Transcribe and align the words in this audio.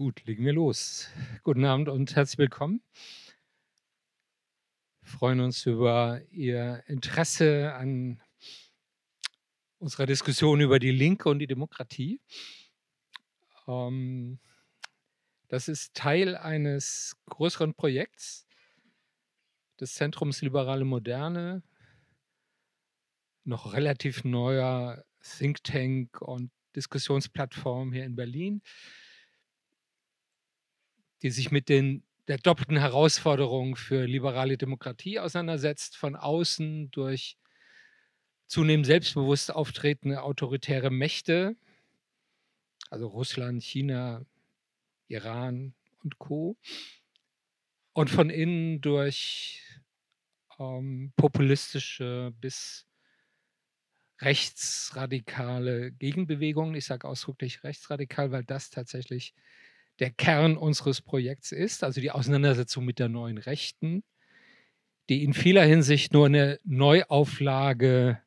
Gut, 0.00 0.24
legen 0.24 0.46
wir 0.46 0.54
los. 0.54 1.10
Guten 1.42 1.66
Abend 1.66 1.90
und 1.90 2.16
herzlich 2.16 2.38
willkommen. 2.38 2.82
Wir 5.02 5.10
freuen 5.10 5.40
uns 5.40 5.66
über 5.66 6.22
Ihr 6.30 6.82
Interesse 6.86 7.74
an 7.74 8.18
unserer 9.76 10.06
Diskussion 10.06 10.62
über 10.62 10.78
die 10.78 10.90
Linke 10.90 11.28
und 11.28 11.38
die 11.38 11.46
Demokratie. 11.46 12.18
Ähm, 13.68 14.38
das 15.48 15.68
ist 15.68 15.92
Teil 15.92 16.34
eines 16.34 17.14
größeren 17.26 17.74
Projekts 17.74 18.46
des 19.80 19.92
Zentrums 19.92 20.40
Liberale 20.40 20.86
Moderne, 20.86 21.62
noch 23.44 23.74
relativ 23.74 24.24
neuer 24.24 25.04
Think 25.20 25.62
Tank 25.62 26.22
und 26.22 26.50
Diskussionsplattform 26.74 27.92
hier 27.92 28.06
in 28.06 28.16
Berlin 28.16 28.62
die 31.22 31.30
sich 31.30 31.50
mit 31.50 31.68
den, 31.68 32.04
der 32.28 32.38
doppelten 32.38 32.76
Herausforderung 32.76 33.76
für 33.76 34.06
liberale 34.06 34.56
Demokratie 34.56 35.18
auseinandersetzt, 35.18 35.96
von 35.96 36.16
außen 36.16 36.90
durch 36.90 37.36
zunehmend 38.46 38.86
selbstbewusst 38.86 39.52
auftretende 39.54 40.22
autoritäre 40.22 40.90
Mächte, 40.90 41.56
also 42.90 43.06
Russland, 43.06 43.62
China, 43.62 44.24
Iran 45.08 45.74
und 46.02 46.18
Co. 46.18 46.56
Und 47.92 48.10
von 48.10 48.30
innen 48.30 48.80
durch 48.80 49.62
ähm, 50.58 51.12
populistische 51.16 52.32
bis 52.40 52.86
rechtsradikale 54.20 55.92
Gegenbewegungen. 55.92 56.74
Ich 56.74 56.84
sage 56.84 57.08
ausdrücklich 57.08 57.64
rechtsradikal, 57.64 58.32
weil 58.32 58.44
das 58.44 58.70
tatsächlich 58.70 59.34
der 60.00 60.10
Kern 60.10 60.56
unseres 60.56 61.02
Projekts 61.02 61.52
ist, 61.52 61.84
also 61.84 62.00
die 62.00 62.10
Auseinandersetzung 62.10 62.84
mit 62.84 62.98
der 62.98 63.08
neuen 63.08 63.38
Rechten, 63.38 64.02
die 65.08 65.22
in 65.22 65.34
vieler 65.34 65.64
Hinsicht 65.64 66.12
nur 66.12 66.26
eine 66.26 66.58
Neuauflage, 66.64 68.20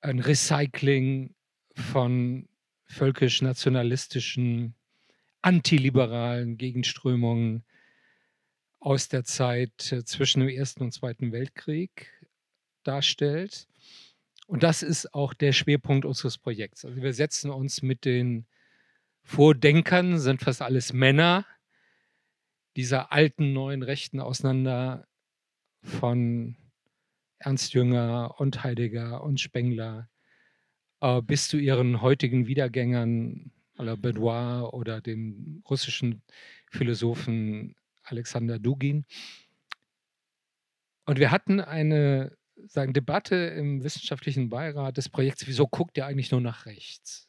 ein 0.00 0.18
Recycling 0.18 1.34
von 1.74 2.48
völkisch-nationalistischen, 2.86 4.74
antiliberalen 5.42 6.56
Gegenströmungen 6.56 7.64
aus 8.80 9.08
der 9.08 9.24
Zeit 9.24 9.92
äh, 9.92 10.04
zwischen 10.04 10.40
dem 10.40 10.48
Ersten 10.48 10.82
und 10.82 10.92
Zweiten 10.92 11.32
Weltkrieg 11.32 12.10
darstellt. 12.82 13.66
Und 14.46 14.62
das 14.62 14.82
ist 14.82 15.12
auch 15.14 15.34
der 15.34 15.52
Schwerpunkt 15.52 16.04
unseres 16.04 16.38
Projekts. 16.38 16.84
Also 16.84 17.02
wir 17.02 17.12
setzen 17.12 17.50
uns 17.50 17.82
mit 17.82 18.04
den 18.04 18.46
Vordenkern 19.24 20.18
sind 20.18 20.42
fast 20.42 20.62
alles 20.62 20.92
Männer 20.92 21.46
dieser 22.76 23.10
alten 23.10 23.52
neuen 23.52 23.82
Rechten 23.82 24.20
auseinander 24.20 25.08
von 25.82 26.56
Ernst 27.38 27.74
Jünger 27.74 28.34
und 28.38 28.62
Heidegger 28.62 29.22
und 29.24 29.40
Spengler 29.40 30.08
äh, 31.00 31.20
bis 31.22 31.48
zu 31.48 31.56
ihren 31.56 32.00
heutigen 32.00 32.46
Wiedergängern 32.46 33.50
la 33.76 33.96
Benoit 33.96 34.72
oder 34.72 35.00
dem 35.00 35.62
russischen 35.68 36.22
Philosophen 36.70 37.74
Alexander 38.02 38.58
Dugin. 38.58 39.04
Und 41.06 41.18
wir 41.18 41.30
hatten 41.30 41.60
eine 41.60 42.36
sagen, 42.66 42.92
Debatte 42.92 43.36
im 43.36 43.82
wissenschaftlichen 43.82 44.48
Beirat 44.48 44.96
des 44.96 45.08
Projekts, 45.08 45.46
wieso 45.46 45.66
guckt 45.66 45.96
ihr 45.96 46.06
eigentlich 46.06 46.30
nur 46.30 46.40
nach 46.40 46.66
rechts? 46.66 47.28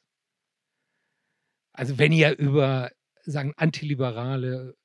Also 1.76 1.98
wenn 1.98 2.12
ihr 2.12 2.38
über 2.38 2.92
sagen 3.24 3.54
antiliberale 3.58 4.76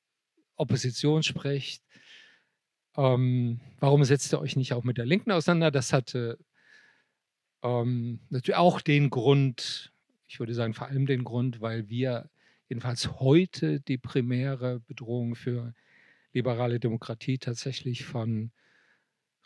Opposition 0.56 1.22
sprecht, 1.22 1.84
ähm, 2.97 3.60
warum 3.78 4.04
setzt 4.04 4.32
ihr 4.32 4.41
euch 4.41 4.56
nicht 4.56 4.72
auch 4.72 4.82
mit 4.82 4.98
der 4.98 5.06
Linken 5.06 5.31
auseinander? 5.31 5.70
Das 5.70 5.92
hatte 5.92 6.38
ähm, 7.62 8.20
natürlich 8.28 8.56
auch 8.56 8.81
den 8.81 9.10
Grund, 9.10 9.92
ich 10.26 10.41
würde 10.41 10.54
sagen 10.54 10.75
vor 10.75 10.88
allem 10.88 11.06
den 11.06 11.25
Grund, 11.25 11.60
weil 11.60 11.88
wir 11.88 12.28
jedenfalls 12.69 13.20
heute 13.20 13.81
die 13.81 13.98
primäre 13.98 14.81
Bedrohung 14.81 15.37
für 15.37 15.75
liberale 16.32 16.81
Demokratie 16.81 17.38
tatsächlich 17.38 18.04
von 18.04 18.50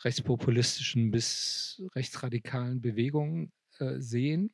rechtspopulistischen 0.03 1.11
bis 1.11 1.81
rechtsradikalen 1.95 2.81
Bewegungen 2.81 3.51
äh, 3.79 3.99
sehen. 3.99 4.51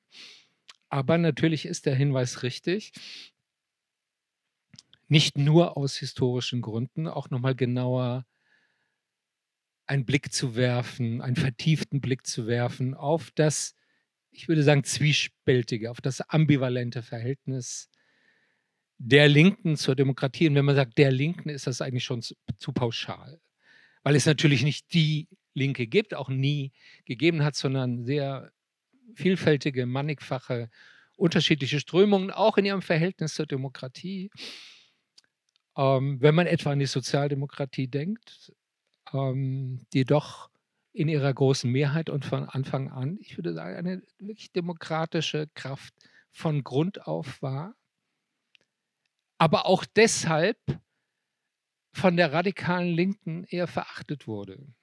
Aber 0.91 1.17
natürlich 1.17 1.65
ist 1.65 1.85
der 1.85 1.95
Hinweis 1.95 2.43
richtig. 2.43 2.91
Nicht 5.07 5.37
nur 5.37 5.77
aus 5.77 5.95
historischen 5.95 6.61
Gründen, 6.61 7.07
auch 7.07 7.29
nochmal 7.29 7.55
genauer 7.55 8.25
einen 9.85 10.05
Blick 10.05 10.33
zu 10.33 10.55
werfen, 10.55 11.21
einen 11.21 11.37
vertieften 11.37 12.01
Blick 12.01 12.27
zu 12.27 12.45
werfen 12.45 12.93
auf 12.93 13.31
das, 13.31 13.73
ich 14.31 14.49
würde 14.49 14.63
sagen, 14.63 14.83
zwiespältige, 14.83 15.91
auf 15.91 16.01
das 16.01 16.21
ambivalente 16.21 17.01
Verhältnis 17.03 17.89
der 18.97 19.29
Linken 19.29 19.77
zur 19.77 19.95
Demokratie. 19.95 20.49
Und 20.49 20.55
wenn 20.55 20.65
man 20.65 20.75
sagt, 20.75 20.97
der 20.97 21.11
Linken, 21.11 21.49
ist 21.49 21.67
das 21.67 21.81
eigentlich 21.81 22.03
schon 22.03 22.21
zu, 22.21 22.35
zu 22.57 22.73
pauschal. 22.73 23.39
Weil 24.03 24.15
es 24.15 24.25
natürlich 24.25 24.63
nicht 24.63 24.93
die 24.93 25.29
Linke 25.53 25.87
gibt, 25.87 26.13
auch 26.13 26.29
nie 26.29 26.73
gegeben 27.05 27.43
hat, 27.43 27.55
sondern 27.55 28.03
sehr 28.03 28.51
vielfältige, 29.15 29.85
mannigfache, 29.85 30.69
unterschiedliche 31.17 31.79
Strömungen, 31.79 32.31
auch 32.31 32.57
in 32.57 32.65
ihrem 32.65 32.81
Verhältnis 32.81 33.35
zur 33.35 33.45
Demokratie. 33.45 34.31
Ähm, 35.77 36.21
wenn 36.21 36.35
man 36.35 36.47
etwa 36.47 36.71
an 36.71 36.79
die 36.79 36.85
Sozialdemokratie 36.85 37.87
denkt, 37.87 38.51
ähm, 39.13 39.85
die 39.93 40.05
doch 40.05 40.49
in 40.93 41.07
ihrer 41.07 41.33
großen 41.33 41.71
Mehrheit 41.71 42.09
und 42.09 42.25
von 42.25 42.49
Anfang 42.49 42.89
an, 42.89 43.17
ich 43.21 43.37
würde 43.37 43.53
sagen, 43.53 43.77
eine 43.77 44.01
wirklich 44.19 44.51
demokratische 44.51 45.47
Kraft 45.53 45.93
von 46.31 46.63
Grund 46.63 47.07
auf 47.07 47.41
war, 47.41 47.75
aber 49.37 49.65
auch 49.65 49.85
deshalb 49.85 50.57
von 51.93 52.17
der 52.17 52.33
radikalen 52.33 52.93
Linken 52.93 53.45
eher 53.45 53.67
verachtet 53.67 54.27
wurde 54.27 54.73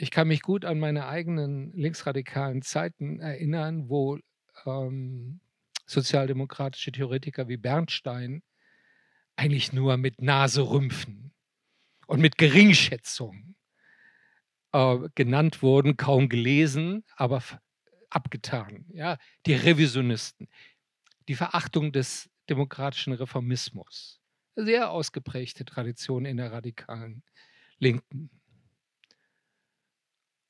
ich 0.00 0.12
kann 0.12 0.28
mich 0.28 0.42
gut 0.42 0.64
an 0.64 0.78
meine 0.78 1.08
eigenen 1.08 1.72
linksradikalen 1.72 2.62
Zeiten 2.62 3.18
erinnern, 3.18 3.88
wo 3.88 4.18
ähm, 4.64 5.40
sozialdemokratische 5.86 6.92
Theoretiker 6.92 7.48
wie 7.48 7.56
Bernstein 7.56 8.42
eigentlich 9.34 9.72
nur 9.72 9.96
mit 9.96 10.22
Naserümpfen 10.22 11.32
und 12.06 12.20
mit 12.20 12.38
Geringschätzung 12.38 13.56
äh, 14.72 14.98
genannt 15.16 15.62
wurden, 15.62 15.96
kaum 15.96 16.28
gelesen, 16.28 17.04
aber 17.16 17.42
abgetan. 18.08 18.84
Ja? 18.90 19.18
Die 19.46 19.54
Revisionisten, 19.54 20.48
die 21.26 21.34
Verachtung 21.34 21.90
des 21.90 22.30
demokratischen 22.48 23.14
Reformismus, 23.14 24.20
sehr 24.54 24.90
ausgeprägte 24.90 25.64
Tradition 25.64 26.24
in 26.24 26.36
der 26.36 26.52
radikalen 26.52 27.24
Linken. 27.80 28.30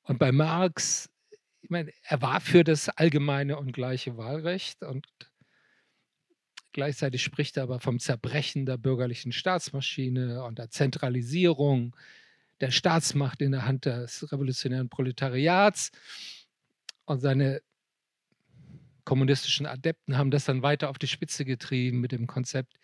Und 0.09 0.19
bei 0.19 0.33
Marx, 0.33 1.11
ich 1.61 1.69
meine, 1.69 1.93
er 2.03 2.23
war 2.23 2.41
für 2.41 2.65
das 2.65 2.89
allgemeine 2.89 3.59
und 3.59 3.73
gleiche 3.73 4.17
Wahlrecht 4.17 4.83
und 4.83 5.07
gleichzeitig 6.73 7.23
spricht 7.23 7.59
er 7.59 7.65
aber 7.65 7.79
vom 7.79 8.01
Zerbrechen 8.01 8.65
der 8.65 8.79
bürgerlichen 8.79 9.33
Staatsmaschine 9.33 10.43
und 10.45 10.59
der 10.59 10.71
Zentralisierung 10.71 11.95
der 12.63 12.71
Staatsmacht 12.71 13.43
in 13.43 13.53
der 13.53 13.67
Hand 13.67 13.85
des 13.85 14.33
revolutionären 14.33 14.89
Proletariats. 14.89 15.93
Und 17.05 17.21
seine 17.21 17.61
kommunistischen 19.05 19.67
Adepten 19.67 20.17
haben 20.17 20.31
das 20.31 20.47
dann 20.47 20.63
weiter 20.63 20.89
auf 20.89 20.99
die 20.99 21.07
Spitze 21.07 21.45
getrieben 21.45 22.01
mit 22.01 22.13
dem 22.13 22.27
Konzept 22.27 22.79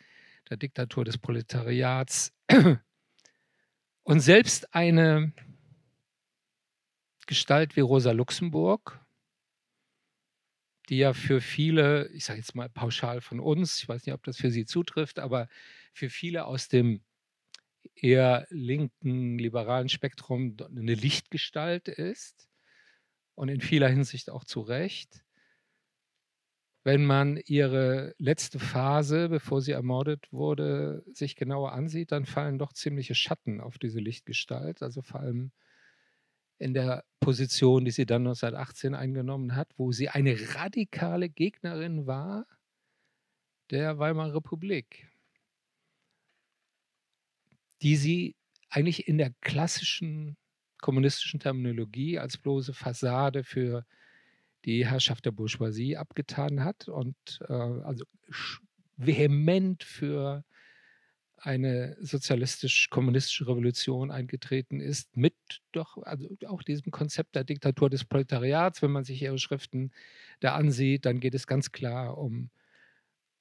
der 0.50 0.58
Diktatur 0.58 1.06
des 1.06 1.16
Proletariats. 1.16 2.34
Und 4.02 4.20
selbst 4.20 4.74
eine 4.74 5.32
Gestalt 7.26 7.76
wie 7.76 7.80
Rosa 7.80 8.12
Luxemburg, 8.12 9.00
die 10.88 10.98
ja 10.98 11.12
für 11.14 11.40
viele, 11.40 12.08
ich 12.08 12.24
sage 12.24 12.40
jetzt 12.40 12.54
mal 12.54 12.68
pauschal 12.68 13.20
von 13.20 13.40
uns, 13.40 13.78
ich 13.82 13.88
weiß 13.88 14.04
nicht, 14.06 14.14
ob 14.14 14.22
das 14.24 14.36
für 14.36 14.50
Sie 14.50 14.66
zutrifft, 14.66 15.18
aber 15.18 15.48
für 15.92 16.10
viele 16.10 16.44
aus 16.44 16.68
dem 16.68 17.02
eher 17.94 18.46
linken, 18.50 19.38
liberalen 19.38 19.88
Spektrum 19.88 20.56
eine 20.60 20.94
Lichtgestalt 20.94 21.88
ist 21.88 22.48
und 23.34 23.48
in 23.48 23.60
vieler 23.60 23.88
Hinsicht 23.88 24.30
auch 24.30 24.44
zu 24.44 24.60
Recht. 24.60 25.24
Wenn 26.82 27.06
man 27.06 27.38
ihre 27.46 28.14
letzte 28.18 28.58
Phase, 28.58 29.30
bevor 29.30 29.62
sie 29.62 29.72
ermordet 29.72 30.30
wurde, 30.32 31.02
sich 31.12 31.34
genauer 31.34 31.72
ansieht, 31.72 32.12
dann 32.12 32.26
fallen 32.26 32.58
doch 32.58 32.74
ziemliche 32.74 33.14
Schatten 33.14 33.62
auf 33.62 33.78
diese 33.78 34.00
Lichtgestalt. 34.00 34.82
Also 34.82 35.00
vor 35.00 35.20
allem 35.20 35.50
in 36.58 36.74
der 36.74 37.04
Position, 37.20 37.84
die 37.84 37.90
sie 37.90 38.06
dann 38.06 38.22
1918 38.22 38.94
eingenommen 38.94 39.56
hat, 39.56 39.68
wo 39.76 39.92
sie 39.92 40.08
eine 40.08 40.36
radikale 40.54 41.28
Gegnerin 41.28 42.06
war 42.06 42.46
der 43.70 43.98
Weimarer 43.98 44.34
Republik, 44.34 45.08
die 47.82 47.96
sie 47.96 48.36
eigentlich 48.68 49.08
in 49.08 49.18
der 49.18 49.32
klassischen 49.40 50.36
kommunistischen 50.78 51.40
Terminologie 51.40 52.18
als 52.18 52.36
bloße 52.36 52.74
Fassade 52.74 53.42
für 53.42 53.86
die 54.64 54.86
Herrschaft 54.86 55.24
der 55.24 55.30
Bourgeoisie 55.30 55.96
abgetan 55.96 56.62
hat 56.62 56.88
und 56.88 57.16
äh, 57.48 57.52
also 57.52 58.04
vehement 58.96 59.82
für 59.82 60.44
eine 61.36 61.96
sozialistisch-kommunistische 62.00 63.46
Revolution 63.46 64.10
eingetreten 64.10 64.80
ist, 64.80 65.16
mit 65.16 65.34
doch 65.72 65.98
also 66.02 66.28
auch 66.46 66.62
diesem 66.62 66.90
Konzept 66.90 67.34
der 67.34 67.44
Diktatur 67.44 67.90
des 67.90 68.04
Proletariats. 68.04 68.82
Wenn 68.82 68.92
man 68.92 69.04
sich 69.04 69.20
ihre 69.22 69.38
Schriften 69.38 69.90
da 70.40 70.54
ansieht, 70.54 71.04
dann 71.06 71.20
geht 71.20 71.34
es 71.34 71.46
ganz 71.46 71.72
klar 71.72 72.16
um 72.18 72.50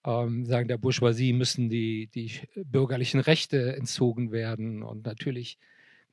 ähm, 0.06 0.46
sagen, 0.46 0.68
der 0.68 0.78
Bourgeoisie 0.78 1.34
müssen 1.34 1.70
die, 1.70 2.08
die 2.08 2.32
bürgerlichen 2.56 3.20
Rechte 3.20 3.76
entzogen 3.76 4.32
werden 4.32 4.84
und 4.84 5.06
natürlich 5.06 5.58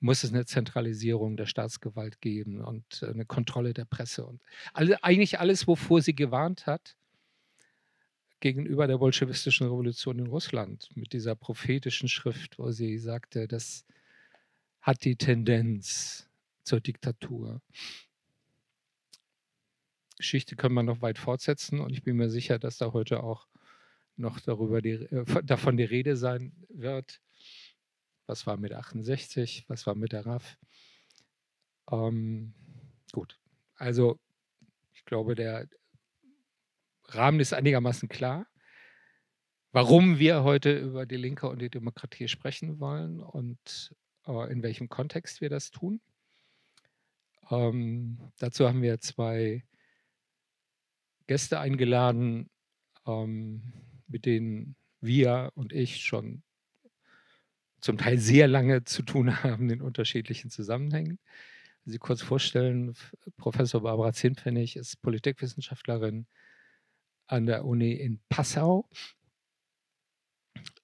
muss 0.01 0.25
es 0.25 0.33
eine 0.33 0.47
Zentralisierung 0.47 1.37
der 1.37 1.47
Staatsgewalt 1.47 2.21
geben 2.21 2.63
und 2.63 3.03
eine 3.03 3.27
Kontrolle 3.27 3.75
der 3.75 3.85
Presse 3.85 4.25
und 4.25 4.41
alle, 4.73 5.03
eigentlich 5.05 5.41
alles, 5.41 5.67
wovor 5.67 6.01
sie 6.01 6.15
gewarnt 6.15 6.67
hat, 6.67 6.97
gegenüber 8.41 8.87
der 8.87 8.99
bolschewistischen 8.99 9.67
Revolution 9.67 10.19
in 10.19 10.27
Russland 10.27 10.89
mit 10.95 11.13
dieser 11.13 11.35
prophetischen 11.35 12.09
Schrift, 12.09 12.59
wo 12.59 12.71
sie 12.71 12.99
sagte, 12.99 13.47
das 13.47 13.85
hat 14.81 15.05
die 15.05 15.17
Tendenz 15.17 16.29
zur 16.63 16.81
Diktatur. 16.81 17.61
Geschichte 20.17 20.57
können 20.57 20.75
wir 20.75 20.83
noch 20.83 21.03
weit 21.03 21.19
fortsetzen 21.19 21.81
und 21.81 21.93
ich 21.93 22.03
bin 22.03 22.17
mir 22.17 22.31
sicher, 22.31 22.59
dass 22.59 22.79
da 22.79 22.93
heute 22.93 23.23
auch 23.23 23.47
noch 24.17 24.41
darüber 24.41 24.83
die, 24.83 24.93
äh, 24.93 25.43
davon 25.45 25.77
die 25.77 25.85
Rede 25.85 26.17
sein 26.17 26.53
wird. 26.69 27.21
Was 28.27 28.47
war 28.47 28.57
mit 28.57 28.73
68? 28.73 29.65
Was 29.69 29.87
war 29.87 29.95
mit 29.95 30.13
der 30.13 30.27
RAF? 30.27 30.59
Ähm, 31.91 32.55
gut, 33.13 33.39
also 33.77 34.19
ich 34.93 35.05
glaube, 35.05 35.35
der, 35.35 35.69
Rahmen 37.15 37.41
ist 37.41 37.53
einigermaßen 37.53 38.09
klar, 38.09 38.47
warum 39.73 40.19
wir 40.19 40.43
heute 40.43 40.77
über 40.79 41.07
die 41.07 41.17
Linke 41.17 41.49
und 41.49 41.61
die 41.61 41.71
Demokratie 41.71 42.29
sprechen 42.29 42.81
wollen 42.81 43.21
und 43.21 43.95
äh, 44.27 44.53
in 44.53 44.63
welchem 44.63 44.89
Kontext 44.89 45.41
wir 45.41 45.51
das 45.51 45.71
tun. 45.71 46.01
Ähm, 47.51 48.19
dazu 48.39 48.69
haben 48.69 48.83
wir 48.83 49.01
zwei 49.01 49.65
Gäste 51.27 51.61
eingeladen, 51.61 52.51
ähm, 53.07 53.63
mit 54.07 54.27
denen 54.27 54.77
wir 55.01 55.51
und 55.55 55.73
ich 55.73 56.05
schon 56.05 56.43
zum 57.81 57.99
Teil 57.99 58.19
sehr 58.19 58.47
lange 58.47 58.85
zu 58.85 59.03
tun 59.03 59.35
haben 59.43 59.71
in 59.71 59.81
unterschiedlichen 59.81 60.51
Zusammenhängen. 60.51 61.19
Sie 61.87 61.99
kurz 61.99 62.23
vorstellen, 62.23 62.95
Professor 63.37 63.83
Barbara 63.83 64.13
Zinnpfennig 64.13 64.77
ist 64.77 65.01
Politikwissenschaftlerin, 65.01 66.27
an 67.31 67.47
der 67.47 67.65
Uni 67.65 67.93
in 67.93 68.21
Passau 68.29 68.89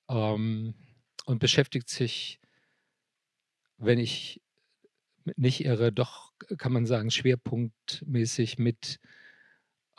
ähm, 0.08 0.75
und 1.25 1.38
beschäftigt 1.40 1.88
sich, 1.88 2.40
wenn 3.78 3.98
ich 3.98 4.40
nicht 5.37 5.64
irre, 5.64 5.93
doch 5.93 6.32
kann 6.56 6.72
man 6.72 6.87
sagen, 6.87 7.10
schwerpunktmäßig 7.10 8.58
mit 8.58 9.00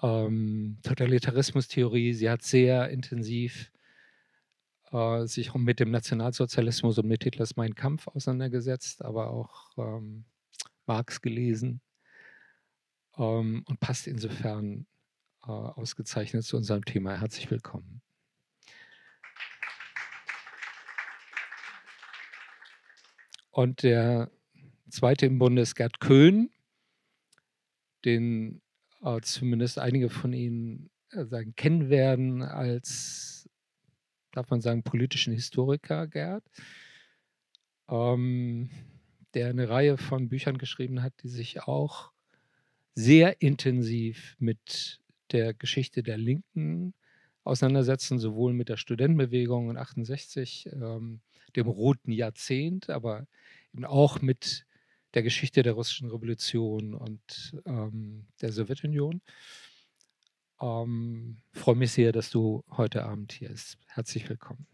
ähm, 0.01 0.79
Totalitarismustheorie. 0.83 2.13
Sie 2.13 2.29
hat 2.29 2.43
sehr 2.43 2.89
intensiv 2.89 3.71
äh, 4.91 5.25
sich 5.25 5.53
mit 5.53 5.81
dem 5.81 5.91
Nationalsozialismus 5.91 6.97
und 6.97 7.07
mit 7.07 7.23
Hitlers 7.23 7.57
Mein 7.57 7.75
Kampf 7.75 8.07
auseinandergesetzt, 8.07 9.03
aber 9.03 9.31
auch 9.31 9.77
ähm, 9.77 10.23
Marx 10.85 11.21
gelesen 11.21 11.81
ähm, 13.17 13.63
und 13.67 13.81
passt 13.81 14.07
insofern 14.07 14.87
ausgezeichnet 15.53 16.43
zu 16.43 16.57
unserem 16.57 16.85
Thema. 16.85 17.19
Herzlich 17.19 17.49
willkommen. 17.49 18.01
Und 23.51 23.83
der 23.83 24.29
zweite 24.89 25.25
im 25.25 25.39
Bunde 25.39 25.63
ist 25.63 25.75
Gerd 25.75 25.99
Köhn, 25.99 26.51
den 28.05 28.61
äh, 29.01 29.19
zumindest 29.21 29.79
einige 29.79 30.09
von 30.09 30.33
Ihnen 30.33 30.91
äh, 31.11 31.25
sagen, 31.25 31.55
kennen 31.55 31.89
werden 31.89 32.43
als, 32.43 33.49
darf 34.31 34.49
man 34.49 34.61
sagen, 34.61 34.83
politischen 34.83 35.33
Historiker, 35.33 36.07
Gerd, 36.07 36.43
ähm, 37.89 38.69
der 39.33 39.49
eine 39.49 39.69
Reihe 39.69 39.97
von 39.97 40.29
Büchern 40.29 40.57
geschrieben 40.57 41.01
hat, 41.01 41.13
die 41.23 41.29
sich 41.29 41.63
auch 41.63 42.11
sehr 42.93 43.41
intensiv 43.41 44.35
mit 44.39 44.99
der 45.31 45.53
Geschichte 45.53 46.03
der 46.03 46.17
Linken 46.17 46.93
auseinandersetzen, 47.43 48.19
sowohl 48.19 48.53
mit 48.53 48.69
der 48.69 48.77
Studentenbewegung 48.77 49.69
in 49.69 49.77
68, 49.77 50.69
ähm, 50.73 51.21
dem 51.55 51.67
Roten 51.67 52.11
Jahrzehnt, 52.11 52.89
aber 52.89 53.25
eben 53.73 53.85
auch 53.85 54.21
mit 54.21 54.65
der 55.13 55.23
Geschichte 55.23 55.63
der 55.63 55.73
russischen 55.73 56.09
Revolution 56.09 56.93
und 56.93 57.55
ähm, 57.65 58.27
der 58.41 58.51
Sowjetunion. 58.51 59.21
Ähm, 60.61 61.37
freue 61.53 61.75
mich 61.75 61.91
sehr, 61.91 62.11
dass 62.11 62.29
du 62.29 62.63
heute 62.71 63.03
Abend 63.03 63.31
hier 63.31 63.49
bist. 63.49 63.77
Herzlich 63.87 64.27
willkommen. 64.27 64.67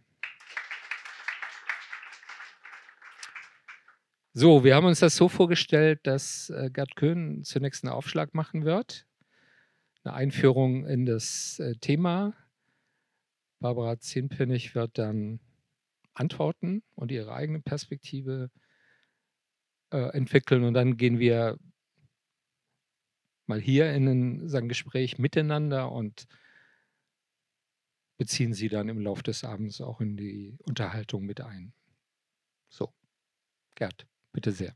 So, 4.33 4.63
wir 4.63 4.75
haben 4.75 4.87
uns 4.87 4.99
das 4.99 5.15
so 5.15 5.29
vorgestellt, 5.29 5.99
dass 6.03 6.49
äh, 6.49 6.71
Gerd 6.73 6.95
Köhn 6.95 7.43
zunächst 7.43 7.83
einen 7.83 7.93
Aufschlag 7.93 8.33
machen 8.33 8.65
wird 8.65 9.05
eine 10.03 10.15
Einführung 10.15 10.85
in 10.85 11.05
das 11.05 11.59
äh, 11.59 11.75
Thema. 11.75 12.33
Barbara 13.59 13.99
Zehnpfennig 13.99 14.75
wird 14.75 14.97
dann 14.97 15.39
antworten 16.13 16.83
und 16.95 17.11
ihre 17.11 17.33
eigene 17.33 17.61
Perspektive 17.61 18.51
äh, 19.91 20.09
entwickeln. 20.15 20.63
Und 20.63 20.73
dann 20.73 20.97
gehen 20.97 21.19
wir 21.19 21.57
mal 23.45 23.59
hier 23.59 23.93
in 23.93 24.07
ein, 24.07 24.49
sagen, 24.49 24.67
Gespräch 24.67 25.17
miteinander 25.17 25.91
und 25.91 26.27
beziehen 28.17 28.53
sie 28.53 28.69
dann 28.69 28.89
im 28.89 28.99
Laufe 28.99 29.23
des 29.23 29.43
Abends 29.43 29.81
auch 29.81 30.01
in 30.01 30.17
die 30.17 30.57
Unterhaltung 30.63 31.25
mit 31.25 31.41
ein. 31.41 31.73
So, 32.69 32.93
Gerd, 33.75 34.07
bitte 34.31 34.51
sehr. 34.51 34.75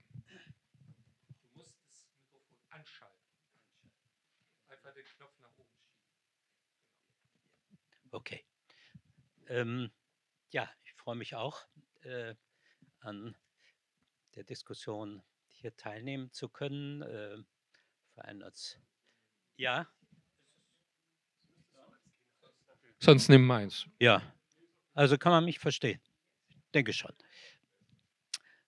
Okay. 8.17 8.43
Ähm, 9.47 9.91
ja, 10.49 10.67
ich 10.83 10.93
freue 10.93 11.15
mich 11.15 11.35
auch 11.35 11.67
äh, 12.01 12.33
an 12.99 13.37
der 14.33 14.43
Diskussion 14.43 15.21
hier 15.49 15.75
teilnehmen 15.75 16.31
zu 16.31 16.49
können. 16.49 17.03
Äh, 17.03 17.37
allem 18.15 18.41
als 18.41 18.79
ja. 19.55 19.87
Sonst 22.99 23.29
nimm 23.29 23.45
meins. 23.45 23.85
Ja, 23.99 24.23
also 24.95 25.19
kann 25.19 25.31
man 25.31 25.45
mich 25.45 25.59
verstehen. 25.59 26.01
Denke 26.73 26.93
schon. 26.93 27.15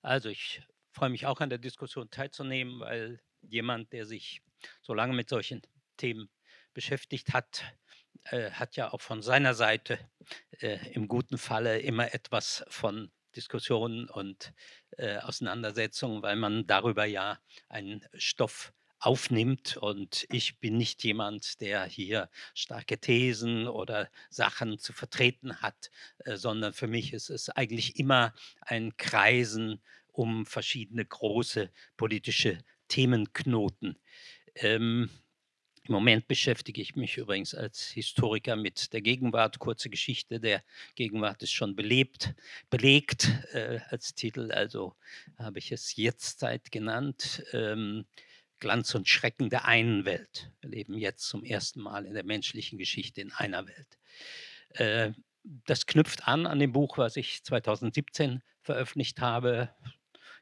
Also 0.04 0.30
ich 0.30 0.62
freue 0.92 1.10
mich 1.10 1.26
auch 1.26 1.42
an 1.42 1.50
der 1.50 1.58
Diskussion 1.58 2.12
teilzunehmen, 2.12 2.82
weil 2.82 3.20
jemand, 3.42 3.94
der 3.94 4.06
sich 4.06 4.44
so 4.84 4.94
lange 4.94 5.16
mit 5.16 5.28
solchen 5.28 5.64
Themen 5.98 6.30
beschäftigt 6.76 7.34
hat, 7.34 7.66
äh, 8.26 8.52
hat 8.52 8.76
ja 8.76 8.92
auch 8.92 9.02
von 9.02 9.22
seiner 9.22 9.54
Seite 9.54 10.00
äh, 10.60 10.78
im 10.94 11.08
guten 11.08 11.38
Falle 11.38 11.80
immer 11.80 12.14
etwas 12.14 12.64
von 12.70 13.12
Diskussionen 13.36 14.10
und 14.10 14.54
äh, 14.98 15.18
Auseinandersetzungen, 15.18 16.22
weil 16.22 16.36
man 16.36 16.68
darüber 16.68 17.06
ja 17.06 17.40
einen 17.70 18.06
Stoff 18.16 18.74
aufnimmt. 19.00 19.78
Und 19.78 20.26
ich 20.30 20.60
bin 20.60 20.78
nicht 20.78 21.04
jemand, 21.04 21.62
der 21.62 21.86
hier 21.86 22.30
starke 22.54 23.00
Thesen 23.00 23.68
oder 23.68 24.10
Sachen 24.30 24.78
zu 24.80 24.94
vertreten 24.94 25.62
hat, 25.62 25.90
äh, 26.20 26.36
sondern 26.36 26.74
für 26.74 26.88
mich 26.88 27.14
ist 27.14 27.30
es 27.30 27.50
eigentlich 27.50 27.98
immer 27.98 28.34
ein 28.62 28.98
Kreisen 28.98 29.82
um 30.12 30.46
verschiedene 30.46 31.06
große 31.06 31.72
politische 31.96 32.58
Themenknoten. 32.90 33.98
Ähm, 34.56 35.10
im 35.90 35.94
Moment 35.94 36.28
beschäftige 36.28 36.82
ich 36.82 36.96
mich 36.96 37.18
übrigens 37.18 37.56
als 37.56 37.88
Historiker 37.90 38.56
mit 38.56 38.94
der 38.94 39.02
Gegenwart. 39.02 39.58
Kurze 39.58 39.90
Geschichte 39.90 40.40
der 40.40 40.64
Gegenwart 40.96 41.42
ist 41.42 41.52
schon 41.52 41.76
belebt, 41.76 42.36
belegt 42.70 43.30
äh, 43.54 43.80
als 43.90 44.14
Titel, 44.14 44.52
also 44.52 44.96
habe 45.38 45.58
ich 45.58 45.72
es 45.72 45.96
Jetztzeit 45.96 46.72
genannt. 46.72 47.44
Ähm, 47.54 48.06
Glanz 48.60 48.94
und 48.94 49.08
Schrecken 49.08 49.50
der 49.50 49.66
einen 49.66 50.06
Welt. 50.06 50.52
Wir 50.62 50.70
leben 50.70 50.98
jetzt 50.98 51.28
zum 51.28 51.44
ersten 51.44 51.82
Mal 51.82 52.06
in 52.06 52.14
der 52.14 52.26
menschlichen 52.26 52.78
Geschichte 52.78 53.22
in 53.22 53.32
einer 53.32 53.66
Welt. 53.66 53.98
Äh, 54.70 55.14
das 55.44 55.88
knüpft 55.88 56.28
an 56.28 56.46
an 56.46 56.60
dem 56.60 56.72
Buch, 56.72 56.98
was 57.00 57.16
ich 57.16 57.44
2017 57.44 58.44
veröffentlicht 58.62 59.22
habe. 59.22 59.74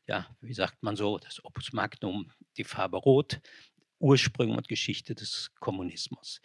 Ja, 0.07 0.27
wie 0.41 0.53
sagt 0.53 0.83
man 0.83 0.95
so, 0.95 1.19
das 1.19 1.43
Opus 1.45 1.71
Magnum, 1.73 2.31
die 2.57 2.63
Farbe 2.63 2.97
Rot, 2.97 3.39
Ursprünge 3.99 4.55
und 4.55 4.67
Geschichte 4.67 5.15
des 5.15 5.51
Kommunismus. 5.59 6.41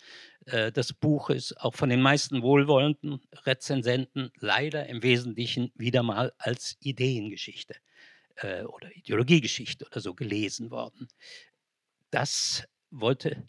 Äh, 0.47 0.73
das 0.73 0.92
Buch 0.92 1.30
ist 1.30 1.61
auch 1.61 1.75
von 1.75 1.88
den 1.88 2.00
meisten 2.02 2.42
wohlwollenden 2.42 3.21
Rezensenten 3.44 4.30
leider 4.38 4.87
im 4.87 5.02
Wesentlichen 5.02 5.73
wieder 5.75 6.02
mal 6.02 6.32
als 6.38 6.76
Ideengeschichte 6.80 7.76
äh, 8.37 8.62
oder 8.62 8.94
Ideologiegeschichte 8.97 9.87
oder 9.87 10.00
so 10.00 10.14
gelesen 10.14 10.71
worden. 10.71 11.09
Das 12.11 12.64
wollte 12.90 13.49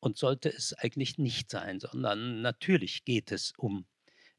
und 0.00 0.18
sollte 0.18 0.50
es 0.50 0.74
eigentlich 0.74 1.16
nicht 1.16 1.50
sein, 1.50 1.80
sondern 1.80 2.42
natürlich 2.42 3.04
geht 3.04 3.32
es 3.32 3.52
um 3.56 3.86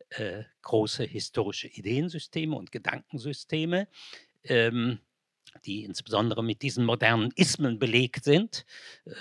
äh, 0.09 0.43
große 0.61 1.03
historische 1.03 1.67
Ideensysteme 1.67 2.55
und 2.55 2.71
Gedankensysteme, 2.71 3.87
ähm, 4.43 4.99
die 5.65 5.83
insbesondere 5.83 6.43
mit 6.43 6.61
diesen 6.61 6.85
modernen 6.85 7.31
Ismen 7.35 7.79
belegt 7.79 8.23
sind. 8.23 8.65
Äh, 9.05 9.11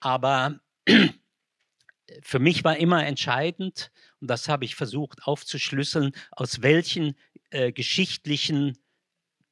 aber 0.00 0.60
für 2.22 2.38
mich 2.38 2.64
war 2.64 2.76
immer 2.76 3.06
entscheidend, 3.06 3.90
und 4.20 4.28
das 4.28 4.48
habe 4.48 4.64
ich 4.64 4.74
versucht 4.74 5.22
aufzuschlüsseln, 5.24 6.12
aus 6.32 6.62
welchen 6.62 7.16
äh, 7.50 7.72
geschichtlichen 7.72 8.78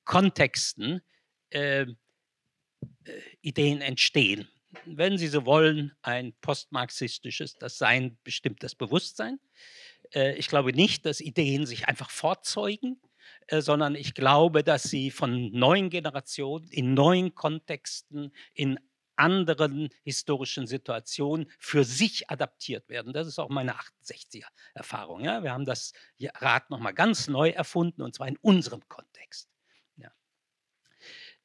Kontexten 0.04 1.02
äh, 1.50 1.82
äh 1.82 1.94
Ideen 3.42 3.80
entstehen. 3.80 4.49
Wenn 4.85 5.16
Sie 5.18 5.28
so 5.28 5.47
wollen, 5.47 5.92
ein 6.02 6.35
postmarxistisches, 6.40 7.56
das 7.56 7.78
Sein 7.78 8.18
bestimmt 8.23 8.62
das 8.62 8.75
Bewusstsein. 8.75 9.38
Äh, 10.14 10.37
ich 10.37 10.49
glaube 10.49 10.73
nicht, 10.73 11.06
dass 11.06 11.20
Ideen 11.20 11.66
sich 11.66 11.88
einfach 11.88 12.11
fortzeugen, 12.11 13.00
sondern 13.50 13.95
ich 13.95 14.14
glaube, 14.14 14.62
dass 14.62 14.85
sie 14.85 15.11
von 15.11 15.50
neuen 15.52 15.90
Generationen, 15.90 16.69
in 16.69 16.95
neuen 16.95 17.35
Kontexten, 17.35 18.33
in 18.55 18.78
anderen 19.19 19.90
historischen 20.05 20.67
Situationen 20.67 21.50
für 21.59 21.85
sich 21.85 22.31
adaptiert 22.31 22.88
werden. 22.88 23.12
Das 23.12 23.26
ist 23.26 23.38
auch 23.38 23.49
meine 23.49 23.75
68er 23.75 24.47
Erfahrung. 24.75 25.25
Ja? 25.25 25.43
Wir 25.43 25.52
haben 25.52 25.64
das 25.64 25.93
Rad 26.37 26.71
nochmal 26.71 26.95
ganz 26.95 27.28
neu 27.28 27.50
erfunden 27.50 28.02
und 28.02 28.14
zwar 28.14 28.28
in 28.28 28.37
unserem 28.38 28.87
Kontext. 28.88 29.50
Ja. 29.97 30.11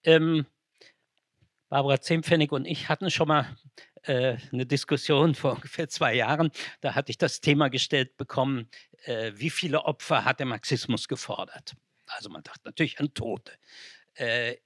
Ähm, 0.04 0.46
Barbara 1.70 2.00
Zehmpfennig 2.00 2.52
und 2.52 2.66
ich 2.66 2.90
hatten 2.90 3.10
schon 3.10 3.28
mal 3.28 3.58
äh, 4.04 4.38
eine 4.52 4.68
Diskussion 4.68 5.34
vor 5.36 5.54
ungefähr 5.54 5.90
zwei 5.90 6.14
Jahren. 6.14 6.52
Da 6.82 6.94
hatte 6.94 7.10
ich 7.10 7.18
das 7.18 7.42
Thema 7.42 7.70
gestellt 7.70 8.18
bekommen, 8.18 8.70
äh, 9.06 9.32
wie 9.36 9.50
viele 9.50 9.86
Opfer 9.86 10.26
hat 10.26 10.40
der 10.40 10.46
Marxismus 10.46 11.08
gefordert? 11.08 11.74
Also 12.16 12.30
man 12.30 12.44
dachte 12.44 12.62
natürlich 12.66 13.00
an 13.00 13.14
Tote. 13.14 13.54
Äh, 14.16 14.58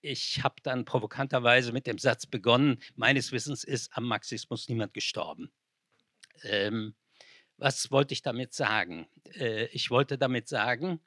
ich 0.00 0.42
habe 0.42 0.56
dann 0.62 0.84
provokanterweise 0.84 1.72
mit 1.72 1.86
dem 1.86 1.98
Satz 1.98 2.26
begonnen, 2.26 2.82
meines 2.96 3.30
Wissens 3.30 3.62
ist 3.62 3.96
am 3.96 4.04
Marxismus 4.04 4.68
niemand 4.68 4.94
gestorben. 4.94 5.52
Ähm, 6.42 6.94
was 7.56 7.90
wollte 7.92 8.12
ich 8.12 8.22
damit 8.22 8.52
sagen? 8.52 9.06
Äh, 9.34 9.66
ich 9.66 9.90
wollte 9.90 10.18
damit 10.18 10.48
sagen, 10.48 11.00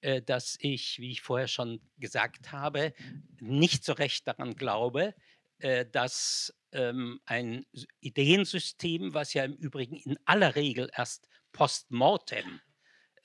äh, 0.00 0.22
dass 0.22 0.56
ich, 0.60 0.98
wie 0.98 1.10
ich 1.10 1.20
vorher 1.20 1.48
schon 1.48 1.80
gesagt 1.98 2.52
habe, 2.52 2.94
nicht 3.40 3.84
so 3.84 3.92
recht 3.92 4.26
daran 4.26 4.54
glaube, 4.54 5.14
äh, 5.58 5.84
dass 5.84 6.54
ähm, 6.72 7.20
ein 7.26 7.66
Ideensystem, 8.00 9.12
was 9.12 9.34
ja 9.34 9.44
im 9.44 9.54
Übrigen 9.54 9.96
in 9.96 10.18
aller 10.24 10.54
Regel 10.54 10.90
erst 10.94 11.28
post 11.52 11.90
mortem 11.90 12.60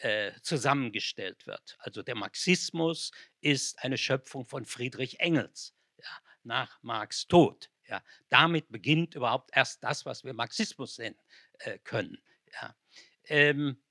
äh, 0.03 0.33
zusammengestellt 0.41 1.47
wird. 1.47 1.77
Also 1.79 2.03
der 2.03 2.15
Marxismus 2.15 3.11
ist 3.39 3.79
eine 3.79 3.97
Schöpfung 3.97 4.45
von 4.45 4.65
Friedrich 4.65 5.19
Engels 5.19 5.73
ja, 5.97 6.17
nach 6.43 6.81
Marx 6.81 7.27
Tod. 7.27 7.69
Ja. 7.87 8.03
Damit 8.29 8.69
beginnt 8.69 9.15
überhaupt 9.15 9.51
erst 9.53 9.83
das, 9.83 10.05
was 10.05 10.23
wir 10.23 10.33
Marxismus 10.33 10.97
nennen 10.97 11.19
äh, 11.59 11.79
können. 11.79 12.21
Ja. 12.51 12.75
Ähm, 13.25 13.82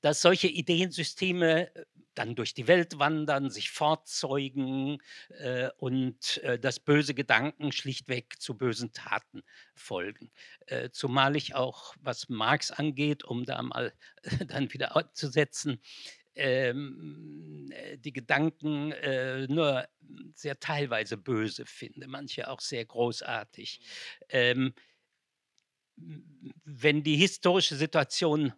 dass 0.00 0.22
solche 0.22 0.48
Ideensysteme 0.48 1.74
äh, 1.74 1.84
dann 2.14 2.34
durch 2.34 2.52
die 2.52 2.66
Welt 2.66 2.98
wandern, 2.98 3.48
sich 3.48 3.70
fortzeugen 3.70 4.98
äh, 5.38 5.68
und 5.78 6.38
äh, 6.38 6.58
dass 6.58 6.80
böse 6.80 7.14
Gedanken 7.14 7.70
schlichtweg 7.70 8.40
zu 8.40 8.56
bösen 8.58 8.92
Taten 8.92 9.42
folgen. 9.74 10.32
Äh, 10.66 10.90
zumal 10.90 11.36
ich 11.36 11.54
auch, 11.54 11.94
was 12.00 12.28
Marx 12.28 12.72
angeht, 12.72 13.24
um 13.24 13.44
da 13.44 13.62
mal 13.62 13.92
dann 14.48 14.72
wieder 14.72 14.96
abzusetzen, 14.96 15.80
ähm, 16.34 17.68
äh, 17.72 17.98
die 17.98 18.12
Gedanken 18.12 18.92
äh, 18.92 19.46
nur 19.48 19.88
sehr 20.34 20.58
teilweise 20.60 21.16
böse 21.16 21.66
finde, 21.66 22.06
manche 22.08 22.48
auch 22.48 22.60
sehr 22.60 22.84
großartig. 22.84 23.80
Ähm, 24.28 24.72
wenn 26.64 27.02
die 27.02 27.16
historische 27.16 27.76
Situation 27.76 28.52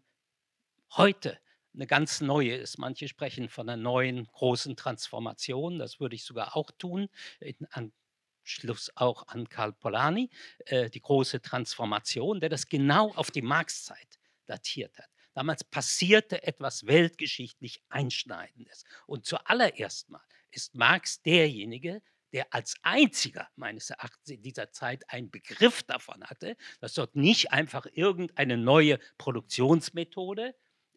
heute 0.97 1.39
eine 1.75 1.87
ganz 1.87 2.21
neue 2.21 2.55
ist. 2.57 2.79
Manche 2.79 3.09
sprechen 3.09 3.49
von 3.49 3.69
einer 3.69 3.81
neuen 3.81 4.27
großen 4.27 4.77
Transformation. 4.77 5.79
Das 5.79 6.01
würde 6.01 6.17
ich 6.17 6.25
sogar 6.25 6.57
auch 6.57 6.71
tun. 6.73 7.09
In 7.41 7.67
Anschluss 7.71 8.91
auch 8.97 9.29
an 9.29 9.49
Karl 9.49 9.73
Polanyi, 9.73 10.31
äh, 10.67 10.91
die 10.91 11.01
große 11.01 11.41
Transformation, 11.41 12.41
der 12.41 12.49
das 12.49 12.69
genau 12.69 13.13
auf 13.15 13.31
die 13.31 13.43
Marxzeit 13.43 14.19
datiert 14.47 14.99
hat. 14.99 15.09
Damals 15.35 15.63
passierte 15.63 16.43
etwas 16.43 16.87
weltgeschichtlich 16.87 17.83
Einschneidendes. 17.89 18.85
Und 19.07 19.25
zuallererst 19.27 20.11
mal 20.11 20.25
ist 20.51 20.75
Marx 20.75 21.23
derjenige, 21.23 22.03
der 22.33 22.53
als 22.53 22.77
einziger 22.83 23.49
meines 23.57 23.91
Erachtens 23.91 24.29
in 24.29 24.43
dieser 24.43 24.71
Zeit 24.73 25.09
einen 25.09 25.31
Begriff 25.31 25.83
davon 25.83 26.25
hatte, 26.25 26.57
dass 26.81 26.95
dort 26.95 27.15
nicht 27.17 27.53
einfach 27.53 27.87
irgendeine 27.93 28.57
neue 28.57 28.99
Produktionsmethode 29.19 30.55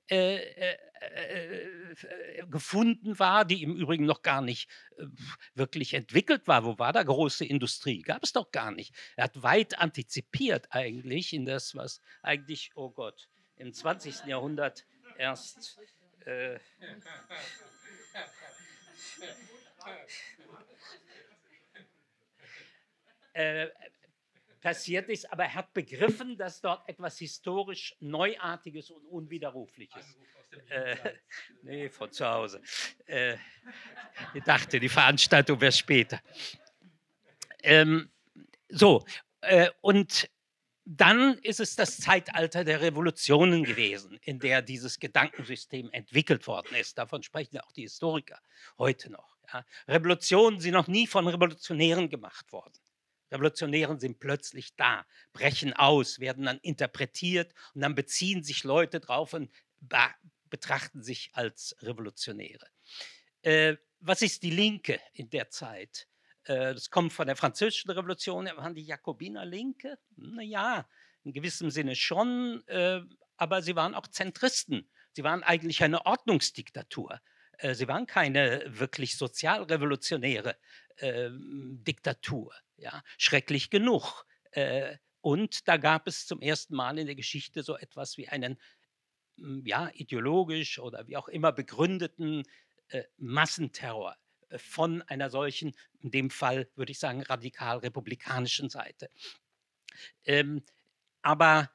äh, 0.10 0.36
äh, 0.36 0.78
äh, 1.02 2.46
gefunden 2.50 3.20
war, 3.20 3.46
die 3.46 3.64
im 3.64 3.76
Übrigen 3.76 4.06
noch 4.06 4.22
gar 4.22 4.42
nicht 4.42 4.70
wirklich 5.54 5.94
entwickelt 5.94 6.48
war. 6.48 6.66
Wo 6.66 6.78
war 6.78 6.94
da 6.94 7.04
große 7.04 7.46
Industrie? 7.46 8.02
Gab 8.02 8.24
es 8.24 8.34
doch 8.34 8.52
gar 8.52 8.72
nicht. 8.72 8.94
Er 9.16 9.26
hat 9.26 9.42
weit 9.44 9.80
antizipiert 9.80 10.68
eigentlich 10.72 11.34
in 11.34 11.46
das, 11.46 11.76
was 11.76 12.02
eigentlich, 12.22 12.72
oh 12.76 12.90
Gott, 12.90 13.30
im 13.58 13.74
20. 13.74 14.26
Jahrhundert 14.26 14.86
erst 15.18 15.80
äh, 16.26 16.56
äh, 23.34 23.68
passiert 24.64 25.10
ist, 25.10 25.32
aber 25.32 25.44
er 25.44 25.56
hat 25.56 25.74
begriffen, 25.74 26.38
dass 26.38 26.62
dort 26.62 26.88
etwas 26.88 27.18
historisch 27.20 27.96
Neuartiges 28.00 28.90
und 28.90 29.06
Unwiderrufliches. 29.06 30.18
Äh, 30.70 30.96
nee, 31.64 31.90
von 31.90 32.12
zu 32.12 32.26
Hause. 32.26 32.62
Äh, 33.06 33.36
ich 34.34 34.44
dachte, 34.44 34.80
die 34.80 34.90
Veranstaltung 34.90 35.60
wäre 35.60 35.74
später. 35.74 36.22
Ähm, 37.62 38.10
so, 38.70 39.06
äh, 39.42 39.70
und 39.82 40.30
dann 40.86 41.38
ist 41.40 41.60
es 41.60 41.76
das 41.76 41.98
Zeitalter 41.98 42.64
der 42.64 42.82
Revolutionen 42.82 43.64
gewesen, 43.64 44.18
in 44.24 44.40
der 44.40 44.62
dieses 44.62 45.00
Gedankensystem 45.00 45.90
entwickelt 45.92 46.48
worden 46.48 46.76
ist. 46.76 46.98
Davon 46.98 47.22
sprechen 47.24 47.56
ja 47.56 47.64
auch 47.64 47.72
die 47.72 47.84
Historiker 47.84 48.40
heute 48.78 49.12
noch. 49.12 49.38
Ja. 49.54 49.66
Revolutionen 49.88 50.60
sind 50.60 50.74
noch 50.74 50.88
nie 50.88 51.08
von 51.08 51.28
Revolutionären 51.28 52.10
gemacht 52.10 52.52
worden. 52.52 52.74
Revolutionären 53.34 54.00
sind 54.00 54.20
plötzlich 54.20 54.76
da, 54.76 55.06
brechen 55.34 55.74
aus, 55.74 56.20
werden 56.20 56.46
dann 56.46 56.60
interpretiert 56.60 57.54
und 57.74 57.82
dann 57.82 57.96
beziehen 57.96 58.44
sich 58.44 58.64
Leute 58.64 59.00
drauf 59.00 59.34
und 59.34 59.52
betrachten 60.50 61.04
sich 61.04 61.32
als 61.34 61.76
Revolutionäre. 61.82 62.68
Äh, 63.42 63.76
was 64.00 64.22
ist 64.22 64.44
die 64.44 64.52
Linke 64.52 65.00
in 65.14 65.30
der 65.30 65.50
Zeit? 65.50 66.08
Äh, 66.46 66.74
das 66.74 66.90
kommt 66.90 67.12
von 67.14 67.28
der 67.28 67.36
französischen 67.36 67.92
Revolution, 67.92 68.46
waren 68.46 68.76
die 68.76 68.86
Jakobiner 68.86 69.46
Linke? 69.46 69.98
Naja, 70.16 70.88
in 71.24 71.34
gewissem 71.34 71.70
Sinne 71.70 71.96
schon, 71.96 72.64
äh, 72.68 73.02
aber 73.38 73.62
sie 73.62 73.76
waren 73.76 73.96
auch 73.96 74.08
Zentristen. 74.08 74.90
Sie 75.14 75.24
waren 75.24 75.44
eigentlich 75.44 75.84
eine 75.84 76.06
Ordnungsdiktatur. 76.06 77.22
Äh, 77.58 77.76
sie 77.76 77.88
waren 77.88 78.06
keine 78.08 78.64
wirklich 78.68 79.18
sozialrevolutionäre 79.18 80.58
äh, 80.98 81.30
Diktatur. 81.32 82.54
Ja, 82.78 83.04
schrecklich 83.18 83.70
genug. 83.70 84.26
Äh, 84.52 84.98
und 85.22 85.68
da 85.68 85.78
gab 85.78 86.08
es 86.08 86.26
zum 86.28 86.42
ersten 86.42 86.76
Mal 86.76 86.98
in 87.00 87.06
der 87.06 87.16
Geschichte 87.16 87.64
so 87.64 87.78
etwas 87.78 88.18
wie 88.18 88.28
einen 88.28 88.60
hm, 89.38 89.64
ja, 89.66 89.90
ideologisch 89.94 90.80
oder 90.80 91.08
wie 91.08 91.18
auch 91.18 91.28
immer 91.28 91.52
begründeten 91.52 92.44
äh, 92.90 93.04
Massenterror 93.18 94.16
äh, 94.50 94.58
von 94.58 95.02
einer 95.04 95.30
solchen, 95.30 95.74
in 96.00 96.12
dem 96.12 96.30
Fall 96.30 96.70
würde 96.76 96.92
ich 96.92 97.00
sagen, 97.00 97.22
radikal-republikanischen 97.22 98.70
Seite. 98.70 99.10
Ähm, 100.26 100.64
aber 101.22 101.72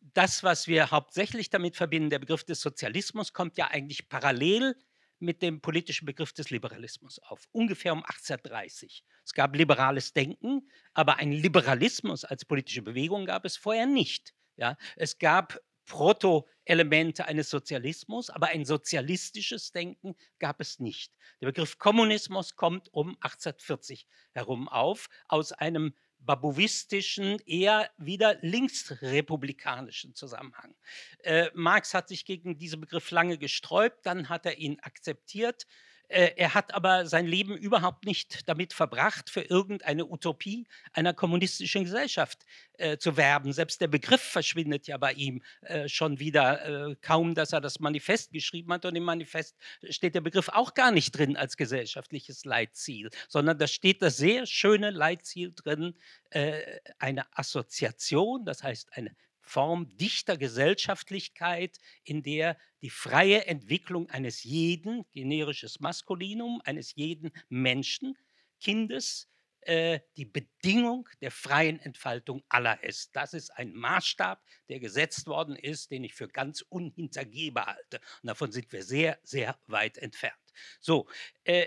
das, 0.00 0.42
was 0.42 0.66
wir 0.66 0.90
hauptsächlich 0.90 1.50
damit 1.50 1.76
verbinden, 1.76 2.10
der 2.10 2.18
Begriff 2.18 2.44
des 2.44 2.60
Sozialismus, 2.60 3.32
kommt 3.32 3.56
ja 3.56 3.68
eigentlich 3.68 4.08
parallel 4.08 4.74
mit 5.18 5.42
dem 5.42 5.60
politischen 5.60 6.06
Begriff 6.06 6.32
des 6.32 6.50
Liberalismus 6.50 7.18
auf, 7.18 7.48
ungefähr 7.52 7.92
um 7.92 8.04
1830. 8.04 9.04
Es 9.24 9.32
gab 9.32 9.56
liberales 9.56 10.12
Denken, 10.12 10.70
aber 10.94 11.16
ein 11.16 11.32
Liberalismus 11.32 12.24
als 12.24 12.44
politische 12.44 12.82
Bewegung 12.82 13.26
gab 13.26 13.44
es 13.44 13.56
vorher 13.56 13.86
nicht. 13.86 14.34
Ja, 14.56 14.76
es 14.96 15.18
gab 15.18 15.60
Proto-Elemente 15.88 17.26
eines 17.26 17.48
Sozialismus, 17.48 18.28
aber 18.28 18.48
ein 18.48 18.64
sozialistisches 18.64 19.72
Denken 19.72 20.14
gab 20.38 20.60
es 20.60 20.78
nicht. 20.78 21.12
Der 21.40 21.46
Begriff 21.46 21.78
Kommunismus 21.78 22.56
kommt 22.56 22.92
um 22.92 23.16
1840 23.20 24.06
herum 24.32 24.68
auf, 24.68 25.08
aus 25.28 25.52
einem 25.52 25.94
babovistischen, 26.20 27.38
eher 27.46 27.90
wieder 27.96 28.38
linksrepublikanischen 28.42 30.14
Zusammenhang. 30.14 30.74
Äh, 31.22 31.50
Marx 31.54 31.94
hat 31.94 32.08
sich 32.08 32.24
gegen 32.24 32.58
diesen 32.58 32.80
Begriff 32.80 33.10
lange 33.10 33.38
gesträubt, 33.38 34.04
dann 34.04 34.28
hat 34.28 34.46
er 34.46 34.58
ihn 34.58 34.78
akzeptiert 34.80 35.66
er 36.08 36.54
hat 36.54 36.74
aber 36.74 37.06
sein 37.06 37.26
Leben 37.26 37.56
überhaupt 37.56 38.06
nicht 38.06 38.48
damit 38.48 38.72
verbracht, 38.72 39.28
für 39.28 39.42
irgendeine 39.42 40.06
Utopie 40.06 40.66
einer 40.92 41.12
kommunistischen 41.12 41.84
Gesellschaft 41.84 42.46
äh, 42.78 42.96
zu 42.96 43.16
werben. 43.16 43.52
Selbst 43.52 43.80
der 43.80 43.88
Begriff 43.88 44.22
verschwindet 44.22 44.86
ja 44.86 44.96
bei 44.96 45.12
ihm 45.12 45.42
äh, 45.62 45.88
schon 45.88 46.18
wieder, 46.18 46.90
äh, 46.90 46.96
kaum 47.00 47.34
dass 47.34 47.52
er 47.52 47.60
das 47.60 47.80
Manifest 47.80 48.32
geschrieben 48.32 48.72
hat. 48.72 48.84
Und 48.84 48.96
im 48.96 49.04
Manifest 49.04 49.56
steht 49.90 50.14
der 50.14 50.20
Begriff 50.20 50.48
auch 50.48 50.74
gar 50.74 50.92
nicht 50.92 51.12
drin 51.12 51.36
als 51.36 51.56
gesellschaftliches 51.56 52.44
Leitziel, 52.44 53.10
sondern 53.28 53.58
da 53.58 53.66
steht 53.66 54.00
das 54.00 54.16
sehr 54.16 54.46
schöne 54.46 54.90
Leitziel 54.90 55.52
drin, 55.54 55.94
äh, 56.30 56.78
eine 56.98 57.24
Assoziation, 57.36 58.44
das 58.44 58.62
heißt 58.62 58.92
eine 58.92 59.14
Form 59.48 59.96
dichter 59.96 60.36
Gesellschaftlichkeit, 60.36 61.78
in 62.04 62.22
der 62.22 62.56
die 62.82 62.90
freie 62.90 63.46
Entwicklung 63.46 64.08
eines 64.10 64.44
jeden, 64.44 65.04
generisches 65.12 65.80
Maskulinum, 65.80 66.60
eines 66.64 66.94
jeden 66.94 67.32
Menschen, 67.48 68.16
Kindes, 68.60 69.28
äh, 69.62 70.00
die 70.16 70.24
Bedingung 70.24 71.08
der 71.20 71.30
freien 71.30 71.80
Entfaltung 71.80 72.42
aller 72.48 72.82
ist. 72.82 73.14
Das 73.16 73.34
ist 73.34 73.50
ein 73.50 73.74
Maßstab, 73.74 74.42
der 74.68 74.80
gesetzt 74.80 75.26
worden 75.26 75.56
ist, 75.56 75.90
den 75.90 76.04
ich 76.04 76.14
für 76.14 76.28
ganz 76.28 76.62
unhintergehbar 76.62 77.66
halte. 77.66 78.00
Und 78.22 78.28
davon 78.28 78.52
sind 78.52 78.72
wir 78.72 78.84
sehr, 78.84 79.18
sehr 79.24 79.58
weit 79.66 79.98
entfernt. 79.98 80.38
So, 80.80 81.08
äh, 81.44 81.66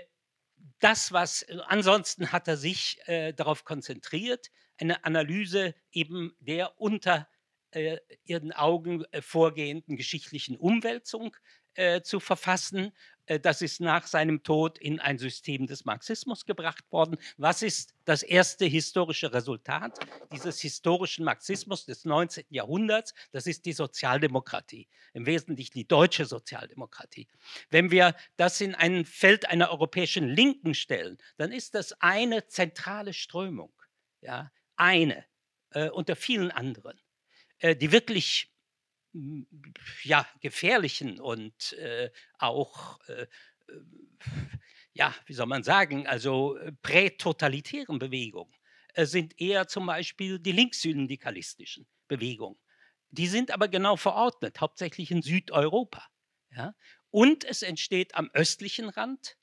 das, 0.78 1.12
was 1.12 1.44
ansonsten 1.66 2.32
hat 2.32 2.48
er 2.48 2.56
sich 2.56 2.98
äh, 3.06 3.32
darauf 3.32 3.64
konzentriert, 3.64 4.50
eine 4.78 5.04
Analyse 5.04 5.74
eben 5.90 6.34
der 6.40 6.80
unter 6.80 7.28
äh, 7.72 7.98
ihren 8.24 8.52
Augen 8.52 9.04
äh, 9.10 9.22
vorgehenden 9.22 9.96
geschichtlichen 9.96 10.56
Umwälzung 10.56 11.36
äh, 11.74 12.02
zu 12.02 12.20
verfassen. 12.20 12.92
Äh, 13.26 13.40
das 13.40 13.62
ist 13.62 13.80
nach 13.80 14.06
seinem 14.06 14.42
Tod 14.42 14.78
in 14.78 15.00
ein 15.00 15.18
System 15.18 15.66
des 15.66 15.84
Marxismus 15.84 16.44
gebracht 16.44 16.84
worden. 16.90 17.16
Was 17.38 17.62
ist 17.62 17.94
das 18.04 18.22
erste 18.22 18.66
historische 18.66 19.32
Resultat 19.32 19.98
dieses 20.32 20.60
historischen 20.60 21.24
Marxismus 21.24 21.86
des 21.86 22.04
19. 22.04 22.44
Jahrhunderts? 22.50 23.14
Das 23.30 23.46
ist 23.46 23.64
die 23.64 23.72
Sozialdemokratie, 23.72 24.88
im 25.14 25.24
Wesentlichen 25.24 25.72
die 25.72 25.88
deutsche 25.88 26.26
Sozialdemokratie. 26.26 27.28
Wenn 27.70 27.90
wir 27.90 28.14
das 28.36 28.60
in 28.60 28.74
ein 28.74 29.06
Feld 29.06 29.48
einer 29.48 29.70
europäischen 29.70 30.28
Linken 30.28 30.74
stellen, 30.74 31.16
dann 31.38 31.52
ist 31.52 31.74
das 31.74 31.92
eine 32.00 32.46
zentrale 32.48 33.14
Strömung, 33.14 33.72
ja, 34.20 34.52
eine 34.76 35.24
äh, 35.70 35.88
unter 35.88 36.16
vielen 36.16 36.50
anderen. 36.50 37.00
Äh, 37.62 37.76
die 37.76 37.92
wirklich 37.92 38.52
hm, 39.12 39.46
ja, 40.02 40.26
gefährlichen 40.40 41.20
und 41.20 41.74
äh, 41.74 42.10
auch, 42.38 42.98
äh, 43.08 43.22
äh, 43.22 43.28
ja, 44.94 45.14
wie 45.26 45.32
soll 45.32 45.46
man 45.46 45.62
sagen, 45.62 46.06
also 46.08 46.56
äh, 46.56 46.72
prätotalitären 46.82 47.98
Bewegungen 47.98 48.52
sind 48.94 49.40
eher 49.40 49.68
zum 49.68 49.86
Beispiel 49.86 50.38
die 50.38 50.52
linkssyndikalistischen 50.52 51.86
Bewegungen. 52.08 52.58
Die 53.08 53.26
sind 53.26 53.50
aber 53.50 53.68
genau 53.68 53.96
verordnet, 53.96 54.60
hauptsächlich 54.60 55.10
in 55.10 55.22
Südeuropa. 55.22 56.06
Ja? 56.54 56.74
Und 57.08 57.42
es 57.44 57.62
entsteht 57.62 58.14
am 58.14 58.30
östlichen 58.34 58.90
Rand 58.90 59.38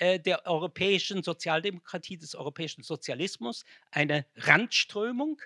der 0.00 0.46
europäischen 0.46 1.22
Sozialdemokratie, 1.22 2.16
des 2.16 2.34
europäischen 2.34 2.82
Sozialismus, 2.82 3.66
eine 3.90 4.26
Randströmung, 4.36 5.38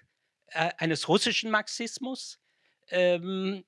äh, 0.51 0.71
eines 0.79 1.09
russischen 1.09 1.51
Marxismus 1.51 2.39
ähm, 2.89 3.65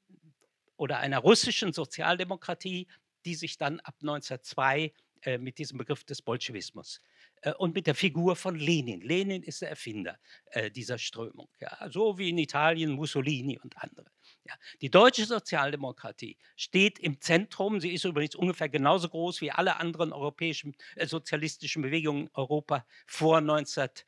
oder 0.77 0.99
einer 0.99 1.19
russischen 1.19 1.73
Sozialdemokratie, 1.73 2.89
die 3.25 3.35
sich 3.35 3.59
dann 3.59 3.81
ab 3.81 3.97
1902 4.01 4.93
äh, 5.23 5.37
mit 5.37 5.59
diesem 5.59 5.77
Begriff 5.77 6.05
des 6.05 6.23
Bolschewismus 6.23 7.03
äh, 7.43 7.53
und 7.53 7.75
mit 7.75 7.87
der 7.87 7.95
Figur 7.95 8.37
von 8.37 8.55
Lenin. 8.57 9.03
Lenin 9.03 9.43
ist 9.43 9.61
der 9.61 9.69
Erfinder 9.69 10.19
äh, 10.47 10.71
dieser 10.71 10.97
Strömung, 10.97 11.51
ja, 11.61 11.91
so 11.91 12.17
wie 12.17 12.31
in 12.31 12.39
Italien 12.39 12.93
Mussolini 12.93 13.59
und 13.59 13.77
andere. 13.77 14.11
Ja. 14.45 14.55
Die 14.81 14.91
deutsche 14.91 15.27
Sozialdemokratie 15.27 16.39
steht 16.57 16.99
im 16.99 17.21
Zentrum. 17.21 17.81
Sie 17.81 17.93
ist 17.93 18.05
übrigens 18.05 18.35
ungefähr 18.35 18.71
genauso 18.71 19.11
groß 19.11 19.43
wie 19.43 19.51
alle 19.51 19.77
anderen 19.77 20.15
europäischen 20.15 20.75
äh, 20.97 21.07
sozialistischen 21.07 21.83
Bewegungen 21.83 22.23
in 22.23 22.31
Europa 22.33 22.87
vor 23.07 23.39
1900. 23.39 24.07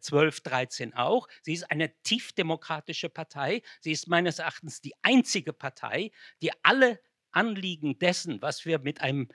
12, 0.00 0.40
13 0.40 0.94
auch. 0.94 1.28
Sie 1.42 1.52
ist 1.52 1.70
eine 1.70 1.94
tiefdemokratische 2.02 3.08
Partei. 3.08 3.62
Sie 3.80 3.92
ist 3.92 4.08
meines 4.08 4.38
Erachtens 4.38 4.80
die 4.80 4.94
einzige 5.02 5.52
Partei, 5.52 6.10
die 6.42 6.50
alle 6.62 7.00
Anliegen 7.30 7.98
dessen, 7.98 8.42
was 8.42 8.64
wir 8.64 8.78
mit 8.78 9.00
einem 9.00 9.28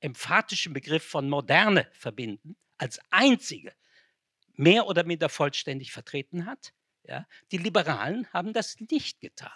emphatischen 0.00 0.72
Begriff 0.72 1.04
von 1.04 1.28
Moderne 1.28 1.88
verbinden, 1.92 2.56
als 2.78 3.00
einzige 3.10 3.72
mehr 4.54 4.86
oder 4.86 5.04
minder 5.04 5.28
vollständig 5.28 5.92
vertreten 5.92 6.46
hat. 6.46 6.72
Ja? 7.04 7.26
Die 7.50 7.58
Liberalen 7.58 8.26
haben 8.32 8.52
das 8.52 8.76
nicht 8.80 9.20
getan. 9.20 9.50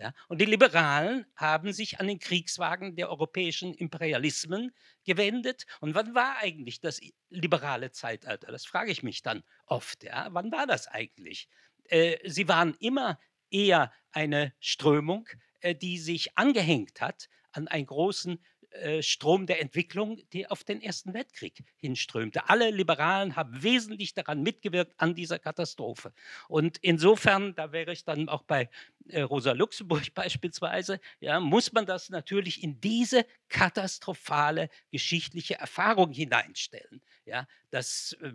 Ja? 0.00 0.14
Und 0.28 0.40
die 0.40 0.46
Liberalen 0.46 1.26
haben 1.36 1.72
sich 1.72 2.00
an 2.00 2.08
den 2.08 2.18
Kriegswagen 2.18 2.96
der 2.96 3.10
europäischen 3.10 3.74
Imperialismen 3.74 4.74
gewendet. 5.04 5.66
Und 5.80 5.94
wann 5.94 6.14
war 6.14 6.38
eigentlich 6.38 6.80
das 6.80 7.00
liberale 7.28 7.92
Zeitalter? 7.92 8.50
Das 8.50 8.64
frage 8.64 8.90
ich 8.90 9.02
mich 9.02 9.22
dann 9.22 9.44
oft. 9.66 10.02
Ja? 10.02 10.28
Wann 10.30 10.50
war 10.50 10.66
das 10.66 10.88
eigentlich? 10.88 11.48
Äh, 11.84 12.16
sie 12.28 12.48
waren 12.48 12.74
immer 12.80 13.18
eher 13.50 13.92
eine 14.10 14.54
Strömung, 14.58 15.28
äh, 15.60 15.74
die 15.74 15.98
sich 15.98 16.36
angehängt 16.38 17.00
hat 17.00 17.28
an 17.52 17.68
einen 17.68 17.86
großen 17.86 18.42
äh, 18.70 19.02
Strom 19.02 19.46
der 19.46 19.60
Entwicklung, 19.60 20.20
die 20.32 20.46
auf 20.48 20.62
den 20.62 20.80
Ersten 20.80 21.12
Weltkrieg 21.12 21.64
hinströmte. 21.76 22.48
Alle 22.48 22.70
Liberalen 22.70 23.34
haben 23.34 23.62
wesentlich 23.62 24.14
daran 24.14 24.42
mitgewirkt 24.42 24.94
an 24.96 25.14
dieser 25.14 25.38
Katastrophe. 25.38 26.12
Und 26.48 26.78
insofern, 26.78 27.54
da 27.56 27.72
wäre 27.72 27.92
ich 27.92 28.04
dann 28.04 28.28
auch 28.28 28.42
bei 28.44 28.70
äh, 29.08 29.22
Rosa 29.22 29.52
Luxemburg 29.52 30.02
beispielsweise, 30.14 31.00
ja, 31.18 31.40
muss 31.40 31.72
man 31.72 31.84
das 31.84 32.10
natürlich 32.10 32.62
in 32.62 32.80
diese 32.80 33.26
katastrophale 33.48 34.68
geschichtliche 34.92 35.56
Erfahrung 35.56 36.12
hineinstellen. 36.12 37.02
Ja, 37.24 37.48
das 37.70 38.16
äh, 38.20 38.32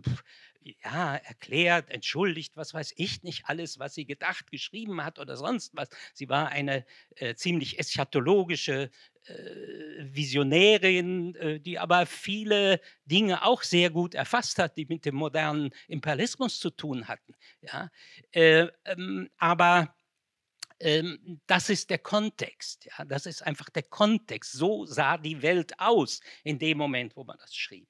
ja, 0.83 1.15
erklärt, 1.15 1.89
entschuldigt, 1.89 2.57
was 2.57 2.73
weiß 2.73 2.93
ich 2.97 3.23
nicht 3.23 3.45
alles, 3.45 3.79
was 3.79 3.93
sie 3.93 4.05
gedacht, 4.05 4.49
geschrieben 4.49 5.03
hat 5.03 5.19
oder 5.19 5.37
sonst 5.37 5.75
was. 5.75 5.89
Sie 6.13 6.29
war 6.29 6.49
eine 6.49 6.85
äh, 7.15 7.35
ziemlich 7.35 7.77
eschatologische 7.79 8.89
äh, 9.25 9.33
Visionärin, 9.99 11.35
äh, 11.35 11.59
die 11.59 11.77
aber 11.77 12.05
viele 12.05 12.81
Dinge 13.05 13.45
auch 13.45 13.63
sehr 13.63 13.89
gut 13.89 14.15
erfasst 14.15 14.57
hat, 14.57 14.77
die 14.77 14.85
mit 14.85 15.05
dem 15.05 15.15
modernen 15.15 15.71
Imperialismus 15.87 16.59
zu 16.59 16.71
tun 16.71 17.07
hatten. 17.07 17.35
Ja? 17.61 17.91
Äh, 18.31 18.67
ähm, 18.85 19.29
aber 19.37 19.95
ähm, 20.79 21.41
das 21.47 21.69
ist 21.69 21.89
der 21.89 21.99
Kontext. 21.99 22.85
Ja? 22.85 23.05
Das 23.05 23.25
ist 23.25 23.41
einfach 23.41 23.69
der 23.69 23.83
Kontext. 23.83 24.53
So 24.53 24.85
sah 24.85 25.17
die 25.17 25.41
Welt 25.41 25.79
aus 25.79 26.21
in 26.43 26.59
dem 26.59 26.77
Moment, 26.77 27.15
wo 27.15 27.23
man 27.23 27.37
das 27.37 27.55
schrieb. 27.55 27.87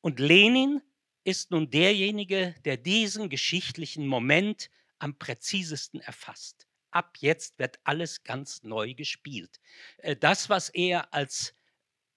Und 0.00 0.18
Lenin 0.18 0.82
ist 1.24 1.50
nun 1.50 1.70
derjenige, 1.70 2.54
der 2.64 2.76
diesen 2.76 3.28
geschichtlichen 3.28 4.06
Moment 4.06 4.70
am 4.98 5.18
präzisesten 5.18 6.00
erfasst. 6.00 6.66
Ab 6.90 7.16
jetzt 7.20 7.58
wird 7.58 7.78
alles 7.84 8.22
ganz 8.22 8.62
neu 8.62 8.94
gespielt. 8.94 9.60
Äh, 9.98 10.16
das, 10.16 10.48
was 10.48 10.68
er 10.68 11.12
als 11.14 11.54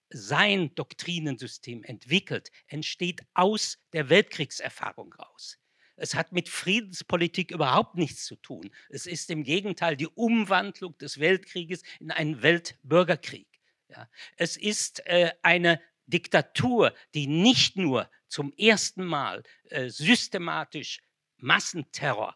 sein 0.09 0.73
Doktrinensystem 0.75 1.83
entwickelt, 1.83 2.51
entsteht 2.67 3.21
aus 3.33 3.79
der 3.93 4.09
Weltkriegserfahrung 4.09 5.13
raus. 5.13 5.57
Es 5.97 6.13
hat 6.13 6.31
mit 6.31 6.49
Friedenspolitik 6.49 7.51
überhaupt 7.51 7.95
nichts 7.95 8.25
zu 8.25 8.35
tun. 8.35 8.69
Es 8.89 9.05
ist 9.05 9.29
im 9.29 9.43
Gegenteil 9.43 9.95
die 9.95 10.07
Umwandlung 10.07 10.97
des 10.97 11.19
Weltkrieges 11.19 11.83
in 11.99 12.11
einen 12.11 12.41
Weltbürgerkrieg. 12.41 13.47
Ja. 13.89 14.09
Es 14.35 14.57
ist 14.57 15.05
äh, 15.05 15.31
eine 15.41 15.81
Diktatur, 16.07 16.93
die 17.13 17.27
nicht 17.27 17.77
nur 17.77 18.09
zum 18.35 18.51
ersten 18.57 19.05
Mal 19.05 19.43
äh, 19.69 19.87
systematisch 19.87 21.01
Massenterror 21.37 22.35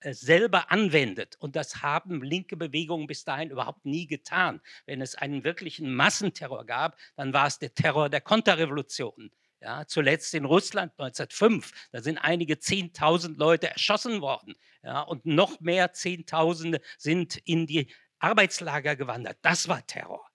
äh, 0.00 0.12
selber 0.12 0.70
anwendet. 0.70 1.36
Und 1.38 1.56
das 1.56 1.80
haben 1.80 2.22
linke 2.22 2.54
Bewegungen 2.54 3.06
bis 3.06 3.24
dahin 3.24 3.48
überhaupt 3.48 3.86
nie 3.86 4.06
getan. 4.06 4.60
Wenn 4.84 5.00
es 5.00 5.14
einen 5.14 5.42
wirklichen 5.42 5.94
Massenterror 5.94 6.66
gab, 6.66 6.98
dann 7.16 7.32
war 7.32 7.46
es 7.46 7.58
der 7.58 7.72
Terror 7.72 8.10
der 8.10 8.20
Konterrevolution. 8.20 9.30
Ja, 9.62 9.86
zuletzt 9.86 10.34
in 10.34 10.44
Russland 10.44 10.92
1905, 10.98 11.88
da 11.92 12.02
sind 12.02 12.18
einige 12.18 12.58
Zehntausend 12.58 13.38
Leute 13.38 13.70
erschossen 13.70 14.20
worden. 14.20 14.54
Ja, 14.82 15.00
und 15.00 15.24
noch 15.24 15.60
mehr 15.60 15.94
Zehntausende 15.94 16.82
sind 16.98 17.38
in 17.46 17.66
die 17.66 17.90
Arbeitslager 18.18 18.96
gewandert. 18.96 19.38
Das 19.40 19.66
war 19.66 19.86
Terror. 19.86 20.29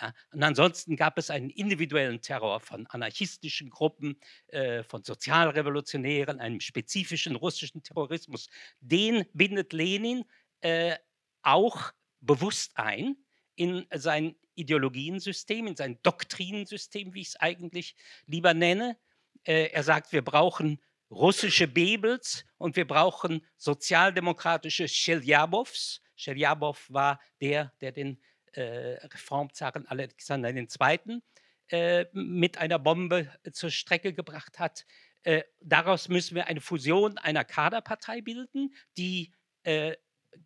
Ja, 0.00 0.14
und 0.32 0.42
ansonsten 0.42 0.96
gab 0.96 1.18
es 1.18 1.30
einen 1.30 1.50
individuellen 1.50 2.22
Terror 2.22 2.60
von 2.60 2.86
anarchistischen 2.86 3.68
Gruppen, 3.68 4.18
äh, 4.48 4.82
von 4.82 5.04
Sozialrevolutionären, 5.04 6.40
einem 6.40 6.60
spezifischen 6.60 7.36
russischen 7.36 7.82
Terrorismus. 7.82 8.48
Den 8.80 9.26
bindet 9.34 9.72
Lenin 9.72 10.24
äh, 10.60 10.96
auch 11.42 11.92
bewusst 12.20 12.72
ein 12.76 13.16
in 13.56 13.86
sein 13.92 14.36
Ideologiensystem, 14.54 15.66
in 15.66 15.76
sein 15.76 15.98
Doktrinensystem, 16.02 17.12
wie 17.12 17.20
ich 17.20 17.28
es 17.28 17.36
eigentlich 17.36 17.94
lieber 18.26 18.54
nenne. 18.54 18.96
Äh, 19.44 19.70
er 19.72 19.82
sagt, 19.82 20.12
wir 20.12 20.22
brauchen 20.22 20.80
russische 21.10 21.66
Bebels 21.66 22.46
und 22.56 22.76
wir 22.76 22.86
brauchen 22.86 23.44
sozialdemokratische 23.56 24.88
Schelyabovs. 24.88 26.00
Schelyabov 26.14 26.86
war 26.88 27.20
der, 27.40 27.72
der 27.80 27.92
den 27.92 28.22
Reformzaren 28.56 29.86
Alexander 29.86 30.50
II. 30.50 31.22
Äh, 31.70 32.06
mit 32.12 32.58
einer 32.58 32.80
Bombe 32.80 33.30
zur 33.52 33.70
Strecke 33.70 34.12
gebracht 34.12 34.58
hat. 34.58 34.86
Äh, 35.22 35.44
daraus 35.60 36.08
müssen 36.08 36.34
wir 36.34 36.48
eine 36.48 36.60
Fusion 36.60 37.16
einer 37.16 37.44
Kaderpartei 37.44 38.22
bilden, 38.22 38.74
die 38.96 39.32
äh, 39.62 39.94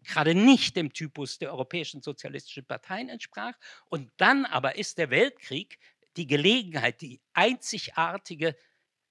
gerade 0.03 0.35
nicht 0.35 0.77
dem 0.77 0.93
Typus 0.93 1.39
der 1.39 1.51
europäischen 1.51 2.03
sozialistischen 2.03 2.67
Parteien 2.67 3.09
entsprach. 3.09 3.55
Und 3.87 4.13
dann 4.19 4.45
aber 4.45 4.77
ist 4.77 4.99
der 4.99 5.09
Weltkrieg 5.09 5.79
die 6.19 6.27
Gelegenheit, 6.27 7.01
die 7.01 7.23
einzigartige, 7.33 8.55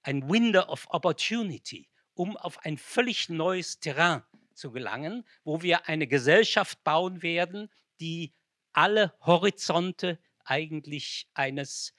ein 0.02 0.30
Window 0.30 0.62
of 0.68 0.86
Opportunity, 0.90 1.88
um 2.14 2.36
auf 2.36 2.64
ein 2.64 2.78
völlig 2.78 3.28
neues 3.28 3.80
Terrain 3.80 4.22
zu 4.54 4.70
gelangen, 4.70 5.26
wo 5.42 5.62
wir 5.62 5.88
eine 5.88 6.06
Gesellschaft 6.06 6.84
bauen 6.84 7.22
werden, 7.22 7.72
die 8.00 8.32
alle 8.74 9.14
Horizonte 9.20 10.18
eigentlich 10.44 11.28
eines 11.34 11.94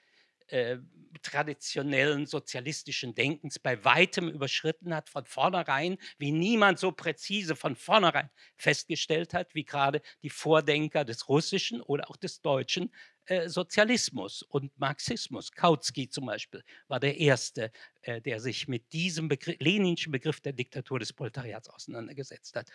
äh, 0.48 0.78
traditionellen 1.22 2.26
sozialistischen 2.26 3.14
Denkens 3.14 3.58
bei 3.58 3.84
weitem 3.84 4.28
überschritten 4.28 4.94
hat, 4.94 5.08
von 5.08 5.24
vornherein, 5.24 5.98
wie 6.18 6.30
niemand 6.30 6.78
so 6.78 6.92
präzise 6.92 7.56
von 7.56 7.74
vornherein 7.74 8.30
festgestellt 8.56 9.34
hat, 9.34 9.54
wie 9.54 9.64
gerade 9.64 10.02
die 10.22 10.30
Vordenker 10.30 11.04
des 11.04 11.28
russischen 11.28 11.80
oder 11.80 12.08
auch 12.10 12.16
des 12.16 12.42
deutschen 12.42 12.92
äh, 13.24 13.48
Sozialismus 13.48 14.42
und 14.42 14.78
Marxismus. 14.78 15.50
Kautsky 15.50 16.08
zum 16.08 16.26
Beispiel 16.26 16.62
war 16.86 17.00
der 17.00 17.18
Erste, 17.18 17.72
äh, 18.02 18.20
der 18.20 18.38
sich 18.38 18.68
mit 18.68 18.92
diesem 18.92 19.28
Begriff, 19.28 19.56
Leninschen 19.58 20.12
Begriff 20.12 20.40
der 20.40 20.52
Diktatur 20.52 21.00
des 21.00 21.12
Proletariats 21.12 21.68
auseinandergesetzt 21.68 22.54
hat. 22.54 22.68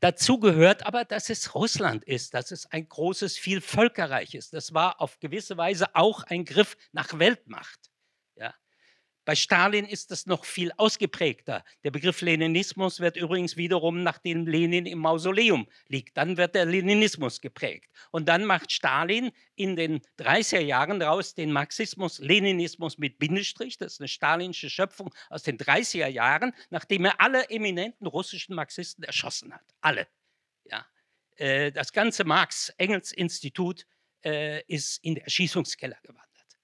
Dazu 0.00 0.38
gehört 0.38 0.84
aber, 0.84 1.04
dass 1.04 1.30
es 1.30 1.54
Russland 1.54 2.04
ist, 2.04 2.34
dass 2.34 2.50
es 2.50 2.66
ein 2.66 2.88
großes 2.88 3.38
Vielvölkerreich 3.38 4.34
ist. 4.34 4.52
Das 4.52 4.74
war 4.74 5.00
auf 5.00 5.18
gewisse 5.20 5.56
Weise 5.56 5.94
auch 5.94 6.22
ein 6.24 6.44
Griff 6.44 6.76
nach 6.92 7.18
Weltmacht. 7.18 7.90
Ja. 8.36 8.54
Bei 9.26 9.34
Stalin 9.34 9.84
ist 9.84 10.12
das 10.12 10.26
noch 10.26 10.44
viel 10.44 10.70
ausgeprägter. 10.76 11.64
Der 11.82 11.90
Begriff 11.90 12.20
Leninismus 12.20 13.00
wird 13.00 13.16
übrigens 13.16 13.56
wiederum, 13.56 14.04
nachdem 14.04 14.46
Lenin 14.46 14.86
im 14.86 15.00
Mausoleum 15.00 15.68
liegt, 15.88 16.16
dann 16.16 16.36
wird 16.36 16.54
der 16.54 16.64
Leninismus 16.64 17.40
geprägt. 17.40 17.90
Und 18.12 18.28
dann 18.28 18.44
macht 18.44 18.70
Stalin 18.70 19.32
in 19.56 19.74
den 19.74 20.00
30er 20.20 20.60
Jahren 20.60 21.00
daraus 21.00 21.34
den 21.34 21.50
Marxismus, 21.50 22.20
Leninismus 22.20 22.98
mit 22.98 23.18
Bindestrich. 23.18 23.76
Das 23.78 23.94
ist 23.94 24.00
eine 24.00 24.06
stalinische 24.06 24.70
Schöpfung 24.70 25.12
aus 25.28 25.42
den 25.42 25.58
30er 25.58 26.06
Jahren, 26.06 26.54
nachdem 26.70 27.04
er 27.04 27.20
alle 27.20 27.50
eminenten 27.50 28.06
russischen 28.06 28.54
Marxisten 28.54 29.02
erschossen 29.02 29.52
hat. 29.52 29.74
Alle. 29.80 30.06
Ja. 30.66 30.86
Äh, 31.34 31.72
das 31.72 31.92
ganze 31.92 32.22
Marx-Engels-Institut 32.22 33.86
äh, 34.24 34.62
ist 34.68 35.02
in 35.02 35.16
den 35.16 35.24
Erschießungskeller 35.24 35.98
gewandert. 36.04 36.58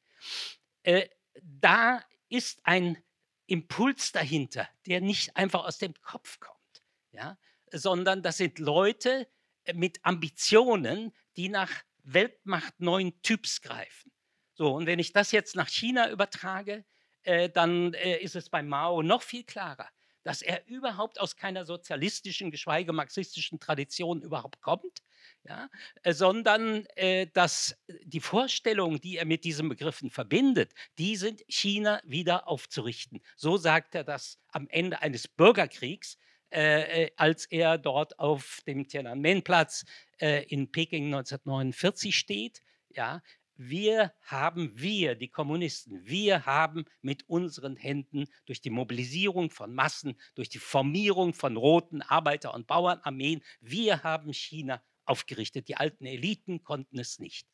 Äh, 0.85 1.09
da 1.43 2.05
ist 2.33 2.61
ein 2.65 3.03
Impuls 3.47 4.13
dahinter, 4.13 4.69
der 4.87 5.01
nicht 5.01 5.37
einfach 5.37 5.65
aus 5.65 5.79
dem 5.79 5.95
Kopf 6.01 6.41
kommt, 6.41 6.83
ja, 7.13 7.39
sondern 7.71 8.23
das 8.23 8.39
sind 8.39 8.59
Leute 8.59 9.29
äh, 9.65 9.75
mit 9.75 10.01
Ambitionen, 10.05 11.13
die 11.37 11.49
nach 11.49 11.71
Weltmacht 12.05 12.81
neuen 12.81 13.21
Typs 13.23 13.61
greifen. 13.61 14.11
So, 14.55 14.75
und 14.75 14.87
wenn 14.87 14.99
ich 14.99 15.13
das 15.13 15.33
jetzt 15.33 15.57
nach 15.57 15.69
China 15.69 16.11
übertrage, 16.11 16.85
äh, 17.23 17.49
dann 17.51 17.95
äh, 17.95 18.19
ist 18.19 18.37
es 18.37 18.49
bei 18.49 18.63
Mao 18.63 19.03
noch 19.03 19.23
viel 19.23 19.45
klarer, 19.45 19.89
dass 20.23 20.43
er 20.43 20.67
überhaupt 20.67 21.21
aus 21.21 21.37
keiner 21.37 21.65
sozialistischen, 21.65 22.51
geschweige 22.51 22.93
marxistischen 22.93 23.61
Tradition 23.61 24.23
überhaupt 24.23 24.61
kommt, 24.61 25.03
ja, 25.45 25.69
äh, 26.03 26.13
sondern 26.13 26.87
äh, 26.97 27.27
dass 27.33 27.77
die 28.05 28.21
Vorstellungen, 28.21 29.01
die 29.01 29.17
er 29.17 29.25
mit 29.25 29.45
diesen 29.45 29.69
Begriffen 29.69 30.11
verbindet, 30.11 30.73
die 30.99 31.17
sind 31.17 31.43
China 31.49 32.01
wieder 32.05 32.49
aufzurichten. 32.49 33.21
So 33.37 33.57
sagt 33.57 33.95
er 33.95 34.05
das 34.05 34.39
am 34.49 34.69
Ende 34.69 35.03
eines 35.03 35.27
Bürgerkriegs, 35.29 36.17
äh, 36.53 37.05
äh 37.05 37.11
als 37.17 37.47
er 37.47 37.79
dort 37.79 38.19
auf 38.19 38.61
dem 38.67 38.87
Tiananmen-Platz 38.87 39.85
äh, 40.21 40.45
in 40.45 40.71
Peking 40.71 41.07
1949 41.07 42.17
steht. 42.17 42.63
Ja, 42.91 43.23
wir 43.57 44.13
haben, 44.23 44.73
wir, 44.75 45.15
die 45.15 45.29
Kommunisten, 45.29 46.07
wir 46.07 46.47
haben 46.47 46.85
mit 47.01 47.29
unseren 47.29 47.77
Händen 47.77 48.27
durch 48.47 48.61
die 48.61 48.71
Mobilisierung 48.71 49.51
von 49.51 49.75
Massen, 49.75 50.19
durch 50.35 50.49
die 50.49 50.59
Formierung 50.59 51.35
von 51.35 51.57
roten 51.57 52.03
Arbeiter- 52.03 52.55
und 52.55 52.67
Bauernarmeen, 52.67 53.43
wir 53.61 54.03
haben 54.03 54.33
China 54.33 54.83
aufgerichtet. 55.05 55.69
Die 55.69 55.77
alten 55.77 56.07
Eliten 56.07 56.63
konnten 56.65 56.99
es 56.99 57.19
nicht. 57.19 57.47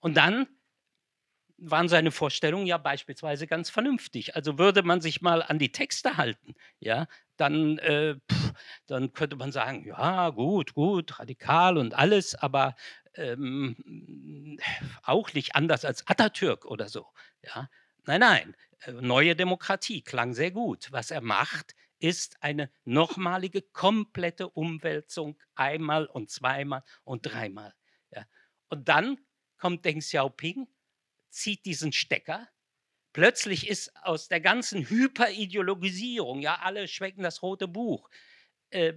Und 0.00 0.16
dann 0.16 0.46
waren 1.56 1.88
seine 1.88 2.10
Vorstellungen 2.10 2.66
ja 2.66 2.78
beispielsweise 2.78 3.46
ganz 3.46 3.70
vernünftig. 3.70 4.34
Also 4.36 4.58
würde 4.58 4.82
man 4.82 5.00
sich 5.00 5.22
mal 5.22 5.42
an 5.42 5.58
die 5.58 5.72
Texte 5.72 6.16
halten, 6.16 6.54
ja, 6.80 7.06
dann, 7.36 7.78
äh, 7.78 8.16
pff, 8.30 8.52
dann 8.86 9.12
könnte 9.12 9.36
man 9.36 9.52
sagen, 9.52 9.86
ja, 9.86 10.30
gut, 10.30 10.74
gut, 10.74 11.18
radikal 11.20 11.78
und 11.78 11.94
alles, 11.94 12.34
aber 12.34 12.74
ähm, 13.14 13.76
auch 15.02 15.32
nicht 15.32 15.54
anders 15.54 15.84
als 15.84 16.06
Atatürk 16.08 16.64
oder 16.64 16.88
so. 16.88 17.06
Ja. 17.42 17.68
Nein, 18.06 18.20
nein, 18.20 18.56
äh, 18.82 18.92
neue 18.92 19.36
Demokratie 19.36 20.02
klang 20.02 20.34
sehr 20.34 20.50
gut. 20.50 20.88
Was 20.90 21.10
er 21.10 21.20
macht, 21.20 21.74
ist 22.04 22.42
eine 22.42 22.70
nochmalige, 22.84 23.62
komplette 23.62 24.50
Umwälzung 24.50 25.38
einmal 25.54 26.04
und 26.04 26.30
zweimal 26.30 26.84
und 27.02 27.22
dreimal. 27.22 27.74
Ja. 28.10 28.26
Und 28.68 28.90
dann 28.90 29.18
kommt 29.56 29.86
Deng 29.86 30.00
Xiaoping, 30.00 30.68
zieht 31.30 31.64
diesen 31.64 31.92
Stecker. 31.92 32.46
Plötzlich 33.14 33.68
ist 33.68 33.96
aus 34.04 34.28
der 34.28 34.42
ganzen 34.42 34.86
Hyperideologisierung, 34.86 36.42
ja, 36.42 36.56
alle 36.56 36.88
schmecken 36.88 37.22
das 37.22 37.42
rote 37.42 37.68
Buch, 37.68 38.10
äh, 38.68 38.92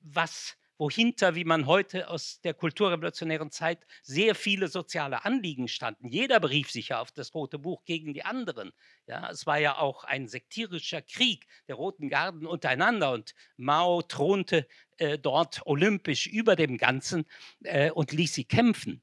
was 0.00 0.56
wohinter, 0.78 1.34
wie 1.34 1.44
man 1.44 1.66
heute 1.66 2.08
aus 2.08 2.40
der 2.40 2.54
kulturrevolutionären 2.54 3.50
Zeit, 3.50 3.84
sehr 4.02 4.34
viele 4.34 4.68
soziale 4.68 5.24
Anliegen 5.24 5.68
standen. 5.68 6.08
Jeder 6.08 6.40
berief 6.40 6.70
sich 6.70 6.88
ja 6.88 7.00
auf 7.00 7.10
das 7.10 7.34
Rote 7.34 7.58
Buch 7.58 7.84
gegen 7.84 8.14
die 8.14 8.24
anderen. 8.24 8.72
Ja, 9.06 9.28
es 9.30 9.44
war 9.44 9.58
ja 9.58 9.76
auch 9.78 10.04
ein 10.04 10.28
sektierischer 10.28 11.02
Krieg 11.02 11.46
der 11.66 11.74
Roten 11.74 12.08
Garden 12.08 12.46
untereinander 12.46 13.12
und 13.12 13.34
Mao 13.56 14.02
thronte 14.02 14.66
äh, 14.98 15.18
dort 15.18 15.62
olympisch 15.66 16.28
über 16.28 16.54
dem 16.56 16.78
Ganzen 16.78 17.26
äh, 17.64 17.90
und 17.90 18.12
ließ 18.12 18.34
sie 18.34 18.44
kämpfen. 18.44 19.02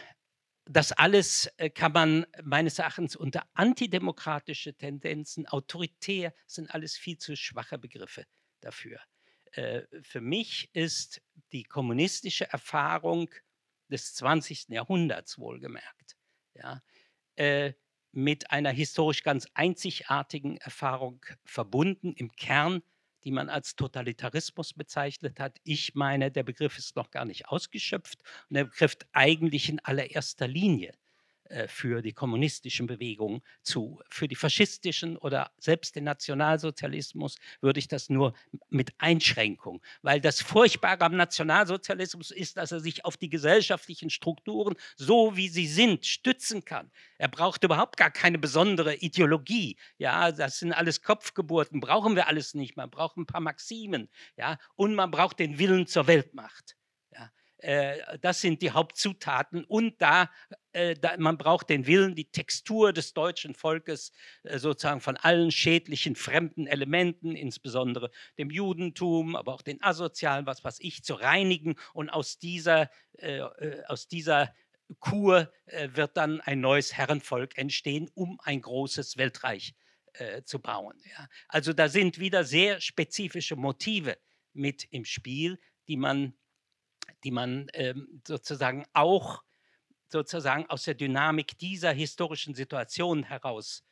das 0.65 0.91
alles 0.91 1.47
äh, 1.57 1.69
kann 1.69 1.93
man 1.93 2.25
meines 2.43 2.79
Erachtens 2.79 3.15
unter 3.15 3.49
antidemokratische 3.53 4.73
Tendenzen, 4.73 5.47
autoritär, 5.47 6.33
sind 6.45 6.69
alles 6.71 6.97
viel 6.97 7.17
zu 7.17 7.37
schwache 7.37 7.77
Begriffe 7.77 8.25
dafür. 8.59 8.99
Äh, 9.53 9.83
für 10.01 10.21
mich 10.21 10.69
ist 10.73 11.21
die 11.51 11.63
kommunistische 11.63 12.51
Erfahrung 12.51 13.29
des 13.89 14.13
20. 14.15 14.69
Jahrhunderts 14.69 15.39
wohlgemerkt, 15.39 16.17
ja, 16.53 16.81
äh, 17.35 17.73
mit 18.11 18.51
einer 18.51 18.71
historisch 18.71 19.23
ganz 19.23 19.47
einzigartigen 19.53 20.57
Erfahrung 20.57 21.25
verbunden, 21.43 22.13
im 22.13 22.31
Kern, 22.31 22.81
die 23.23 23.31
man 23.31 23.49
als 23.49 23.75
Totalitarismus 23.75 24.73
bezeichnet 24.73 25.39
hat. 25.39 25.59
Ich 25.63 25.93
meine, 25.93 26.31
der 26.31 26.43
Begriff 26.43 26.77
ist 26.77 26.95
noch 26.95 27.11
gar 27.11 27.25
nicht 27.25 27.49
ausgeschöpft 27.49 28.21
und 28.49 28.55
der 28.55 28.65
Begriff 28.65 28.97
eigentlich 29.11 29.69
in 29.69 29.79
allererster 29.79 30.47
Linie 30.47 30.93
für 31.67 32.01
die 32.01 32.13
kommunistischen 32.13 32.85
Bewegungen 32.85 33.41
zu. 33.63 33.99
Für 34.09 34.27
die 34.27 34.35
faschistischen 34.35 35.17
oder 35.17 35.51
selbst 35.57 35.95
den 35.95 36.03
Nationalsozialismus 36.03 37.37
würde 37.61 37.79
ich 37.79 37.87
das 37.87 38.09
nur 38.09 38.33
mit 38.69 38.93
Einschränkung, 38.99 39.81
weil 40.01 40.21
das 40.21 40.41
Furchtbare 40.41 41.01
am 41.01 41.15
Nationalsozialismus 41.15 42.31
ist, 42.31 42.57
dass 42.57 42.71
er 42.71 42.79
sich 42.79 43.05
auf 43.05 43.17
die 43.17 43.29
gesellschaftlichen 43.29 44.09
Strukturen, 44.09 44.75
so 44.95 45.35
wie 45.35 45.49
sie 45.49 45.67
sind, 45.67 46.05
stützen 46.05 46.65
kann. 46.65 46.91
Er 47.17 47.29
braucht 47.29 47.63
überhaupt 47.63 47.97
gar 47.97 48.11
keine 48.11 48.37
besondere 48.37 48.95
Ideologie. 48.95 49.77
Ja, 49.97 50.31
das 50.31 50.59
sind 50.59 50.73
alles 50.73 51.01
Kopfgeburten, 51.01 51.79
brauchen 51.79 52.15
wir 52.15 52.27
alles 52.27 52.53
nicht. 52.53 52.77
Man 52.77 52.89
braucht 52.89 53.17
ein 53.17 53.25
paar 53.25 53.41
Maximen. 53.41 54.09
Ja, 54.37 54.57
und 54.75 54.93
man 54.95 55.11
braucht 55.11 55.39
den 55.39 55.57
Willen 55.57 55.87
zur 55.87 56.07
Weltmacht. 56.07 56.75
Äh, 57.61 58.17
das 58.21 58.41
sind 58.41 58.61
die 58.61 58.71
Hauptzutaten. 58.71 59.63
Und 59.65 60.01
da, 60.01 60.29
äh, 60.73 60.95
da, 60.95 61.15
man 61.17 61.37
braucht 61.37 61.69
den 61.69 61.87
Willen, 61.87 62.15
die 62.15 62.31
Textur 62.31 62.93
des 62.93 63.13
deutschen 63.13 63.55
Volkes 63.55 64.11
äh, 64.43 64.59
sozusagen 64.59 65.01
von 65.01 65.17
allen 65.17 65.51
schädlichen 65.51 66.15
fremden 66.15 66.67
Elementen, 66.67 67.35
insbesondere 67.35 68.11
dem 68.37 68.51
Judentum, 68.51 69.35
aber 69.35 69.53
auch 69.53 69.61
den 69.61 69.81
Asozialen, 69.81 70.45
was 70.45 70.63
weiß 70.63 70.79
ich, 70.79 71.03
zu 71.03 71.15
reinigen. 71.15 71.75
Und 71.93 72.09
aus 72.09 72.39
dieser, 72.39 72.89
aus 73.87 74.07
dieser 74.07 74.53
Kur 74.99 75.51
wird 75.87 76.15
dann 76.15 76.41
ein 76.41 76.61
neues 76.61 76.93
Herrenvolk 76.93 77.57
entstehen, 77.57 78.09
um 78.13 78.39
ein 78.41 78.61
großes 78.61 79.17
Weltreich 79.17 79.75
zu 80.45 80.59
bauen. 80.59 81.01
Also 81.47 81.73
da 81.73 81.89
sind 81.89 82.19
wieder 82.19 82.43
sehr 82.43 82.81
spezifische 82.81 83.55
Motive 83.55 84.17
mit 84.53 84.87
im 84.91 85.05
Spiel, 85.05 85.59
die 85.87 85.97
man 85.97 86.33
die 87.23 87.31
man 87.31 87.67
ähm, 87.73 88.21
sozusagen 88.25 88.85
auch 88.93 89.43
sozusagen 90.11 90.69
aus 90.69 90.83
der 90.83 90.95
Dynamik 90.95 91.57
dieser 91.57 91.91
historischen 91.91 92.55
Situation 92.55 93.23
heraus 93.23 93.83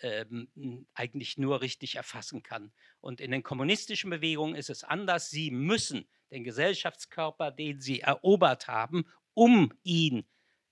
ähm, 0.00 0.86
eigentlich 0.94 1.38
nur 1.38 1.60
richtig 1.60 1.96
erfassen 1.96 2.42
kann. 2.42 2.72
Und 3.00 3.20
in 3.20 3.30
den 3.30 3.42
kommunistischen 3.42 4.10
Bewegungen 4.10 4.54
ist 4.54 4.70
es 4.70 4.84
anders. 4.84 5.30
Sie 5.30 5.50
müssen 5.50 6.08
den 6.30 6.44
Gesellschaftskörper, 6.44 7.50
den 7.50 7.80
sie 7.80 8.00
erobert 8.00 8.68
haben, 8.68 9.06
um 9.34 9.72
ihn 9.82 10.26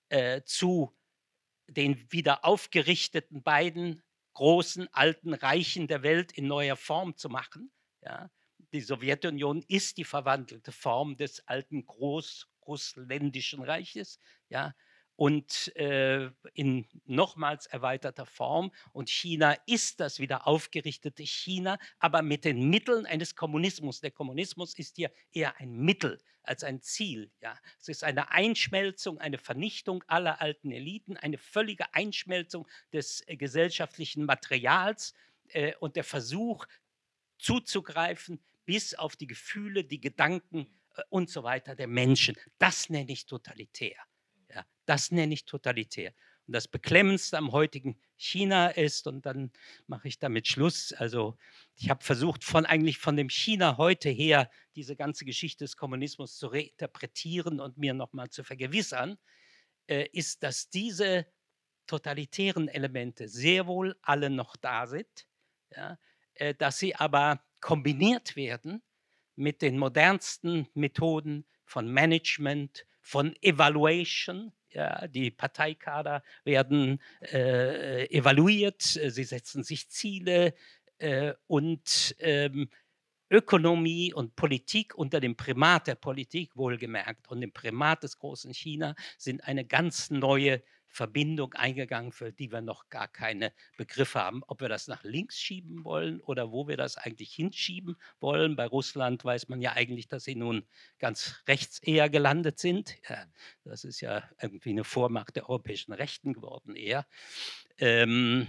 äh, 0.09 0.41
zu 0.43 0.95
den 1.67 2.11
wieder 2.11 2.45
aufgerichteten 2.45 3.43
beiden 3.43 4.01
großen 4.33 4.87
alten 4.93 5.33
Reichen 5.33 5.87
der 5.87 6.03
Welt 6.03 6.31
in 6.31 6.47
neuer 6.47 6.75
Form 6.75 7.17
zu 7.17 7.27
machen, 7.27 7.71
ja, 8.03 8.29
die 8.73 8.81
Sowjetunion 8.81 9.63
ist 9.67 9.97
die 9.97 10.03
verwandelte 10.03 10.71
Form 10.71 11.17
des 11.17 11.47
alten 11.47 11.85
Großrussländischen 11.85 13.63
Reiches, 13.63 14.19
ja, 14.49 14.75
und 15.17 15.75
äh, 15.75 16.29
in 16.53 16.87
nochmals 17.05 17.65
erweiterter 17.65 18.25
Form. 18.25 18.71
Und 18.93 19.09
China 19.09 19.57
ist 19.65 19.99
das 19.99 20.19
wieder 20.19 20.47
aufgerichtete 20.47 21.23
China, 21.23 21.79
aber 21.99 22.21
mit 22.21 22.45
den 22.45 22.69
Mitteln 22.69 23.05
eines 23.05 23.35
Kommunismus. 23.35 23.99
Der 23.99 24.11
Kommunismus 24.11 24.77
ist 24.77 24.95
hier 24.95 25.11
eher 25.31 25.57
ein 25.57 25.73
Mittel 25.73 26.19
als 26.43 26.63
ein 26.63 26.81
Ziel. 26.81 27.31
Ja. 27.41 27.59
Es 27.79 27.87
ist 27.87 28.03
eine 28.03 28.29
Einschmelzung, 28.31 29.17
eine 29.17 29.39
Vernichtung 29.39 30.03
aller 30.07 30.39
alten 30.39 30.71
Eliten, 30.71 31.17
eine 31.17 31.39
völlige 31.39 31.93
Einschmelzung 31.95 32.67
des 32.93 33.27
äh, 33.27 33.35
gesellschaftlichen 33.37 34.23
Materials 34.23 35.15
äh, 35.49 35.73
und 35.79 35.95
der 35.95 36.03
Versuch 36.03 36.67
zuzugreifen 37.39 38.39
bis 38.65 38.93
auf 38.93 39.15
die 39.15 39.27
Gefühle, 39.27 39.83
die 39.83 39.99
Gedanken 39.99 40.67
äh, 40.95 41.01
und 41.09 41.31
so 41.31 41.43
weiter 41.43 41.75
der 41.75 41.87
Menschen. 41.87 42.35
Das 42.59 42.91
nenne 42.91 43.11
ich 43.11 43.25
totalitär. 43.25 43.97
Das 44.87 45.11
nenne 45.11 45.33
ich 45.33 45.45
totalitär. 45.45 46.13
Und 46.47 46.53
das 46.53 46.67
Beklemmendste 46.67 47.37
am 47.37 47.51
heutigen 47.51 47.99
China 48.15 48.69
ist, 48.69 49.05
und 49.05 49.25
dann 49.25 49.51
mache 49.85 50.07
ich 50.07 50.17
damit 50.17 50.47
Schluss, 50.47 50.93
also 50.93 51.37
ich 51.75 51.89
habe 51.89 52.03
versucht, 52.03 52.43
von 52.43 52.65
eigentlich 52.65 52.97
von 52.97 53.17
dem 53.17 53.29
China 53.29 53.77
heute 53.77 54.09
her 54.09 54.49
diese 54.75 54.95
ganze 54.95 55.25
Geschichte 55.25 55.65
des 55.65 55.75
Kommunismus 55.75 56.37
zu 56.37 56.47
reinterpretieren 56.47 57.59
und 57.59 57.77
mir 57.77 57.93
nochmal 57.93 58.29
zu 58.29 58.43
vergewissern, 58.43 59.17
äh, 59.87 60.07
ist, 60.13 60.41
dass 60.41 60.69
diese 60.69 61.27
totalitären 61.85 62.69
Elemente 62.69 63.27
sehr 63.27 63.67
wohl 63.67 63.97
alle 64.01 64.29
noch 64.29 64.55
da 64.55 64.87
sind, 64.87 65.27
ja, 65.75 65.99
äh, 66.35 66.55
dass 66.55 66.79
sie 66.79 66.95
aber 66.95 67.43
kombiniert 67.59 68.35
werden 68.37 68.81
mit 69.35 69.61
den 69.61 69.77
modernsten 69.77 70.67
Methoden 70.73 71.45
von 71.65 71.91
Management, 71.91 72.85
von 73.01 73.35
Evaluation. 73.41 74.53
Ja, 74.77 75.07
die 75.07 75.31
Parteikader 75.31 76.21
werden 76.43 77.01
äh, 77.21 78.05
evaluiert, 78.15 78.83
sie 78.83 79.23
setzen 79.23 79.63
sich 79.63 79.89
Ziele 79.89 80.53
äh, 80.99 81.33
und 81.47 82.15
ähm, 82.19 82.69
Ökonomie 83.31 84.13
und 84.13 84.35
Politik 84.35 84.93
unter 84.93 85.19
dem 85.19 85.35
Primat 85.35 85.87
der 85.87 85.95
Politik 85.95 86.55
wohlgemerkt 86.55 87.27
und 87.27 87.41
dem 87.41 87.53
Primat 87.53 88.03
des 88.03 88.19
großen 88.19 88.53
China 88.53 88.93
sind 89.17 89.43
eine 89.45 89.65
ganz 89.65 90.11
neue 90.11 90.61
Verbindung 90.89 91.53
eingegangen, 91.53 92.11
für 92.11 92.31
die 92.31 92.51
wir 92.51 92.61
noch 92.61 92.89
gar 92.89 93.07
keine 93.07 93.53
Begriffe 93.77 94.19
haben. 94.19 94.43
Ob 94.47 94.61
wir 94.61 94.69
das 94.69 94.87
nach 94.87 95.03
links 95.03 95.39
schieben 95.39 95.83
wollen 95.83 96.21
oder 96.21 96.51
wo 96.51 96.67
wir 96.67 96.77
das 96.77 96.97
eigentlich 96.97 97.33
hinschieben 97.33 97.97
wollen. 98.19 98.55
Bei 98.55 98.65
Russland 98.65 99.23
weiß 99.23 99.49
man 99.49 99.61
ja 99.61 99.73
eigentlich, 99.73 100.07
dass 100.07 100.23
sie 100.23 100.35
nun 100.35 100.67
ganz 100.99 101.35
rechts 101.47 101.79
eher 101.79 102.09
gelandet 102.09 102.59
sind. 102.59 102.97
Ja, 103.09 103.25
das 103.63 103.83
ist 103.83 104.01
ja 104.01 104.29
irgendwie 104.41 104.71
eine 104.71 104.83
Vormacht 104.83 105.35
der 105.35 105.49
europäischen 105.49 105.93
Rechten 105.93 106.33
geworden 106.33 106.75
eher. 106.75 107.05
Ähm, 107.77 108.47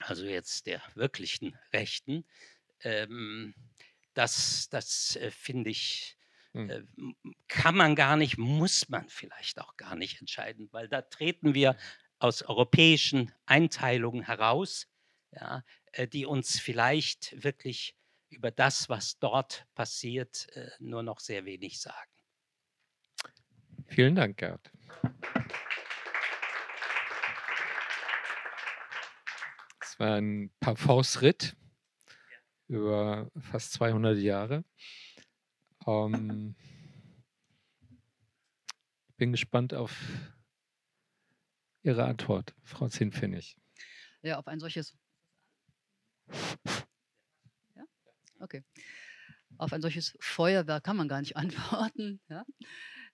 also 0.00 0.26
jetzt 0.26 0.66
der 0.66 0.82
wirklichen 0.94 1.56
Rechten. 1.72 2.24
Ähm, 2.80 3.54
das 4.14 4.68
das 4.70 5.16
äh, 5.16 5.30
finde 5.30 5.70
ich 5.70 6.16
hm. 6.56 6.70
Äh, 6.70 6.82
kann 7.48 7.76
man 7.76 7.94
gar 7.94 8.16
nicht, 8.16 8.38
muss 8.38 8.88
man 8.88 9.08
vielleicht 9.10 9.60
auch 9.60 9.76
gar 9.76 9.94
nicht 9.94 10.20
entscheiden, 10.20 10.68
weil 10.72 10.88
da 10.88 11.02
treten 11.02 11.52
wir 11.52 11.76
aus 12.18 12.42
europäischen 12.42 13.30
Einteilungen 13.44 14.22
heraus, 14.22 14.88
ja, 15.32 15.62
äh, 15.92 16.08
die 16.08 16.24
uns 16.24 16.58
vielleicht 16.58 17.44
wirklich 17.44 17.94
über 18.30 18.50
das, 18.50 18.88
was 18.88 19.18
dort 19.18 19.66
passiert, 19.74 20.48
äh, 20.56 20.70
nur 20.78 21.02
noch 21.02 21.20
sehr 21.20 21.44
wenig 21.44 21.78
sagen. 21.78 22.10
Vielen 23.84 24.14
Dank, 24.14 24.38
Gerd. 24.38 24.72
Es 29.82 30.00
war 30.00 30.16
ein 30.16 30.50
Parforce-Ritt 30.60 31.54
über 32.68 33.30
fast 33.38 33.74
200 33.74 34.18
Jahre. 34.18 34.64
Ähm, 35.86 36.56
bin 39.16 39.32
gespannt 39.32 39.72
auf 39.72 39.96
Ihre 41.82 42.04
Antwort, 42.04 42.54
Frau 42.64 42.88
Zinfinnig. 42.88 43.56
Ja, 44.22 44.38
auf 44.38 44.48
ein 44.48 44.58
solches. 44.58 44.96
Ja? 47.76 47.84
Okay. 48.40 48.64
Auf 49.58 49.72
ein 49.72 49.80
solches 49.80 50.16
Feuerwerk 50.20 50.82
kann 50.82 50.96
man 50.96 51.08
gar 51.08 51.20
nicht 51.20 51.36
antworten. 51.36 52.20
Ja? 52.28 52.44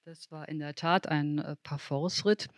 Das 0.05 0.31
war 0.31 0.49
in 0.49 0.59
der 0.59 0.75
Tat 0.75 1.07
ein 1.07 1.39
äh, 1.39 1.57
Parforce-Ritt. 1.63 2.49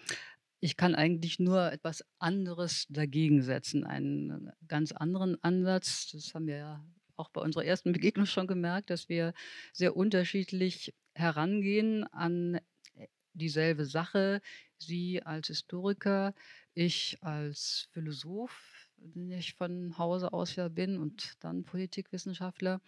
Ich 0.60 0.76
kann 0.76 0.94
eigentlich 0.94 1.38
nur 1.40 1.72
etwas 1.72 2.04
anderes 2.18 2.86
dagegen 2.88 3.42
setzen, 3.42 3.84
einen 3.84 4.50
ganz 4.66 4.92
anderen 4.92 5.42
Ansatz. 5.42 6.12
Das 6.12 6.32
haben 6.32 6.46
wir 6.46 6.56
ja 6.56 6.86
auch 7.16 7.28
bei 7.30 7.40
unserer 7.40 7.64
ersten 7.64 7.92
Begegnung 7.92 8.26
schon 8.26 8.46
gemerkt, 8.46 8.90
dass 8.90 9.08
wir 9.08 9.34
sehr 9.72 9.96
unterschiedlich 9.96 10.94
herangehen 11.14 12.04
an 12.12 12.56
äh, 12.96 13.06
dieselbe 13.32 13.84
Sache. 13.86 14.40
Sie 14.78 15.22
als 15.22 15.48
Historiker, 15.48 16.34
ich 16.74 17.18
als 17.22 17.88
Philosoph, 17.92 18.88
den 18.96 19.30
ich 19.30 19.54
von 19.54 19.96
Hause 19.98 20.32
aus 20.32 20.56
ja 20.56 20.68
bin 20.68 20.98
und 20.98 21.34
dann 21.40 21.64
Politikwissenschaftler. 21.64 22.80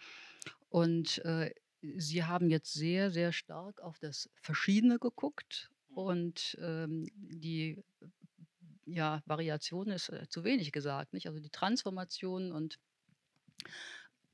Und 0.69 1.25
äh, 1.25 1.53
Sie 1.97 2.25
haben 2.25 2.51
jetzt 2.51 2.73
sehr, 2.73 3.11
sehr 3.11 3.33
stark 3.33 3.81
auf 3.81 3.99
das 3.99 4.29
Verschiedene 4.41 4.99
geguckt 4.99 5.71
und 5.89 6.59
ähm, 6.61 7.07
die 7.15 7.83
ja, 8.87 9.23
Variation 9.27 9.91
ist 9.91 10.09
äh, 10.09 10.29
zu 10.29 10.45
wenig 10.45 10.73
gesagt, 10.73 11.13
nicht? 11.13 11.27
Also 11.27 11.41
die 11.41 11.51
Transformation 11.51 12.53
und 12.53 12.79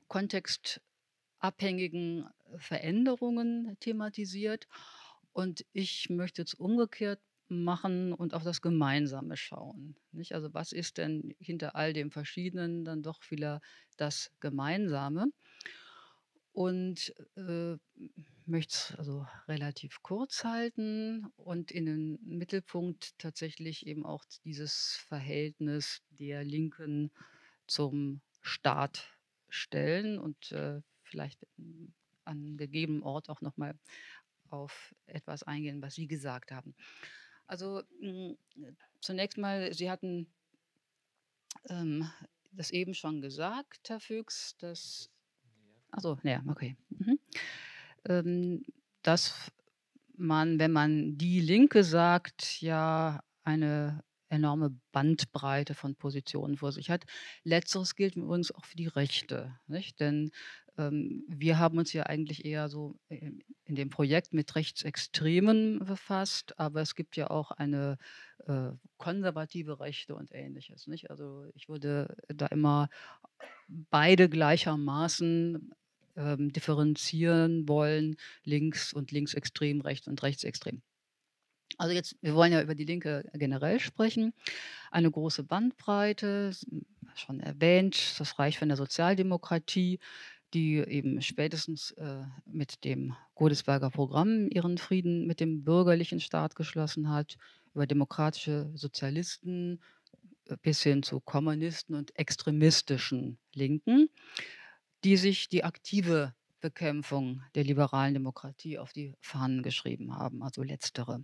kontextabhängigen 0.07 2.27
Veränderungen 2.57 3.77
thematisiert. 3.79 4.67
Und 5.31 5.65
ich 5.73 6.09
möchte 6.09 6.41
jetzt 6.41 6.59
umgekehrt 6.59 7.19
machen 7.47 8.13
und 8.13 8.33
auf 8.33 8.43
das 8.43 8.61
Gemeinsame 8.61 9.37
schauen. 9.37 9.95
Nicht? 10.11 10.33
Also 10.33 10.53
was 10.53 10.71
ist 10.71 10.97
denn 10.97 11.35
hinter 11.39 11.75
all 11.75 11.93
dem 11.93 12.11
Verschiedenen 12.11 12.85
dann 12.85 13.03
doch 13.03 13.19
wieder 13.29 13.61
das 13.97 14.31
Gemeinsame? 14.39 15.27
Und 16.51 17.13
äh, 17.35 17.77
möchte 18.45 18.73
es 18.73 18.95
also 18.97 19.25
relativ 19.47 20.03
kurz 20.03 20.43
halten 20.43 21.25
und 21.35 21.71
in 21.71 21.85
den 21.85 22.19
Mittelpunkt 22.23 23.17
tatsächlich 23.17 23.87
eben 23.87 24.05
auch 24.05 24.23
dieses 24.43 24.97
Verhältnis 25.07 26.03
der 26.11 26.43
Linken 26.43 27.11
zum 27.65 28.21
Staat 28.41 29.09
stellen 29.53 30.17
und 30.17 30.51
äh, 30.51 30.81
vielleicht 31.03 31.45
an 32.25 32.57
gegebenem 32.57 33.03
Ort 33.03 33.29
auch 33.29 33.41
nochmal 33.41 33.77
auf 34.49 34.95
etwas 35.05 35.43
eingehen, 35.43 35.81
was 35.81 35.95
Sie 35.95 36.07
gesagt 36.07 36.51
haben. 36.51 36.75
Also 37.45 37.83
mh, 37.99 38.35
zunächst 39.01 39.37
mal, 39.37 39.73
Sie 39.73 39.91
hatten 39.91 40.27
ähm, 41.69 42.09
das 42.51 42.71
eben 42.71 42.93
schon 42.93 43.21
gesagt, 43.21 43.89
Herr 43.89 43.99
Füchs, 43.99 44.55
dass 44.57 45.09
also, 45.91 46.17
ja, 46.23 46.41
okay. 46.47 46.75
Mhm. 46.89 47.19
Ähm, 48.05 48.65
dass 49.03 49.51
man, 50.15 50.57
wenn 50.57 50.71
man 50.71 51.17
die 51.17 51.39
Linke 51.39 51.83
sagt, 51.83 52.61
ja 52.61 53.23
eine 53.43 54.03
enorme 54.33 54.75
Bandbreite 54.91 55.75
von 55.75 55.95
Positionen 55.95 56.57
vor 56.57 56.71
sich 56.71 56.89
hat. 56.89 57.05
Letzteres 57.43 57.95
gilt 57.95 58.15
übrigens 58.15 58.51
auch 58.51 58.65
für 58.65 58.75
die 58.75 58.87
Rechte, 58.87 59.55
nicht? 59.67 59.99
Denn 59.99 60.31
ähm, 60.77 61.23
wir 61.27 61.59
haben 61.59 61.77
uns 61.77 61.93
ja 61.93 62.03
eigentlich 62.03 62.45
eher 62.45 62.67
so 62.67 62.95
äh, 63.09 63.31
in 63.65 63.75
dem 63.75 63.89
Projekt 63.89 64.33
mit 64.33 64.55
Rechtsextremen 64.55 65.79
befasst, 65.85 66.59
aber 66.59 66.81
es 66.81 66.95
gibt 66.95 67.15
ja 67.15 67.29
auch 67.29 67.51
eine 67.51 67.97
äh, 68.47 68.71
konservative 68.97 69.79
Rechte 69.79 70.15
und 70.15 70.33
ähnliches. 70.33 70.87
Nicht? 70.87 71.11
Also 71.11 71.45
ich 71.53 71.69
würde 71.69 72.15
da 72.27 72.47
immer 72.47 72.89
beide 73.67 74.29
gleichermaßen 74.29 75.73
ähm, 76.15 76.51
differenzieren 76.51 77.67
wollen, 77.67 78.15
links 78.43 78.93
und 78.93 79.11
linksextrem, 79.11 79.81
rechts 79.81 80.07
und 80.07 80.21
rechtsextrem. 80.23 80.81
Also 81.77 81.93
jetzt, 81.93 82.15
wir 82.21 82.35
wollen 82.35 82.51
ja 82.51 82.61
über 82.61 82.75
die 82.75 82.85
Linke 82.85 83.29
generell 83.33 83.79
sprechen. 83.79 84.33
Eine 84.91 85.11
große 85.11 85.43
Bandbreite, 85.43 86.51
schon 87.15 87.39
erwähnt, 87.39 88.19
das 88.19 88.39
Reich 88.39 88.57
von 88.57 88.69
der 88.69 88.77
Sozialdemokratie, 88.77 89.99
die 90.53 90.77
eben 90.77 91.21
spätestens 91.21 91.91
äh, 91.91 92.23
mit 92.45 92.83
dem 92.83 93.15
Godesberger 93.35 93.89
Programm 93.89 94.47
ihren 94.49 94.77
Frieden 94.77 95.25
mit 95.25 95.39
dem 95.39 95.63
bürgerlichen 95.63 96.19
Staat 96.19 96.55
geschlossen 96.55 97.09
hat, 97.09 97.37
über 97.73 97.87
demokratische 97.87 98.69
Sozialisten 98.75 99.81
äh, 100.45 100.55
bis 100.61 100.83
hin 100.83 101.01
zu 101.01 101.19
Kommunisten 101.19 101.95
und 101.95 102.17
extremistischen 102.17 103.39
Linken 103.53 104.09
die 105.03 105.17
sich 105.17 105.49
die 105.49 105.63
aktive 105.63 106.33
Bekämpfung 106.61 107.41
der 107.55 107.63
liberalen 107.63 108.13
Demokratie 108.13 108.79
auf 108.79 108.93
die 108.93 109.15
Fahnen 109.19 109.63
geschrieben 109.63 110.15
haben, 110.15 110.43
also 110.43 110.63
letztere. 110.63 111.23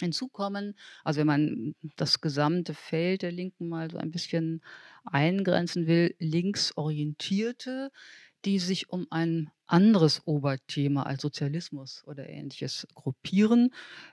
Hinzu 0.00 0.28
kommen, 0.28 0.74
also 1.04 1.20
wenn 1.20 1.26
man 1.26 1.74
das 1.96 2.20
gesamte 2.20 2.74
Feld 2.74 3.22
der 3.22 3.32
Linken 3.32 3.68
mal 3.68 3.90
so 3.90 3.98
ein 3.98 4.10
bisschen 4.10 4.62
eingrenzen 5.04 5.86
will, 5.86 6.14
linksorientierte, 6.18 7.90
die 8.44 8.58
sich 8.58 8.90
um 8.90 9.06
ein 9.10 9.50
anderes 9.66 10.26
Oberthema 10.26 11.04
als 11.04 11.22
Sozialismus 11.22 12.02
oder 12.06 12.28
ähnliches 12.28 12.86
gruppieren, 12.94 13.70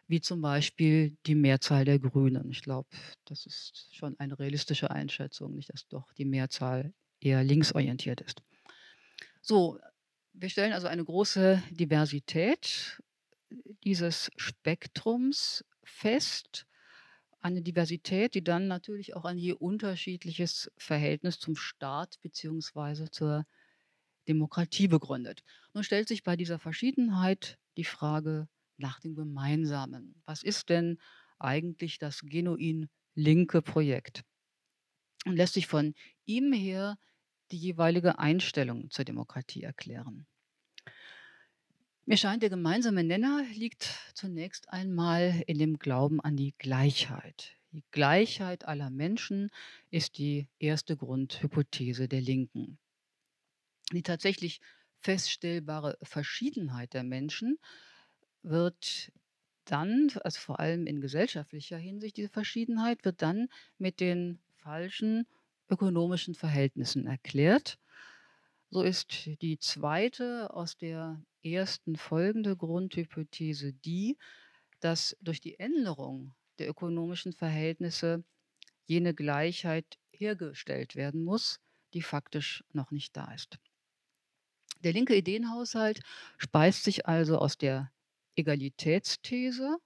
wie 0.07 0.21
zum 0.21 0.41
Beispiel 0.41 1.17
die 1.25 1.35
Mehrzahl 1.35 1.85
der 1.85 1.99
Grünen. 1.99 2.49
Ich 2.51 2.61
glaube, 2.61 2.89
das 3.25 3.45
ist 3.45 3.89
schon 3.91 4.19
eine 4.19 4.37
realistische 4.37 4.91
Einschätzung, 4.91 5.55
nicht 5.55 5.73
dass 5.73 5.87
doch 5.87 6.13
die 6.13 6.25
Mehrzahl 6.25 6.93
eher 7.19 7.43
linksorientiert 7.43 8.21
ist. 8.21 8.41
So, 9.41 9.79
wir 10.33 10.49
stellen 10.49 10.73
also 10.73 10.87
eine 10.87 11.03
große 11.03 11.61
Diversität 11.71 13.01
dieses 13.83 14.29
Spektrums 14.37 15.65
fest. 15.89 16.65
Eine 17.41 17.61
Diversität, 17.61 18.35
die 18.35 18.43
dann 18.43 18.67
natürlich 18.67 19.15
auch 19.15 19.25
ein 19.25 19.37
je 19.37 19.53
unterschiedliches 19.53 20.71
Verhältnis 20.77 21.39
zum 21.39 21.55
Staat 21.55 22.19
bzw. 22.21 23.09
zur 23.11 23.45
Demokratie 24.27 24.87
begründet. 24.87 25.43
Nun 25.73 25.83
stellt 25.83 26.07
sich 26.07 26.23
bei 26.23 26.35
dieser 26.35 26.59
Verschiedenheit 26.59 27.57
die 27.77 27.83
Frage 27.85 28.47
nach 28.77 28.99
dem 28.99 29.15
Gemeinsamen. 29.15 30.21
Was 30.25 30.43
ist 30.43 30.69
denn 30.69 30.99
eigentlich 31.39 31.97
das 31.97 32.21
genuin 32.21 32.89
linke 33.15 33.61
Projekt? 33.61 34.23
Und 35.25 35.35
lässt 35.35 35.53
sich 35.53 35.67
von 35.67 35.95
ihm 36.25 36.53
her 36.53 36.97
die 37.51 37.57
jeweilige 37.57 38.19
Einstellung 38.19 38.89
zur 38.91 39.05
Demokratie 39.05 39.63
erklären. 39.63 40.27
Mir 42.09 42.17
scheint, 42.17 42.41
der 42.41 42.49
gemeinsame 42.49 43.03
Nenner 43.03 43.45
liegt 43.53 43.87
zunächst 44.15 44.73
einmal 44.73 45.43
in 45.45 45.59
dem 45.59 45.77
Glauben 45.77 46.19
an 46.19 46.35
die 46.35 46.55
Gleichheit. 46.57 47.55
Die 47.71 47.83
Gleichheit 47.91 48.67
aller 48.67 48.89
Menschen 48.89 49.51
ist 49.91 50.17
die 50.17 50.47
erste 50.57 50.97
Grundhypothese 50.97 52.07
der 52.07 52.21
Linken. 52.21 52.79
Die 53.91 54.01
tatsächlich 54.01 54.59
feststellbare 54.97 55.99
Verschiedenheit 56.01 56.95
der 56.95 57.03
Menschen 57.03 57.59
wird 58.41 59.11
dann, 59.65 60.09
also 60.23 60.39
vor 60.39 60.59
allem 60.59 60.87
in 60.87 61.01
gesellschaftlicher 61.01 61.77
Hinsicht, 61.77 62.17
diese 62.17 62.29
Verschiedenheit 62.29 63.05
wird 63.05 63.21
dann 63.21 63.49
mit 63.77 63.99
den 63.99 64.39
falschen 64.55 65.27
ökonomischen 65.69 66.33
Verhältnissen 66.33 67.05
erklärt. 67.05 67.77
So 68.71 68.81
ist 68.81 69.29
die 69.43 69.59
zweite 69.59 70.51
aus 70.55 70.75
der 70.75 71.21
ersten 71.43 71.95
folgende 71.95 72.55
Grundhypothese 72.55 73.73
die, 73.73 74.17
dass 74.79 75.15
durch 75.21 75.41
die 75.41 75.59
Änderung 75.59 76.33
der 76.59 76.69
ökonomischen 76.69 77.33
Verhältnisse 77.33 78.23
jene 78.85 79.13
Gleichheit 79.13 79.97
hergestellt 80.11 80.95
werden 80.95 81.23
muss, 81.23 81.59
die 81.93 82.01
faktisch 82.01 82.63
noch 82.73 82.91
nicht 82.91 83.15
da 83.15 83.31
ist. 83.33 83.59
Der 84.83 84.93
linke 84.93 85.15
Ideenhaushalt 85.15 86.01
speist 86.37 86.83
sich 86.83 87.05
also 87.05 87.37
aus 87.37 87.57
der 87.57 87.91
Egalitätsthese 88.35 89.77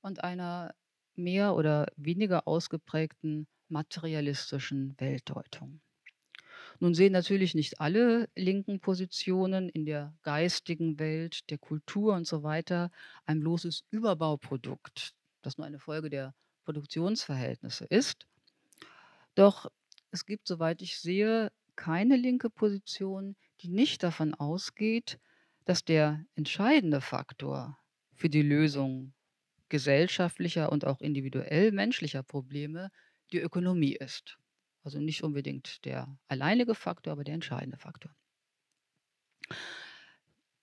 und 0.00 0.24
einer 0.24 0.74
mehr 1.14 1.54
oder 1.54 1.86
weniger 1.96 2.48
ausgeprägten 2.48 3.46
materialistischen 3.68 4.94
Weltdeutung. 4.98 5.80
Nun 6.82 6.94
sehen 6.94 7.12
natürlich 7.12 7.54
nicht 7.54 7.80
alle 7.80 8.28
linken 8.34 8.80
Positionen 8.80 9.68
in 9.68 9.86
der 9.86 10.16
geistigen 10.22 10.98
Welt, 10.98 11.48
der 11.48 11.58
Kultur 11.58 12.12
und 12.16 12.26
so 12.26 12.42
weiter 12.42 12.90
ein 13.24 13.38
bloßes 13.38 13.84
Überbauprodukt, 13.92 15.14
das 15.42 15.58
nur 15.58 15.64
eine 15.68 15.78
Folge 15.78 16.10
der 16.10 16.34
Produktionsverhältnisse 16.64 17.84
ist. 17.84 18.26
Doch 19.36 19.70
es 20.10 20.26
gibt, 20.26 20.48
soweit 20.48 20.82
ich 20.82 20.98
sehe, 20.98 21.52
keine 21.76 22.16
linke 22.16 22.50
Position, 22.50 23.36
die 23.60 23.68
nicht 23.68 24.02
davon 24.02 24.34
ausgeht, 24.34 25.20
dass 25.64 25.84
der 25.84 26.24
entscheidende 26.34 27.00
Faktor 27.00 27.78
für 28.12 28.28
die 28.28 28.42
Lösung 28.42 29.14
gesellschaftlicher 29.68 30.72
und 30.72 30.84
auch 30.84 31.00
individuell 31.00 31.70
menschlicher 31.70 32.24
Probleme 32.24 32.90
die 33.30 33.38
Ökonomie 33.38 33.94
ist. 33.94 34.36
Also 34.82 34.98
nicht 34.98 35.22
unbedingt 35.22 35.84
der 35.84 36.18
alleinige 36.28 36.74
Faktor, 36.74 37.12
aber 37.12 37.24
der 37.24 37.34
entscheidende 37.34 37.78
Faktor. 37.78 38.14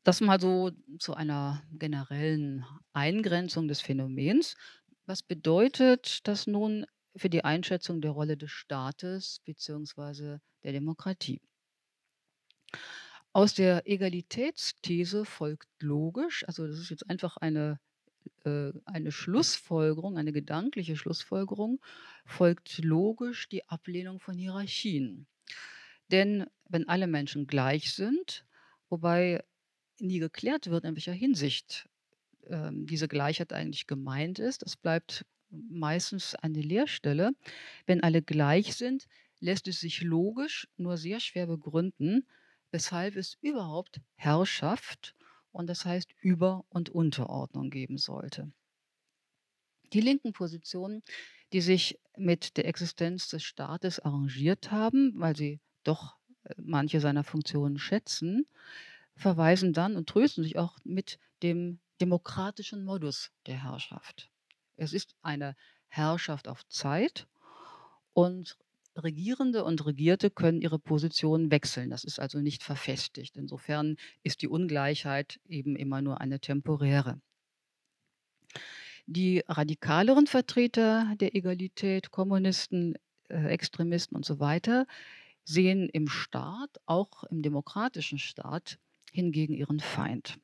Das 0.04 0.22
mal 0.22 0.40
so 0.40 0.72
zu 1.00 1.14
einer 1.14 1.64
generellen 1.72 2.66
Eingrenzung 2.94 3.68
des 3.68 3.82
Phänomens. 3.82 4.56
Was 5.06 5.24
bedeutet 5.24 6.28
das 6.28 6.48
nun 6.48 6.86
für 7.16 7.30
die 7.30 7.44
Einschätzung 7.44 8.02
der 8.02 8.12
Rolle 8.12 8.38
des 8.38 8.52
Staates 8.52 9.40
bzw. 9.46 10.40
der 10.64 10.72
Demokratie? 10.72 11.42
Aus 13.34 13.54
der 13.54 13.88
Egalitätsthese 13.88 15.26
folgt 15.26 15.68
logisch, 15.80 16.44
also 16.48 16.66
das 16.66 16.80
ist 16.80 16.90
jetzt 16.90 17.10
einfach 17.10 17.38
eine, 17.38 17.80
äh, 18.46 18.72
eine 18.86 19.12
Schlussfolgerung, 19.12 20.18
eine 20.18 20.32
gedankliche 20.32 20.96
Schlussfolgerung, 20.96 21.80
folgt 22.26 22.80
logisch 22.80 23.50
die 23.50 23.68
Ablehnung 23.68 24.20
von 24.20 24.38
Hierarchien. 24.38 25.28
Denn 26.12 26.46
wenn 26.68 26.88
alle 26.88 27.08
Menschen 27.08 27.48
gleich 27.48 27.94
sind, 27.94 28.46
wobei 28.90 29.44
nie 30.00 30.20
geklärt 30.20 30.70
wird, 30.70 30.86
in 30.86 30.96
welcher 30.96 31.14
Hinsicht 31.14 31.90
ähm, 32.48 32.86
diese 32.86 33.08
Gleichheit 33.08 33.54
eigentlich 33.54 33.88
gemeint 33.88 34.40
ist, 34.40 34.64
das 34.64 34.76
bleibt 34.76 35.26
meistens 35.50 36.36
eine 36.36 36.62
Leerstelle. 36.62 37.32
Wenn 37.86 38.02
alle 38.02 38.22
gleich 38.22 38.76
sind, 38.76 39.08
lässt 39.40 39.68
es 39.68 39.80
sich 39.80 40.02
logisch 40.02 40.68
nur 40.78 40.98
sehr 40.98 41.20
schwer 41.20 41.48
begründen, 41.48 42.28
weshalb 42.72 43.16
es 43.16 43.38
überhaupt 43.42 44.02
Herrschaft 44.16 45.16
und 45.60 45.68
das 45.68 45.84
heißt 45.84 46.16
Über- 46.22 46.64
und 46.70 46.88
Unterordnung 46.90 47.70
geben 47.70 47.98
sollte. 47.98 48.50
Die 49.92 50.00
linken 50.00 50.32
Positionen, 50.32 51.04
die 51.52 51.60
sich 51.60 52.00
mit 52.16 52.56
der 52.56 52.66
Existenz 52.66 53.28
des 53.28 53.44
Staates 53.44 54.00
arrangiert 54.00 54.72
haben, 54.72 55.12
weil 55.18 55.36
sie 55.36 55.60
doch 55.84 56.16
äh, 56.44 56.54
manche 56.56 57.02
seiner 57.02 57.26
Funktionen 57.26 57.78
schätzen, 57.78 58.48
verweisen 59.18 59.74
dann 59.74 59.98
und 59.98 60.08
trösten 60.08 60.46
sich 60.46 60.58
auch 60.58 60.78
mit 60.86 61.20
dem 61.44 61.82
demokratischen 62.00 62.86
Modus 62.86 63.34
der 63.46 63.62
Herrschaft. 63.62 64.32
Es 64.78 64.94
ist 64.94 65.18
eine 65.22 65.58
Herrschaft 65.90 66.48
auf 66.48 66.66
Zeit 66.70 67.28
und 68.14 68.58
Regierende 68.96 69.64
und 69.64 69.86
Regierte 69.86 70.30
können 70.30 70.62
ihre 70.62 70.80
Position 70.80 71.52
wechseln. 71.52 71.90
Das 71.90 72.04
ist 72.04 72.20
also 72.20 72.40
nicht 72.40 72.64
verfestigt. 72.64 73.38
Insofern 73.38 73.96
ist 74.24 74.42
die 74.42 74.48
Ungleichheit 74.48 75.40
eben 75.48 75.76
immer 75.76 76.02
nur 76.02 76.22
eine 76.22 76.40
temporäre. 76.40 77.22
Die 79.06 79.44
radikaleren 79.48 80.28
Vertreter 80.28 81.16
der 81.20 81.36
Egalität, 81.36 82.12
Kommunisten, 82.12 82.96
äh, 83.30 83.48
Extremisten 83.48 84.16
und 84.16 84.26
so 84.26 84.40
weiter, 84.40 84.86
sehen 85.44 85.90
im 85.90 86.08
Staat, 86.08 86.70
auch 86.86 87.24
im 87.24 87.42
demokratischen 87.42 88.20
Staat, 88.20 88.78
hingegen 89.12 89.56
ihren 89.56 89.80
Feind. 89.80 90.40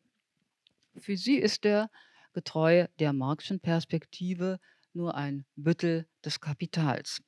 Für 0.97 1.17
sie 1.17 1.35
ist 1.35 1.65
er, 1.65 1.91
getreu 2.33 2.87
der 2.99 3.13
Marxischen 3.13 3.59
Perspektive, 3.59 4.59
nur 4.93 5.15
ein 5.15 5.45
Büttel 5.55 6.07
des 6.23 6.39
Kapitals. 6.39 7.21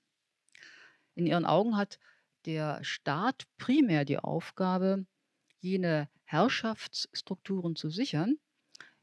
In 1.17 1.25
ihren 1.25 1.47
Augen 1.47 1.75
hat 1.77 1.97
der 2.45 2.83
Staat 2.83 3.47
primär 3.57 4.05
die 4.05 4.19
Aufgabe, 4.19 5.07
jene 5.59 6.09
Herrschaftsstrukturen 6.25 7.75
zu 7.75 7.89
sichern, 7.89 8.35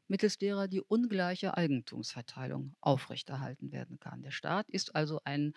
mittels 0.07 0.37
derer 0.37 0.69
die 0.69 0.79
ungleiche 0.79 1.57
Eigentumsverteilung 1.57 2.73
aufrechterhalten 2.79 3.73
werden 3.73 3.99
kann. 3.99 4.21
Der 4.21 4.31
Staat 4.31 4.69
ist 4.69 4.95
also 4.95 5.19
ein 5.25 5.51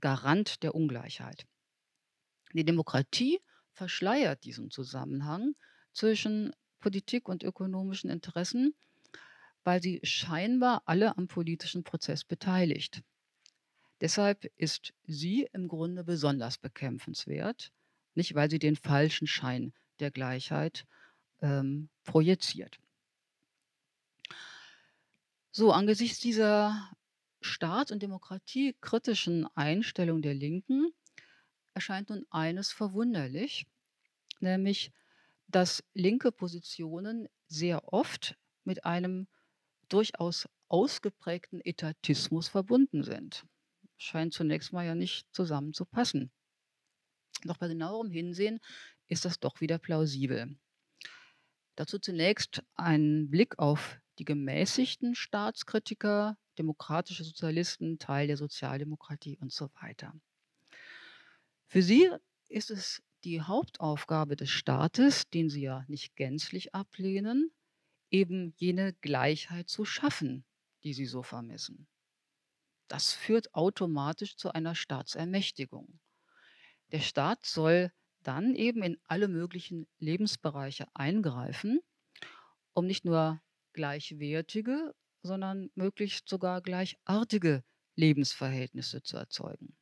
Garant 0.00 0.62
der 0.62 0.74
Ungleichheit. 0.74 1.46
Die 2.54 2.64
Demokratie 2.64 3.40
verschleiert 3.74 4.44
diesen 4.44 4.70
Zusammenhang 4.70 5.56
zwischen 5.92 6.54
Politik 6.80 7.28
und 7.28 7.42
ökonomischen 7.42 8.08
Interessen, 8.08 8.74
weil 9.62 9.82
sie 9.82 10.00
scheinbar 10.04 10.80
alle 10.86 11.18
am 11.18 11.28
politischen 11.28 11.84
Prozess 11.84 12.24
beteiligt. 12.24 13.02
Deshalb 14.00 14.44
ist 14.56 14.92
sie 15.04 15.48
im 15.52 15.68
Grunde 15.68 16.04
besonders 16.04 16.58
bekämpfenswert, 16.58 17.72
nicht 18.14 18.34
weil 18.34 18.50
sie 18.50 18.58
den 18.58 18.76
falschen 18.76 19.26
Schein 19.26 19.72
der 19.98 20.10
Gleichheit 20.10 20.86
ähm, 21.40 21.88
projiziert. 22.04 22.78
So, 25.50 25.72
angesichts 25.72 26.20
dieser 26.20 26.92
Staat- 27.40 27.90
und 27.90 28.02
Demokratiekritischen 28.02 29.46
Einstellung 29.56 30.22
der 30.22 30.34
Linken 30.34 30.92
erscheint 31.74 32.10
nun 32.10 32.26
eines 32.30 32.70
verwunderlich, 32.70 33.66
nämlich 34.40 34.92
dass 35.48 35.82
linke 35.94 36.30
Positionen 36.30 37.28
sehr 37.46 37.92
oft 37.92 38.36
mit 38.64 38.84
einem 38.84 39.26
durchaus 39.88 40.48
ausgeprägten 40.68 41.60
Etatismus 41.60 42.48
verbunden 42.48 43.02
sind. 43.02 43.46
Scheint 43.98 44.32
zunächst 44.32 44.72
mal 44.72 44.86
ja 44.86 44.94
nicht 44.94 45.26
zusammenzupassen. 45.32 46.30
Doch 47.44 47.58
bei 47.58 47.68
genauerem 47.68 48.10
Hinsehen 48.10 48.60
ist 49.06 49.24
das 49.24 49.38
doch 49.38 49.60
wieder 49.60 49.78
plausibel. 49.78 50.56
Dazu 51.76 51.98
zunächst 51.98 52.62
ein 52.74 53.30
Blick 53.30 53.58
auf 53.58 54.00
die 54.18 54.24
gemäßigten 54.24 55.14
Staatskritiker, 55.14 56.36
demokratische 56.58 57.22
Sozialisten, 57.22 57.98
Teil 57.98 58.26
der 58.26 58.36
Sozialdemokratie 58.36 59.36
und 59.38 59.52
so 59.52 59.70
weiter. 59.80 60.12
Für 61.66 61.82
sie 61.82 62.10
ist 62.48 62.70
es 62.70 63.02
die 63.24 63.42
Hauptaufgabe 63.42 64.36
des 64.36 64.50
Staates, 64.50 65.28
den 65.30 65.50
sie 65.50 65.62
ja 65.62 65.84
nicht 65.88 66.16
gänzlich 66.16 66.74
ablehnen, 66.74 67.52
eben 68.10 68.54
jene 68.56 68.94
Gleichheit 68.94 69.68
zu 69.68 69.84
schaffen, 69.84 70.44
die 70.82 70.94
sie 70.94 71.06
so 71.06 71.22
vermissen. 71.22 71.86
Das 72.88 73.12
führt 73.12 73.54
automatisch 73.54 74.36
zu 74.36 74.52
einer 74.52 74.74
Staatsermächtigung. 74.74 76.00
Der 76.92 77.00
Staat 77.00 77.44
soll 77.46 77.92
dann 78.22 78.54
eben 78.54 78.82
in 78.82 78.98
alle 79.04 79.28
möglichen 79.28 79.86
Lebensbereiche 79.98 80.86
eingreifen, 80.94 81.80
um 82.74 82.86
nicht 82.86 83.04
nur 83.04 83.40
gleichwertige, 83.72 84.94
sondern 85.22 85.70
möglichst 85.74 86.28
sogar 86.28 86.62
gleichartige 86.62 87.64
Lebensverhältnisse 87.96 89.02
zu 89.02 89.16
erzeugen. 89.16 89.76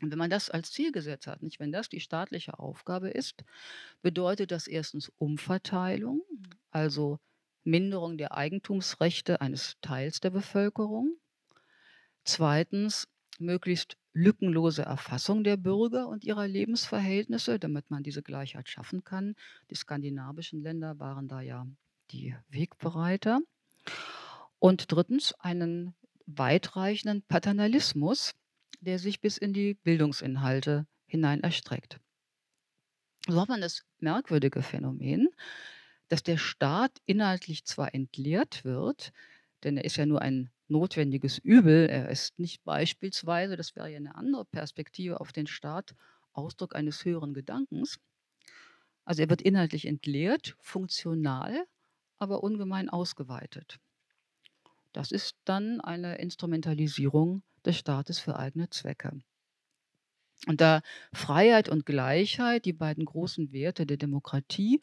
Und 0.00 0.10
wenn 0.12 0.18
man 0.18 0.30
das 0.30 0.48
als 0.50 0.70
Ziel 0.72 0.92
gesetzt 0.92 1.26
hat, 1.26 1.42
nicht 1.42 1.58
wenn 1.58 1.72
das 1.72 1.88
die 1.88 2.00
staatliche 2.00 2.58
Aufgabe 2.58 3.10
ist, 3.10 3.44
bedeutet 4.02 4.52
das 4.52 4.68
erstens 4.68 5.10
Umverteilung, 5.18 6.22
also 6.70 7.18
Minderung 7.64 8.16
der 8.18 8.36
Eigentumsrechte 8.36 9.40
eines 9.40 9.76
Teils 9.80 10.20
der 10.20 10.30
Bevölkerung. 10.30 11.18
Zweitens 12.24 13.08
möglichst 13.38 13.96
lückenlose 14.12 14.82
Erfassung 14.82 15.44
der 15.44 15.56
Bürger 15.56 16.08
und 16.08 16.24
ihrer 16.24 16.48
Lebensverhältnisse, 16.48 17.58
damit 17.58 17.90
man 17.90 18.02
diese 18.02 18.22
Gleichheit 18.22 18.68
schaffen 18.68 19.04
kann. 19.04 19.36
Die 19.70 19.76
skandinavischen 19.76 20.60
Länder 20.60 20.98
waren 20.98 21.28
da 21.28 21.40
ja 21.40 21.66
die 22.10 22.34
Wegbereiter. 22.48 23.40
Und 24.58 24.90
drittens 24.90 25.34
einen 25.34 25.94
weitreichenden 26.26 27.22
Paternalismus, 27.22 28.34
der 28.80 28.98
sich 28.98 29.20
bis 29.20 29.38
in 29.38 29.52
die 29.52 29.74
Bildungsinhalte 29.74 30.86
hinein 31.06 31.42
erstreckt. 31.42 32.00
So 33.26 33.40
hat 33.40 33.48
man 33.48 33.60
das 33.60 33.84
merkwürdige 34.00 34.62
Phänomen, 34.62 35.28
dass 36.08 36.22
der 36.22 36.38
Staat 36.38 36.92
inhaltlich 37.04 37.64
zwar 37.64 37.94
entleert 37.94 38.64
wird, 38.64 39.12
denn 39.64 39.76
er 39.76 39.84
ist 39.84 39.96
ja 39.96 40.06
nur 40.06 40.22
ein 40.22 40.50
notwendiges 40.70 41.38
Übel, 41.38 41.88
er 41.88 42.08
ist 42.10 42.38
nicht 42.38 42.64
beispielsweise, 42.64 43.56
das 43.56 43.76
wäre 43.76 43.90
ja 43.90 43.96
eine 43.96 44.14
andere 44.14 44.44
Perspektive 44.44 45.20
auf 45.20 45.32
den 45.32 45.46
Staat, 45.46 45.94
Ausdruck 46.32 46.74
eines 46.76 47.04
höheren 47.04 47.34
Gedankens. 47.34 47.98
Also 49.04 49.22
er 49.22 49.30
wird 49.30 49.42
inhaltlich 49.42 49.86
entleert, 49.86 50.56
funktional, 50.60 51.64
aber 52.18 52.42
ungemein 52.42 52.88
ausgeweitet. 52.88 53.78
Das 54.92 55.12
ist 55.12 55.36
dann 55.44 55.80
eine 55.80 56.18
Instrumentalisierung 56.18 57.42
des 57.64 57.78
Staates 57.78 58.18
für 58.18 58.36
eigene 58.38 58.68
Zwecke. 58.70 59.20
Und 60.46 60.60
da 60.60 60.82
Freiheit 61.12 61.68
und 61.68 61.84
Gleichheit, 61.86 62.64
die 62.64 62.72
beiden 62.72 63.04
großen 63.04 63.52
Werte 63.52 63.86
der 63.86 63.96
Demokratie, 63.96 64.80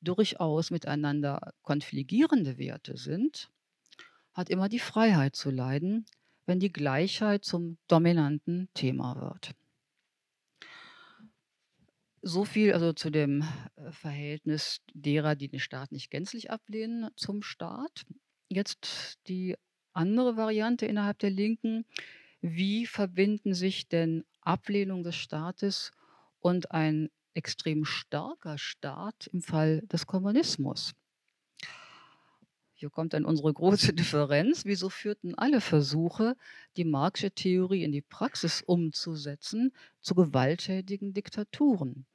durchaus 0.00 0.70
miteinander 0.70 1.54
konfligierende 1.62 2.58
Werte 2.58 2.96
sind, 2.96 3.50
hat 4.40 4.48
immer 4.48 4.70
die 4.70 4.78
Freiheit 4.78 5.36
zu 5.36 5.50
leiden, 5.50 6.06
wenn 6.46 6.60
die 6.60 6.72
Gleichheit 6.72 7.44
zum 7.44 7.76
dominanten 7.88 8.70
Thema 8.72 9.20
wird. 9.20 9.52
So 12.22 12.46
viel 12.46 12.72
also 12.72 12.94
zu 12.94 13.10
dem 13.10 13.44
äh, 13.76 13.92
Verhältnis 13.92 14.80
derer, 14.94 15.36
die 15.36 15.48
den 15.48 15.60
Staat 15.60 15.92
nicht 15.92 16.10
gänzlich 16.10 16.50
ablehnen, 16.50 17.10
zum 17.16 17.42
Staat. 17.42 18.06
Jetzt 18.48 19.18
die 19.28 19.56
andere 19.92 20.36
Variante 20.36 20.86
innerhalb 20.86 21.18
der 21.18 21.30
Linken. 21.30 21.84
Wie 22.40 22.86
verbinden 22.86 23.52
sich 23.54 23.88
denn 23.88 24.24
Ablehnung 24.40 25.02
des 25.02 25.16
Staates 25.16 25.92
und 26.40 26.72
ein 26.72 27.10
extrem 27.34 27.84
starker 27.84 28.56
Staat 28.56 29.26
im 29.28 29.42
Fall 29.42 29.82
des 29.82 30.06
Kommunismus? 30.06 30.94
Hier 32.80 32.88
kommt 32.88 33.12
dann 33.12 33.26
unsere 33.26 33.52
große 33.52 33.92
Differenz. 33.92 34.64
Wieso 34.64 34.88
führten 34.88 35.34
alle 35.34 35.60
Versuche, 35.60 36.34
die 36.78 36.86
Marxische 36.86 37.30
Theorie 37.30 37.84
in 37.84 37.92
die 37.92 38.00
Praxis 38.00 38.62
umzusetzen, 38.62 39.72
zu 40.00 40.14
gewalttätigen 40.14 41.12
Diktaturen? 41.12 42.06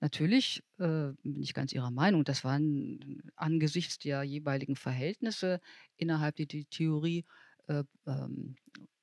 Natürlich 0.00 0.64
äh, 0.78 1.12
bin 1.22 1.42
ich 1.42 1.54
ganz 1.54 1.72
Ihrer 1.72 1.92
Meinung, 1.92 2.24
das 2.24 2.42
waren 2.42 3.22
angesichts 3.36 3.98
der 3.98 4.24
jeweiligen 4.24 4.74
Verhältnisse 4.74 5.60
innerhalb 5.96 6.34
der 6.36 6.46
die 6.46 6.64
Theorie 6.64 7.24
äh, 7.68 7.84
ähm, 8.06 8.56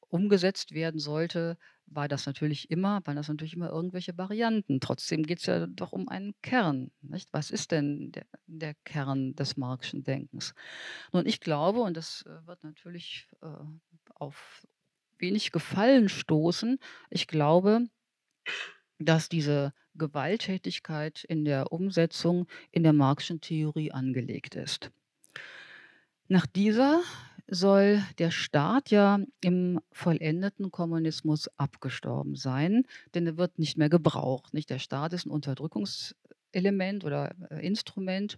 umgesetzt 0.10 0.74
werden 0.74 1.00
sollte, 1.00 1.58
war 1.88 2.08
das 2.08 2.26
natürlich 2.26 2.70
immer 2.70 3.02
waren 3.06 3.16
das 3.16 3.28
natürlich 3.30 3.54
immer 3.54 3.70
irgendwelche 3.70 4.18
Varianten. 4.18 4.80
Trotzdem 4.80 5.24
geht 5.24 5.40
es 5.40 5.46
ja 5.46 5.68
doch 5.68 5.94
um 5.94 6.08
einen 6.10 6.34
Kern, 6.42 6.92
nicht? 7.02 7.30
Was 7.34 7.52
ist 7.52 7.72
denn 7.72 8.12
der 8.12 8.26
der 8.48 8.76
Kern 8.86 9.36
des 9.36 9.58
Marxischen 9.58 10.04
Denkens? 10.04 10.54
Nun, 11.14 11.26
ich 11.26 11.40
glaube, 11.42 11.82
und 11.82 11.98
das, 11.98 12.24
äh, 12.28 12.46
wird 12.48 12.64
natürlich, 12.64 13.28
äh, 13.42 13.48
auf 14.16 14.66
wenig 15.20 15.52
Gefallen 15.52 16.10
stoßen, 16.10 16.80
ich 17.10 17.28
glaube, 17.28 17.88
dass 19.00 19.30
diese 19.30 19.74
Gewalttätigkeit 19.96 21.24
in 21.24 21.46
der 21.46 21.72
Umsetzung 21.72 22.48
in 22.72 22.84
der 22.84 22.94
Marxischen 22.94 23.42
Theorie 23.42 23.92
angelegt 23.92 24.56
ist. 24.56 24.92
Nach 26.28 26.46
dieser 26.46 27.02
soll 27.48 28.04
der 28.18 28.32
Staat 28.32 28.92
ja 28.92 29.20
im 29.42 29.80
vollendeten 29.92 30.72
Kommunismus 30.72 31.50
abgestorben 31.58 32.36
sein, 32.36 32.84
denn 33.14 33.26
er 33.26 33.38
wird 33.38 33.58
nicht 33.58 33.78
mehr 33.78 33.90
gebraucht. 33.90 34.54
Nicht? 34.54 34.70
Der 34.70 34.80
Staat 34.80 35.14
ist 35.14 35.26
ein 35.26 35.32
Unterdrückungselement 35.32 37.06
oder 37.06 37.34
äh, 37.50 37.66
Instrument 37.66 38.38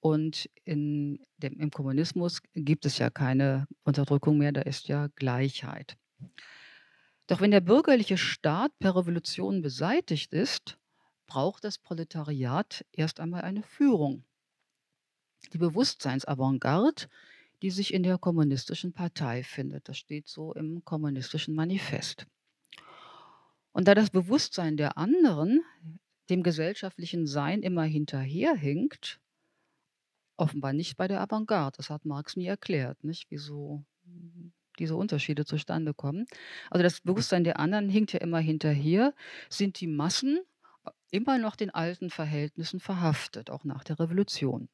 und 0.00 0.50
in 0.64 1.20
dem, 1.36 1.58
im 1.60 1.70
Kommunismus 1.70 2.42
gibt 2.54 2.84
es 2.86 2.98
ja 2.98 3.08
keine 3.08 3.66
Unterdrückung 3.84 4.36
mehr, 4.36 4.52
da 4.52 4.62
ist 4.62 4.88
ja 4.88 5.08
Gleichheit. 5.14 5.96
Doch 7.28 7.40
wenn 7.40 7.52
der 7.52 7.60
bürgerliche 7.60 8.18
Staat 8.18 8.76
per 8.78 8.96
Revolution 8.96 9.62
beseitigt 9.62 10.32
ist, 10.32 10.76
braucht 11.26 11.64
das 11.64 11.78
Proletariat 11.78 12.84
erst 12.92 13.20
einmal 13.20 13.42
eine 13.42 13.62
Führung. 13.62 14.24
Die 15.52 15.58
Bewusstseinsavantgarde 15.58 17.08
die 17.62 17.70
sich 17.70 17.94
in 17.94 18.02
der 18.02 18.18
Kommunistischen 18.18 18.92
Partei 18.92 19.44
findet. 19.44 19.88
Das 19.88 19.96
steht 19.96 20.28
so 20.28 20.52
im 20.52 20.84
Kommunistischen 20.84 21.54
Manifest. 21.54 22.26
Und 23.72 23.88
da 23.88 23.94
das 23.94 24.10
Bewusstsein 24.10 24.76
der 24.76 24.98
anderen 24.98 25.62
dem 26.28 26.42
gesellschaftlichen 26.42 27.26
Sein 27.26 27.62
immer 27.62 27.84
hinterherhinkt, 27.84 29.20
offenbar 30.36 30.72
nicht 30.72 30.96
bei 30.96 31.08
der 31.08 31.20
Avantgarde, 31.20 31.76
das 31.76 31.90
hat 31.90 32.04
Marx 32.04 32.36
nie 32.36 32.46
erklärt, 32.46 33.04
nicht, 33.04 33.30
wieso 33.30 33.84
diese 34.78 34.96
Unterschiede 34.96 35.44
zustande 35.44 35.94
kommen. 35.94 36.26
Also 36.70 36.82
das 36.82 37.00
Bewusstsein 37.00 37.44
der 37.44 37.60
anderen 37.60 37.88
hinkt 37.88 38.12
ja 38.12 38.20
immer 38.20 38.40
hinterher, 38.40 39.14
sind 39.48 39.80
die 39.80 39.86
Massen 39.86 40.40
immer 41.10 41.38
noch 41.38 41.56
den 41.56 41.70
alten 41.70 42.10
Verhältnissen 42.10 42.80
verhaftet, 42.80 43.50
auch 43.50 43.64
nach 43.64 43.84
der 43.84 44.00
Revolution. 44.00 44.68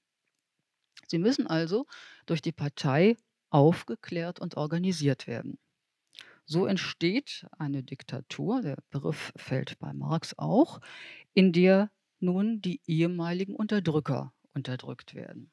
Sie 1.06 1.18
müssen 1.18 1.46
also 1.46 1.86
durch 2.26 2.42
die 2.42 2.52
Partei 2.52 3.16
aufgeklärt 3.50 4.40
und 4.40 4.56
organisiert 4.56 5.26
werden. 5.26 5.58
So 6.44 6.66
entsteht 6.66 7.46
eine 7.58 7.82
Diktatur, 7.82 8.62
der 8.62 8.78
Begriff 8.90 9.32
fällt 9.36 9.78
bei 9.78 9.92
Marx 9.92 10.38
auch, 10.38 10.80
in 11.34 11.52
der 11.52 11.90
nun 12.20 12.60
die 12.60 12.80
ehemaligen 12.86 13.54
Unterdrücker 13.54 14.32
unterdrückt 14.54 15.14
werden. 15.14 15.50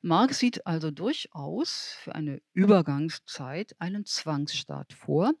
Marx 0.00 0.38
sieht 0.38 0.66
also 0.66 0.90
durchaus 0.90 1.96
für 2.00 2.14
eine 2.14 2.40
Übergangszeit 2.52 3.74
einen 3.78 4.04
Zwangsstaat 4.04 4.92
vor. 4.92 5.32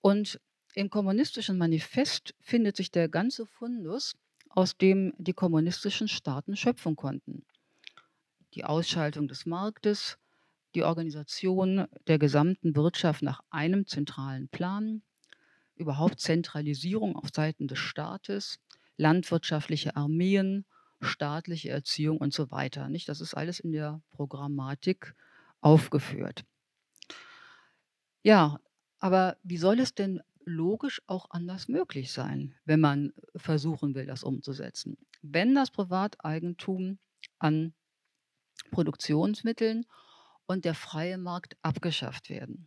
Und 0.00 0.40
im 0.74 0.90
kommunistischen 0.90 1.58
Manifest 1.58 2.34
findet 2.40 2.76
sich 2.76 2.90
der 2.90 3.08
ganze 3.08 3.46
Fundus 3.46 4.16
aus 4.50 4.76
dem 4.76 5.12
die 5.18 5.32
kommunistischen 5.32 6.08
Staaten 6.08 6.56
schöpfen 6.56 6.96
konnten. 6.96 7.44
Die 8.54 8.64
Ausschaltung 8.64 9.28
des 9.28 9.46
Marktes, 9.46 10.18
die 10.74 10.84
Organisation 10.84 11.86
der 12.06 12.18
gesamten 12.18 12.76
Wirtschaft 12.76 13.22
nach 13.22 13.42
einem 13.50 13.86
zentralen 13.86 14.48
Plan, 14.48 15.02
überhaupt 15.76 16.20
Zentralisierung 16.20 17.16
auf 17.16 17.28
Seiten 17.34 17.68
des 17.68 17.78
Staates, 17.78 18.58
landwirtschaftliche 18.96 19.96
Armeen, 19.96 20.66
staatliche 21.00 21.70
Erziehung 21.70 22.18
und 22.18 22.34
so 22.34 22.50
weiter. 22.50 22.88
Nicht? 22.88 23.08
Das 23.08 23.20
ist 23.20 23.34
alles 23.34 23.60
in 23.60 23.72
der 23.72 24.02
Programmatik 24.10 25.14
aufgeführt. 25.60 26.44
Ja, 28.22 28.60
aber 28.98 29.36
wie 29.42 29.56
soll 29.58 29.80
es 29.80 29.94
denn 29.94 30.20
logisch 30.48 31.02
auch 31.06 31.30
anders 31.30 31.68
möglich 31.68 32.12
sein, 32.12 32.54
wenn 32.64 32.80
man 32.80 33.12
versuchen 33.36 33.94
will, 33.94 34.06
das 34.06 34.24
umzusetzen. 34.24 34.96
Wenn 35.22 35.54
das 35.54 35.70
Privateigentum 35.70 36.98
an 37.38 37.74
Produktionsmitteln 38.70 39.86
und 40.46 40.64
der 40.64 40.74
freie 40.74 41.18
Markt 41.18 41.56
abgeschafft 41.62 42.30
werden. 42.30 42.66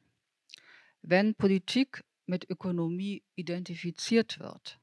Wenn 1.02 1.36
Politik 1.36 2.04
mit 2.26 2.50
Ökonomie 2.50 3.24
identifiziert 3.36 4.40
wird, 4.40 4.80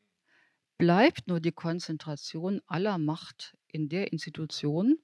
bleibt 0.76 1.28
nur 1.28 1.40
die 1.40 1.52
Konzentration 1.52 2.60
aller 2.66 2.98
Macht 2.98 3.56
in 3.68 3.88
der 3.88 4.12
Institution, 4.12 4.98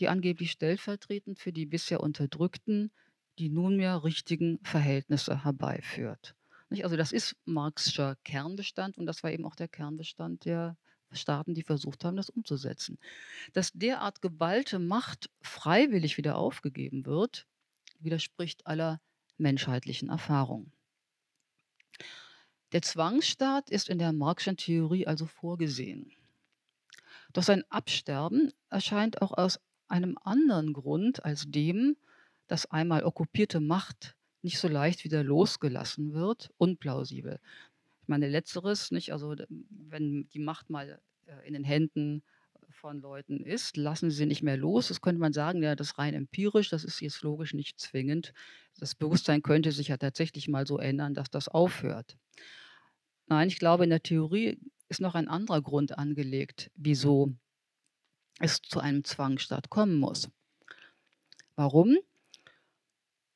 die 0.00 0.08
angeblich 0.08 0.52
stellvertretend 0.52 1.38
für 1.38 1.52
die 1.52 1.66
bisher 1.66 2.00
Unterdrückten 2.00 2.90
die 3.38 3.48
nunmehr 3.48 4.02
richtigen 4.04 4.58
Verhältnisse 4.62 5.44
herbeiführt. 5.44 6.34
Nicht? 6.70 6.84
Also 6.84 6.96
das 6.96 7.12
ist 7.12 7.36
Marxischer 7.44 8.16
Kernbestand 8.24 8.98
und 8.98 9.06
das 9.06 9.22
war 9.22 9.30
eben 9.30 9.44
auch 9.44 9.54
der 9.54 9.68
Kernbestand 9.68 10.44
der 10.44 10.76
Staaten, 11.12 11.54
die 11.54 11.62
versucht 11.62 12.04
haben, 12.04 12.16
das 12.16 12.28
umzusetzen. 12.28 12.98
Dass 13.54 13.72
derart 13.72 14.20
geballte 14.20 14.78
Macht 14.78 15.30
freiwillig 15.40 16.18
wieder 16.18 16.36
aufgegeben 16.36 17.06
wird, 17.06 17.46
widerspricht 17.98 18.66
aller 18.66 19.00
menschheitlichen 19.38 20.10
Erfahrung. 20.10 20.70
Der 22.72 22.82
Zwangsstaat 22.82 23.70
ist 23.70 23.88
in 23.88 23.98
der 23.98 24.12
Marxischen 24.12 24.58
Theorie 24.58 25.06
also 25.06 25.24
vorgesehen. 25.24 26.12
Doch 27.32 27.42
sein 27.42 27.64
Absterben 27.70 28.52
erscheint 28.68 29.22
auch 29.22 29.32
aus 29.32 29.58
einem 29.88 30.18
anderen 30.22 30.74
Grund 30.74 31.24
als 31.24 31.50
dem, 31.50 31.96
dass 32.46 32.70
einmal 32.70 33.04
okkupierte 33.04 33.60
Macht 33.60 34.16
nicht 34.42 34.58
so 34.58 34.68
leicht 34.68 35.04
wieder 35.04 35.22
losgelassen 35.24 36.12
wird, 36.12 36.50
unplausibel. 36.58 37.40
Ich 38.02 38.08
meine, 38.08 38.28
letzteres, 38.28 38.90
nicht, 38.90 39.12
also 39.12 39.34
wenn 39.68 40.28
die 40.30 40.38
Macht 40.38 40.70
mal 40.70 41.00
äh, 41.26 41.46
in 41.46 41.54
den 41.54 41.64
Händen 41.64 42.22
von 42.70 43.00
Leuten 43.00 43.44
ist, 43.44 43.76
lassen 43.76 44.10
sie 44.10 44.26
nicht 44.26 44.42
mehr 44.42 44.56
los. 44.56 44.88
Das 44.88 45.00
könnte 45.00 45.20
man 45.20 45.32
sagen, 45.32 45.62
ja, 45.62 45.74
das 45.74 45.98
rein 45.98 46.14
empirisch, 46.14 46.70
das 46.70 46.84
ist 46.84 47.00
jetzt 47.00 47.22
logisch 47.22 47.54
nicht 47.54 47.78
zwingend. 47.80 48.32
Das 48.78 48.94
Bewusstsein 48.94 49.42
könnte 49.42 49.72
sich 49.72 49.88
ja 49.88 49.96
tatsächlich 49.96 50.48
mal 50.48 50.66
so 50.66 50.78
ändern, 50.78 51.14
dass 51.14 51.30
das 51.30 51.48
aufhört. 51.48 52.16
Nein, 53.26 53.48
ich 53.48 53.58
glaube, 53.58 53.84
in 53.84 53.90
der 53.90 54.02
Theorie 54.02 54.58
ist 54.88 55.00
noch 55.00 55.14
ein 55.14 55.28
anderer 55.28 55.60
Grund 55.60 55.98
angelegt, 55.98 56.70
wieso 56.76 57.34
es 58.38 58.62
zu 58.62 58.80
einem 58.80 59.04
Zwangsstaat 59.04 59.68
kommen 59.68 59.98
muss. 59.98 60.30
Warum? 61.56 61.98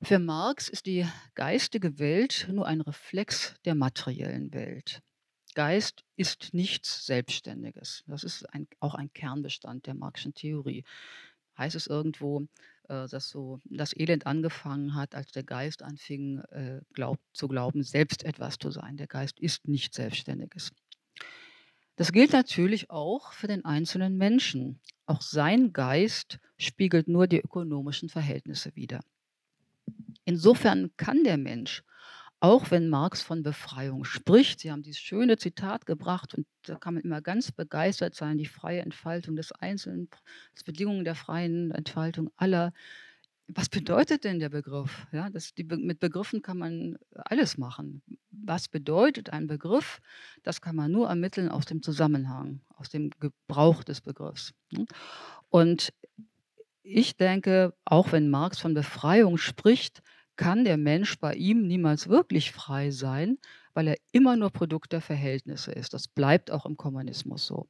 Für 0.05 0.19
Marx 0.19 0.69
ist 0.69 0.87
die 0.87 1.07
geistige 1.37 2.01
Welt 2.01 2.49
nur 2.51 2.67
ein 2.67 2.81
Reflex 2.81 3.55
der 3.65 3.77
materiellen 3.77 4.53
Welt. 4.53 5.01
Geist 5.55 6.05
ist 6.17 6.53
nichts 6.53 7.07
Selbstständiges. 7.07 8.03
Das 8.09 8.25
ist 8.25 8.53
ein, 8.53 8.67
auch 8.81 8.97
ein 8.97 9.13
Kernbestand 9.13 9.87
der 9.87 9.95
Marxischen 9.95 10.35
Theorie. 10.35 10.85
Heißt 11.57 11.77
es 11.77 11.87
irgendwo, 11.87 12.49
äh, 12.89 13.07
dass 13.07 13.29
so 13.29 13.61
das 13.65 13.97
Elend 13.97 14.27
angefangen 14.27 14.97
hat, 14.97 15.15
als 15.15 15.31
der 15.31 15.45
Geist 15.45 15.85
anfing 15.85 16.41
äh, 16.51 16.81
glaub, 16.95 17.21
zu 17.33 17.47
glauben, 17.47 17.85
selbst 17.85 18.25
etwas 18.25 18.59
zu 18.59 18.73
sein. 18.73 18.97
Der 18.97 19.07
Geist 19.07 19.39
ist 19.39 19.69
nichts 19.69 19.97
Selbstständiges. 19.97 20.73
Das 21.95 22.11
gilt 22.11 22.33
natürlich 22.33 22.91
auch 22.91 23.33
für 23.35 23.47
den 23.47 23.65
einzelnen 23.65 24.17
Menschen. 24.17 24.81
Auch 25.07 25.23
sein 25.23 25.73
Geist 25.73 26.41
spiegelt 26.57 27.07
nur 27.07 27.29
die 27.29 27.41
ökonomischen 27.41 28.09
Verhältnisse 28.09 28.75
wider. 28.75 29.01
Insofern 30.25 30.91
kann 30.97 31.25
der 31.25 31.37
Mensch, 31.37 31.83
auch 32.43 32.73
wenn 32.73 32.89
Marx 32.89 33.23
von 33.23 33.45
Befreiung 33.45 34.05
spricht, 34.05 34.59
Sie 34.59 34.73
haben 34.73 34.83
dieses 34.83 35.01
schöne 35.01 35.37
Zitat 35.37 35.87
gebracht 35.87 36.35
und 36.35 36.45
da 36.63 36.75
kann 36.75 36.95
man 36.95 37.05
immer 37.05 37.21
ganz 37.21 37.53
begeistert 37.53 38.17
sein, 38.17 38.37
die 38.37 38.47
freie 38.47 38.81
Entfaltung 38.81 39.37
des 39.37 39.53
Einzelnen, 39.53 40.09
als 40.53 40.65
Bedingungen 40.65 41.05
der 41.05 41.15
freien 41.15 41.71
Entfaltung 41.71 42.31
aller. 42.37 42.73
Was 43.47 43.69
bedeutet 43.69 44.25
denn 44.25 44.41
der 44.41 44.49
Begriff? 44.49 45.07
Ja, 45.13 45.31
das, 45.31 45.55
die, 45.55 45.63
mit 45.63 46.01
Begriffen 46.01 46.43
kann 46.43 46.59
man 46.59 46.99
alles 47.15 47.59
machen. 47.59 48.03
Was 48.31 48.67
bedeutet 48.67 49.31
ein 49.31 49.47
Begriff? 49.47 50.01
Das 50.43 50.61
kann 50.61 50.75
man 50.75 50.91
nur 50.91 51.09
ermitteln 51.09 51.49
aus 51.49 51.67
dem 51.67 51.81
Zusammenhang, 51.81 52.61
aus 52.77 52.89
dem 52.89 53.11
Gebrauch 53.21 53.85
des 53.85 54.01
Begriffs. 54.01 54.53
Ne? 54.71 54.87
Und 55.49 55.93
ich 56.83 57.17
denke, 57.17 57.73
auch 57.85 58.11
wenn 58.11 58.31
Marx 58.31 58.59
von 58.59 58.75
Befreiung 58.75 59.39
spricht, 59.39 60.03
kann 60.37 60.65
der 60.65 60.77
Mensch 60.77 61.19
bei 61.19 61.35
ihm 61.35 61.67
niemals 61.67 62.09
wirklich 62.09 62.53
frei 62.53 62.91
sein, 62.91 63.39
weil 63.75 63.89
er 63.89 63.97
immer 64.13 64.37
nur 64.37 64.51
Produkt 64.51 64.93
der 64.93 65.01
Verhältnisse 65.01 65.73
ist. 65.73 65.95
Das 65.95 66.09
bleibt 66.09 66.51
auch 66.51 66.67
im 66.67 66.77
Kommunismus 66.77 67.47
so. 67.47 67.69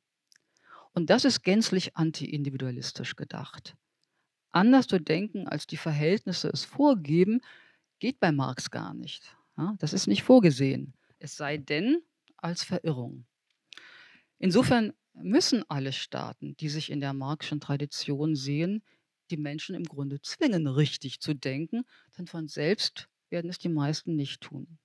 Und 0.93 1.11
das 1.11 1.25
ist 1.25 1.43
gänzlich 1.43 1.97
anti-individualistisch 1.97 3.17
gedacht. 3.17 3.77
Anders 4.51 4.87
zu 4.87 5.01
denken, 5.01 5.49
als 5.49 5.67
die 5.67 5.79
Verhältnisse 5.79 6.49
es 6.49 6.65
vorgeben, 6.65 7.41
geht 7.99 8.21
bei 8.21 8.33
Marx 8.33 8.71
gar 8.71 8.93
nicht. 8.95 9.37
Das 9.79 9.93
ist 9.93 10.07
nicht 10.07 10.23
vorgesehen. 10.23 10.95
Es 11.19 11.37
sei 11.37 11.57
denn 11.57 12.03
als 12.37 12.63
Verirrung. 12.63 13.25
Insofern 14.39 14.93
müssen 15.15 15.65
alle 15.69 15.93
Staaten, 15.93 16.57
die 16.57 16.69
sich 16.69 16.91
in 16.91 17.01
der 17.01 17.13
Marxischen 17.13 17.61
Tradition 17.61 18.35
sehen, 18.35 18.83
die 19.33 19.37
Menschen 19.37 19.74
im 19.74 19.85
Grunde 19.85 20.20
zwingen, 20.20 20.68
richtig 20.68 21.20
zu 21.20 21.35
denken, 21.35 21.85
denn 22.16 22.26
von 22.26 22.47
selbst 22.47 23.09
werden 23.30 23.51
es 23.51 23.59
die 23.59 23.68
meisten 23.68 24.14
nicht 24.14 24.43
tun. 24.43 24.78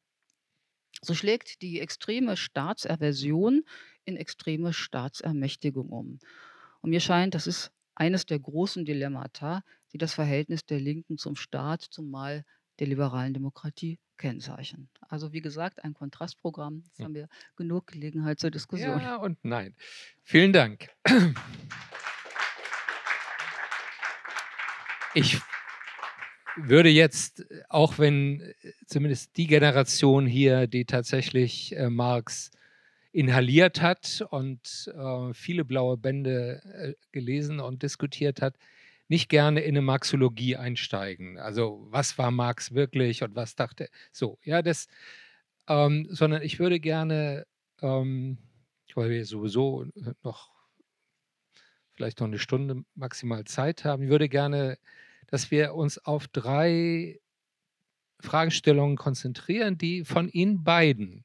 So 1.02 1.14
schlägt 1.14 1.62
die 1.62 1.80
extreme 1.80 2.38
Staatsaversion 2.38 3.64
in 4.06 4.18
extreme 4.18 4.74
Staatsermächtigung 4.74 5.90
um. 5.90 6.20
Und 6.82 6.90
mir 6.90 7.02
scheint, 7.02 7.36
das 7.36 7.46
ist 7.46 7.72
eines 7.94 8.26
der 8.26 8.40
großen 8.40 8.86
Dilemmata, 8.86 9.64
die 9.94 9.98
das 9.98 10.14
Verhältnis 10.14 10.66
der 10.66 10.80
Linken 10.80 11.18
zum 11.18 11.36
Staat, 11.36 11.82
zumal 11.82 12.46
der 12.80 12.88
liberalen 12.88 13.34
Demokratie 13.34 14.00
kennzeichnen. 14.18 14.90
Also 15.02 15.34
wie 15.34 15.42
gesagt, 15.42 15.84
ein 15.84 15.94
Kontrastprogramm. 15.94 16.84
Jetzt 16.86 17.00
hm. 17.00 17.06
haben 17.06 17.16
wir 17.16 17.30
genug 17.56 17.88
Gelegenheit 17.88 18.40
zur 18.40 18.52
Diskussion. 18.52 19.00
Ja 19.00 19.18
und 19.18 19.38
nein. 19.44 19.76
Vielen 20.24 20.54
Dank. 20.54 20.90
Ich 25.18 25.40
würde 26.58 26.90
jetzt, 26.90 27.44
auch 27.70 27.98
wenn 27.98 28.42
äh, 28.42 28.54
zumindest 28.86 29.36
die 29.36 29.48
Generation 29.48 30.28
hier, 30.28 30.68
die 30.68 30.86
tatsächlich 30.86 31.76
äh, 31.76 31.90
Marx 31.90 32.52
inhaliert 33.14 33.82
hat 33.82 34.24
und 34.30 34.94
äh, 34.96 35.34
viele 35.34 35.66
blaue 35.66 35.98
Bände 35.98 36.62
äh, 36.72 36.94
gelesen 37.12 37.60
und 37.60 37.82
diskutiert 37.82 38.44
hat, 38.44 38.58
nicht 39.08 39.28
gerne 39.28 39.62
in 39.62 39.70
eine 39.70 39.82
Marxologie 39.82 40.56
einsteigen. 40.56 41.40
Also 41.40 41.88
was 41.90 42.20
war 42.20 42.30
Marx 42.30 42.76
wirklich 42.76 43.24
und 43.24 43.36
was 43.36 43.56
dachte 43.56 43.90
so, 44.12 44.38
ja, 44.44 44.62
das, 44.62 44.86
ähm, 45.68 46.06
sondern 46.12 46.44
ich 46.44 46.60
würde 46.60 46.80
gerne, 46.80 47.48
ähm, 47.82 48.38
weil 48.94 49.10
wir 49.10 49.26
sowieso 49.26 49.88
noch 50.22 50.52
vielleicht 51.94 52.20
noch 52.20 52.28
eine 52.28 52.38
Stunde 52.38 52.84
maximal 52.94 53.46
Zeit 53.46 53.84
haben, 53.84 54.04
ich 54.04 54.10
würde 54.10 54.30
gerne 54.30 54.78
dass 55.28 55.52
wir 55.52 55.74
uns 55.74 55.98
auf 56.00 56.28
drei 56.28 57.20
Fragestellungen 58.20 58.98
konzentrieren, 58.98 59.78
die 59.78 60.04
von 60.04 60.30
Ihnen 60.30 60.64
beiden 60.64 61.24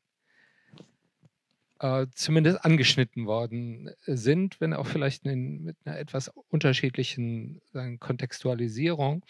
äh, 1.83 2.07
zumindest 2.15 2.65
angeschnitten 2.65 3.27
worden 3.27 3.91
sind, 4.07 4.61
wenn 4.61 4.75
auch 4.75 4.87
vielleicht 4.87 5.27
in, 5.27 5.65
mit 5.65 5.77
einer 5.85 5.99
etwas 5.99 6.31
unterschiedlichen 6.51 7.61
sagen, 7.73 7.99
Kontextualisierung. 7.99 9.25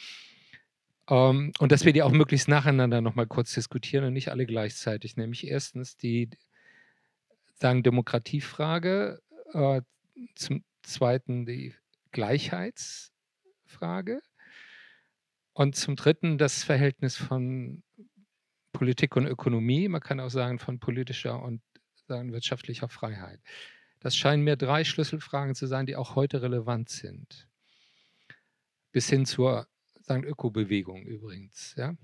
Ähm, 1.08 1.52
und 1.58 1.72
dass 1.72 1.84
wir 1.84 1.92
die 1.92 2.02
auch 2.02 2.12
möglichst 2.12 2.48
nacheinander 2.48 3.00
nochmal 3.00 3.26
kurz 3.26 3.54
diskutieren 3.54 4.04
und 4.04 4.12
nicht 4.12 4.30
alle 4.30 4.46
gleichzeitig. 4.46 5.16
Nämlich 5.16 5.46
erstens 5.46 5.96
die 5.96 6.28
sagen 7.54 7.82
Demokratiefrage, 7.82 9.20
äh, 9.52 9.80
zum 10.34 10.62
zweiten 10.82 11.46
die 11.46 11.74
Gleichheitsfrage 12.10 14.20
und 15.52 15.76
zum 15.76 15.96
Dritten 15.96 16.38
das 16.38 16.64
Verhältnis 16.64 17.16
von 17.16 17.82
Politik 18.72 19.16
und 19.16 19.26
Ökonomie. 19.26 19.88
Man 19.88 20.00
kann 20.00 20.20
auch 20.20 20.30
sagen 20.30 20.58
von 20.58 20.78
politischer 20.78 21.42
und 21.42 21.60
sagen, 22.08 22.32
wirtschaftlicher 22.32 22.88
Freiheit. 22.88 23.40
Das 24.00 24.16
scheinen 24.16 24.42
mir 24.42 24.56
drei 24.56 24.84
Schlüsselfragen 24.84 25.54
zu 25.54 25.66
sein, 25.66 25.86
die 25.86 25.96
auch 25.96 26.16
heute 26.16 26.42
relevant 26.42 26.88
sind. 26.88 27.48
Bis 28.90 29.08
hin 29.08 29.26
zur 29.26 29.68
sagen, 30.00 30.24
Ökobewegung 30.24 31.02
übrigens. 31.04 31.74
Ja? 31.76 31.94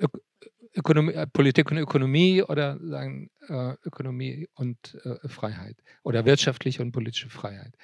Ö 0.00 0.06
Ökonomie, 0.72 1.12
äh, 1.14 1.26
Politik 1.26 1.70
und 1.72 1.78
Ökonomie 1.78 2.42
oder 2.42 2.78
sagen, 2.80 3.28
äh, 3.48 3.74
Ökonomie 3.84 4.48
und 4.54 4.96
äh, 5.04 5.28
Freiheit 5.28 5.76
oder 6.04 6.24
wirtschaftliche 6.24 6.80
und 6.80 6.92
politische 6.92 7.28
Freiheit. 7.28 7.74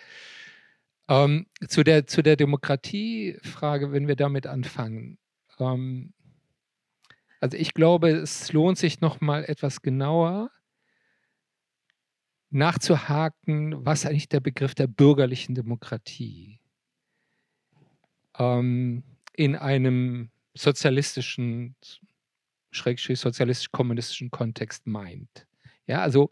Ähm, 1.08 1.46
zu, 1.68 1.84
der, 1.84 2.06
zu 2.06 2.22
der 2.22 2.36
Demokratiefrage, 2.36 3.92
wenn 3.92 4.08
wir 4.08 4.16
damit 4.16 4.46
anfangen. 4.46 5.18
Ähm, 5.58 6.12
also 7.40 7.56
ich 7.56 7.74
glaube, 7.74 8.10
es 8.10 8.52
lohnt 8.52 8.78
sich 8.78 9.00
noch 9.00 9.20
mal 9.20 9.44
etwas 9.44 9.82
genauer 9.82 10.50
nachzuhaken, 12.50 13.84
was 13.84 14.06
eigentlich 14.06 14.28
der 14.28 14.40
Begriff 14.40 14.74
der 14.74 14.86
bürgerlichen 14.86 15.54
Demokratie 15.54 16.60
ähm, 18.38 19.02
in 19.34 19.56
einem 19.56 20.30
sozialistischen, 20.54 21.76
schrägstrich 22.70 23.20
sozialistisch-kommunistischen 23.20 24.30
Kontext 24.30 24.86
meint. 24.86 25.46
Ja, 25.86 26.00
also 26.02 26.30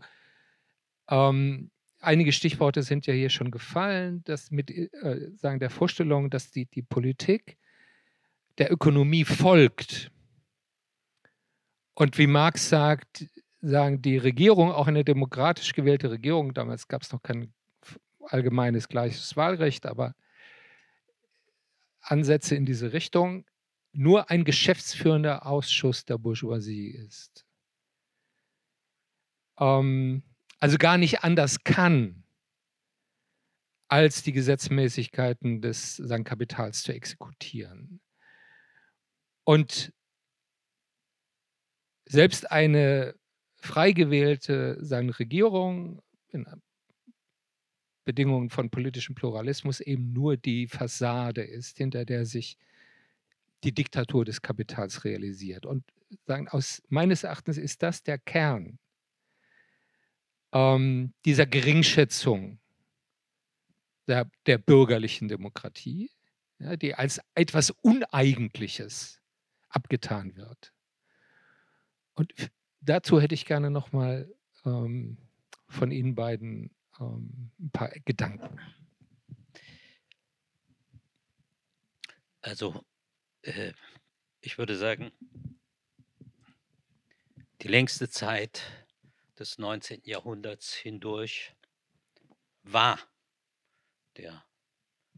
ähm, 1.08 1.70
einige 2.04 2.32
Stichworte 2.32 2.82
sind 2.82 3.06
ja 3.06 3.14
hier 3.14 3.30
schon 3.30 3.50
gefallen, 3.50 4.22
dass 4.24 4.50
mit 4.50 4.70
äh, 4.70 5.30
sagen 5.36 5.60
der 5.60 5.70
Vorstellung, 5.70 6.30
dass 6.30 6.50
die, 6.50 6.66
die 6.66 6.82
Politik 6.82 7.58
der 8.58 8.72
Ökonomie 8.72 9.24
folgt. 9.24 10.10
Und 11.94 12.18
wie 12.18 12.26
Marx 12.26 12.68
sagt, 12.68 13.28
sagen 13.60 14.02
die 14.02 14.18
Regierung, 14.18 14.70
auch 14.72 14.86
eine 14.86 15.04
demokratisch 15.04 15.72
gewählte 15.72 16.10
Regierung, 16.10 16.54
damals 16.54 16.88
gab 16.88 17.02
es 17.02 17.12
noch 17.12 17.22
kein 17.22 17.52
allgemeines 18.20 18.88
gleiches 18.88 19.36
Wahlrecht, 19.36 19.86
aber 19.86 20.14
Ansätze 22.00 22.56
in 22.56 22.66
diese 22.66 22.92
Richtung, 22.92 23.46
nur 23.92 24.30
ein 24.30 24.44
geschäftsführender 24.44 25.46
Ausschuss 25.46 26.04
der 26.04 26.18
Bourgeoisie 26.18 26.88
ist. 26.88 27.46
Ähm, 29.58 30.22
also 30.64 30.78
gar 30.78 30.96
nicht 30.96 31.22
anders 31.22 31.62
kann, 31.62 32.24
als 33.88 34.22
die 34.22 34.32
Gesetzmäßigkeiten 34.32 35.60
des 35.60 35.96
sagen, 35.96 36.24
Kapitals 36.24 36.82
zu 36.82 36.94
exekutieren. 36.94 38.00
Und 39.44 39.92
selbst 42.06 42.50
eine 42.50 43.14
frei 43.56 43.92
gewählte 43.92 44.82
sagen, 44.82 45.10
Regierung 45.10 46.00
in 46.28 46.46
Bedingungen 48.06 48.48
von 48.48 48.70
politischem 48.70 49.14
Pluralismus 49.14 49.80
eben 49.80 50.14
nur 50.14 50.38
die 50.38 50.66
Fassade 50.66 51.42
ist, 51.42 51.76
hinter 51.76 52.06
der 52.06 52.24
sich 52.24 52.56
die 53.64 53.74
Diktatur 53.74 54.24
des 54.24 54.40
Kapitals 54.40 55.04
realisiert. 55.04 55.66
Und 55.66 55.84
sagen, 56.24 56.48
aus 56.48 56.82
meines 56.88 57.22
Erachtens 57.22 57.58
ist 57.58 57.82
das 57.82 58.02
der 58.02 58.16
Kern 58.16 58.78
ähm, 60.54 61.12
dieser 61.24 61.46
Geringschätzung 61.46 62.58
der, 64.06 64.30
der 64.46 64.58
bürgerlichen 64.58 65.28
Demokratie, 65.28 66.10
ja, 66.58 66.76
die 66.76 66.94
als 66.94 67.20
etwas 67.34 67.70
Uneigentliches 67.70 69.20
abgetan 69.68 70.36
wird. 70.36 70.72
Und 72.14 72.32
dazu 72.80 73.20
hätte 73.20 73.34
ich 73.34 73.44
gerne 73.44 73.70
nochmal 73.70 74.32
ähm, 74.64 75.18
von 75.68 75.90
Ihnen 75.90 76.14
beiden 76.14 76.70
ähm, 77.00 77.50
ein 77.58 77.70
paar 77.70 77.90
Gedanken. 78.04 78.60
Also, 82.40 82.84
äh, 83.42 83.72
ich 84.40 84.58
würde 84.58 84.76
sagen, 84.76 85.10
die 87.62 87.68
längste 87.68 88.08
Zeit 88.08 88.83
des 89.38 89.58
19. 89.58 90.02
Jahrhunderts 90.04 90.74
hindurch 90.74 91.52
war 92.62 92.98
der 94.16 94.44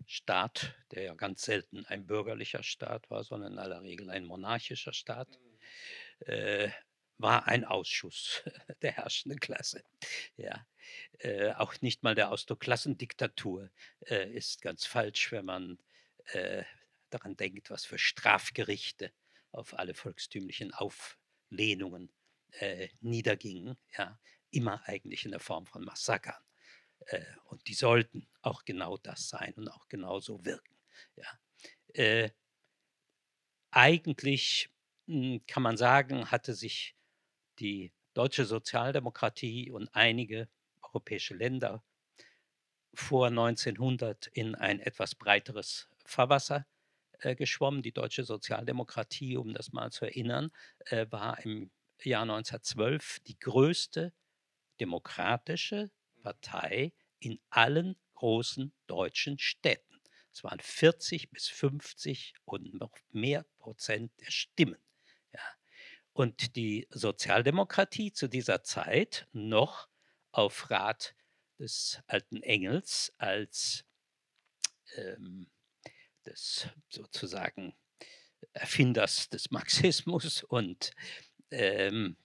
Staat, 0.06 0.74
der 0.92 1.02
ja 1.02 1.14
ganz 1.14 1.42
selten 1.42 1.84
ein 1.86 2.06
bürgerlicher 2.06 2.62
Staat 2.62 3.10
war, 3.10 3.24
sondern 3.24 3.54
in 3.54 3.58
aller 3.58 3.82
Regel 3.82 4.10
ein 4.10 4.24
monarchischer 4.24 4.92
Staat, 4.92 5.38
äh, 6.20 6.70
war 7.18 7.46
ein 7.48 7.64
Ausschuss 7.64 8.42
der 8.82 8.92
herrschenden 8.92 9.40
Klasse. 9.40 9.82
Ja. 10.36 10.66
Äh, 11.18 11.52
auch 11.52 11.80
nicht 11.80 12.02
mal 12.02 12.14
der 12.14 12.30
Ausdruck 12.30 12.60
Klassendiktatur 12.60 13.70
äh, 14.06 14.30
ist 14.32 14.62
ganz 14.62 14.86
falsch, 14.86 15.32
wenn 15.32 15.44
man 15.44 15.78
äh, 16.26 16.62
daran 17.10 17.36
denkt, 17.36 17.70
was 17.70 17.84
für 17.84 17.98
Strafgerichte 17.98 19.12
auf 19.52 19.78
alle 19.78 19.94
volkstümlichen 19.94 20.72
Auflehnungen 20.74 22.12
äh, 22.60 22.88
niedergingen, 23.00 23.76
ja, 23.96 24.18
immer 24.50 24.82
eigentlich 24.86 25.24
in 25.24 25.32
der 25.32 25.40
Form 25.40 25.66
von 25.66 25.84
Massakern. 25.84 26.42
Äh, 27.06 27.22
und 27.44 27.66
die 27.68 27.74
sollten 27.74 28.26
auch 28.42 28.64
genau 28.64 28.96
das 28.96 29.28
sein 29.28 29.54
und 29.54 29.68
auch 29.68 29.88
genauso 29.88 30.44
wirken. 30.44 30.76
Ja. 31.16 31.38
Äh, 31.94 32.30
eigentlich 33.70 34.70
hm, 35.06 35.44
kann 35.46 35.62
man 35.62 35.76
sagen, 35.76 36.30
hatte 36.30 36.54
sich 36.54 36.96
die 37.58 37.92
deutsche 38.14 38.44
Sozialdemokratie 38.46 39.70
und 39.70 39.94
einige 39.94 40.48
europäische 40.82 41.34
Länder 41.34 41.82
vor 42.94 43.26
1900 43.28 44.28
in 44.28 44.54
ein 44.54 44.80
etwas 44.80 45.14
breiteres 45.14 45.88
Fahrwasser 46.06 46.66
äh, 47.18 47.34
geschwommen. 47.34 47.82
Die 47.82 47.92
deutsche 47.92 48.24
Sozialdemokratie, 48.24 49.36
um 49.36 49.52
das 49.52 49.72
mal 49.72 49.92
zu 49.92 50.06
erinnern, 50.06 50.50
äh, 50.86 51.06
war 51.10 51.38
im 51.44 51.70
Jahr 52.04 52.22
1912 52.22 53.20
die 53.20 53.38
größte 53.38 54.12
demokratische 54.80 55.90
Partei 56.22 56.92
in 57.18 57.40
allen 57.50 57.96
großen 58.14 58.72
deutschen 58.86 59.38
Städten. 59.38 60.00
Es 60.32 60.44
waren 60.44 60.60
40 60.60 61.30
bis 61.30 61.48
50 61.48 62.34
und 62.44 62.74
noch 62.74 62.92
mehr 63.10 63.44
Prozent 63.58 64.12
der 64.20 64.30
Stimmen. 64.30 64.78
Ja. 65.32 65.40
Und 66.12 66.56
die 66.56 66.86
Sozialdemokratie 66.90 68.12
zu 68.12 68.28
dieser 68.28 68.62
Zeit 68.62 69.28
noch 69.32 69.88
auf 70.32 70.70
Rat 70.70 71.14
des 71.58 72.00
alten 72.06 72.42
Engels 72.42 73.14
als 73.16 73.84
ähm, 74.96 75.50
des 76.26 76.68
sozusagen 76.90 77.74
Erfinders 78.52 79.28
des 79.28 79.50
Marxismus 79.50 80.42
und 80.42 80.92
ähm, 81.50 82.16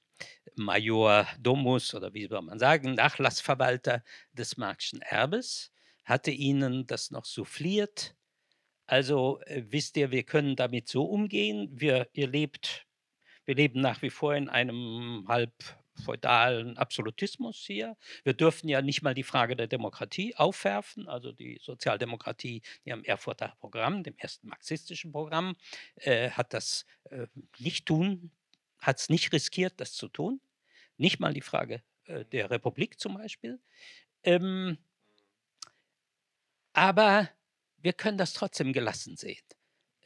Major 0.55 1.27
Domus 1.39 1.93
oder 1.93 2.13
wie 2.13 2.27
soll 2.27 2.41
man 2.41 2.59
sagen, 2.59 2.95
Nachlassverwalter 2.95 4.03
des 4.33 4.57
Marxischen 4.57 5.01
Erbes, 5.01 5.71
hatte 6.03 6.31
ihnen 6.31 6.87
das 6.87 7.11
noch 7.11 7.25
souffliert. 7.25 8.15
Also 8.87 9.39
äh, 9.45 9.63
wisst 9.67 9.97
ihr, 9.97 10.11
wir 10.11 10.23
können 10.23 10.55
damit 10.55 10.87
so 10.87 11.05
umgehen. 11.05 11.69
Wir, 11.71 12.09
ihr 12.13 12.27
lebt, 12.27 12.85
wir 13.45 13.55
leben 13.55 13.81
nach 13.81 14.01
wie 14.01 14.09
vor 14.09 14.35
in 14.35 14.49
einem 14.49 15.25
halb 15.27 15.53
feudalen 16.03 16.77
Absolutismus 16.77 17.57
hier. 17.57 17.95
Wir 18.23 18.33
dürfen 18.33 18.67
ja 18.67 18.81
nicht 18.81 19.01
mal 19.01 19.13
die 19.13 19.23
Frage 19.23 19.55
der 19.55 19.67
Demokratie 19.67 20.35
aufwerfen. 20.35 21.07
Also 21.07 21.31
die 21.31 21.59
Sozialdemokratie, 21.61 22.61
die 22.85 22.91
am 22.91 23.03
Erfurter 23.03 23.55
Programm, 23.59 24.03
dem 24.03 24.17
ersten 24.17 24.47
marxistischen 24.47 25.11
Programm, 25.11 25.55
äh, 25.95 26.31
hat 26.31 26.53
das 26.53 26.85
äh, 27.09 27.27
nicht 27.59 27.85
tun, 27.85 28.31
hat 28.81 28.99
es 28.99 29.09
nicht 29.09 29.31
riskiert, 29.31 29.73
das 29.77 29.93
zu 29.93 30.07
tun. 30.09 30.41
Nicht 30.97 31.19
mal 31.19 31.33
die 31.33 31.41
Frage 31.41 31.83
äh, 32.05 32.25
der 32.25 32.49
Republik 32.49 32.99
zum 32.99 33.15
Beispiel. 33.15 33.59
Ähm, 34.23 34.77
aber 36.73 37.29
wir 37.77 37.93
können 37.93 38.17
das 38.17 38.33
trotzdem 38.33 38.73
gelassen 38.73 39.15
sehen. 39.17 39.43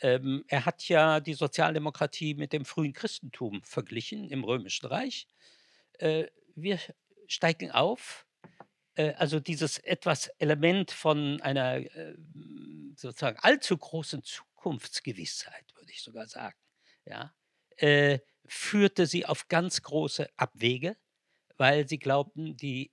Ähm, 0.02 0.44
er 0.48 0.66
hat 0.66 0.88
ja 0.88 1.20
die 1.20 1.34
Sozialdemokratie 1.34 2.36
mit 2.36 2.54
dem 2.54 2.66
frühen 2.66 2.94
Christentum 2.94 3.64
verglichen 3.64 4.30
im 4.30 4.44
Römischen 4.44 4.88
Reich 4.88 5.28
äh, 6.00 6.28
wir 6.56 6.80
steigen 7.28 7.72
auf. 7.72 8.26
Äh, 8.96 9.14
also 9.14 9.40
dieses 9.40 9.78
etwas 9.80 10.28
Element 10.40 10.92
von 10.92 11.42
einer 11.42 11.78
äh, 11.78 12.16
sozusagen 12.96 13.40
allzu 13.40 13.78
großen 13.78 14.24
Zukunftsgewissheit, 14.24 15.66
würde 15.76 15.92
ich 15.92 16.02
sogar 16.02 16.28
sagen, 16.28 16.58
ja, 17.06 17.34
äh, 17.78 18.20
führte 18.48 19.06
sie 19.08 19.26
auf 19.26 19.48
ganz 19.48 19.82
große 19.82 20.28
Abwege, 20.38 20.98
weil 21.58 21.88
sie 21.88 22.00
glaubten, 22.00 22.58
die 22.58 22.92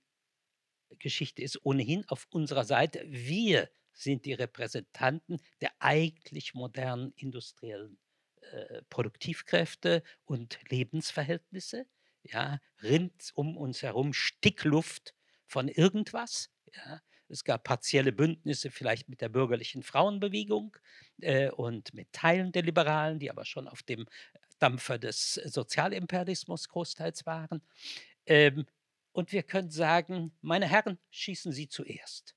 Geschichte 0.99 1.41
ist 1.41 1.65
ohnehin 1.65 2.05
auf 2.07 2.27
unserer 2.29 2.63
Seite. 2.63 3.03
Wir 3.07 3.69
sind 3.91 4.25
die 4.25 4.33
Repräsentanten 4.33 5.39
der 5.61 5.71
eigentlich 5.79 6.53
modernen 6.53 7.13
industriellen 7.15 7.97
äh, 8.41 8.81
Produktivkräfte 8.89 10.03
und 10.25 10.59
Lebensverhältnisse 10.69 11.85
ja, 12.23 12.59
rinnt 12.81 13.31
um 13.35 13.57
uns 13.57 13.83
herum 13.83 14.13
Stickluft 14.13 15.13
von 15.45 15.67
irgendwas. 15.67 16.49
Ja. 16.73 17.01
Es 17.29 17.43
gab 17.43 17.63
partielle 17.63 18.11
Bündnisse 18.11 18.69
vielleicht 18.69 19.09
mit 19.09 19.21
der 19.21 19.29
bürgerlichen 19.29 19.81
Frauenbewegung 19.81 20.77
äh, 21.21 21.49
und 21.49 21.93
mit 21.93 22.11
Teilen 22.11 22.51
der 22.51 22.63
Liberalen, 22.63 23.19
die 23.19 23.31
aber 23.31 23.45
schon 23.45 23.67
auf 23.67 23.81
dem 23.81 24.05
Dampfer 24.63 24.97
des 24.97 25.33
Sozialimperialismus 25.33 26.69
großteils 26.69 27.25
waren. 27.25 27.61
Ähm, 28.25 28.65
und 29.11 29.33
wir 29.33 29.43
können 29.43 29.69
sagen, 29.69 30.31
meine 30.39 30.69
Herren, 30.69 30.99
schießen 31.11 31.51
Sie 31.51 31.67
zuerst. 31.67 32.33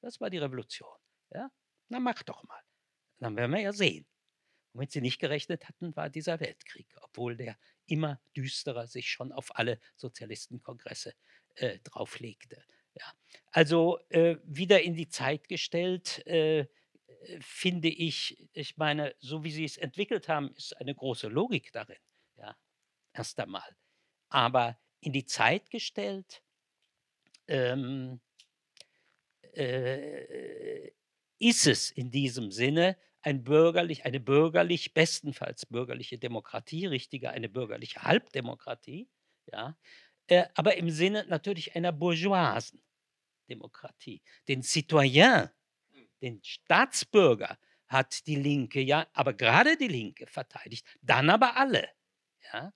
Das 0.00 0.20
war 0.20 0.28
die 0.28 0.38
Revolution. 0.38 0.98
Ja? 1.32 1.52
Na, 1.88 2.00
mach 2.00 2.24
doch 2.24 2.42
mal. 2.42 2.60
Dann 3.20 3.36
werden 3.36 3.52
wir 3.52 3.60
ja 3.60 3.72
sehen. 3.72 4.06
Womit 4.72 4.90
sie 4.90 5.00
nicht 5.00 5.20
gerechnet 5.20 5.68
hatten, 5.68 5.94
war 5.94 6.10
dieser 6.10 6.40
Weltkrieg, 6.40 6.88
obwohl 7.00 7.36
der 7.36 7.56
immer 7.86 8.20
düsterer 8.36 8.88
sich 8.88 9.08
schon 9.08 9.30
auf 9.30 9.56
alle 9.56 9.78
Sozialistenkongresse 9.94 11.14
äh, 11.54 11.78
drauflegte. 11.84 12.60
Ja. 12.94 13.12
Also 13.52 14.00
äh, 14.08 14.36
wieder 14.42 14.82
in 14.82 14.94
die 14.94 15.08
Zeit 15.08 15.46
gestellt, 15.46 16.26
äh, 16.26 16.60
äh, 16.60 16.66
finde 17.40 17.88
ich, 17.88 18.48
ich 18.52 18.76
meine, 18.76 19.14
so 19.18 19.44
wie 19.44 19.50
sie 19.50 19.64
es 19.64 19.76
entwickelt 19.76 20.28
haben, 20.28 20.52
ist 20.54 20.76
eine 20.80 20.94
große 20.94 21.28
Logik 21.28 21.72
darin. 21.72 21.98
Ja, 22.36 22.56
erst 23.12 23.38
einmal. 23.40 23.76
Aber 24.28 24.78
in 25.00 25.12
die 25.12 25.24
Zeit 25.24 25.70
gestellt, 25.70 26.42
ähm, 27.46 28.20
äh, 29.54 30.90
ist 31.38 31.66
es 31.66 31.90
in 31.90 32.10
diesem 32.10 32.50
Sinne 32.50 32.96
ein 33.22 33.42
bürgerlich, 33.44 34.04
eine 34.04 34.20
bürgerlich, 34.20 34.94
bestenfalls 34.94 35.66
bürgerliche 35.66 36.18
Demokratie, 36.18 36.86
richtiger 36.86 37.30
eine 37.30 37.48
bürgerliche 37.48 38.02
Halbdemokratie, 38.02 39.08
ja, 39.46 39.76
äh, 40.28 40.46
aber 40.54 40.76
im 40.76 40.90
Sinne 40.90 41.24
natürlich 41.28 41.74
einer 41.74 41.92
bourgeoisen 41.92 42.82
Demokratie. 43.48 44.22
Den 44.46 44.62
Citoyen, 44.62 45.50
den 46.22 46.40
Staatsbürger 46.42 47.58
hat 47.86 48.26
die 48.26 48.36
Linke 48.36 48.80
ja, 48.80 49.06
aber 49.12 49.32
gerade 49.32 49.76
die 49.76 49.88
Linke 49.88 50.26
verteidigt, 50.26 50.86
dann 51.00 51.30
aber 51.30 51.56
alle. 51.56 51.88
Ja. 52.52 52.72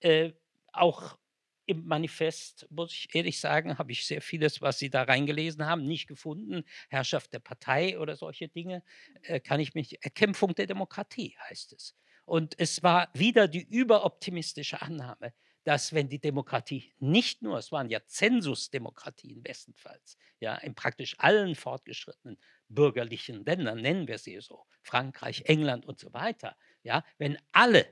Äh, 0.00 0.32
auch 0.72 1.18
im 1.66 1.84
Manifest, 1.86 2.66
muss 2.70 2.92
ich 2.92 3.14
ehrlich 3.14 3.40
sagen, 3.40 3.78
habe 3.78 3.92
ich 3.92 4.06
sehr 4.06 4.22
vieles, 4.22 4.62
was 4.62 4.78
Sie 4.78 4.88
da 4.88 5.02
reingelesen 5.02 5.66
haben, 5.66 5.84
nicht 5.86 6.06
gefunden. 6.06 6.64
Herrschaft 6.88 7.32
der 7.32 7.40
Partei 7.40 7.98
oder 7.98 8.16
solche 8.16 8.48
Dinge 8.48 8.82
äh, 9.22 9.40
kann 9.40 9.60
ich 9.60 9.74
mich. 9.74 10.02
Erkämpfung 10.02 10.54
der 10.54 10.66
Demokratie 10.66 11.36
heißt 11.48 11.72
es. 11.72 11.94
Und 12.24 12.58
es 12.58 12.82
war 12.82 13.08
wieder 13.14 13.48
die 13.48 13.62
überoptimistische 13.62 14.80
Annahme, 14.80 15.32
dass 15.66 15.92
wenn 15.92 16.08
die 16.08 16.20
Demokratie 16.20 16.92
nicht 17.00 17.42
nur, 17.42 17.58
es 17.58 17.72
waren 17.72 17.90
ja 17.90 17.98
Zensusdemokratien 18.06 19.42
bestenfalls, 19.42 20.16
ja, 20.38 20.54
in 20.58 20.76
praktisch 20.76 21.16
allen 21.18 21.56
fortgeschrittenen 21.56 22.38
bürgerlichen 22.68 23.44
Ländern, 23.44 23.80
nennen 23.80 24.06
wir 24.06 24.18
sie 24.18 24.40
so, 24.40 24.64
Frankreich, 24.82 25.42
England 25.46 25.84
und 25.84 25.98
so 25.98 26.12
weiter, 26.12 26.56
ja, 26.84 27.04
wenn 27.18 27.36
alle 27.50 27.84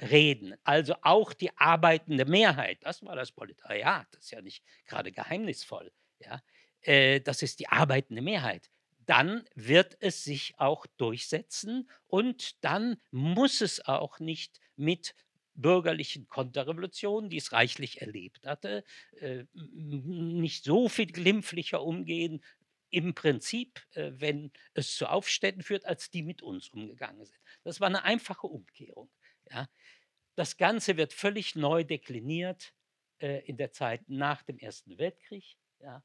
reden. 0.00 0.54
Also 0.62 0.94
auch 1.02 1.32
die 1.32 1.50
arbeitende 1.56 2.24
Mehrheit, 2.24 2.78
das 2.82 3.02
war 3.02 3.16
das 3.16 3.32
Proletariat, 3.32 4.06
das 4.12 4.26
ist 4.26 4.30
ja 4.30 4.40
nicht 4.40 4.64
gerade 4.86 5.10
geheimnisvoll, 5.10 5.92
ja, 6.20 6.40
äh, 6.82 7.20
das 7.20 7.42
ist 7.42 7.58
die 7.58 7.66
arbeitende 7.66 8.22
Mehrheit. 8.22 8.70
Dann 9.06 9.44
wird 9.56 9.96
es 9.98 10.22
sich 10.22 10.54
auch 10.58 10.86
durchsetzen 10.98 11.90
und 12.06 12.64
dann 12.64 12.96
muss 13.10 13.60
es 13.60 13.84
auch 13.84 14.20
nicht 14.20 14.60
mit 14.76 15.16
bürgerlichen 15.54 16.28
Konterrevolutionen, 16.28 17.30
die 17.30 17.36
es 17.36 17.52
reichlich 17.52 18.00
erlebt 18.00 18.46
hatte, 18.46 18.84
äh, 19.20 19.44
nicht 19.52 20.64
so 20.64 20.88
viel 20.88 21.06
glimpflicher 21.06 21.82
umgehen, 21.82 22.42
im 22.92 23.14
Prinzip, 23.14 23.80
äh, 23.94 24.12
wenn 24.14 24.52
es 24.74 24.94
zu 24.94 25.06
Aufständen 25.06 25.62
führt, 25.62 25.86
als 25.86 26.10
die 26.10 26.22
mit 26.22 26.42
uns 26.42 26.68
umgegangen 26.68 27.24
sind. 27.24 27.40
Das 27.64 27.80
war 27.80 27.88
eine 27.88 28.04
einfache 28.04 28.46
Umkehrung. 28.46 29.10
Ja. 29.50 29.68
Das 30.34 30.56
Ganze 30.56 30.96
wird 30.96 31.12
völlig 31.12 31.56
neu 31.56 31.84
dekliniert 31.84 32.74
äh, 33.18 33.40
in 33.46 33.56
der 33.56 33.72
Zeit 33.72 34.08
nach 34.08 34.42
dem 34.42 34.58
Ersten 34.58 34.98
Weltkrieg. 34.98 35.56
Ja. 35.80 36.04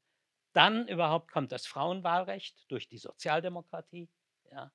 Dann 0.52 0.88
überhaupt 0.88 1.30
kommt 1.30 1.52
das 1.52 1.66
Frauenwahlrecht 1.66 2.64
durch 2.68 2.88
die 2.88 2.98
Sozialdemokratie 2.98 4.08
ja, 4.50 4.72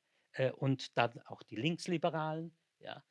und 0.53 0.95
dann 0.97 1.19
auch 1.25 1.41
die 1.41 1.55
Linksliberalen 1.55 2.55
ja, 2.79 3.03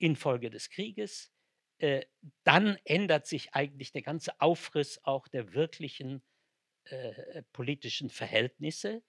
infolge 0.00 0.50
des 0.50 0.70
Krieges. 0.70 1.32
Äh, 1.78 2.06
dann 2.44 2.76
ändert 2.84 3.26
sich 3.26 3.54
eigentlich 3.54 3.92
der 3.92 4.02
ganze 4.02 4.40
Aufriss 4.40 4.98
auch 5.04 5.28
der 5.28 5.54
wirklichen 5.54 6.22
äh, 6.84 7.42
politischen 7.52 8.10
Verhältnisse. 8.10 9.02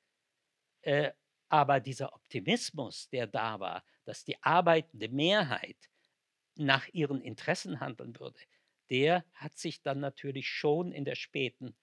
Äh, 0.82 1.12
aber 1.50 1.80
dieser 1.80 2.14
Optimismus, 2.14 3.10
der 3.10 3.28
da 3.28 3.60
war, 3.60 3.84
dass 4.06 4.24
die 4.24 4.42
arbeitende 4.42 5.10
Mehrheit 5.10 5.90
nach 6.56 6.88
ihren 6.90 7.22
Interessen 7.22 7.80
handeln 7.80 8.18
würde, 8.20 8.40
der 8.90 9.26
hat 9.34 9.58
sich 9.58 9.82
dann 9.82 10.00
natürlich 10.00 10.48
schon 10.48 10.92
in 10.92 11.06
der 11.06 11.16
späten 11.16 11.76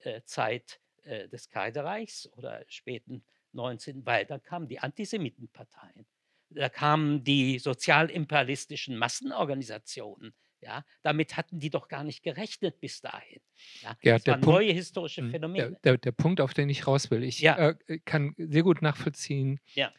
äh, 0.00 0.22
Zeit 0.24 0.80
äh, 1.02 1.28
des 1.28 1.48
Kaiserreichs 1.48 2.30
oder 2.32 2.64
späten 2.68 3.24
19, 3.52 4.06
weil 4.06 4.26
dann 4.26 4.42
kamen 4.42 4.68
die 4.68 4.78
Antisemitenparteien. 4.78 6.06
Da 6.50 6.68
kamen 6.68 7.24
die 7.24 7.58
sozialimperialistischen 7.58 8.96
Massenorganisationen. 8.96 10.34
Ja, 10.62 10.84
damit 11.02 11.36
hatten 11.38 11.58
die 11.58 11.70
doch 11.70 11.88
gar 11.88 12.04
nicht 12.04 12.22
gerechnet 12.22 12.80
bis 12.80 13.00
dahin. 13.00 13.40
Ja, 13.80 13.96
Ja, 14.02 14.14
das 14.14 14.24
der 14.24 14.34
waren 14.34 14.40
Punkt 14.42 14.60
neue 14.60 14.72
historische 14.72 15.22
hm, 15.22 15.30
der 15.30 15.30
Phänomene. 15.30 15.78
der 15.84 15.98
der 15.98 16.12
Punkt, 16.12 16.40
auf 16.40 16.52
den 16.54 16.68
ich 16.68 16.86
raus 16.86 17.10
will. 17.10 17.22
Ich, 17.24 17.40
Ja. 17.40 17.70
äh, 17.70 17.98
kann 18.04 18.34
sehr 18.36 18.62
gut 18.62 18.82
nachvollziehen, 18.82 19.60
Ja. 19.74 19.92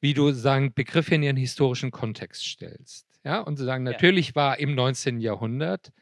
wie 0.00 0.14
du 0.14 0.32
sagen 0.32 0.72
Begriffe 0.74 1.14
in 1.16 1.22
ihren 1.22 1.36
historischen 1.36 1.90
Kontext 1.90 2.44
stellst. 2.46 3.06
Ja, 3.24 3.40
und 3.40 3.56
zu 3.58 3.64
sagen, 3.64 3.84
natürlich 3.84 4.34
war 4.36 4.58
im 4.58 4.74
19. 4.74 5.20
Jahrhundert 5.20 5.92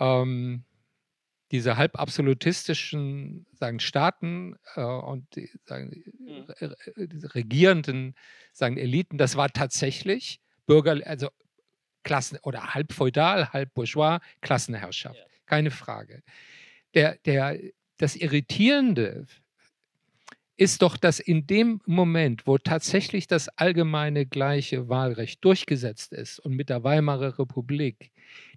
ähm, 0.00 0.64
diese 1.50 1.76
halb 1.76 1.98
absolutistischen 1.98 3.46
sagen, 3.52 3.80
Staaten 3.80 4.56
äh, 4.76 4.82
und 4.82 5.26
die, 5.36 5.50
sagen, 5.64 6.02
Mhm. 6.18 6.44
re- 6.60 6.76
re- 6.96 7.08
diese 7.08 7.34
regierenden 7.34 8.14
sagen, 8.52 8.76
Eliten, 8.76 9.18
das 9.18 9.36
war 9.36 9.48
tatsächlich 9.50 10.40
Bürger, 10.66 11.00
also 11.06 11.28
Klassen 12.02 12.38
oder 12.42 12.74
halb 12.74 12.92
feudal, 12.92 13.52
halb 13.52 13.72
bourgeois, 13.74 14.18
Klassenherrschaft. 14.40 15.16
Ja. 15.18 15.24
Keine 15.46 15.70
Frage. 15.70 16.22
Der, 16.94 17.16
der, 17.24 17.58
das 17.98 18.14
Irritierende 18.16 19.26
ist 20.58 20.82
doch, 20.82 20.96
dass 20.96 21.20
in 21.20 21.46
dem 21.46 21.80
Moment, 21.86 22.46
wo 22.46 22.58
tatsächlich 22.58 23.28
das 23.28 23.48
allgemeine 23.48 24.26
gleiche 24.26 24.88
Wahlrecht 24.88 25.42
durchgesetzt 25.44 26.12
ist 26.12 26.40
und 26.40 26.54
mit 26.54 26.68
der 26.68 26.82
Weimarer 26.82 27.38
Republik 27.38 28.10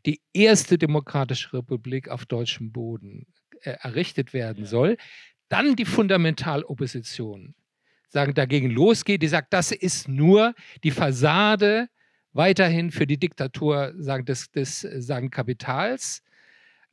die 0.05 0.19
erste 0.33 0.79
demokratische 0.79 1.53
Republik 1.53 2.09
auf 2.09 2.25
deutschem 2.25 2.71
Boden 2.71 3.27
äh, 3.61 3.77
errichtet 3.81 4.33
werden 4.33 4.63
Ja. 4.63 4.69
soll, 4.69 4.97
dann 5.47 5.75
die 5.75 5.85
Fundamentalopposition 5.85 7.53
sagen, 8.09 8.33
dagegen 8.33 8.71
losgeht, 8.71 9.21
die 9.21 9.27
sagt, 9.27 9.53
das 9.53 9.71
ist 9.71 10.07
nur 10.07 10.55
die 10.83 10.91
Fassade 10.91 11.87
weiterhin 12.33 12.91
für 12.91 13.05
die 13.05 13.17
Diktatur 13.19 13.93
sagen, 13.97 14.25
des, 14.25 14.51
des 14.51 14.83
äh, 14.83 15.01
sagen, 15.01 15.29
Kapitals. 15.29 16.23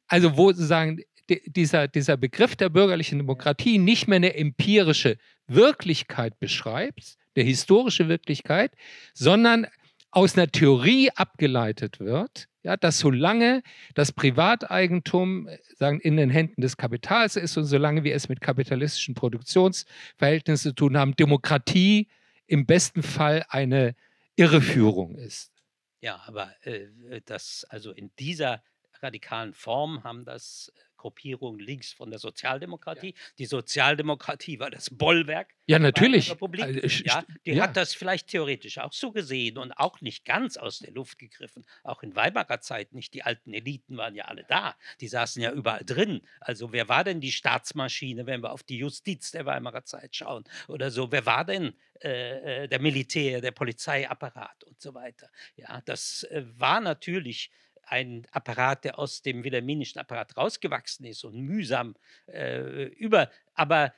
Also 0.06 0.36
wo 0.36 0.52
sozusagen 0.52 1.00
dieser, 1.28 1.88
dieser 1.88 2.16
Begriff 2.16 2.56
der 2.56 2.68
bürgerlichen 2.68 3.18
Demokratie 3.18 3.78
nicht 3.78 4.08
mehr 4.08 4.16
eine 4.16 4.34
empirische 4.34 5.18
Wirklichkeit 5.46 6.38
beschreibt, 6.38 7.16
eine 7.36 7.44
historische 7.44 8.08
Wirklichkeit, 8.08 8.72
sondern 9.14 9.66
aus 10.10 10.36
einer 10.36 10.50
Theorie 10.50 11.10
abgeleitet 11.10 12.00
wird, 12.00 12.48
ja, 12.62 12.76
dass 12.76 12.98
solange 12.98 13.62
das 13.94 14.12
Privateigentum 14.12 15.48
äh, 15.48 15.58
sagen, 15.76 16.00
in 16.00 16.16
den 16.16 16.30
Händen 16.30 16.60
des 16.60 16.76
Kapitals 16.76 17.36
ist 17.36 17.56
und 17.56 17.64
solange 17.64 18.04
wir 18.04 18.14
es 18.14 18.28
mit 18.28 18.40
kapitalistischen 18.40 19.14
Produktionsverhältnissen 19.14 20.70
zu 20.70 20.74
tun 20.74 20.96
haben, 20.96 21.14
Demokratie 21.16 22.08
im 22.46 22.66
besten 22.66 23.02
Fall 23.02 23.44
eine 23.48 23.94
Irreführung 24.36 25.16
ist. 25.16 25.52
Ja, 26.00 26.22
aber 26.26 26.54
äh, 26.62 26.86
das, 27.24 27.66
also 27.68 27.92
in 27.92 28.10
dieser 28.18 28.62
radikalen 29.00 29.54
Form 29.54 30.04
haben 30.04 30.24
das 30.24 30.72
Gruppierungen 30.98 31.58
links 31.60 31.92
von 31.94 32.10
der 32.10 32.18
Sozialdemokratie. 32.18 33.14
Die 33.38 33.46
Sozialdemokratie 33.46 34.58
war 34.58 34.70
das 34.70 34.90
Bollwerk 34.90 35.54
Ja, 35.66 35.78
der 35.78 35.86
natürlich. 35.88 36.30
Republik. 36.30 36.64
Also, 36.64 36.80
sch- 36.80 37.06
Ja, 37.06 37.24
die 37.46 37.52
ja. 37.52 37.62
hat 37.62 37.76
das 37.76 37.94
vielleicht 37.94 38.28
theoretisch 38.28 38.76
auch 38.78 38.92
so 38.92 39.12
gesehen 39.12 39.56
und 39.56 39.72
auch 39.72 40.00
nicht 40.02 40.24
ganz 40.26 40.56
aus 40.58 40.80
der 40.80 40.92
Luft 40.92 41.18
gegriffen. 41.18 41.64
Auch 41.84 42.02
in 42.02 42.14
Weimarer 42.16 42.60
Zeit 42.60 42.92
nicht. 42.92 43.14
Die 43.14 43.22
alten 43.22 43.54
Eliten 43.54 43.96
waren 43.96 44.14
ja 44.14 44.26
alle 44.26 44.44
da. 44.48 44.76
Die 45.00 45.08
saßen 45.08 45.40
ja 45.40 45.52
überall 45.52 45.84
drin. 45.84 46.20
Also 46.40 46.72
wer 46.72 46.88
war 46.88 47.04
denn 47.04 47.20
die 47.20 47.32
Staatsmaschine, 47.32 48.26
wenn 48.26 48.42
wir 48.42 48.52
auf 48.52 48.62
die 48.62 48.78
Justiz 48.78 49.30
der 49.30 49.46
Weimarer 49.46 49.84
Zeit 49.84 50.16
schauen 50.16 50.44
oder 50.66 50.90
so? 50.90 51.10
Wer 51.12 51.24
war 51.24 51.44
denn 51.44 51.74
äh, 52.02 52.64
äh, 52.64 52.68
der 52.68 52.80
Militär, 52.80 53.40
der 53.40 53.52
Polizeiapparat 53.52 54.64
und 54.64 54.80
so 54.80 54.94
weiter? 54.94 55.30
Ja, 55.56 55.80
das 55.84 56.24
äh, 56.24 56.44
war 56.56 56.80
natürlich 56.80 57.50
ein 57.90 58.26
Apparat, 58.30 58.84
der 58.84 58.98
aus 58.98 59.22
dem 59.22 59.44
wilhelminischen 59.44 60.00
Apparat 60.00 60.36
rausgewachsen 60.36 61.06
ist 61.06 61.24
und 61.24 61.40
mühsam 61.40 61.94
äh, 62.26 62.84
über. 62.84 63.30
Aber 63.54 63.94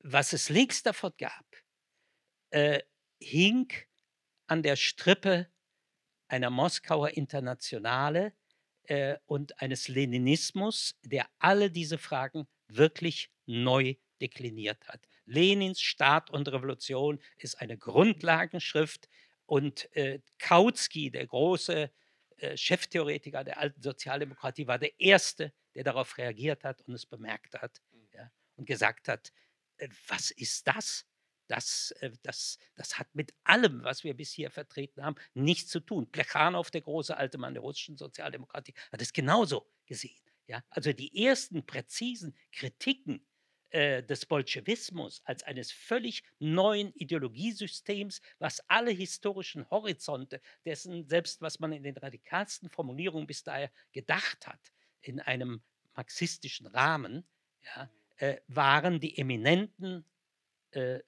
was 0.00 0.32
es 0.32 0.48
links 0.48 0.82
davon 0.82 1.12
gab, 1.18 1.46
äh, 2.50 2.80
hing 3.20 3.72
an 4.46 4.62
der 4.62 4.76
Strippe 4.76 5.48
einer 6.28 6.50
Moskauer 6.50 7.10
Internationale 7.10 8.32
äh, 8.84 9.16
und 9.26 9.60
eines 9.60 9.88
Leninismus, 9.88 10.98
der 11.02 11.28
alle 11.38 11.70
diese 11.70 11.98
Fragen 11.98 12.48
wirklich 12.68 13.30
neu 13.46 13.94
dekliniert 14.20 14.86
hat. 14.88 15.06
Lenins 15.24 15.80
Staat 15.80 16.30
und 16.30 16.48
Revolution 16.48 17.20
ist 17.36 17.60
eine 17.60 17.76
Grundlagenschrift 17.78 19.08
und 19.46 19.94
äh, 19.96 20.20
Kautsky, 20.38 21.10
der 21.10 21.26
große 21.26 21.90
äh, 22.42 22.56
Cheftheoretiker 22.56 23.44
der 23.44 23.58
alten 23.58 23.80
Sozialdemokratie, 23.80 24.66
war 24.66 24.78
der 24.78 24.98
Erste, 25.00 25.52
der 25.74 25.84
darauf 25.84 26.18
reagiert 26.18 26.64
hat 26.64 26.82
und 26.82 26.94
es 26.94 27.06
bemerkt 27.06 27.60
hat 27.60 27.80
ja, 28.12 28.30
und 28.56 28.66
gesagt 28.66 29.08
hat, 29.08 29.32
äh, 29.76 29.88
was 30.08 30.30
ist 30.32 30.66
das? 30.66 31.06
Das, 31.46 31.92
äh, 32.00 32.10
das, 32.22 32.58
das 32.74 32.98
hat 32.98 33.14
mit 33.14 33.32
allem, 33.44 33.84
was 33.84 34.02
wir 34.04 34.14
bis 34.14 34.32
hier 34.32 34.50
vertreten 34.50 35.04
haben, 35.04 35.16
nichts 35.34 35.70
zu 35.70 35.80
tun. 35.80 36.10
Plechanow, 36.10 36.68
der 36.70 36.80
große 36.80 37.16
alte 37.16 37.38
Mann 37.38 37.54
der 37.54 37.62
russischen 37.62 37.96
Sozialdemokratie, 37.96 38.74
hat 38.90 39.00
es 39.00 39.12
genauso 39.12 39.70
gesehen. 39.86 40.20
Ja? 40.46 40.64
Also 40.70 40.92
die 40.92 41.24
ersten 41.24 41.64
präzisen 41.64 42.36
Kritiken 42.50 43.24
äh, 43.72 44.02
des 44.02 44.26
Bolschewismus 44.26 45.22
als 45.24 45.42
eines 45.44 45.72
völlig 45.72 46.22
neuen 46.38 46.92
Ideologiesystems, 46.94 48.20
was 48.38 48.60
alle 48.68 48.90
historischen 48.90 49.68
Horizonte 49.70 50.40
dessen, 50.66 51.08
selbst 51.08 51.40
was 51.40 51.58
man 51.58 51.72
in 51.72 51.82
den 51.82 51.96
radikalsten 51.96 52.68
Formulierungen 52.68 53.26
bis 53.26 53.42
daher 53.42 53.72
gedacht 53.92 54.46
hat, 54.46 54.60
in 55.00 55.20
einem 55.20 55.62
marxistischen 55.94 56.66
Rahmen, 56.66 57.26
ja, 57.74 57.90
äh, 58.16 58.40
waren 58.48 59.00
die 59.00 59.16
eminenten 59.16 60.04
äh, 60.72 61.00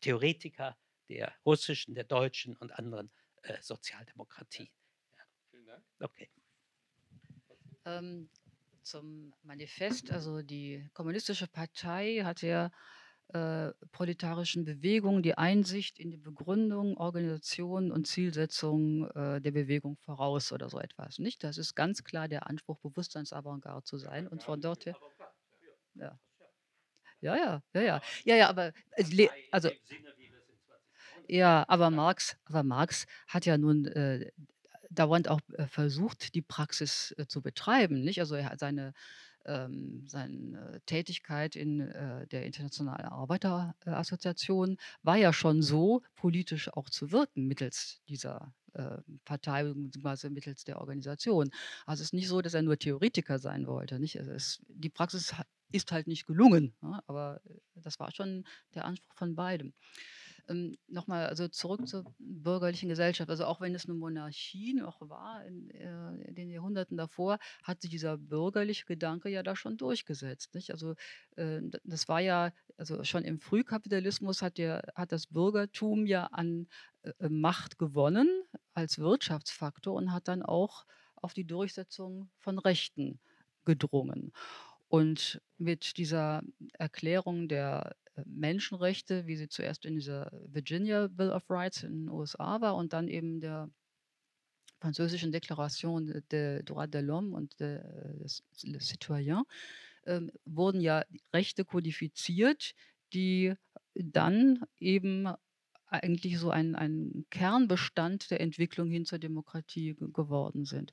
Theoretiker 0.00 0.76
der 1.08 1.34
russischen, 1.44 1.94
der 1.94 2.04
deutschen 2.04 2.56
und 2.56 2.70
anderen 2.72 3.10
äh, 3.42 3.60
Sozialdemokratien. 3.62 4.68
Ja. 5.52 5.82
Okay. 6.00 6.30
Ähm, 7.86 8.28
zum 8.82 9.32
Manifest, 9.42 10.10
also 10.10 10.42
die 10.42 10.88
Kommunistische 10.94 11.46
Partei 11.46 12.22
hat 12.24 12.42
der 12.42 12.70
äh, 13.32 13.72
proletarischen 13.92 14.64
Bewegung 14.64 15.22
die 15.22 15.38
Einsicht 15.38 15.98
in 15.98 16.10
die 16.10 16.16
Begründung, 16.16 16.96
Organisation 16.96 17.92
und 17.92 18.06
Zielsetzung 18.06 19.08
äh, 19.10 19.40
der 19.40 19.52
Bewegung 19.52 19.96
voraus 19.98 20.50
oder 20.52 20.68
so 20.68 20.80
etwas. 20.80 21.18
Nicht? 21.18 21.44
Das 21.44 21.56
ist 21.56 21.74
ganz 21.74 22.02
klar 22.02 22.26
der 22.26 22.48
Anspruch, 22.48 22.80
Bewusstseinsavantgarde 22.80 23.84
zu 23.84 23.98
sein 23.98 24.26
und 24.26 24.42
von 24.42 24.60
dort 24.60 24.86
her. 24.86 24.96
Ja. 25.94 26.18
Ja, 27.20 27.36
ja, 27.36 27.62
ja, 27.74 27.80
ja. 27.82 28.00
Ja, 28.24 28.36
ja, 28.36 28.48
aber 28.48 28.72
also 29.50 29.70
ja, 31.28 31.64
aber 31.68 31.90
Marx, 31.90 32.36
aber 32.46 32.64
Marx 32.64 33.06
hat 33.28 33.46
ja 33.46 33.56
nun 33.56 33.86
äh, 33.86 34.32
dauernd 35.00 35.28
auch 35.28 35.40
äh, 35.56 35.66
versucht, 35.66 36.34
die 36.34 36.42
Praxis 36.42 37.14
äh, 37.16 37.26
zu 37.26 37.40
betreiben, 37.40 38.02
nicht? 38.02 38.20
Also 38.20 38.34
er 38.34 38.50
hat 38.50 38.60
seine, 38.60 38.92
ähm, 39.46 40.04
seine 40.06 40.82
Tätigkeit 40.84 41.56
in 41.56 41.80
äh, 41.80 42.26
der 42.26 42.44
Internationalen 42.44 43.06
Arbeiterassoziation 43.06 44.76
war 45.02 45.16
ja 45.16 45.32
schon 45.32 45.62
so 45.62 46.02
politisch 46.14 46.68
auch 46.74 46.90
zu 46.90 47.12
wirken 47.12 47.46
mittels 47.46 48.02
dieser 48.08 48.52
äh, 48.74 48.98
Partei 49.24 49.64
bzw. 49.64 50.28
mittels 50.28 50.64
der 50.64 50.78
Organisation. 50.80 51.50
Also 51.86 52.02
es 52.02 52.08
ist 52.08 52.14
nicht 52.14 52.28
so, 52.28 52.42
dass 52.42 52.52
er 52.52 52.62
nur 52.62 52.78
Theoretiker 52.78 53.38
sein 53.38 53.66
wollte, 53.66 53.98
nicht? 53.98 54.18
Also 54.18 54.32
es, 54.32 54.62
die 54.68 54.90
Praxis 54.90 55.34
ist 55.72 55.92
halt 55.92 56.08
nicht 56.08 56.26
gelungen, 56.26 56.74
ja? 56.82 57.02
aber 57.06 57.40
äh, 57.46 57.54
das 57.76 57.98
war 57.98 58.12
schon 58.12 58.44
der 58.74 58.84
Anspruch 58.84 59.14
von 59.14 59.34
beidem 59.34 59.72
ähm, 60.50 60.76
nochmal, 60.88 61.26
also 61.26 61.48
zurück 61.48 61.86
zur 61.86 62.04
bürgerlichen 62.18 62.88
Gesellschaft. 62.88 63.30
Also 63.30 63.44
auch 63.44 63.60
wenn 63.60 63.74
es 63.74 63.86
eine 63.86 63.94
Monarchie 63.94 64.74
noch 64.74 65.00
war 65.08 65.44
in, 65.44 65.70
äh, 65.70 66.28
in 66.28 66.34
den 66.34 66.50
Jahrhunderten 66.50 66.96
davor, 66.96 67.38
hat 67.62 67.80
sich 67.80 67.90
dieser 67.90 68.18
bürgerliche 68.18 68.84
Gedanke 68.84 69.28
ja 69.28 69.42
da 69.42 69.56
schon 69.56 69.76
durchgesetzt. 69.76 70.54
Nicht? 70.54 70.72
Also 70.72 70.94
äh, 71.36 71.60
das 71.84 72.08
war 72.08 72.20
ja, 72.20 72.52
also 72.76 73.04
schon 73.04 73.24
im 73.24 73.38
Frühkapitalismus 73.38 74.42
hat, 74.42 74.58
der, 74.58 74.82
hat 74.94 75.12
das 75.12 75.28
Bürgertum 75.28 76.06
ja 76.06 76.26
an 76.26 76.66
äh, 77.02 77.28
Macht 77.28 77.78
gewonnen 77.78 78.28
als 78.74 78.98
Wirtschaftsfaktor 78.98 79.94
und 79.94 80.12
hat 80.12 80.28
dann 80.28 80.42
auch 80.42 80.84
auf 81.16 81.34
die 81.34 81.46
Durchsetzung 81.46 82.30
von 82.38 82.58
Rechten 82.58 83.20
gedrungen. 83.64 84.32
Und 84.88 85.40
mit 85.58 85.98
dieser 85.98 86.42
Erklärung 86.72 87.46
der 87.46 87.94
Menschenrechte, 88.26 89.26
wie 89.26 89.36
sie 89.36 89.48
zuerst 89.48 89.84
in 89.84 89.94
dieser 89.94 90.30
Virginia 90.46 91.08
Bill 91.08 91.30
of 91.30 91.48
Rights 91.50 91.82
in 91.82 92.04
den 92.04 92.08
USA 92.08 92.60
war 92.60 92.76
und 92.76 92.92
dann 92.92 93.08
eben 93.08 93.40
der 93.40 93.70
französischen 94.80 95.32
Deklaration 95.32 96.06
des 96.06 96.64
Droits 96.64 96.90
de 96.90 97.02
l'Homme 97.02 97.32
und 97.32 97.58
de, 97.60 97.80
des 98.22 98.42
des 98.62 98.88
Citoyen, 98.88 99.42
ähm, 100.06 100.30
wurden 100.44 100.80
ja 100.80 101.04
Rechte 101.32 101.64
kodifiziert, 101.64 102.72
die 103.12 103.54
dann 103.94 104.64
eben 104.78 105.28
eigentlich 105.86 106.38
so 106.38 106.50
ein, 106.50 106.76
ein 106.76 107.26
Kernbestand 107.30 108.30
der 108.30 108.40
Entwicklung 108.40 108.88
hin 108.90 109.04
zur 109.04 109.18
Demokratie 109.18 109.96
geworden 109.98 110.64
sind. 110.64 110.92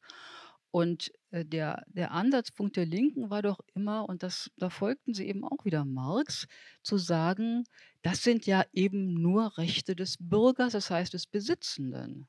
Und 0.77 1.11
äh, 1.31 1.43
der, 1.43 1.83
der 1.87 2.11
Ansatzpunkt 2.11 2.77
der 2.77 2.85
Linken 2.85 3.31
war 3.31 3.41
doch 3.41 3.61
immer, 3.73 4.07
und 4.07 4.21
das, 4.21 4.51
da 4.57 4.69
folgten 4.69 5.15
sie 5.15 5.27
eben 5.27 5.43
auch 5.43 5.65
wieder 5.65 5.85
Marx, 5.85 6.47
zu 6.83 6.99
sagen, 6.99 7.63
das 8.03 8.21
sind 8.21 8.45
ja 8.45 8.63
eben 8.73 9.15
nur 9.15 9.57
Rechte 9.57 9.95
des 9.95 10.17
Bürgers, 10.19 10.73
das 10.73 10.91
heißt 10.91 11.15
des 11.15 11.25
Besitzenden. 11.25 12.27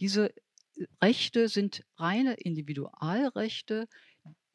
Diese 0.00 0.30
äh, 0.30 0.86
Rechte 1.00 1.48
sind 1.48 1.84
reine 1.96 2.34
Individualrechte 2.34 3.86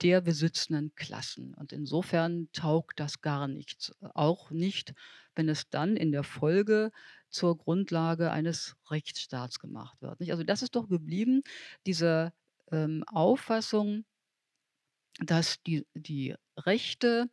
der 0.01 0.19
besitzenden 0.19 0.93
Klassen. 0.95 1.53
Und 1.53 1.71
insofern 1.71 2.49
taugt 2.51 2.99
das 2.99 3.21
gar 3.21 3.47
nichts. 3.47 3.93
Auch 4.01 4.51
nicht, 4.51 4.95
wenn 5.33 5.47
es 5.47 5.69
dann 5.69 5.95
in 5.95 6.11
der 6.11 6.23
Folge 6.25 6.91
zur 7.29 7.57
Grundlage 7.57 8.31
eines 8.31 8.75
Rechtsstaats 8.91 9.59
gemacht 9.59 10.01
wird. 10.01 10.29
Also 10.29 10.43
das 10.43 10.61
ist 10.61 10.75
doch 10.75 10.89
geblieben, 10.89 11.41
diese 11.85 12.33
ähm, 12.73 13.03
Auffassung, 13.07 14.05
dass 15.19 15.61
die, 15.63 15.85
die 15.93 16.35
Rechte 16.57 17.29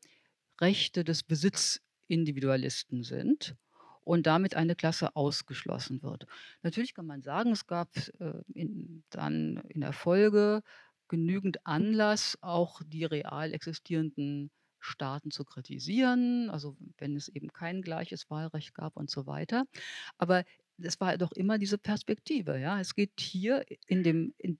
Rechte 0.61 1.05
des 1.05 1.23
Besitzindividualisten 1.23 3.03
sind 3.03 3.57
und 4.05 4.27
damit 4.27 4.55
eine 4.55 4.75
Klasse 4.77 5.17
ausgeschlossen 5.17 6.03
wird. 6.03 6.27
Natürlich 6.63 6.95
kann 6.95 7.07
man 7.07 7.23
sagen, 7.23 7.53
es 7.53 7.67
gab 7.67 7.89
äh, 8.19 8.43
in, 8.53 9.03
dann 9.11 9.63
in 9.69 9.81
der 9.81 9.93
Folge 9.93 10.63
genügend 11.09 11.67
Anlass, 11.67 12.39
auch 12.41 12.83
die 12.87 13.05
real 13.05 13.53
existierenden 13.53 14.51
Staaten 14.81 15.31
zu 15.31 15.45
kritisieren, 15.45 16.49
also 16.51 16.77
wenn 16.99 17.17
es 17.17 17.29
eben 17.29 17.53
kein 17.53 17.83
gleiches 17.83 18.31
Wahlrecht 18.31 18.75
gab 18.75 18.97
und 18.97 19.11
so 19.11 19.27
weiter. 19.27 19.65
Aber 20.17 20.45
es 20.83 21.01
war 21.01 21.17
doch 21.19 21.33
immer 21.33 21.59
diese 21.59 21.79
Perspektive. 21.79 22.59
Ja? 22.59 22.81
Es 22.81 22.95
geht 22.95 23.21
hier 23.21 23.65
in, 23.87 24.03
dem, 24.03 24.35
in, 24.39 24.59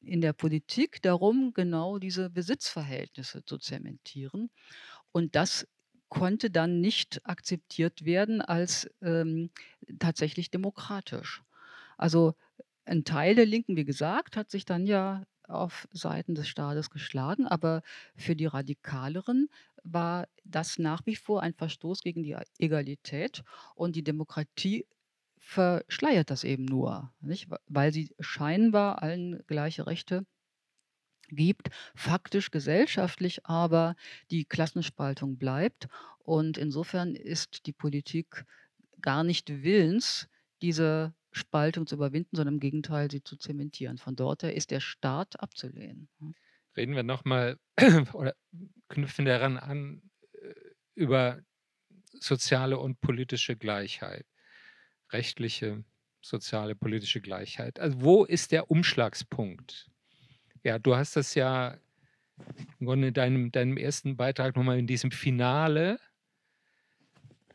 in 0.00 0.20
der 0.20 0.32
Politik 0.32 1.02
darum, 1.02 1.52
genau 1.54 1.98
diese 1.98 2.30
Besitzverhältnisse 2.30 3.44
zu 3.44 3.58
zementieren. 3.58 4.50
Und 5.12 5.34
das 5.36 5.66
konnte 6.08 6.50
dann 6.50 6.80
nicht 6.80 7.20
akzeptiert 7.24 8.04
werden 8.04 8.40
als 8.40 8.90
ähm, 9.02 9.50
tatsächlich 9.98 10.50
demokratisch. 10.50 11.42
Also 11.96 12.34
ein 12.84 13.04
Teil 13.04 13.34
der 13.34 13.46
Linken, 13.46 13.76
wie 13.76 13.84
gesagt, 13.84 14.36
hat 14.36 14.50
sich 14.50 14.64
dann 14.64 14.86
ja 14.86 15.24
auf 15.46 15.88
Seiten 15.92 16.34
des 16.34 16.48
Staates 16.48 16.90
geschlagen, 16.90 17.46
aber 17.46 17.82
für 18.16 18.36
die 18.36 18.46
Radikaleren 18.46 19.48
war 19.82 20.28
das 20.44 20.78
nach 20.78 21.04
wie 21.06 21.16
vor 21.16 21.42
ein 21.42 21.54
Verstoß 21.54 22.02
gegen 22.02 22.22
die 22.22 22.36
Egalität 22.58 23.42
und 23.74 23.96
die 23.96 24.04
Demokratie 24.04 24.86
verschleiert 25.48 26.28
das 26.28 26.44
eben 26.44 26.66
nur, 26.66 27.10
nicht? 27.20 27.48
weil 27.68 27.90
sie 27.90 28.14
scheinbar 28.20 29.02
allen 29.02 29.42
gleiche 29.46 29.86
Rechte 29.86 30.26
gibt, 31.30 31.70
faktisch 31.94 32.50
gesellschaftlich 32.50 33.46
aber 33.46 33.96
die 34.30 34.44
Klassenspaltung 34.44 35.38
bleibt. 35.38 35.88
Und 36.18 36.58
insofern 36.58 37.14
ist 37.14 37.64
die 37.64 37.72
Politik 37.72 38.44
gar 39.00 39.24
nicht 39.24 39.62
willens, 39.62 40.28
diese 40.60 41.14
Spaltung 41.32 41.86
zu 41.86 41.94
überwinden, 41.94 42.36
sondern 42.36 42.56
im 42.56 42.60
Gegenteil 42.60 43.10
sie 43.10 43.22
zu 43.22 43.38
zementieren. 43.38 43.96
Von 43.96 44.16
dort 44.16 44.42
her 44.42 44.54
ist 44.54 44.70
der 44.70 44.80
Staat 44.80 45.40
abzulehnen. 45.40 46.10
Reden 46.76 46.94
wir 46.94 47.04
nochmal 47.04 47.58
oder 48.12 48.34
knüpfen 48.88 49.24
daran 49.24 49.56
an 49.56 50.02
äh, 50.32 50.52
über 50.94 51.40
soziale 52.20 52.78
und 52.78 53.00
politische 53.00 53.56
Gleichheit 53.56 54.26
rechtliche, 55.10 55.84
soziale, 56.20 56.74
politische 56.74 57.20
Gleichheit. 57.20 57.78
Also 57.80 58.00
wo 58.02 58.24
ist 58.24 58.52
der 58.52 58.70
Umschlagspunkt? 58.70 59.90
Ja, 60.62 60.78
du 60.78 60.96
hast 60.96 61.16
das 61.16 61.34
ja 61.34 61.78
im 62.78 62.86
Grunde 62.86 63.08
in 63.08 63.14
deinem, 63.14 63.52
deinem 63.52 63.76
ersten 63.76 64.16
Beitrag 64.16 64.56
nochmal 64.56 64.78
in 64.78 64.86
diesem 64.86 65.10
Finale, 65.10 65.98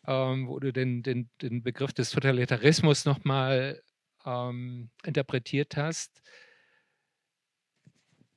ähm, 0.05 0.47
wo 0.47 0.59
du 0.59 0.73
den, 0.73 1.03
den, 1.03 1.29
den 1.41 1.63
Begriff 1.63 1.93
des 1.93 2.09
Totalitarismus 2.11 3.05
nochmal 3.05 3.81
ähm, 4.25 4.89
interpretiert 5.05 5.77
hast, 5.77 6.21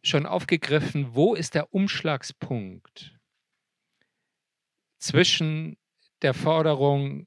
schon 0.02 0.26
aufgegriffen, 0.26 1.14
wo 1.14 1.34
ist 1.34 1.54
der 1.54 1.74
Umschlagspunkt 1.74 3.18
zwischen 4.98 5.78
der 6.22 6.34
Forderung 6.34 7.26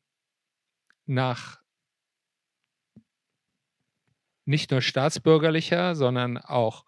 nach 1.06 1.59
nicht 4.50 4.72
nur 4.72 4.82
staatsbürgerlicher, 4.82 5.96
sondern 5.96 6.38
auch 6.38 6.84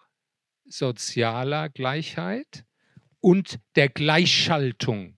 sozialer 0.65 1.69
Gleichheit 1.69 2.65
und 3.19 3.59
der 3.75 3.87
Gleichschaltung, 3.87 5.17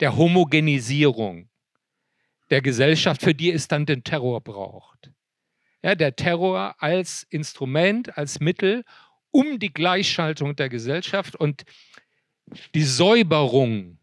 der 0.00 0.16
Homogenisierung 0.16 1.48
der 2.50 2.60
Gesellschaft, 2.60 3.22
für 3.22 3.34
die 3.34 3.50
es 3.50 3.68
dann 3.68 3.86
den 3.86 4.04
Terror 4.04 4.42
braucht. 4.42 5.10
Ja, 5.82 5.94
der 5.94 6.14
Terror 6.14 6.76
als 6.78 7.22
Instrument, 7.30 8.18
als 8.18 8.40
Mittel, 8.40 8.84
um 9.30 9.58
die 9.58 9.72
Gleichschaltung 9.72 10.56
der 10.56 10.68
Gesellschaft 10.68 11.36
und 11.36 11.64
die 12.74 12.84
Säuberung 12.84 13.98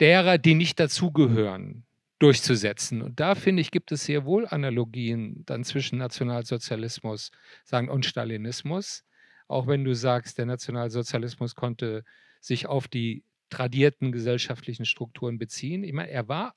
derer, 0.00 0.38
die 0.38 0.54
nicht 0.54 0.80
dazugehören, 0.80 1.87
durchzusetzen. 2.18 3.02
Und 3.02 3.20
da 3.20 3.34
finde 3.34 3.60
ich, 3.60 3.70
gibt 3.70 3.92
es 3.92 4.04
sehr 4.04 4.24
wohl 4.24 4.46
Analogien 4.46 5.44
dann 5.46 5.64
zwischen 5.64 5.98
Nationalsozialismus 5.98 7.30
sagen, 7.64 7.88
und 7.88 8.06
Stalinismus. 8.06 9.04
Auch 9.46 9.66
wenn 9.66 9.84
du 9.84 9.94
sagst, 9.94 10.38
der 10.38 10.46
Nationalsozialismus 10.46 11.54
konnte 11.54 12.04
sich 12.40 12.66
auf 12.66 12.88
die 12.88 13.24
tradierten 13.50 14.12
gesellschaftlichen 14.12 14.84
Strukturen 14.84 15.38
beziehen. 15.38 15.84
Ich 15.84 15.92
meine, 15.92 16.10
er 16.10 16.28
war 16.28 16.54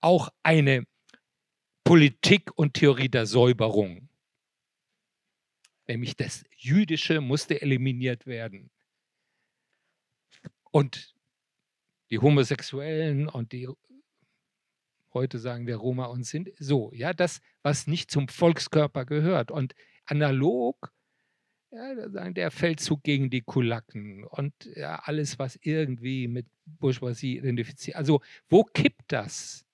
auch 0.00 0.28
eine 0.42 0.84
Politik 1.84 2.50
und 2.54 2.74
Theorie 2.74 3.08
der 3.08 3.26
Säuberung. 3.26 4.08
Nämlich 5.88 6.16
das 6.16 6.44
Jüdische 6.54 7.20
musste 7.20 7.60
eliminiert 7.62 8.26
werden. 8.26 8.70
Und 10.70 11.14
die 12.10 12.18
Homosexuellen 12.18 13.28
und 13.28 13.52
die 13.52 13.68
heute 15.14 15.38
sagen 15.38 15.66
wir 15.66 15.76
Roma 15.76 16.06
und 16.06 16.24
sind 16.24 16.50
so, 16.58 16.92
ja, 16.92 17.12
das, 17.12 17.40
was 17.62 17.86
nicht 17.86 18.10
zum 18.10 18.28
Volkskörper 18.28 19.04
gehört. 19.04 19.50
Und 19.50 19.74
analog, 20.06 20.92
ja, 21.70 22.30
der 22.30 22.50
Feldzug 22.50 23.02
gegen 23.02 23.30
die 23.30 23.42
Kulaken 23.42 24.24
und 24.24 24.52
ja, 24.74 25.00
alles, 25.04 25.38
was 25.38 25.58
irgendwie 25.60 26.28
mit 26.28 26.46
Bourgeoisie 26.64 27.36
identifiziert. 27.38 27.96
Also, 27.96 28.22
wo 28.48 28.64
kippt 28.64 29.04
das? 29.08 29.64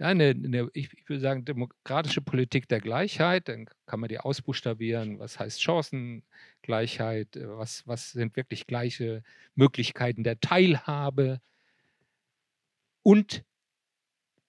Ja, 0.00 0.06
eine, 0.06 0.28
eine, 0.30 0.70
ich, 0.74 0.92
würde 1.08 1.20
sagen, 1.20 1.44
demokratische 1.44 2.20
Politik 2.20 2.68
der 2.68 2.80
Gleichheit, 2.80 3.48
dann 3.48 3.66
kann 3.86 3.98
man 3.98 4.08
die 4.08 4.20
ausbuchstabieren, 4.20 5.18
was 5.18 5.40
heißt 5.40 5.60
Chancengleichheit, 5.60 7.36
was, 7.42 7.84
was 7.84 8.12
sind 8.12 8.36
wirklich 8.36 8.68
gleiche 8.68 9.24
Möglichkeiten 9.56 10.22
der 10.22 10.38
Teilhabe 10.38 11.40
und 13.02 13.44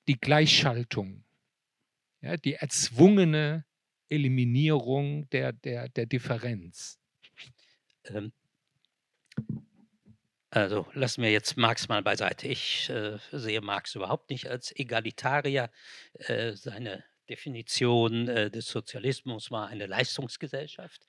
die 0.10 0.20
Gleichschaltung, 0.20 1.24
ja, 2.22 2.36
die 2.36 2.56
erzwungene 2.56 3.64
Eliminierung 4.10 5.30
der, 5.30 5.54
der, 5.54 5.88
der 5.88 6.08
Differenz. 6.08 7.00
Ähm, 8.06 8.34
also 10.50 10.88
lassen 10.94 11.22
wir 11.22 11.32
jetzt 11.32 11.58
Marx 11.58 11.90
mal 11.90 12.02
beiseite. 12.02 12.48
Ich 12.48 12.90
äh, 12.90 13.20
sehe 13.32 13.62
Marx 13.62 13.94
überhaupt 13.94 14.32
nicht 14.32 14.48
als 14.48 14.76
Egalitarier. 14.76 15.70
Äh, 16.14 16.54
seine 16.54 17.04
Definition 17.30 18.28
äh, 18.28 18.50
des 18.50 18.68
Sozialismus 18.68 19.52
war 19.52 19.68
eine 19.68 19.86
Leistungsgesellschaft. 19.86 21.06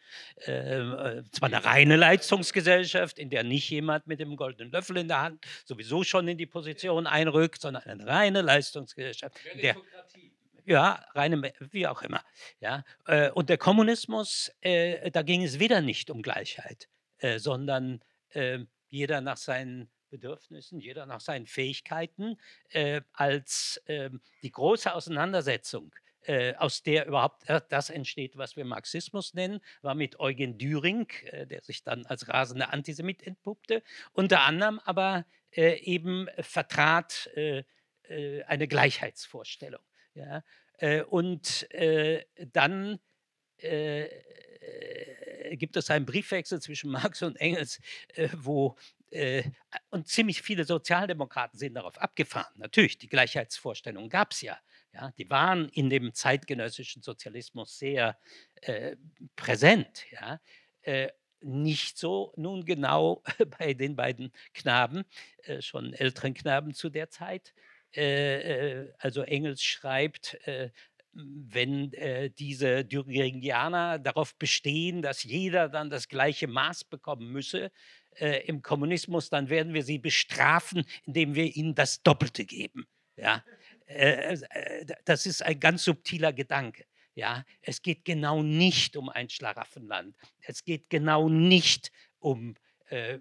Ähm, 0.46 0.92
äh, 0.92 1.22
zwar 1.32 1.48
eine 1.48 1.64
reine 1.64 1.96
Leistungsgesellschaft, 1.96 3.18
in 3.18 3.30
der 3.30 3.42
nicht 3.42 3.70
jemand 3.70 4.06
mit 4.06 4.20
dem 4.20 4.36
goldenen 4.36 4.70
Löffel 4.70 4.98
in 4.98 5.08
der 5.08 5.22
Hand 5.22 5.46
sowieso 5.64 6.04
schon 6.04 6.28
in 6.28 6.38
die 6.38 6.46
Position 6.46 7.06
einrückt, 7.06 7.60
sondern 7.60 7.82
eine 7.84 8.06
reine 8.06 8.42
Leistungsgesellschaft. 8.42 9.36
Der, 9.60 9.76
ja, 10.66 11.04
reine, 11.14 11.52
wie 11.72 11.86
auch 11.86 12.02
immer. 12.02 12.22
Ja. 12.60 12.84
Äh, 13.06 13.30
und 13.30 13.48
der 13.48 13.58
Kommunismus, 13.58 14.52
äh, 14.60 15.10
da 15.10 15.22
ging 15.22 15.42
es 15.42 15.58
wieder 15.58 15.80
nicht 15.80 16.10
um 16.10 16.22
Gleichheit, 16.22 16.88
äh, 17.18 17.38
sondern 17.38 18.00
ähm, 18.34 18.68
jeder 18.88 19.20
nach 19.20 19.36
seinen 19.36 19.90
Bedürfnissen, 20.10 20.80
jeder 20.80 21.06
nach 21.06 21.20
seinen 21.20 21.46
Fähigkeiten, 21.46 22.38
äh, 22.70 23.00
als 23.12 23.80
äh, 23.86 24.10
die 24.42 24.50
große 24.50 24.92
Auseinandersetzung 24.92 25.94
äh, 26.22 26.54
aus 26.54 26.82
der 26.82 27.06
überhaupt 27.06 27.44
das 27.70 27.90
entsteht, 27.90 28.36
was 28.36 28.56
wir 28.56 28.64
Marxismus 28.64 29.34
nennen, 29.34 29.60
war 29.82 29.94
mit 29.94 30.20
Eugen 30.20 30.58
Düring, 30.58 31.08
äh, 31.24 31.46
der 31.46 31.62
sich 31.62 31.82
dann 31.82 32.06
als 32.06 32.28
rasender 32.28 32.72
Antisemit 32.72 33.22
entpuppte, 33.26 33.82
unter 34.12 34.42
anderem 34.42 34.80
aber 34.84 35.24
äh, 35.52 35.80
eben 35.80 36.28
vertrat 36.38 37.28
äh, 37.34 37.64
äh, 38.04 38.42
eine 38.44 38.68
Gleichheitsvorstellung. 38.68 39.82
Ja? 40.14 40.44
Äh, 40.78 41.02
und 41.02 41.68
dann 42.52 42.98
gibt 45.52 45.76
es 45.76 45.90
einen 45.90 46.06
Briefwechsel 46.06 46.62
zwischen 46.62 46.90
Marx 46.90 47.22
und 47.22 47.36
Engels, 47.36 47.78
wo 48.32 48.78
und 49.90 50.08
ziemlich 50.08 50.40
viele 50.40 50.64
Sozialdemokraten 50.64 51.58
sind 51.58 51.74
darauf 51.74 51.98
abgefahren. 51.98 52.54
Natürlich, 52.56 52.96
die 52.96 53.08
Gleichheitsvorstellung 53.08 54.08
gab 54.08 54.32
es 54.32 54.40
ja. 54.40 54.58
Ja, 54.92 55.12
die 55.18 55.30
waren 55.30 55.68
in 55.68 55.88
dem 55.88 56.14
zeitgenössischen 56.14 57.02
Sozialismus 57.02 57.78
sehr 57.78 58.18
äh, 58.62 58.96
präsent. 59.36 60.04
Ja. 60.10 60.40
Äh, 60.82 61.08
nicht 61.42 61.98
so 61.98 62.32
nun 62.36 62.64
genau 62.64 63.22
bei 63.58 63.74
den 63.74 63.96
beiden 63.96 64.32
Knaben, 64.52 65.04
äh, 65.44 65.62
schon 65.62 65.92
älteren 65.94 66.34
Knaben 66.34 66.74
zu 66.74 66.90
der 66.90 67.10
Zeit. 67.10 67.54
Äh, 67.94 68.82
äh, 68.82 68.92
also 68.98 69.22
Engels 69.22 69.62
schreibt, 69.62 70.34
äh, 70.46 70.70
wenn 71.12 71.90
diese 72.38 72.84
Düringerianer 72.84 73.98
darauf 73.98 74.36
bestehen, 74.36 75.02
dass 75.02 75.24
jeder 75.24 75.68
dann 75.68 75.90
das 75.90 76.06
gleiche 76.06 76.46
Maß 76.46 76.84
bekommen 76.84 77.32
müsse, 77.32 77.72
im 78.44 78.62
Kommunismus, 78.62 79.28
dann 79.28 79.48
werden 79.48 79.74
wir 79.74 79.82
sie 79.82 79.98
bestrafen, 79.98 80.84
indem 81.06 81.34
wir 81.34 81.56
ihnen 81.56 81.74
das 81.74 82.04
Doppelte 82.04 82.44
geben. 82.44 82.86
Ja, 83.16 83.44
äh, 83.90 84.34
äh, 84.50 84.86
das 85.04 85.26
ist 85.26 85.42
ein 85.42 85.58
ganz 85.58 85.84
subtiler 85.84 86.32
Gedanke. 86.32 86.84
Ja, 87.14 87.44
es 87.60 87.82
geht 87.82 88.04
genau 88.04 88.42
nicht 88.42 88.96
um 88.96 89.08
ein 89.08 89.28
Schlaraffenland. 89.28 90.16
Es 90.40 90.64
geht 90.64 90.88
genau 90.88 91.28
nicht 91.28 91.90
um, 92.20 92.54
äh, 92.88 93.18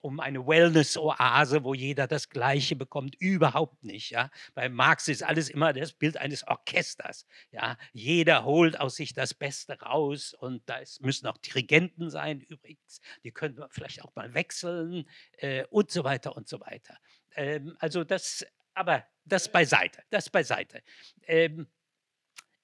um 0.00 0.20
eine 0.20 0.46
Wellness-Oase, 0.46 1.64
wo 1.64 1.74
jeder 1.74 2.06
das 2.06 2.28
Gleiche 2.30 2.76
bekommt. 2.76 3.16
Überhaupt 3.16 3.82
nicht. 3.82 4.10
Ja. 4.10 4.30
Bei 4.54 4.68
Marx 4.68 5.08
ist 5.08 5.24
alles 5.24 5.50
immer 5.50 5.72
das 5.72 5.92
Bild 5.92 6.16
eines 6.16 6.46
Orchesters. 6.46 7.26
Ja. 7.50 7.76
Jeder 7.92 8.44
holt 8.44 8.78
aus 8.78 8.94
sich 8.94 9.12
das 9.14 9.34
Beste 9.34 9.80
raus 9.80 10.32
und 10.32 10.62
da 10.66 10.78
müssen 11.00 11.26
auch 11.26 11.38
Dirigenten 11.38 12.08
sein 12.08 12.40
übrigens. 12.40 13.00
Die 13.24 13.32
können 13.32 13.64
vielleicht 13.70 14.02
auch 14.04 14.14
mal 14.14 14.32
wechseln 14.32 15.08
äh, 15.38 15.64
und 15.70 15.90
so 15.90 16.04
weiter 16.04 16.36
und 16.36 16.48
so 16.48 16.60
weiter. 16.60 16.96
Ähm, 17.34 17.76
also 17.80 18.04
das 18.04 18.46
aber 18.76 19.04
das 19.26 19.50
beiseite, 19.50 20.02
das 20.10 20.30
beiseite. 20.30 20.82
Ähm, 21.26 21.66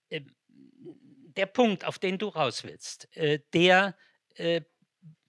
äh, 0.09 0.23
der 1.37 1.47
Punkt, 1.47 1.85
auf 1.85 1.99
den 1.99 2.19
du 2.19 2.29
raus 2.29 2.65
willst, 2.65 3.15
äh, 3.17 3.41
der 3.53 3.97
äh, 4.35 4.63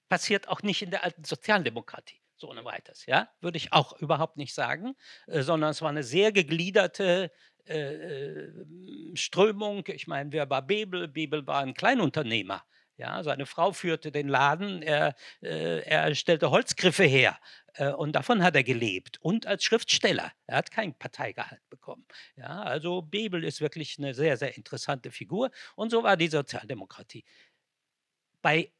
passiert 0.09 0.47
auch 0.47 0.61
nicht 0.61 0.81
in 0.81 0.91
der 0.91 1.03
alten 1.03 1.23
Sozialdemokratie 1.23 2.19
so 2.35 2.49
ohne 2.49 2.65
weiteres, 2.65 3.05
ja, 3.05 3.29
würde 3.39 3.57
ich 3.57 3.71
auch 3.71 3.97
überhaupt 3.99 4.37
nicht 4.37 4.53
sagen, 4.53 4.95
äh, 5.27 5.41
sondern 5.41 5.71
es 5.71 5.81
war 5.81 5.89
eine 5.89 6.03
sehr 6.03 6.31
gegliederte 6.31 7.31
äh, 7.65 7.93
äh, 7.93 9.15
Strömung. 9.15 9.85
Ich 9.87 10.07
meine, 10.07 10.31
wer 10.33 10.49
war 10.49 10.61
Bebel? 10.61 11.07
Bebel 11.07 11.47
war 11.47 11.61
ein 11.61 11.73
Kleinunternehmer. 11.73 12.63
Ja, 12.97 13.23
seine 13.23 13.45
Frau 13.47 13.71
führte 13.71 14.11
den 14.11 14.27
Laden, 14.27 14.83
er, 14.83 15.15
äh, 15.41 15.79
er 15.81 16.13
stellte 16.13 16.51
Holzgriffe 16.51 17.03
her 17.03 17.39
äh, 17.73 17.91
und 17.91 18.13
davon 18.13 18.43
hat 18.43 18.55
er 18.55 18.63
gelebt 18.63 19.19
und 19.21 19.47
als 19.47 19.63
Schriftsteller. 19.63 20.31
Er 20.45 20.57
hat 20.57 20.69
kein 20.69 20.93
Parteigehalt 20.93 21.61
bekommen. 21.69 22.05
Ja, 22.35 22.61
also 22.61 23.01
Bebel 23.01 23.43
ist 23.43 23.61
wirklich 23.61 23.97
eine 23.97 24.13
sehr, 24.13 24.37
sehr 24.37 24.55
interessante 24.57 25.09
Figur 25.11 25.49
und 25.75 25.89
so 25.89 26.03
war 26.03 26.17
die 26.17 26.27
Sozialdemokratie. 26.27 27.25
Bei 28.43 28.71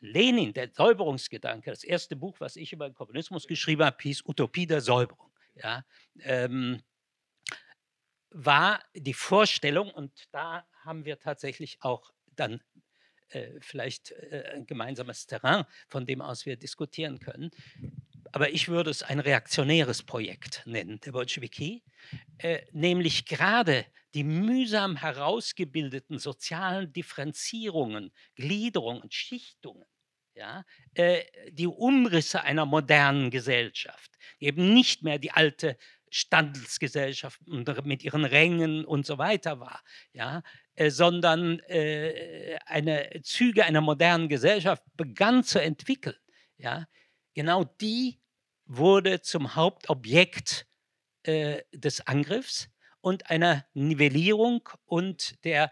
Lenin, 0.00 0.52
der 0.52 0.70
Säuberungsgedanke, 0.72 1.70
das 1.70 1.82
erste 1.82 2.14
Buch, 2.14 2.36
was 2.38 2.56
ich 2.56 2.72
über 2.72 2.88
den 2.88 2.94
Kommunismus 2.94 3.46
geschrieben 3.46 3.84
habe, 3.84 3.96
hieß 4.00 4.24
Utopie 4.26 4.66
der 4.66 4.80
Säuberung. 4.80 5.32
Ja, 5.54 5.84
ähm, 6.20 6.82
war 8.30 8.80
die 8.94 9.14
Vorstellung, 9.14 9.90
und 9.90 10.12
da 10.32 10.66
haben 10.84 11.04
wir 11.04 11.18
tatsächlich 11.20 11.78
auch 11.80 12.12
dann 12.32 12.60
äh, 13.28 13.48
vielleicht 13.60 14.12
äh, 14.12 14.52
ein 14.54 14.66
gemeinsames 14.66 15.26
Terrain, 15.26 15.64
von 15.88 16.06
dem 16.06 16.20
aus 16.20 16.46
wir 16.46 16.56
diskutieren 16.56 17.18
können. 17.18 17.50
Aber 18.32 18.50
ich 18.50 18.68
würde 18.68 18.90
es 18.90 19.02
ein 19.02 19.20
reaktionäres 19.20 20.02
Projekt 20.02 20.62
nennen, 20.66 21.00
der 21.00 21.12
Bolschewiki, 21.12 21.84
äh, 22.38 22.62
nämlich 22.72 23.26
gerade 23.26 23.86
die 24.14 24.24
mühsam 24.24 24.96
herausgebildeten 24.96 26.18
sozialen 26.18 26.92
Differenzierungen, 26.92 28.12
Gliederungen, 28.36 29.10
Schichtungen, 29.10 29.84
ja, 30.34 30.64
äh, 30.94 31.24
die 31.50 31.66
Umrisse 31.66 32.42
einer 32.42 32.66
modernen 32.66 33.30
Gesellschaft, 33.30 34.10
eben 34.38 34.74
nicht 34.74 35.02
mehr 35.02 35.18
die 35.18 35.30
alte 35.30 35.76
Standesgesellschaft 36.10 37.40
mit 37.46 38.04
ihren 38.04 38.24
Rängen 38.24 38.84
und 38.84 39.04
so 39.04 39.18
weiter 39.18 39.58
war, 39.58 39.82
ja, 40.12 40.42
sondern 40.76 41.60
äh, 41.60 42.58
eine 42.66 43.10
Züge 43.22 43.64
einer 43.64 43.80
modernen 43.80 44.28
Gesellschaft 44.28 44.82
begann 44.96 45.44
zu 45.44 45.60
entwickeln. 45.60 46.16
Ja? 46.56 46.86
Genau 47.34 47.64
die 47.64 48.20
wurde 48.66 49.20
zum 49.20 49.54
Hauptobjekt 49.54 50.66
äh, 51.24 51.62
des 51.72 52.06
Angriffs 52.06 52.68
und 53.00 53.30
einer 53.30 53.66
Nivellierung 53.74 54.68
und 54.86 55.44
der 55.44 55.70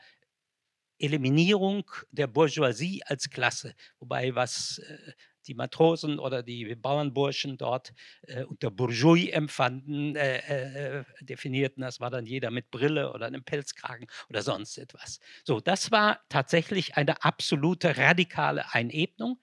Eliminierung 0.98 1.90
der 2.10 2.26
Bourgeoisie 2.26 3.02
als 3.04 3.28
Klasse. 3.30 3.74
Wobei 3.98 4.34
was 4.34 4.78
äh, 4.78 5.12
die 5.42 5.54
Matrosen 5.54 6.18
oder 6.18 6.42
die 6.42 6.74
Bauernburschen 6.74 7.58
dort 7.58 7.92
äh, 8.22 8.44
unter 8.44 8.70
Bourgeois 8.70 9.28
empfanden, 9.30 10.16
äh, 10.16 11.00
äh, 11.00 11.04
definierten. 11.20 11.82
Das 11.82 12.00
war 12.00 12.10
dann 12.10 12.26
jeder 12.26 12.50
mit 12.50 12.70
Brille 12.70 13.12
oder 13.12 13.26
einem 13.26 13.44
Pelzkragen 13.44 14.06
oder 14.28 14.42
sonst 14.42 14.78
etwas. 14.78 15.20
So, 15.44 15.60
das 15.60 15.90
war 15.90 16.20
tatsächlich 16.28 16.96
eine 16.96 17.22
absolute 17.24 17.96
radikale 17.96 18.72
Einebnung. 18.72 19.38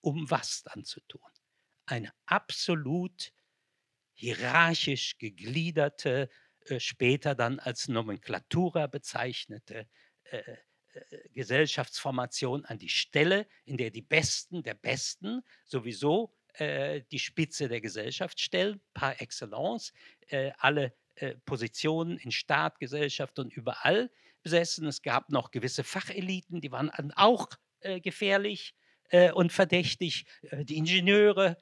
Um 0.00 0.30
was 0.30 0.62
dann 0.62 0.84
zu 0.84 1.00
tun? 1.08 1.22
Eine 1.86 2.12
absolut 2.26 3.32
hierarchisch 4.12 5.18
gegliederte, 5.18 6.28
äh, 6.66 6.80
später 6.80 7.34
dann 7.34 7.58
als 7.58 7.88
Nomenklatura 7.88 8.86
bezeichnete 8.86 9.88
äh, 10.24 10.36
äh, 10.38 10.56
Gesellschaftsformation 11.32 12.64
an 12.64 12.78
die 12.78 12.88
Stelle, 12.88 13.46
in 13.64 13.76
der 13.76 13.90
die 13.90 14.02
Besten 14.02 14.62
der 14.62 14.74
Besten 14.74 15.42
sowieso 15.64 16.32
äh, 16.54 17.02
die 17.10 17.18
Spitze 17.18 17.68
der 17.68 17.80
Gesellschaft 17.80 18.40
stellen, 18.40 18.80
par 18.92 19.20
excellence, 19.20 19.92
äh, 20.28 20.52
alle 20.58 20.94
äh, 21.16 21.34
Positionen 21.44 22.18
in 22.18 22.30
Staat, 22.30 22.78
Gesellschaft 22.78 23.38
und 23.38 23.52
überall 23.52 24.10
besessen. 24.42 24.86
Es 24.86 25.02
gab 25.02 25.30
noch 25.30 25.50
gewisse 25.50 25.84
Facheliten, 25.84 26.60
die 26.60 26.70
waren 26.70 26.90
auch 27.16 27.48
äh, 27.80 28.00
gefährlich 28.00 28.74
äh, 29.10 29.32
und 29.32 29.52
verdächtig. 29.52 30.26
die 30.52 30.76
Ingenieure, 30.76 31.56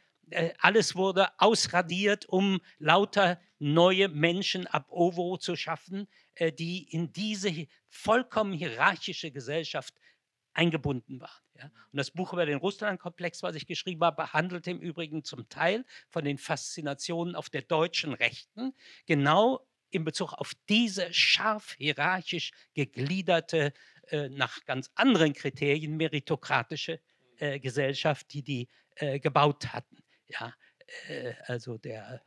alles 0.58 0.96
wurde 0.96 1.28
ausradiert, 1.38 2.26
um 2.26 2.60
lauter 2.78 3.40
neue 3.58 4.08
Menschen 4.08 4.66
ab 4.66 4.86
Ovo 4.90 5.36
zu 5.36 5.56
schaffen, 5.56 6.08
äh, 6.34 6.52
die 6.52 6.90
in 6.90 7.12
diese 7.12 7.66
vollkommen 7.88 8.52
hierarchische 8.52 9.30
Gesellschaft 9.30 9.94
eingebunden 10.52 11.20
waren. 11.20 11.70
Und 11.92 11.96
das 11.98 12.10
Buch 12.10 12.32
über 12.32 12.44
den 12.44 12.58
Russlandkomplex, 12.58 13.42
was 13.42 13.54
ich 13.54 13.66
geschrieben 13.66 14.02
habe, 14.02 14.32
handelt 14.32 14.66
im 14.66 14.80
Übrigen 14.80 15.22
zum 15.22 15.48
Teil 15.48 15.84
von 16.08 16.24
den 16.24 16.38
Faszinationen 16.38 17.36
auf 17.36 17.50
der 17.50 17.62
deutschen 17.62 18.14
Rechten, 18.14 18.74
genau 19.06 19.66
in 19.90 20.04
Bezug 20.04 20.32
auf 20.32 20.52
diese 20.68 21.12
scharf 21.12 21.74
hierarchisch 21.74 22.52
gegliederte, 22.74 23.72
äh, 24.08 24.28
nach 24.30 24.64
ganz 24.64 24.90
anderen 24.94 25.34
Kriterien 25.34 25.96
meritokratische 25.96 27.00
äh, 27.38 27.60
Gesellschaft, 27.60 28.32
die 28.32 28.42
die 28.42 28.68
äh, 28.96 29.20
gebaut 29.20 29.72
hatten. 29.72 30.01
Ja, 30.32 30.54
äh, 31.08 31.34
also 31.46 31.78
der 31.78 32.22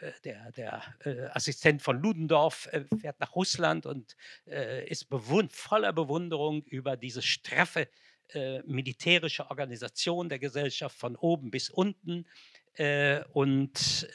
äh, 0.00 0.12
der, 0.24 0.52
der 0.52 0.82
äh, 1.04 1.26
Assistent 1.32 1.82
von 1.82 2.00
Ludendorff 2.00 2.68
äh, 2.72 2.84
fährt 3.00 3.20
nach 3.20 3.34
Russland 3.34 3.86
und 3.86 4.16
äh, 4.46 4.86
ist 4.88 5.08
bewund 5.08 5.52
voller 5.52 5.92
Bewunderung 5.92 6.62
über 6.64 6.96
diese 6.96 7.22
straffe 7.22 7.88
äh, 8.32 8.62
militärische 8.62 9.50
Organisation 9.50 10.28
der 10.28 10.38
Gesellschaft 10.38 10.96
von 10.96 11.16
oben 11.16 11.50
bis 11.50 11.70
unten. 11.70 12.26
Äh, 12.74 13.24
und, 13.32 14.08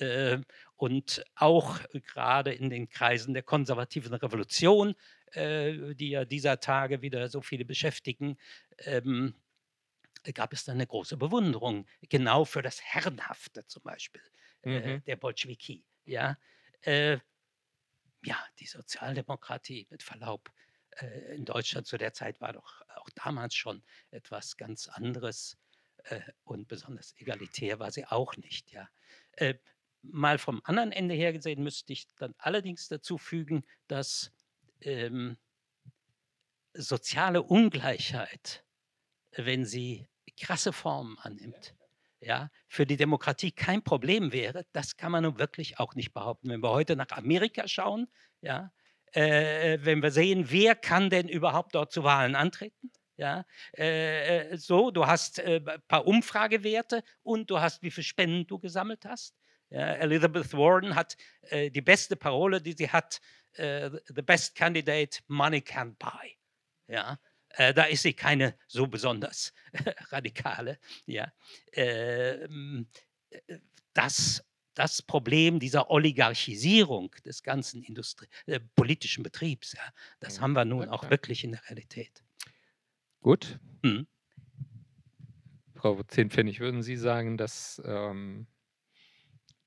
und 0.78 1.26
auch 1.36 1.80
gerade 1.92 2.54
in 2.54 2.70
den 2.70 2.90
Kreisen 2.90 3.34
der 3.34 3.44
konservativen 3.44 4.14
Revolution, 4.14 4.96
die 5.36 6.10
ja 6.10 6.24
dieser 6.24 6.62
Tage 6.62 7.02
wieder 7.02 7.28
so 7.28 7.42
viele 7.42 7.66
beschäftigen, 7.66 8.38
ähm, 8.78 9.36
gab 10.34 10.54
es 10.54 10.66
dann 10.66 10.76
eine 10.76 10.88
große 10.88 11.18
Bewunderung, 11.18 11.88
genau 12.10 12.46
für 12.46 12.62
das 12.62 12.82
Herrenhafte 12.82 13.66
zum 13.68 13.84
Beispiel 13.84 14.22
äh, 14.64 14.98
mhm. 14.98 15.04
der 15.06 15.16
Bolschewiki. 15.16 15.86
Ja? 16.06 16.38
Äh, 16.82 17.20
ja, 18.24 18.44
die 18.60 18.66
Sozialdemokratie, 18.66 19.88
mit 19.90 20.04
Verlaub, 20.04 20.52
äh, 20.98 21.36
in 21.36 21.46
Deutschland 21.46 21.88
zu 21.88 21.98
der 21.98 22.14
Zeit 22.14 22.42
war 22.42 22.54
doch 22.54 22.82
auch 22.96 23.10
damals 23.16 23.56
schon 23.56 23.84
etwas 24.12 24.58
ganz 24.58 24.88
anderes 24.88 25.58
äh, 26.06 26.22
und 26.44 26.68
besonders 26.68 27.14
egalitär 27.18 27.80
war 27.80 27.92
sie 27.92 28.06
auch 28.06 28.36
nicht. 28.38 28.72
Ja. 28.72 28.90
Äh, 29.34 29.56
mal 30.02 30.38
vom 30.38 30.62
anderen 30.64 30.92
Ende 30.92 31.16
her 31.16 31.34
gesehen 31.34 31.64
müsste 31.64 31.94
ich 31.94 32.08
dann 32.16 32.34
allerdings 32.38 32.88
dazu 32.88 33.18
fügen, 33.18 33.66
dass 33.88 34.32
ähm, 34.82 35.38
soziale 36.74 37.42
Ungleichheit, 37.42 38.66
wenn 39.32 39.66
sie 39.66 40.08
krasse 40.36 40.74
Formen 40.74 41.18
annimmt, 41.20 41.76
ja, 42.20 42.50
für 42.68 42.86
die 42.86 42.98
Demokratie 42.98 43.52
kein 43.52 43.84
Problem 43.84 44.32
wäre, 44.32 44.66
das 44.72 44.98
kann 44.98 45.12
man 45.12 45.24
nun 45.24 45.38
wirklich 45.38 45.80
auch 45.80 45.96
nicht 45.96 46.14
behaupten. 46.14 46.50
Wenn 46.50 46.64
wir 46.64 46.72
heute 46.72 46.96
nach 46.96 47.12
Amerika 47.12 47.68
schauen, 47.68 48.08
ja, 48.42 48.72
äh, 49.14 49.78
wenn 49.82 50.02
wir 50.02 50.12
sehen, 50.12 50.46
wer 50.50 50.76
kann 50.76 51.10
denn 51.10 51.30
überhaupt 51.30 51.76
dort 51.76 51.92
zu 51.92 52.04
Wahlen 52.04 52.36
antreten, 52.36 52.92
ja, 53.18 53.46
äh, 53.78 54.52
äh 54.52 54.58
so, 54.58 54.92
du 54.92 55.08
hast 55.08 55.40
ein 55.40 55.68
äh, 55.68 55.80
paar 55.88 56.06
Umfragewerte 56.06 57.04
und 57.24 57.50
du 57.50 57.60
hast, 57.60 57.82
wie 57.82 57.92
viele 57.92 58.04
Spenden 58.04 58.48
du 58.48 58.60
gesammelt 58.60 59.06
hast. 59.06 59.36
Ja, 59.70 59.94
Elizabeth 59.94 60.54
Warren 60.54 60.96
hat 60.96 61.16
äh, 61.44 61.72
die 61.72 61.82
beste 61.82 62.16
Parole, 62.16 62.62
die 62.62 62.74
sie 62.74 62.90
hat, 62.90 63.20
äh, 63.54 63.90
the 64.08 64.22
best 64.22 64.56
candidate 64.56 65.20
money 65.28 65.62
can 65.62 65.96
buy. 65.98 66.38
Ja, 66.88 67.18
äh, 67.58 67.74
da 67.74 67.84
ist 67.84 68.04
sie 68.04 68.14
keine 68.14 68.56
so 68.68 68.88
besonders 68.88 69.54
radikale. 70.12 70.80
Ja. 71.06 71.32
Ähm, 71.74 72.88
äh, 73.30 73.60
das, 73.94 74.44
das 74.74 75.02
Problem 75.02 75.60
dieser 75.60 75.90
Oligarchisierung 75.90 77.12
des 77.26 77.44
ganzen 77.44 77.82
Industrie 77.84 78.28
äh, 78.46 78.60
politischen 78.76 79.24
Betriebs, 79.24 79.74
ja, 79.74 79.84
das 80.20 80.42
haben 80.42 80.54
wir 80.54 80.66
nun 80.66 80.90
auch 80.90 81.10
wirklich 81.10 81.44
in 81.44 81.54
der 81.54 81.64
Realität. 81.66 82.24
Gut. 83.22 83.60
Hm. 83.84 84.08
Frau 85.76 86.02
Zehnpfennig, 86.04 86.60
würden 86.60 86.84
Sie 86.84 86.98
sagen, 86.98 87.38
dass 87.38 87.82
ähm, 87.86 88.48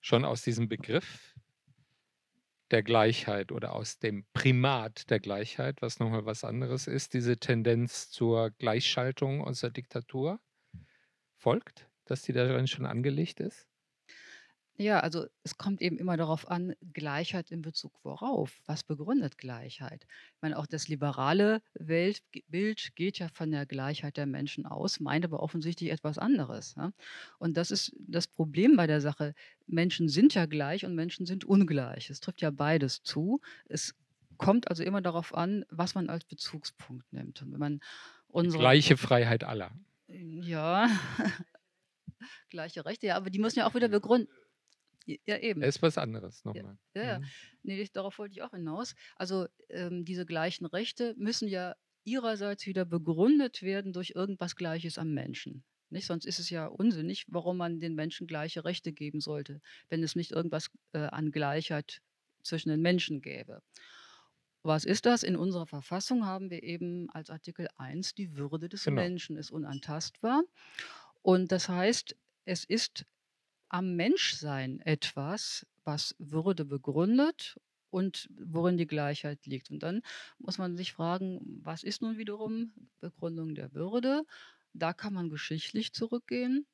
schon 0.01 0.25
aus 0.25 0.43
diesem 0.43 0.69
Begriff 0.69 1.35
der 2.71 2.83
Gleichheit 2.83 3.53
oder 3.53 3.75
aus 3.75 3.99
dem 3.99 4.27
Primat 4.33 5.11
der 5.11 5.21
Gleichheit, 5.21 5.83
was 5.83 5.99
nochmal 6.01 6.27
was 6.27 6.45
anderes 6.45 6.87
ist, 6.87 7.15
diese 7.15 7.39
Tendenz 7.39 8.11
zur 8.11 8.51
Gleichschaltung 8.51 9.43
der 9.61 9.71
Diktatur 9.71 10.41
folgt, 11.37 11.89
dass 12.05 12.23
die 12.23 12.33
darin 12.33 12.67
schon 12.67 12.87
angelegt 12.87 13.41
ist? 13.41 13.67
Ja, 14.81 15.01
also 15.01 15.27
es 15.43 15.59
kommt 15.59 15.83
eben 15.83 15.99
immer 15.99 16.17
darauf 16.17 16.49
an, 16.49 16.73
Gleichheit 16.93 17.51
in 17.51 17.63
Bezug 17.63 17.93
worauf? 18.05 18.61
Was 18.65 18.85
begründet 18.85 19.37
Gleichheit? 19.37 20.07
Ich 20.37 20.41
meine, 20.41 20.57
auch 20.57 20.67
das 20.67 20.87
liberale 20.87 21.63
Weltbild 21.75 22.95
geht 22.95 23.19
ja 23.19 23.27
von 23.27 23.51
der 23.51 23.67
Gleichheit 23.67 24.17
der 24.17 24.27
Menschen 24.27 24.67
aus, 24.67 25.01
meint 25.01 25.25
aber 25.25 25.41
offensichtlich 25.41 25.91
etwas 25.91 26.17
anderes. 26.17 26.77
Ja? 26.77 26.93
Und 27.41 27.57
das 27.57 27.73
ist 27.73 27.93
das 27.99 28.29
Problem 28.29 28.77
bei 28.77 28.87
der 28.87 29.01
Sache. 29.01 29.35
Menschen 29.67 30.09
sind 30.09 30.35
ja 30.35 30.47
gleich 30.47 30.85
und 30.85 30.95
Menschen 30.95 31.27
sind 31.27 31.45
ungleich. 31.45 32.09
Es 32.09 32.21
trifft 32.21 32.41
ja 32.41 32.51
beides 32.51 33.03
zu. 33.03 33.41
Es 33.69 33.97
kommt 34.37 34.69
also 34.69 34.85
immer 34.85 35.03
darauf 35.03 35.35
an, 35.35 35.65
was 35.71 35.97
man 35.97 36.09
als 36.09 36.25
Bezugspunkt 36.25 37.13
nimmt. 37.13 37.43
Und 37.43 37.51
wenn 37.51 37.59
man 37.59 37.81
unsere 38.29 38.63
Gleiche 38.63 38.97
Freiheit 38.97 39.43
aller. 39.43 39.73
ja, 40.07 40.89
gleiche 42.51 42.85
Rechte, 42.85 43.09
ja, 43.09 43.17
aber 43.17 43.31
die 43.31 43.41
müssen 43.41 43.59
ja 43.59 43.67
auch 43.67 43.75
wieder 43.75 43.89
begründen. 43.89 44.29
Ja, 45.27 45.39
eben. 45.39 45.63
Ist 45.63 45.81
was 45.81 45.97
anderes 45.97 46.45
nochmal. 46.45 46.77
Ja, 46.95 47.03
ja. 47.03 47.19
Mhm. 47.19 47.25
Nee, 47.63 47.89
darauf 47.93 48.19
wollte 48.19 48.33
ich 48.33 48.43
auch 48.43 48.51
hinaus. 48.51 48.95
Also 49.17 49.47
ähm, 49.71 50.05
diese 50.05 50.27
gleichen 50.27 50.67
Rechte 50.67 51.15
müssen 51.17 51.49
ja 51.49 51.75
ihrerseits 52.05 52.67
wieder 52.67 52.85
begründet 52.85 53.63
werden 53.63 53.93
durch 53.93 54.13
irgendwas 54.15 54.57
Gleiches 54.57 54.99
am 54.99 55.13
Menschen. 55.13 55.65
Nicht? 55.91 56.07
Sonst 56.07 56.27
ist 56.27 56.39
es 56.39 56.51
ja 56.51 56.67
unsinnig, 56.67 57.25
warum 57.29 57.57
man 57.57 57.81
den 57.81 57.95
Menschen 57.95 58.27
gleiche 58.27 58.65
Rechte 58.65 58.93
geben 58.93 59.21
sollte, 59.21 59.61
wenn 59.89 60.03
es 60.03 60.17
nicht 60.17 60.33
irgendwas 60.33 60.71
äh, 60.93 60.99
an 60.99 61.31
Gleichheit 61.31 62.03
zwischen 62.43 62.69
den 62.69 62.83
Menschen 62.83 63.23
gäbe. 63.23 63.63
Was 64.63 64.85
ist 64.85 65.07
das? 65.07 65.23
In 65.23 65.37
unserer 65.37 65.67
Verfassung 65.67 66.27
haben 66.27 66.51
wir 66.51 66.63
eben 66.63 67.09
als 67.11 67.31
Artikel 67.31 67.69
1 67.77 68.15
die 68.15 68.37
Würde 68.37 68.69
des 68.69 68.85
genau. 68.85 69.01
Menschen 69.01 69.37
ist 69.37 69.51
unantastbar. 69.51 70.43
Und 71.23 71.53
das 71.53 71.69
heißt, 71.69 72.17
es 72.45 72.65
ist 72.65 73.07
am 73.69 73.97
Menschsein 73.97 74.81
etwas, 74.81 75.67
was 75.85 76.15
Würde 76.19 76.65
begründet 76.65 77.57
und 77.91 78.29
worin 78.39 78.77
die 78.77 78.87
Gleichheit 78.87 79.47
liegt. 79.47 79.71
Und 79.71 79.83
dann 79.83 80.03
muss 80.39 80.59
man 80.59 80.77
sich 80.77 80.93
fragen, 80.93 81.61
was 81.65 81.83
ist 81.83 82.03
nun 82.03 82.19
wiederum 82.19 82.73
Begründung 83.01 83.55
der 83.55 83.73
Würde? 83.75 84.25
Da 84.75 84.93
kann 84.93 85.15
man 85.15 85.31
geschichtlich 85.31 85.93
zurückgehen, 85.93 86.67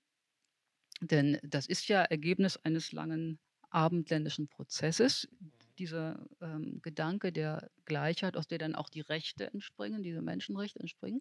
denn 1.00 1.38
das 1.42 1.66
ist 1.66 1.88
ja 1.88 2.02
Ergebnis 2.02 2.56
eines 2.58 2.92
langen 2.92 3.38
abendländischen 3.70 4.48
Prozesses, 4.48 5.28
dieser 5.78 6.24
ähm, 6.40 6.80
Gedanke 6.82 7.32
der 7.32 7.70
Gleichheit, 7.84 8.36
aus 8.36 8.46
der 8.46 8.58
dann 8.58 8.76
auch 8.76 8.88
die 8.88 9.00
Rechte 9.00 9.52
entspringen, 9.52 10.02
diese 10.04 10.22
Menschenrechte 10.22 10.78
entspringen. 10.78 11.20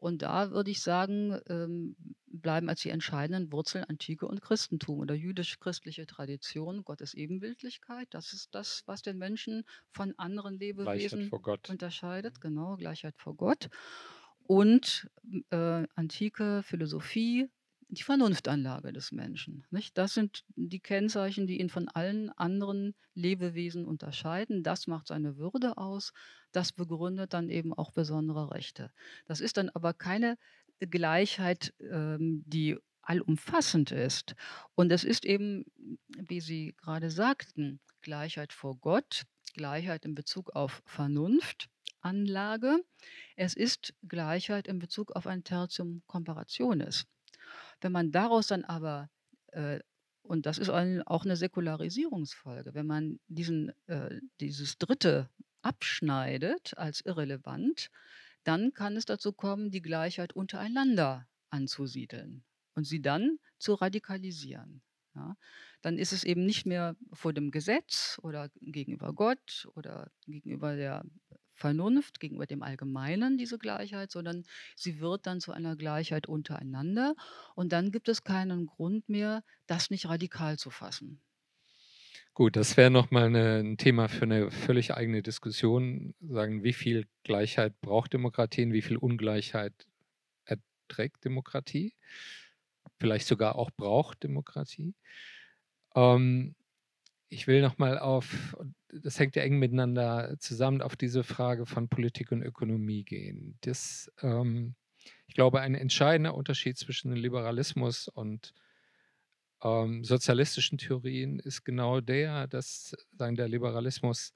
Und 0.00 0.22
da 0.22 0.50
würde 0.50 0.70
ich 0.70 0.80
sagen, 0.80 1.38
ähm, 1.48 1.94
bleiben 2.26 2.68
als 2.70 2.80
die 2.80 2.88
entscheidenden 2.88 3.52
Wurzeln 3.52 3.84
Antike 3.84 4.26
und 4.26 4.40
Christentum 4.40 4.98
oder 4.98 5.14
jüdisch-christliche 5.14 6.06
Tradition, 6.06 6.84
Gottes 6.84 7.12
Ebenbildlichkeit. 7.12 8.08
Das 8.10 8.32
ist 8.32 8.54
das, 8.54 8.82
was 8.86 9.02
den 9.02 9.18
Menschen 9.18 9.64
von 9.90 10.14
anderen 10.16 10.58
Lebewesen 10.58 11.30
unterscheidet. 11.68 12.40
Genau, 12.40 12.76
Gleichheit 12.76 13.14
vor 13.18 13.36
Gott. 13.36 13.68
Und 14.42 15.10
äh, 15.50 15.86
antike 15.94 16.62
Philosophie, 16.64 17.48
die 17.90 18.02
Vernunftanlage 18.02 18.92
des 18.92 19.12
Menschen. 19.12 19.64
Nicht? 19.70 19.98
Das 19.98 20.14
sind 20.14 20.44
die 20.54 20.80
Kennzeichen, 20.80 21.46
die 21.46 21.60
ihn 21.60 21.68
von 21.68 21.88
allen 21.88 22.30
anderen 22.30 22.94
Lebewesen 23.14 23.84
unterscheiden. 23.84 24.62
Das 24.62 24.86
macht 24.86 25.08
seine 25.08 25.36
Würde 25.36 25.76
aus. 25.76 26.12
Das 26.52 26.72
begründet 26.72 27.32
dann 27.34 27.48
eben 27.48 27.74
auch 27.74 27.90
besondere 27.92 28.52
Rechte. 28.52 28.92
Das 29.26 29.40
ist 29.40 29.56
dann 29.56 29.70
aber 29.70 29.92
keine 29.92 30.38
Gleichheit, 30.78 31.74
ähm, 31.80 32.42
die 32.46 32.78
allumfassend 33.02 33.90
ist. 33.90 34.34
Und 34.74 34.92
es 34.92 35.04
ist 35.04 35.24
eben, 35.24 35.64
wie 36.08 36.40
Sie 36.40 36.74
gerade 36.76 37.10
sagten, 37.10 37.80
Gleichheit 38.02 38.52
vor 38.52 38.76
Gott, 38.76 39.24
Gleichheit 39.54 40.04
in 40.04 40.14
Bezug 40.14 40.54
auf 40.54 40.82
Vernunft, 40.86 41.68
Anlage. 42.00 42.78
Es 43.36 43.54
ist 43.54 43.94
Gleichheit 44.06 44.68
in 44.68 44.78
Bezug 44.78 45.12
auf 45.12 45.26
ein 45.26 45.44
Tertium 45.44 46.02
Comparationis. 46.06 47.06
Wenn 47.80 47.92
man 47.92 48.10
daraus 48.10 48.46
dann 48.46 48.64
aber, 48.64 49.10
äh, 49.48 49.80
und 50.22 50.46
das 50.46 50.58
ist 50.58 50.68
auch 50.68 51.24
eine 51.24 51.36
Säkularisierungsfolge, 51.36 52.74
wenn 52.74 52.86
man 52.86 53.20
diesen, 53.28 53.72
äh, 53.86 54.20
dieses 54.40 54.78
dritte 54.78 55.28
abschneidet 55.62 56.76
als 56.76 57.00
irrelevant, 57.00 57.90
dann 58.44 58.72
kann 58.72 58.96
es 58.96 59.04
dazu 59.04 59.32
kommen, 59.32 59.70
die 59.70 59.82
Gleichheit 59.82 60.32
untereinander 60.32 61.26
anzusiedeln 61.50 62.44
und 62.74 62.84
sie 62.84 63.02
dann 63.02 63.38
zu 63.58 63.74
radikalisieren. 63.74 64.82
Ja? 65.14 65.36
Dann 65.82 65.98
ist 65.98 66.12
es 66.12 66.24
eben 66.24 66.46
nicht 66.46 66.66
mehr 66.66 66.96
vor 67.12 67.32
dem 67.32 67.50
Gesetz 67.50 68.18
oder 68.22 68.50
gegenüber 68.60 69.12
Gott 69.12 69.68
oder 69.74 70.10
gegenüber 70.26 70.76
der 70.76 71.04
Vernunft 71.60 72.20
gegenüber 72.20 72.46
dem 72.46 72.62
Allgemeinen, 72.62 73.38
diese 73.38 73.58
Gleichheit, 73.58 74.10
sondern 74.10 74.44
sie 74.76 75.00
wird 75.00 75.26
dann 75.26 75.40
zu 75.40 75.52
einer 75.52 75.76
Gleichheit 75.76 76.26
untereinander. 76.26 77.14
Und 77.54 77.72
dann 77.72 77.92
gibt 77.92 78.08
es 78.08 78.24
keinen 78.24 78.66
Grund 78.66 79.08
mehr, 79.08 79.44
das 79.66 79.90
nicht 79.90 80.08
radikal 80.08 80.58
zu 80.58 80.70
fassen. 80.70 81.20
Gut, 82.34 82.56
das 82.56 82.76
wäre 82.76 82.90
nochmal 82.90 83.34
ein 83.34 83.76
Thema 83.76 84.08
für 84.08 84.22
eine 84.22 84.50
völlig 84.50 84.94
eigene 84.94 85.22
Diskussion. 85.22 86.14
Sagen, 86.20 86.62
wie 86.62 86.72
viel 86.72 87.06
Gleichheit 87.24 87.80
braucht 87.80 88.12
Demokratie 88.12 88.64
und 88.64 88.72
wie 88.72 88.82
viel 88.82 88.96
Ungleichheit 88.96 89.86
erträgt 90.44 91.24
Demokratie? 91.24 91.94
Vielleicht 92.98 93.26
sogar 93.26 93.56
auch 93.56 93.70
braucht 93.70 94.22
Demokratie. 94.22 94.94
Ähm, 95.94 96.54
ich 97.30 97.46
will 97.46 97.62
nochmal 97.62 97.98
auf, 97.98 98.56
das 98.92 99.18
hängt 99.18 99.36
ja 99.36 99.42
eng 99.42 99.58
miteinander 99.58 100.36
zusammen, 100.40 100.82
auf 100.82 100.96
diese 100.96 101.22
Frage 101.22 101.64
von 101.64 101.88
Politik 101.88 102.32
und 102.32 102.42
Ökonomie 102.42 103.04
gehen. 103.04 103.56
Das, 103.62 104.12
ähm, 104.20 104.74
ich 105.28 105.34
glaube, 105.34 105.60
ein 105.60 105.76
entscheidender 105.76 106.34
Unterschied 106.34 106.76
zwischen 106.76 107.12
Liberalismus 107.12 108.08
und 108.08 108.52
ähm, 109.62 110.02
sozialistischen 110.04 110.78
Theorien 110.78 111.38
ist 111.38 111.64
genau 111.64 112.00
der, 112.00 112.48
dass 112.48 112.96
sagen, 113.12 113.36
der 113.36 113.48
Liberalismus 113.48 114.32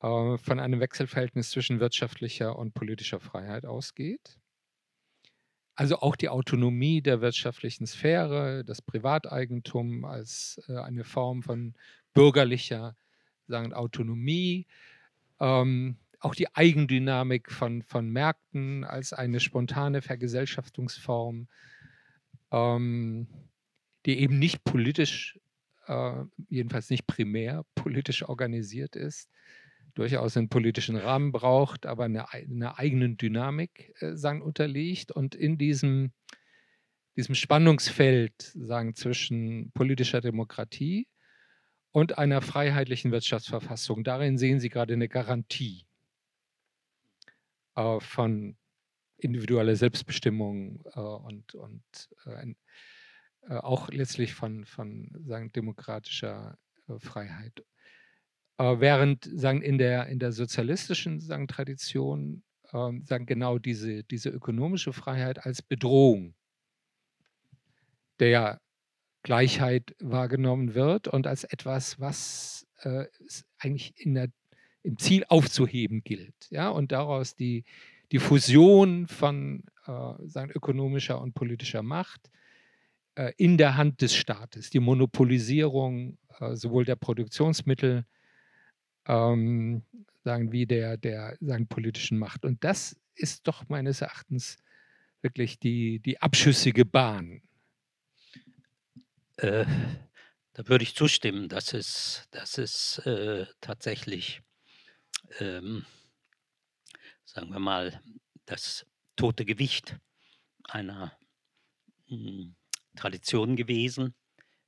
äh, 0.00 0.38
von 0.38 0.58
einem 0.58 0.80
Wechselverhältnis 0.80 1.50
zwischen 1.50 1.78
wirtschaftlicher 1.78 2.58
und 2.58 2.72
politischer 2.72 3.20
Freiheit 3.20 3.66
ausgeht. 3.66 4.38
Also 5.76 6.00
auch 6.00 6.16
die 6.16 6.30
Autonomie 6.30 7.02
der 7.02 7.20
wirtschaftlichen 7.20 7.86
Sphäre, 7.86 8.64
das 8.64 8.80
Privateigentum 8.80 10.06
als 10.06 10.60
äh, 10.68 10.76
eine 10.78 11.04
Form 11.04 11.42
von 11.42 11.74
bürgerlicher 12.14 12.96
sagen 13.46 13.74
Autonomie, 13.74 14.66
ähm, 15.38 15.96
auch 16.20 16.34
die 16.34 16.52
Eigendynamik 16.54 17.52
von, 17.52 17.82
von 17.82 18.08
Märkten 18.08 18.84
als 18.84 19.12
eine 19.12 19.38
spontane 19.38 20.02
Vergesellschaftungsform, 20.02 21.46
ähm, 22.50 23.26
die 24.06 24.18
eben 24.18 24.38
nicht 24.38 24.64
politisch, 24.64 25.38
äh, 25.86 26.24
jedenfalls 26.48 26.90
nicht 26.90 27.06
primär 27.06 27.64
politisch 27.74 28.26
organisiert 28.26 28.96
ist, 28.96 29.30
durchaus 29.96 30.36
einen 30.36 30.48
politischen 30.48 30.96
Rahmen 30.96 31.32
braucht, 31.32 31.86
aber 31.86 32.04
eine, 32.04 32.32
eine 32.32 32.78
eigenen 32.78 33.16
Dynamik 33.16 33.94
äh, 34.00 34.14
sagen, 34.14 34.42
unterliegt 34.42 35.10
und 35.10 35.34
in 35.34 35.58
diesem, 35.58 36.12
diesem 37.16 37.34
Spannungsfeld 37.34 38.52
sagen, 38.54 38.94
zwischen 38.94 39.72
politischer 39.72 40.20
Demokratie 40.20 41.08
und 41.92 42.18
einer 42.18 42.42
freiheitlichen 42.42 43.10
Wirtschaftsverfassung, 43.10 44.04
darin 44.04 44.38
sehen 44.38 44.60
Sie 44.60 44.68
gerade 44.68 44.94
eine 44.94 45.08
Garantie 45.08 45.86
äh, 47.74 47.98
von 48.00 48.56
individueller 49.18 49.76
Selbstbestimmung 49.76 50.84
äh, 50.94 51.00
und, 51.00 51.54
und 51.54 51.82
äh, 52.26 52.54
äh, 53.48 53.54
auch 53.54 53.88
letztlich 53.90 54.34
von, 54.34 54.64
von 54.64 55.10
sagen, 55.24 55.52
demokratischer 55.52 56.58
äh, 56.88 56.98
Freiheit. 56.98 57.64
Äh, 58.58 58.80
während 58.80 59.24
sagen, 59.24 59.62
in, 59.62 59.78
der, 59.78 60.06
in 60.06 60.18
der 60.18 60.32
sozialistischen 60.32 61.20
sagen, 61.20 61.48
Tradition 61.48 62.42
ähm, 62.72 63.04
sagen 63.04 63.26
genau 63.26 63.58
diese, 63.58 64.04
diese 64.04 64.30
ökonomische 64.30 64.92
Freiheit 64.92 65.44
als 65.44 65.62
Bedrohung 65.62 66.34
der 68.18 68.60
Gleichheit 69.22 69.94
wahrgenommen 70.00 70.74
wird 70.74 71.08
und 71.08 71.26
als 71.26 71.44
etwas, 71.44 72.00
was 72.00 72.66
äh, 72.82 73.06
eigentlich 73.58 73.92
in 73.96 74.14
der 74.14 74.28
im 74.86 74.98
Ziel 74.98 75.24
aufzuheben 75.28 76.02
gilt. 76.04 76.34
Ja? 76.50 76.68
Und 76.68 76.92
daraus 76.92 77.34
die, 77.34 77.64
die 78.12 78.20
Fusion 78.20 79.08
von 79.08 79.64
äh, 79.86 80.12
sagen, 80.26 80.52
ökonomischer 80.52 81.20
und 81.20 81.34
politischer 81.34 81.82
Macht 81.82 82.30
äh, 83.16 83.32
in 83.36 83.58
der 83.58 83.76
Hand 83.76 84.00
des 84.00 84.14
Staates, 84.14 84.70
die 84.70 84.78
Monopolisierung 84.78 86.18
äh, 86.38 86.54
sowohl 86.54 86.84
der 86.84 86.94
Produktionsmittel 86.94 88.06
ähm, 89.06 89.82
sagen, 90.24 90.52
wie 90.52 90.66
der, 90.66 90.96
der 90.96 91.36
sagen, 91.40 91.68
politischen 91.68 92.18
Macht. 92.18 92.44
Und 92.44 92.64
das 92.64 92.96
ist 93.14 93.46
doch 93.46 93.68
meines 93.68 94.00
Erachtens 94.00 94.58
wirklich 95.22 95.58
die, 95.58 96.00
die 96.00 96.20
abschüssige 96.20 96.84
Bahn. 96.84 97.42
Äh, 99.36 99.66
da 100.52 100.68
würde 100.68 100.84
ich 100.84 100.94
zustimmen, 100.94 101.48
dass 101.48 101.74
es, 101.74 102.26
dass 102.30 102.58
es 102.58 102.98
äh, 103.00 103.46
tatsächlich 103.60 104.42
ähm, 105.40 105.84
sagen 107.36 107.50
wir 107.50 107.58
mal, 107.58 108.00
das 108.46 108.86
tote 109.16 109.44
Gewicht 109.44 109.98
einer 110.64 111.18
mh, 112.08 112.30
hm, 112.30 112.56
Tradition 112.96 113.56
gewesen, 113.56 114.14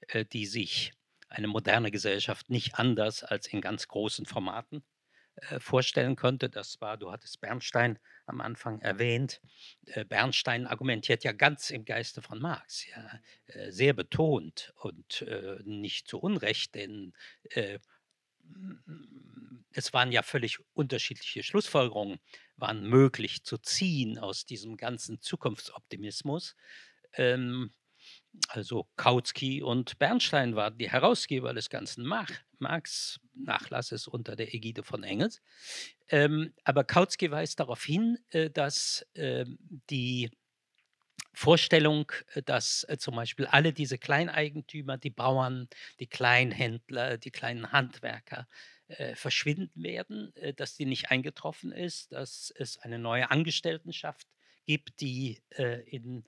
äh, 0.08 0.24
die 0.24 0.46
sich 0.46 0.92
eine 1.28 1.48
moderne 1.48 1.90
Gesellschaft 1.90 2.50
nicht 2.50 2.78
anders 2.78 3.22
als 3.24 3.46
in 3.46 3.60
ganz 3.60 3.88
großen 3.88 4.26
Formaten 4.26 4.82
äh, 5.36 5.60
vorstellen 5.60 6.16
konnte. 6.16 6.48
Das 6.48 6.80
war, 6.80 6.96
du 6.96 7.12
hattest 7.12 7.40
Bernstein 7.40 7.98
am 8.26 8.40
Anfang 8.40 8.80
erwähnt. 8.80 9.40
Äh, 9.86 10.04
Bernstein 10.04 10.66
argumentiert 10.66 11.22
ja 11.24 11.32
ganz 11.32 11.70
im 11.70 11.84
Geiste 11.84 12.22
von 12.22 12.40
Marx, 12.40 12.86
ja, 12.88 13.20
äh, 13.46 13.70
sehr 13.70 13.92
betont 13.92 14.72
und 14.76 15.24
nicht 15.64 16.08
zu 16.08 16.18
Unrecht, 16.18 16.74
denn 16.74 17.12
es 19.72 19.92
waren 19.92 20.10
ja 20.10 20.22
völlig 20.22 20.58
unterschiedliche 20.74 21.42
Schlussfolgerungen, 21.42 22.18
waren 22.56 22.88
möglich 22.88 23.44
zu 23.44 23.58
ziehen 23.58 24.18
aus 24.18 24.46
diesem 24.46 24.76
ganzen 24.76 25.20
Zukunftsoptimismus. 25.20 26.56
Ähm, 27.12 27.72
also 28.48 28.88
Kautsky 28.96 29.62
und 29.62 29.98
Bernstein 29.98 30.56
waren 30.56 30.78
die 30.78 30.90
Herausgeber 30.90 31.54
des 31.54 31.70
ganzen 31.70 32.06
Marx-Nachlasses 32.58 34.06
unter 34.06 34.36
der 34.36 34.54
Ägide 34.54 34.82
von 34.82 35.02
Engels. 35.02 35.42
Ähm, 36.08 36.52
aber 36.64 36.84
Kautsky 36.84 37.30
weist 37.30 37.60
darauf 37.60 37.82
hin, 37.82 38.18
äh, 38.30 38.50
dass 38.50 39.06
äh, 39.14 39.44
die 39.90 40.30
Vorstellung, 41.34 42.10
äh, 42.34 42.42
dass 42.42 42.84
äh, 42.88 42.98
zum 42.98 43.16
Beispiel 43.16 43.46
alle 43.46 43.72
diese 43.72 43.98
Kleineigentümer, 43.98 44.98
die 44.98 45.10
Bauern, 45.10 45.68
die 46.00 46.06
Kleinhändler, 46.06 47.18
die 47.18 47.30
kleinen 47.30 47.72
Handwerker 47.72 48.48
äh, 48.88 49.14
verschwinden 49.14 49.82
werden, 49.82 50.34
äh, 50.36 50.54
dass 50.54 50.74
die 50.74 50.86
nicht 50.86 51.10
eingetroffen 51.10 51.72
ist, 51.72 52.12
dass 52.12 52.52
es 52.56 52.78
eine 52.78 52.98
neue 52.98 53.30
Angestelltenschaft 53.30 54.26
gibt, 54.66 55.00
die 55.00 55.40
äh, 55.50 55.80
in 55.88 56.24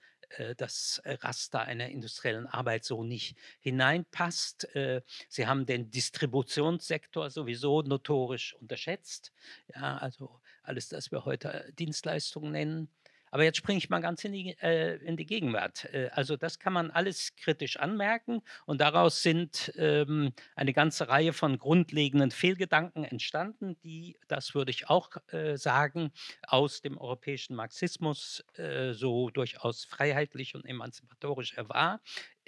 das 0.56 1.02
Raster 1.04 1.60
einer 1.62 1.88
industriellen 1.88 2.46
Arbeit 2.46 2.84
so 2.84 3.04
nicht 3.04 3.36
hineinpasst. 3.60 4.68
Sie 5.28 5.46
haben 5.46 5.66
den 5.66 5.90
Distributionssektor 5.90 7.30
sowieso 7.30 7.82
notorisch 7.82 8.54
unterschätzt. 8.54 9.32
Ja, 9.74 9.98
also 9.98 10.40
alles, 10.62 10.88
das 10.88 11.10
wir 11.10 11.24
heute 11.24 11.72
Dienstleistungen 11.78 12.52
nennen. 12.52 12.88
Aber 13.30 13.44
jetzt 13.44 13.58
springe 13.58 13.78
ich 13.78 13.90
mal 13.90 14.00
ganz 14.00 14.24
in 14.24 14.32
die, 14.32 14.56
äh, 14.60 14.96
in 15.04 15.16
die 15.16 15.26
Gegenwart. 15.26 15.84
Äh, 15.92 16.10
also 16.12 16.36
das 16.36 16.58
kann 16.58 16.72
man 16.72 16.90
alles 16.90 17.34
kritisch 17.36 17.78
anmerken 17.78 18.42
und 18.66 18.80
daraus 18.80 19.22
sind 19.22 19.72
ähm, 19.76 20.32
eine 20.54 20.72
ganze 20.72 21.08
Reihe 21.08 21.32
von 21.32 21.58
grundlegenden 21.58 22.30
Fehlgedanken 22.30 23.04
entstanden, 23.04 23.76
die, 23.82 24.16
das 24.28 24.54
würde 24.54 24.70
ich 24.70 24.88
auch 24.88 25.10
äh, 25.32 25.56
sagen, 25.56 26.12
aus 26.46 26.80
dem 26.80 26.98
europäischen 26.98 27.54
Marxismus 27.54 28.44
äh, 28.54 28.92
so 28.92 29.30
durchaus 29.30 29.84
freiheitlich 29.84 30.54
und 30.54 30.66
emanzipatorisch 30.66 31.54
er 31.56 31.68
war, 31.68 32.00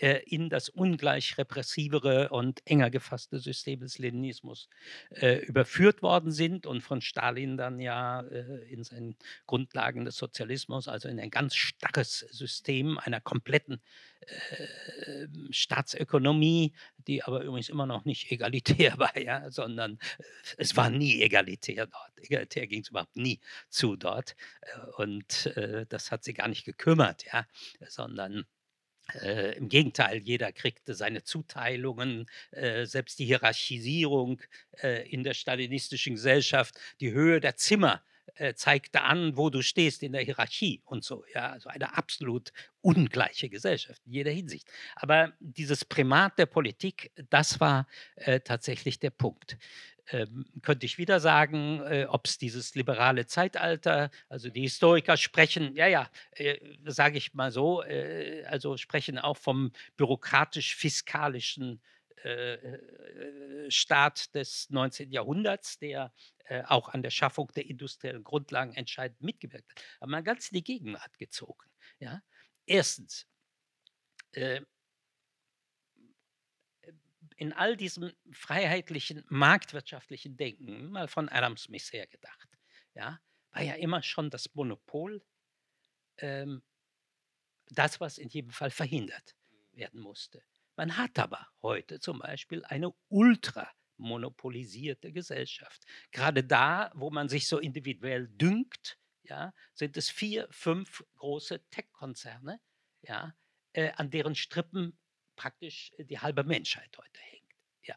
äh, 0.02 0.20
in 0.26 0.50
das 0.50 0.68
ungleich 0.68 1.38
repressivere 1.38 2.30
und 2.30 2.60
enger 2.66 2.90
gefasste 2.90 3.38
System 3.38 3.80
des 3.80 3.98
Leninismus 3.98 4.68
äh, 5.10 5.36
überführt 5.44 6.02
worden 6.02 6.32
sind 6.32 6.66
und 6.66 6.80
von 6.80 7.00
Stalin 7.00 7.56
dann 7.56 7.78
ja 7.78 8.22
äh, 8.22 8.64
in 8.68 8.82
seinen 8.82 9.16
Grundlagen 9.46 10.04
des 10.04 10.16
Sozialismus, 10.16 10.88
also 10.88 11.08
in 11.08 11.20
ein 11.20 11.30
ganz 11.30 11.54
starres 11.54 12.18
System 12.30 12.98
einer 12.98 13.20
kompletten 13.20 13.80
äh, 14.22 15.28
Staatsökonomie, 15.50 16.72
die 17.06 17.22
aber 17.22 17.44
übrigens 17.44 17.68
immer 17.68 17.86
noch 17.86 18.04
nicht 18.04 18.32
egalitär 18.32 18.94
war, 18.98 19.16
ja, 19.16 19.52
sondern 19.52 20.00
äh, 20.18 20.24
es 20.58 20.76
war 20.76 20.90
nie 20.90 21.22
egalitär 21.22 21.86
dort. 21.86 22.18
Egalitär 22.18 22.66
ging 22.66 22.82
es 22.82 22.88
überhaupt 22.88 23.16
nie 23.16 23.38
zu 23.68 23.94
dort. 23.94 24.34
Äh, 24.62 25.02
und 25.02 25.54
das 25.88 26.10
hat 26.10 26.24
sie 26.24 26.34
gar 26.34 26.48
nicht 26.48 26.64
gekümmert, 26.64 27.24
ja, 27.32 27.46
sondern 27.86 28.46
äh, 29.20 29.56
Im 29.56 29.68
Gegenteil, 29.68 30.18
jeder 30.18 30.52
kriegte 30.52 30.94
seine 30.94 31.22
Zuteilungen, 31.22 32.26
äh, 32.50 32.86
selbst 32.86 33.18
die 33.18 33.26
Hierarchisierung 33.26 34.40
äh, 34.82 35.08
in 35.08 35.24
der 35.24 35.34
stalinistischen 35.34 36.14
Gesellschaft, 36.14 36.78
die 37.00 37.12
Höhe 37.12 37.40
der 37.40 37.56
Zimmer 37.56 38.02
äh, 38.36 38.54
zeigte 38.54 39.02
an, 39.02 39.36
wo 39.36 39.50
du 39.50 39.62
stehst 39.62 40.02
in 40.02 40.12
der 40.12 40.22
Hierarchie 40.22 40.80
und 40.84 41.04
so. 41.04 41.24
Ja, 41.34 41.50
also 41.50 41.68
eine 41.68 41.96
absolut 41.96 42.52
ungleiche 42.80 43.48
Gesellschaft 43.48 44.00
in 44.06 44.12
jeder 44.12 44.30
Hinsicht. 44.30 44.68
Aber 44.96 45.32
dieses 45.40 45.84
Primat 45.84 46.38
der 46.38 46.46
Politik, 46.46 47.12
das 47.30 47.60
war 47.60 47.86
äh, 48.16 48.40
tatsächlich 48.40 48.98
der 48.98 49.10
Punkt 49.10 49.56
ähm, 50.10 50.46
könnte 50.62 50.86
ich 50.86 50.98
wieder 50.98 51.20
sagen, 51.20 51.80
äh, 51.80 52.06
ob 52.08 52.26
es 52.26 52.38
dieses 52.38 52.74
liberale 52.74 53.26
Zeitalter, 53.26 54.10
also 54.28 54.48
die 54.48 54.62
Historiker 54.62 55.16
sprechen, 55.16 55.74
ja, 55.76 55.86
ja, 55.86 56.10
äh, 56.32 56.58
sage 56.84 57.18
ich 57.18 57.34
mal 57.34 57.52
so, 57.52 57.82
äh, 57.82 58.44
also 58.46 58.76
sprechen 58.76 59.18
auch 59.18 59.36
vom 59.36 59.72
bürokratisch-fiskalischen 59.96 61.80
äh, 62.24 62.54
äh, 62.54 63.70
Staat 63.70 64.34
des 64.34 64.70
19. 64.70 65.10
Jahrhunderts, 65.10 65.78
der 65.78 66.12
äh, 66.44 66.62
auch 66.64 66.88
an 66.88 67.02
der 67.02 67.10
Schaffung 67.10 67.50
der 67.56 67.66
industriellen 67.66 68.22
Grundlagen 68.22 68.74
entscheidend 68.74 69.20
mitgewirkt 69.22 69.68
hat. 69.70 69.84
Aber 69.98 70.10
mal 70.10 70.22
ganz 70.22 70.48
in 70.48 70.56
die 70.56 70.64
Gegenwart 70.64 71.18
gezogen. 71.18 71.68
Ja? 71.98 72.22
Erstens, 72.66 73.26
in 77.36 77.52
all 77.52 77.76
diesem 77.76 78.12
freiheitlichen, 78.30 79.24
marktwirtschaftlichen 79.28 80.36
Denken, 80.36 80.90
mal 80.90 81.08
von 81.08 81.28
Adam 81.28 81.56
Smith 81.56 81.92
her 81.92 82.06
gedacht, 82.06 82.48
ja, 82.94 83.20
war 83.52 83.62
ja 83.62 83.74
immer 83.74 84.02
schon 84.02 84.30
das 84.30 84.54
Monopol 84.54 85.22
ähm, 86.18 86.62
das, 87.68 88.00
was 88.00 88.18
in 88.18 88.28
jedem 88.28 88.50
Fall 88.50 88.70
verhindert 88.70 89.34
werden 89.72 90.00
musste. 90.00 90.42
Man 90.76 90.96
hat 90.96 91.18
aber 91.18 91.46
heute 91.62 92.00
zum 92.00 92.18
Beispiel 92.18 92.64
eine 92.64 92.92
ultra 93.08 93.70
monopolisierte 93.96 95.12
Gesellschaft. 95.12 95.84
Gerade 96.10 96.44
da, 96.44 96.90
wo 96.94 97.10
man 97.10 97.28
sich 97.28 97.46
so 97.46 97.58
individuell 97.58 98.28
dünkt, 98.28 98.98
ja, 99.22 99.54
sind 99.74 99.96
es 99.96 100.10
vier, 100.10 100.48
fünf 100.50 101.04
große 101.16 101.62
Tech-Konzerne, 101.70 102.60
ja, 103.02 103.34
äh, 103.72 103.92
an 103.92 104.10
deren 104.10 104.34
Strippen 104.34 104.98
praktisch 105.36 105.92
die 105.98 106.18
halbe 106.18 106.44
Menschheit 106.44 106.96
heute 106.98 107.20
hängt. 107.20 107.50
Ja. 107.82 107.96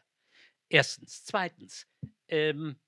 Erstens. 0.68 1.24
Zweitens, 1.24 1.86
ähm, 2.28 2.78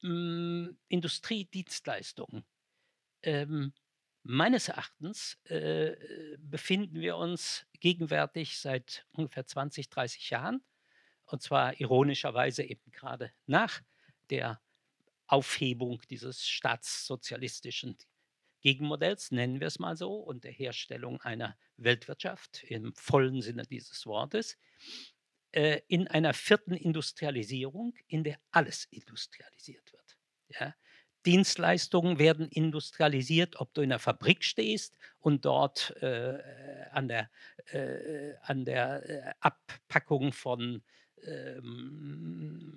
hm, 0.00 0.78
Industrie, 0.88 1.44
Dienstleistungen. 1.46 2.44
Ähm, 3.22 3.72
meines 4.22 4.68
Erachtens 4.68 5.38
äh, 5.44 5.96
befinden 6.38 7.00
wir 7.00 7.16
uns 7.16 7.66
gegenwärtig 7.80 8.58
seit 8.58 9.06
ungefähr 9.12 9.46
20, 9.46 9.88
30 9.88 10.30
Jahren, 10.30 10.64
und 11.24 11.42
zwar 11.42 11.80
ironischerweise 11.80 12.62
eben 12.62 12.90
gerade 12.92 13.32
nach 13.46 13.82
der 14.30 14.60
Aufhebung 15.26 16.00
dieses 16.08 16.46
staatssozialistischen 16.46 17.98
Gegenmodells, 18.60 19.30
nennen 19.32 19.60
wir 19.60 19.66
es 19.66 19.78
mal 19.78 19.96
so, 19.96 20.14
und 20.16 20.44
der 20.44 20.52
Herstellung 20.52 21.20
einer 21.22 21.56
Weltwirtschaft 21.76 22.64
im 22.64 22.94
vollen 22.94 23.42
Sinne 23.42 23.64
dieses 23.64 24.06
Wortes, 24.06 24.58
äh, 25.52 25.80
in 25.88 26.08
einer 26.08 26.34
vierten 26.34 26.74
Industrialisierung, 26.74 27.94
in 28.06 28.24
der 28.24 28.38
alles 28.50 28.86
industrialisiert 28.90 29.92
wird. 29.92 30.18
Ja? 30.48 30.74
Dienstleistungen 31.26 32.18
werden 32.20 32.48
industrialisiert, 32.48 33.60
ob 33.60 33.74
du 33.74 33.80
in 33.80 33.88
der 33.88 33.98
Fabrik 33.98 34.44
stehst 34.44 34.96
und 35.18 35.44
dort 35.44 35.90
äh, 36.00 36.38
an 36.92 37.08
der, 37.08 37.30
äh, 37.72 38.34
an 38.42 38.64
der 38.64 39.08
äh, 39.08 39.34
Abpackung 39.40 40.32
von 40.32 40.84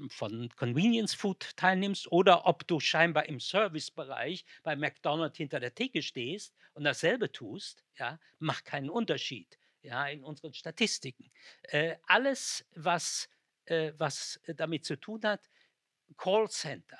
von 0.09 0.49
Convenience 0.55 1.13
Food 1.13 1.55
teilnimmst 1.55 2.11
oder 2.11 2.45
ob 2.45 2.67
du 2.67 2.79
scheinbar 2.79 3.27
im 3.27 3.39
Servicebereich 3.39 4.45
bei 4.63 4.75
McDonald's 4.75 5.37
hinter 5.37 5.59
der 5.59 5.75
Theke 5.75 6.01
stehst 6.01 6.55
und 6.73 6.83
dasselbe 6.83 7.31
tust, 7.31 7.83
ja, 7.97 8.19
macht 8.39 8.65
keinen 8.65 8.89
Unterschied 8.89 9.57
ja, 9.81 10.07
in 10.07 10.23
unseren 10.23 10.53
Statistiken. 10.53 11.31
Äh, 11.63 11.97
alles, 12.07 12.65
was, 12.75 13.29
äh, 13.65 13.93
was 13.97 14.39
damit 14.47 14.85
zu 14.85 14.95
tun 14.99 15.21
hat, 15.23 15.49
Callcenter, 16.17 16.99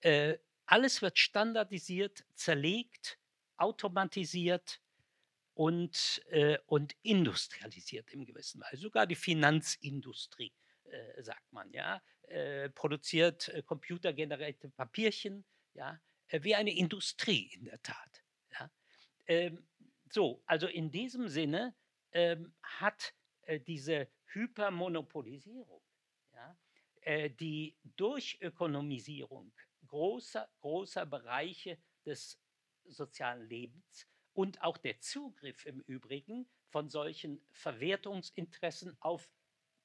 äh, 0.00 0.38
alles 0.66 1.00
wird 1.00 1.18
standardisiert, 1.18 2.24
zerlegt, 2.34 3.18
automatisiert 3.56 4.80
und, 5.56 6.22
äh, 6.28 6.58
und 6.66 6.94
industrialisiert 7.02 8.12
im 8.12 8.26
gewissen 8.26 8.60
Weise. 8.60 8.76
Sogar 8.76 9.06
die 9.06 9.14
Finanzindustrie, 9.14 10.52
äh, 10.84 11.22
sagt 11.22 11.50
man, 11.50 11.72
ja, 11.72 12.02
äh, 12.28 12.68
produziert 12.68 13.48
äh, 13.48 13.62
computergenerierte 13.62 14.68
Papierchen, 14.68 15.46
ja, 15.72 15.98
äh, 16.28 16.42
wie 16.42 16.54
eine 16.54 16.76
Industrie 16.76 17.50
in 17.54 17.64
der 17.64 17.80
Tat. 17.80 18.22
Ja. 18.52 18.70
Ähm, 19.28 19.66
so, 20.10 20.42
also 20.44 20.66
in 20.66 20.90
diesem 20.90 21.26
Sinne 21.28 21.74
ähm, 22.12 22.54
hat 22.62 23.14
äh, 23.42 23.58
diese 23.58 24.08
Hypermonopolisierung, 24.26 25.80
ja, 26.34 26.56
die 27.40 27.76
Durchökonomisierung 27.96 29.52
großer, 29.86 30.48
großer 30.60 31.06
Bereiche 31.06 31.78
des 32.04 32.36
sozialen 32.84 33.48
Lebens 33.48 34.08
und 34.36 34.62
auch 34.62 34.76
der 34.76 35.00
Zugriff 35.00 35.64
im 35.64 35.80
Übrigen 35.80 36.46
von 36.68 36.90
solchen 36.90 37.40
Verwertungsinteressen 37.52 38.94
auf 39.00 39.30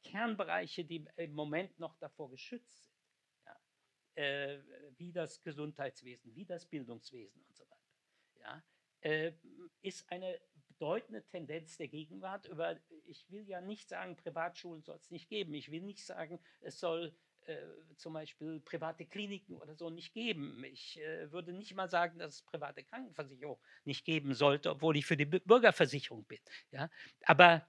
Kernbereiche, 0.03 0.84
die 0.84 1.06
im 1.15 1.34
Moment 1.34 1.80
noch 1.80 1.95
davor 1.95 2.30
geschützt 2.30 2.84
sind, 2.84 2.94
ja, 3.45 4.22
äh, 4.22 4.61
wie 4.98 5.14
das 5.14 5.41
Gesundheitswesen, 5.41 6.36
wie 6.36 6.44
das 6.44 6.65
Bildungswesen 6.65 7.41
und 7.45 7.56
so 7.56 7.64
weiter, 7.69 8.41
ja, 8.41 8.64
äh, 8.99 9.34
ist 9.84 10.11
eine 10.11 10.38
bedeutende 10.68 11.23
Tendenz 11.23 11.78
der 11.78 11.88
Gegenwart. 11.88 12.45
Über, 12.48 12.78
ich 13.06 13.32
will 13.32 13.48
ja 13.48 13.61
nicht 13.61 13.88
sagen, 13.88 14.18
Privatschulen 14.18 14.82
soll 14.82 14.98
es 14.98 15.11
nicht 15.11 15.30
geben. 15.30 15.53
Ich 15.53 15.72
will 15.72 15.82
nicht 15.82 16.06
sagen, 16.06 16.41
es 16.60 16.78
soll 16.78 17.15
äh, 17.52 17.95
zum 17.98 18.14
Beispiel 18.14 18.60
private 18.60 19.06
Kliniken 19.06 19.57
oder 19.57 19.76
so 19.76 19.90
nicht 19.90 20.14
geben. 20.14 20.64
Ich 20.65 20.99
äh, 20.99 21.32
würde 21.32 21.53
nicht 21.53 21.76
mal 21.76 21.90
sagen, 21.90 22.19
dass 22.19 22.36
es 22.36 22.41
private 22.44 22.84
Krankenversicherung 22.84 23.60
nicht 23.86 24.06
geben 24.06 24.34
sollte, 24.34 24.72
obwohl 24.72 24.98
ich 24.98 25.06
für 25.06 25.18
die 25.18 25.26
Bürgerversicherung 25.26 26.23
bin. 26.26 26.40
Ja? 26.72 26.90
Aber, 27.26 27.68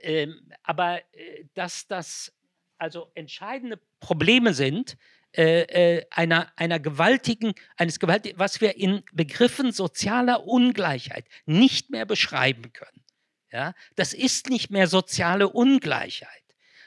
ähm, 0.00 0.52
aber 0.62 1.02
äh, 1.14 1.44
dass 1.54 1.86
das 1.86 2.34
also 2.78 3.10
entscheidende 3.14 3.78
Probleme 4.00 4.54
sind, 4.54 4.96
äh, 5.34 5.62
äh, 5.62 6.06
einer, 6.10 6.52
einer 6.56 6.78
gewaltigen, 6.78 7.54
eines 7.76 7.98
gewaltigen, 7.98 8.38
was 8.38 8.60
wir 8.60 8.76
in 8.76 9.02
Begriffen 9.12 9.72
sozialer 9.72 10.46
Ungleichheit 10.46 11.24
nicht 11.46 11.90
mehr 11.90 12.04
beschreiben 12.04 12.72
können. 12.72 13.02
Ja? 13.50 13.74
Das 13.94 14.12
ist 14.12 14.50
nicht 14.50 14.70
mehr 14.70 14.88
soziale 14.88 15.48
Ungleichheit. 15.48 16.41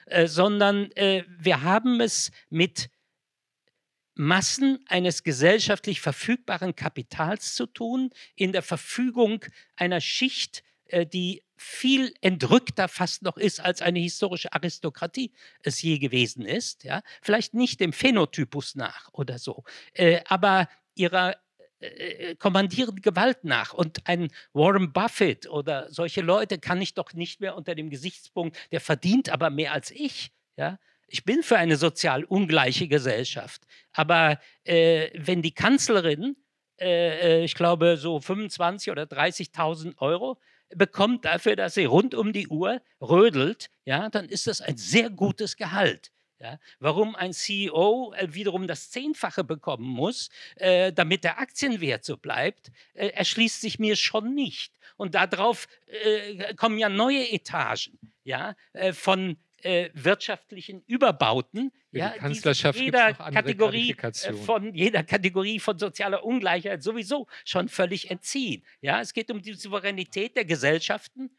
Äh, 0.06 0.27
sondern 0.27 0.91
äh, 0.91 1.23
wir 1.40 1.64
haben 1.64 1.99
es 1.99 2.32
mit 2.49 2.90
Massen 4.14 4.80
eines 4.88 5.23
gesellschaftlich 5.23 5.99
verfügbaren 5.99 6.76
Kapitals 6.76 7.56
zu 7.56 7.65
tun, 7.65 8.11
in 8.36 8.52
der 8.53 8.61
Verfügung 8.61 9.44
einer 9.76 9.99
Schicht, 9.99 10.64
äh, 10.86 11.06
die 11.06 11.44
viel 11.57 12.14
entrückter 12.22 12.88
fast 12.88 13.23
noch 13.23 13.38
ist, 13.38 13.60
als 13.60 13.82
eine 13.82 13.99
historische 13.99 14.53
Aristokratie 14.53 15.34
es 15.64 15.82
je 15.82 15.98
gewesen 15.99 16.45
ist. 16.45 16.84
Ja? 16.84 17.02
Vielleicht 17.22 17.53
nicht 17.53 17.80
dem 17.80 17.94
Phänotypus 17.94 18.76
nach 18.76 19.10
oder 19.14 19.40
so, 19.40 19.64
äh, 19.94 20.22
aber 20.26 20.69
ihrer 20.94 21.36
äh, 21.80 21.88
äh, 21.88 22.35
kommandieren 22.35 23.02
Gewalt 23.02 23.43
nach. 23.43 23.73
Und 23.73 24.07
ein 24.07 24.30
Warren 24.53 24.93
Buffett 24.93 25.47
oder 25.49 25.91
solche 25.91 26.22
Leute 26.22 26.57
kann 26.57 26.81
ich 26.81 26.93
doch 26.93 27.14
nicht 27.14 27.41
mehr 27.41 27.56
unter 27.56 27.76
dem 27.76 27.89
Gesichtspunkt, 27.89 28.57
der 28.72 28.80
verdient 28.80 29.30
aber 29.30 29.49
mehr 29.49 29.73
als 29.73 29.91
ich. 29.91 30.31
Ja? 30.56 30.80
Ich 31.07 31.26
bin 31.26 31.43
für 31.43 31.57
eine 31.57 31.76
sozial 31.76 32.23
ungleiche 32.23 32.88
Gesellschaft. 32.88 33.64
Aber 33.91 34.39
äh, 34.64 35.10
wenn 35.15 35.41
die 35.41 35.53
Kanzlerin, 35.53 36.38
äh, 36.80 37.39
äh 37.39 37.43
ich 37.43 37.56
glaube, 37.56 37.97
so 37.97 38.19
25 38.19 38.91
oder 38.91 39.03
30.000 39.03 39.97
Euro 39.97 40.39
bekommt 40.69 41.26
dafür, 41.26 41.56
dass 41.56 41.73
sie 41.73 41.85
rund 41.85 42.15
um 42.15 42.34
die 42.34 42.47
Uhr 42.47 42.81
rödelt, 43.02 43.69
ja, 43.84 44.10
dann 44.10 44.30
ist 44.30 44.47
das 44.47 44.61
ein 44.61 44.77
sehr 44.77 45.10
gutes 45.10 45.57
Gehalt. 45.57 46.11
Ja, 46.46 46.60
warum 46.80 47.16
ein 47.16 47.34
CEO 47.34 48.14
äh, 48.14 48.28
wiederum 48.32 48.68
das 48.68 48.92
Zehnfache 48.92 49.44
bekommen 49.44 49.88
muss, 49.88 50.30
äh, 50.58 50.94
damit 50.94 51.24
der 51.24 51.40
Aktienwert 51.40 52.06
so 52.06 52.18
bleibt, 52.18 52.72
äh, 52.94 53.08
erschließt 53.08 53.62
sich 53.62 53.80
mir 53.80 53.96
schon 53.96 54.36
nicht. 54.36 54.72
Und 54.96 55.16
darauf 55.16 55.68
äh, 55.88 56.54
kommen 56.54 56.78
ja 56.78 56.88
neue 56.88 57.32
Etagen 57.32 57.98
ja, 58.24 58.56
äh, 58.74 58.94
von 58.94 59.38
äh, 59.64 59.90
wirtschaftlichen 59.96 60.84
Überbauten, 60.86 61.72
ja, 61.92 62.10
die 62.10 62.20
Kanzlerschaft 62.20 62.80
jeder 62.80 63.14
Kategorie 63.14 63.96
von 64.46 64.76
jeder 64.76 65.04
Kategorie 65.04 65.60
von 65.60 65.80
sozialer 65.80 66.24
Ungleichheit 66.24 66.84
sowieso 66.84 67.26
schon 67.44 67.70
völlig 67.70 68.12
entziehen. 68.12 68.64
Ja, 68.82 69.02
es 69.02 69.14
geht 69.14 69.32
um 69.32 69.42
die 69.42 69.54
Souveränität 69.54 70.36
der 70.36 70.46
Gesellschaften 70.46 71.32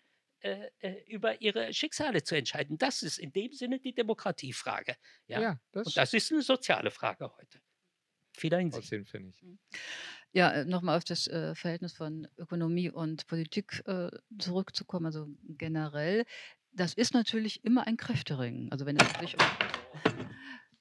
äh, 0.47 0.71
äh, 0.79 1.03
über 1.09 1.41
ihre 1.41 1.75
Schicksale 1.75 2.23
zu 2.23 2.37
entscheiden. 2.37 2.79
Das 2.79 3.03
ist 3.03 3.19
in 3.19 3.33
dem 3.33 3.53
Sinne 3.53 3.81
die 3.81 3.93
Demokratiefrage. 3.93 4.95
Ja? 5.27 5.41
ja 5.41 5.61
das 5.73 5.89
Und 5.89 5.97
das 5.97 6.15
ist 6.15 6.31
eine 6.31 6.43
soziale 6.43 6.93
Frage 6.93 7.37
heute. 7.37 7.61
Vieler 8.33 8.59
Hinsicht. 8.59 8.89
finde 9.09 9.31
ich. 9.31 9.43
Mhm. 9.43 9.59
Ja, 10.33 10.53
äh, 10.53 10.65
nochmal 10.65 10.99
auf 10.99 11.05
das 11.05 11.27
äh, 11.27 11.57
Verhältnis 11.57 11.95
von 11.95 12.29
Ökonomie 12.37 12.91
und 12.91 13.27
Politik 13.27 13.83
äh, 13.87 14.11
zurückzukommen, 14.39 15.07
also 15.07 15.27
generell. 15.49 16.25
Das 16.71 16.95
ist 16.95 17.13
natürlich 17.13 17.65
immer 17.65 17.89
ein 17.89 17.97
Kräftering. 17.97 18.71
Also 18.71 18.87
wenn 18.87 18.99
es 18.99 19.09
sich 19.19 19.35
um, 19.35 19.47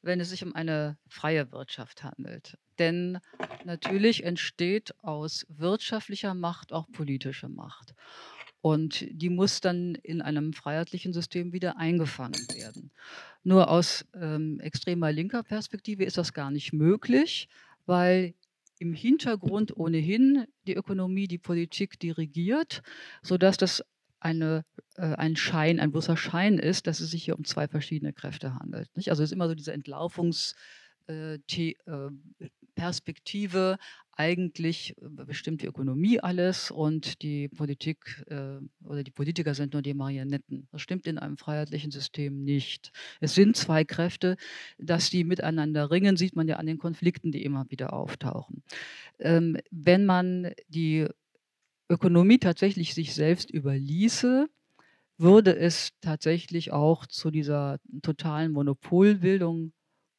wenn 0.03 0.19
es 0.19 0.29
sich 0.29 0.43
um 0.43 0.53
eine 0.53 0.99
freie 1.07 1.51
Wirtschaft 1.51 2.03
handelt. 2.03 2.59
Denn 2.77 3.19
natürlich 3.63 4.23
entsteht 4.23 4.93
aus 5.01 5.47
wirtschaftlicher 5.49 6.35
Macht 6.35 6.71
auch 6.71 6.91
politische 6.91 7.49
Macht. 7.49 7.95
Und 8.65 9.05
die 9.11 9.29
muss 9.29 9.61
dann 9.61 9.93
in 9.93 10.23
einem 10.23 10.51
freiheitlichen 10.51 11.13
System 11.13 11.53
wieder 11.53 11.77
eingefangen 11.77 12.47
werden. 12.55 12.89
Nur 13.43 13.69
aus 13.69 14.07
ähm, 14.15 14.59
extremer 14.59 15.11
linker 15.11 15.43
Perspektive 15.43 16.03
ist 16.03 16.17
das 16.17 16.33
gar 16.33 16.49
nicht 16.49 16.73
möglich, 16.73 17.47
weil 17.85 18.33
im 18.79 18.95
Hintergrund 18.95 19.77
ohnehin 19.77 20.47
die 20.65 20.73
Ökonomie 20.73 21.27
die 21.27 21.37
Politik 21.37 21.99
dirigiert, 21.99 22.81
sodass 23.21 23.57
das 23.57 23.83
eine, 24.19 24.65
äh, 24.95 25.13
ein 25.13 25.35
Schein, 25.35 25.79
ein 25.79 25.91
bloßer 25.91 26.17
Schein 26.17 26.57
ist, 26.57 26.87
dass 26.87 27.01
es 27.01 27.11
sich 27.11 27.23
hier 27.23 27.37
um 27.37 27.45
zwei 27.45 27.67
verschiedene 27.67 28.13
Kräfte 28.13 28.55
handelt. 28.55 28.89
Nicht? 28.97 29.11
Also 29.11 29.21
es 29.21 29.29
ist 29.29 29.33
immer 29.35 29.47
so 29.47 29.53
diese 29.53 29.73
Entlaufungs- 29.73 30.55
äh, 31.07 31.35
äh, 31.35 32.09
Perspektive 32.75 33.77
eigentlich 34.17 34.95
äh, 35.01 35.09
bestimmt 35.09 35.61
die 35.61 35.67
Ökonomie 35.67 36.19
alles 36.19 36.71
und 36.71 37.21
die 37.21 37.49
Politik 37.49 38.23
äh, 38.27 38.59
oder 38.83 39.03
die 39.03 39.11
Politiker 39.11 39.53
sind 39.53 39.73
nur 39.73 39.81
die 39.81 39.93
Marionetten. 39.93 40.67
Das 40.71 40.81
stimmt 40.81 41.07
in 41.07 41.17
einem 41.17 41.37
freiheitlichen 41.37 41.91
System 41.91 42.43
nicht. 42.43 42.91
Es 43.19 43.35
sind 43.35 43.57
zwei 43.57 43.83
Kräfte, 43.83 44.37
dass 44.77 45.09
die 45.09 45.23
miteinander 45.23 45.91
ringen, 45.91 46.17
sieht 46.17 46.35
man 46.35 46.47
ja 46.47 46.57
an 46.57 46.65
den 46.65 46.77
Konflikten, 46.77 47.31
die 47.31 47.43
immer 47.43 47.65
wieder 47.69 47.93
auftauchen. 47.93 48.63
Ähm, 49.19 49.57
wenn 49.71 50.05
man 50.05 50.51
die 50.67 51.07
Ökonomie 51.89 52.39
tatsächlich 52.39 52.93
sich 52.93 53.13
selbst 53.13 53.51
überließe, 53.51 54.47
würde 55.17 55.55
es 55.55 55.91
tatsächlich 56.01 56.71
auch 56.71 57.05
zu 57.05 57.31
dieser 57.31 57.79
totalen 58.01 58.51
Monopolbildung 58.51 59.71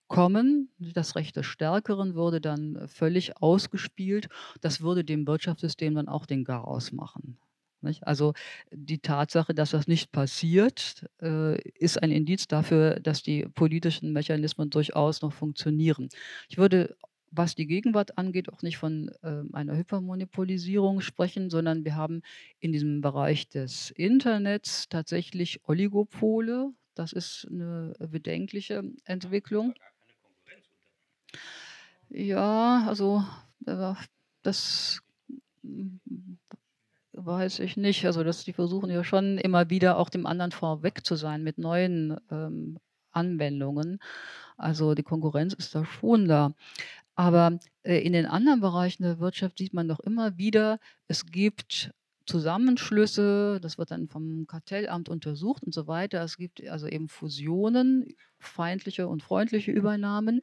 kommen. 0.09 0.71
Das 0.79 1.17
Recht 1.17 1.37
des 1.37 1.47
Stärkeren 1.47 2.15
würde 2.15 2.41
dann 2.41 2.89
völlig 2.89 3.37
ausgespielt. 3.39 4.29
Das 4.61 4.81
würde 4.81 5.05
dem 5.05 5.27
Wirtschaftssystem 5.27 5.95
dann 5.95 6.09
auch 6.09 6.27
den 6.27 6.45
Garaus 6.45 6.93
machen. 6.93 7.39
Also 8.01 8.33
die 8.73 8.99
Tatsache, 8.99 9.55
dass 9.55 9.71
das 9.71 9.87
nicht 9.87 10.11
passiert, 10.11 11.07
äh, 11.23 11.61
ist 11.79 12.03
ein 12.03 12.11
Indiz 12.11 12.49
dafür, 12.49 12.99
dass 12.99 13.23
die 13.23 13.47
politischen 13.55 14.13
Mechanismen 14.13 14.71
durchaus 14.71 15.23
noch 15.23 15.33
funktionieren. 15.33 16.09
Ich 16.49 16.59
würde 16.59 16.97
was 17.33 17.55
die 17.55 17.67
Gegenwart 17.67 18.17
angeht, 18.19 18.49
auch 18.51 18.63
nicht 18.63 18.79
von 18.79 19.11
äh, 19.23 19.43
einer 19.53 19.77
Hypermonopolisierung 19.77 21.01
sprechen, 21.01 21.51
sondern 21.51 21.85
wir 21.85 21.95
haben 21.95 22.23
in 22.61 22.73
diesem 22.73 23.01
Bereich 23.01 23.49
des 23.49 23.91
Internets 23.91 24.89
tatsächlich 24.89 25.61
Oligopole. 25.69 26.71
Das 26.95 27.13
ist 27.13 27.47
eine 27.51 27.95
bedenkliche 27.99 28.83
Entwicklung. 29.05 29.75
Ja, 32.09 32.85
also 32.87 33.25
äh, 33.67 33.95
das 34.43 35.01
hm, 35.63 36.01
weiß 37.13 37.61
ich 37.61 37.77
nicht. 37.77 38.07
Also 38.07 38.25
dass 38.25 38.45
die 38.45 38.53
versuchen 38.53 38.91
ja 38.91 39.05
schon 39.05 39.39
immer 39.39 39.71
wieder 39.71 39.99
auch 39.99 40.09
dem 40.11 40.27
anderen 40.27 40.53
vorweg 40.53 41.05
zu 41.05 41.17
sein 41.17 41.43
mit 41.43 41.59
neuen 41.59 42.19
ähm, 42.31 42.79
Anwendungen. 43.13 43.99
Also 44.57 44.95
die 44.95 45.03
Konkurrenz 45.03 45.55
ist 45.55 45.75
da 45.75 45.85
schon 45.85 46.29
da. 46.29 46.55
Aber 47.15 47.59
äh, 47.83 47.99
in 47.99 48.13
den 48.13 48.27
anderen 48.27 48.61
Bereichen 48.61 49.03
der 49.03 49.19
Wirtschaft 49.21 49.59
sieht 49.59 49.75
man 49.75 49.89
doch 49.89 50.01
immer 50.01 50.37
wieder, 50.39 50.79
es 51.09 51.27
gibt 51.27 51.93
Zusammenschlüsse, 52.27 53.61
das 53.63 53.79
wird 53.79 53.93
dann 53.93 54.09
vom 54.09 54.47
Kartellamt 54.47 55.09
untersucht 55.09 55.63
und 55.65 55.73
so 55.73 55.87
weiter. 55.87 56.23
Es 56.23 56.37
gibt 56.37 56.67
also 56.69 56.89
eben 56.89 57.09
Fusionen, 57.09 58.15
feindliche 58.39 59.09
und 59.09 59.23
freundliche 59.23 59.71
Übernahmen. 59.71 60.41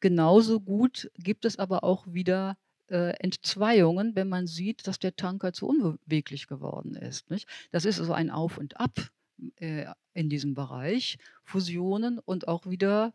Genauso 0.00 0.60
gut 0.60 1.10
gibt 1.14 1.44
es 1.44 1.58
aber 1.58 1.84
auch 1.84 2.06
wieder 2.06 2.56
äh, 2.88 3.14
Entzweiungen, 3.18 4.14
wenn 4.14 4.28
man 4.28 4.46
sieht, 4.46 4.86
dass 4.86 4.98
der 4.98 5.16
Tanker 5.16 5.52
zu 5.52 5.66
unbeweglich 5.66 6.46
geworden 6.46 6.94
ist. 6.94 7.30
Nicht? 7.30 7.48
Das 7.72 7.84
ist 7.84 7.96
so 7.96 8.12
ein 8.12 8.30
Auf 8.30 8.58
und 8.58 8.78
Ab 8.78 9.10
äh, 9.56 9.86
in 10.14 10.28
diesem 10.28 10.54
Bereich. 10.54 11.18
Fusionen 11.44 12.18
und 12.18 12.48
auch 12.48 12.66
wieder 12.66 13.14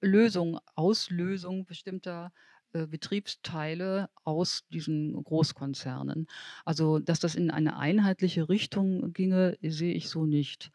Lösung, 0.00 0.58
Auslösung 0.74 1.64
bestimmter 1.66 2.32
äh, 2.72 2.86
Betriebsteile 2.86 4.10
aus 4.24 4.64
diesen 4.70 5.22
Großkonzernen. 5.22 6.26
Also, 6.64 6.98
dass 6.98 7.20
das 7.20 7.34
in 7.34 7.50
eine 7.50 7.78
einheitliche 7.78 8.48
Richtung 8.48 9.12
ginge, 9.12 9.56
sehe 9.62 9.94
ich 9.94 10.08
so 10.08 10.26
nicht. 10.26 10.70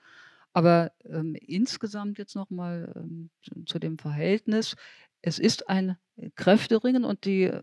Aber 0.53 0.91
ähm, 1.05 1.35
insgesamt 1.35 2.17
jetzt 2.17 2.35
nochmal 2.35 2.91
ähm, 2.95 3.29
zu 3.65 3.79
dem 3.79 3.97
Verhältnis. 3.97 4.75
Es 5.21 5.39
ist 5.39 5.69
ein 5.69 5.97
Kräfteringen 6.35 7.03
und 7.03 7.25
die 7.25 7.43
äh, 7.43 7.61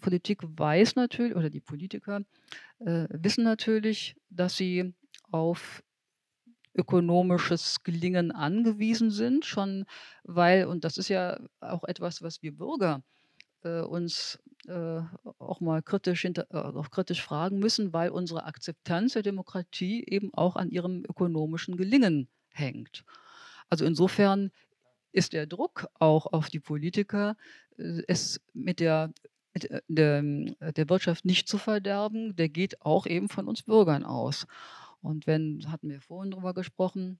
Politik 0.00 0.40
weiß 0.42 0.96
natürlich, 0.96 1.34
oder 1.36 1.50
die 1.50 1.60
Politiker 1.60 2.22
äh, 2.78 3.06
wissen 3.10 3.44
natürlich, 3.44 4.16
dass 4.30 4.56
sie 4.56 4.94
auf 5.30 5.82
ökonomisches 6.74 7.82
Gelingen 7.82 8.32
angewiesen 8.32 9.10
sind, 9.10 9.44
schon 9.44 9.84
weil, 10.24 10.66
und 10.66 10.84
das 10.84 10.98
ist 10.98 11.08
ja 11.08 11.38
auch 11.60 11.84
etwas, 11.84 12.22
was 12.22 12.42
wir 12.42 12.56
Bürger 12.56 13.02
äh, 13.62 13.80
uns 13.80 14.38
äh, 14.66 15.00
auch 15.38 15.60
mal 15.60 15.82
kritisch, 15.82 16.22
hinter, 16.22 16.46
äh, 16.50 16.56
auch 16.56 16.90
kritisch 16.90 17.22
fragen 17.22 17.58
müssen, 17.58 17.92
weil 17.92 18.10
unsere 18.10 18.44
Akzeptanz 18.44 19.14
der 19.14 19.22
Demokratie 19.22 20.04
eben 20.06 20.32
auch 20.34 20.56
an 20.56 20.70
ihrem 20.70 21.04
ökonomischen 21.08 21.76
Gelingen 21.76 22.28
hängt. 22.50 23.04
Also 23.68 23.84
insofern 23.84 24.50
ist 25.16 25.32
der 25.32 25.46
Druck 25.46 25.88
auch 25.94 26.26
auf 26.26 26.48
die 26.48 26.60
Politiker, 26.60 27.36
äh, 27.78 28.02
es 28.06 28.40
mit 28.52 28.80
der, 28.80 29.12
äh, 29.54 29.80
der, 29.88 30.22
der 30.22 30.88
Wirtschaft 30.88 31.24
nicht 31.24 31.48
zu 31.48 31.58
verderben, 31.58 32.36
der 32.36 32.48
geht 32.48 32.82
auch 32.82 33.06
eben 33.06 33.28
von 33.28 33.48
uns 33.48 33.62
Bürgern 33.62 34.04
aus. 34.04 34.46
Und 35.00 35.26
wenn, 35.26 35.64
hatten 35.70 35.88
wir 35.88 36.00
vorhin 36.00 36.32
darüber 36.32 36.54
gesprochen, 36.54 37.18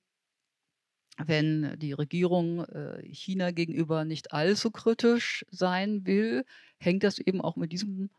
wenn 1.18 1.78
die 1.78 1.93
Regierung 1.93 2.64
äh, 2.66 3.02
China 3.12 3.51
gegenüber 3.51 4.05
nicht 4.05 4.32
allzu 4.32 4.70
kritisch 4.70 5.47
sein 5.51 6.06
will, 6.06 6.44
hängt 6.78 7.05
das 7.05 7.18
eben 7.18 7.40
auch 7.40 7.56
mit 7.56 7.73
diesem 7.73 8.10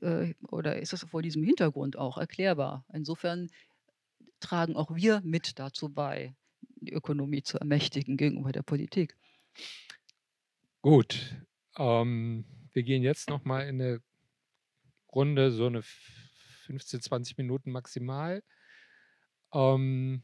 äh, 0.00 0.34
oder 0.48 0.78
ist 0.78 0.92
das 0.92 1.04
vor 1.04 1.22
diesem 1.22 1.42
Hintergrund 1.42 1.96
auch 1.96 2.16
erklärbar. 2.18 2.84
Insofern 2.92 3.50
tragen 4.40 4.76
auch 4.76 4.94
wir 4.94 5.20
mit 5.24 5.58
dazu 5.58 5.88
bei, 5.88 6.34
die 6.80 6.92
Ökonomie 6.92 7.42
zu 7.42 7.58
ermächtigen 7.58 8.16
gegenüber 8.16 8.52
der 8.52 8.62
Politik. 8.62 9.16
Gut, 10.82 11.34
ähm, 11.76 12.44
wir 12.72 12.82
gehen 12.82 13.02
jetzt 13.02 13.30
noch 13.30 13.44
mal 13.44 13.66
in 13.66 13.80
eine 13.80 14.02
Runde, 15.14 15.50
so 15.50 15.66
eine 15.66 15.82
15, 15.82 17.00
20 17.00 17.38
Minuten 17.38 17.70
maximal 17.70 18.42
ähm, 19.52 20.22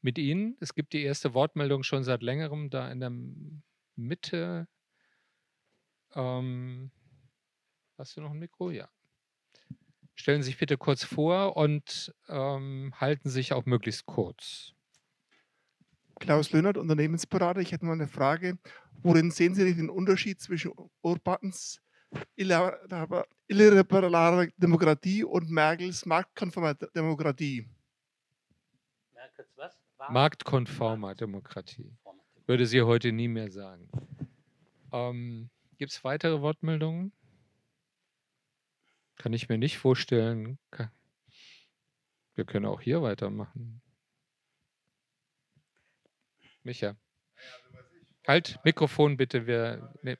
mit 0.00 0.18
Ihnen. 0.18 0.56
Es 0.60 0.74
gibt 0.74 0.92
die 0.92 1.02
erste 1.02 1.34
Wortmeldung 1.34 1.82
schon 1.82 2.04
seit 2.04 2.22
längerem 2.22 2.70
da 2.70 2.90
in 2.90 3.00
der 3.00 3.12
Mitte. 3.96 4.68
Ähm, 6.14 6.90
hast 7.96 8.16
du 8.16 8.20
noch 8.20 8.30
ein 8.30 8.38
Mikro? 8.38 8.70
Ja. 8.70 8.88
Stellen 10.14 10.42
Sie 10.42 10.50
sich 10.50 10.58
bitte 10.58 10.78
kurz 10.78 11.04
vor 11.04 11.56
und 11.56 12.14
ähm, 12.28 12.92
halten 12.96 13.28
sich 13.28 13.52
auch 13.52 13.66
möglichst 13.66 14.06
kurz. 14.06 14.74
Klaus 16.18 16.52
Löhnert, 16.52 16.76
Unternehmensberater. 16.76 17.60
Ich 17.60 17.72
hätte 17.72 17.86
mal 17.86 17.92
eine 17.92 18.08
Frage. 18.08 18.58
Worin 19.02 19.30
sehen 19.30 19.54
Sie 19.54 19.74
den 19.74 19.90
Unterschied 19.90 20.40
zwischen 20.40 20.72
Orbans 21.02 21.80
illiberaler 22.36 24.48
Demokratie 24.56 25.24
und 25.24 25.50
Merkels 25.50 26.06
marktkonformer 26.06 26.74
Demokratie? 26.74 27.68
Merkels 29.14 29.48
was? 29.56 29.78
Marktkonformer 30.08 31.14
Demokratie. 31.14 31.92
Würde 32.46 32.66
sie 32.66 32.82
heute 32.82 33.12
nie 33.12 33.28
mehr 33.28 33.50
sagen. 33.50 33.88
Ähm, 34.92 35.50
Gibt 35.76 35.92
es 35.92 36.02
weitere 36.02 36.40
Wortmeldungen? 36.40 37.12
Kann 39.16 39.32
ich 39.32 39.48
mir 39.48 39.58
nicht 39.58 39.78
vorstellen. 39.78 40.58
Wir 42.34 42.44
können 42.44 42.66
auch 42.66 42.80
hier 42.80 43.02
weitermachen. 43.02 43.82
Micha. 46.68 46.94
Halt, 48.26 48.60
Mikrofon 48.62 49.16
bitte. 49.16 49.46
Wir, 49.46 49.90
ne. 50.02 50.18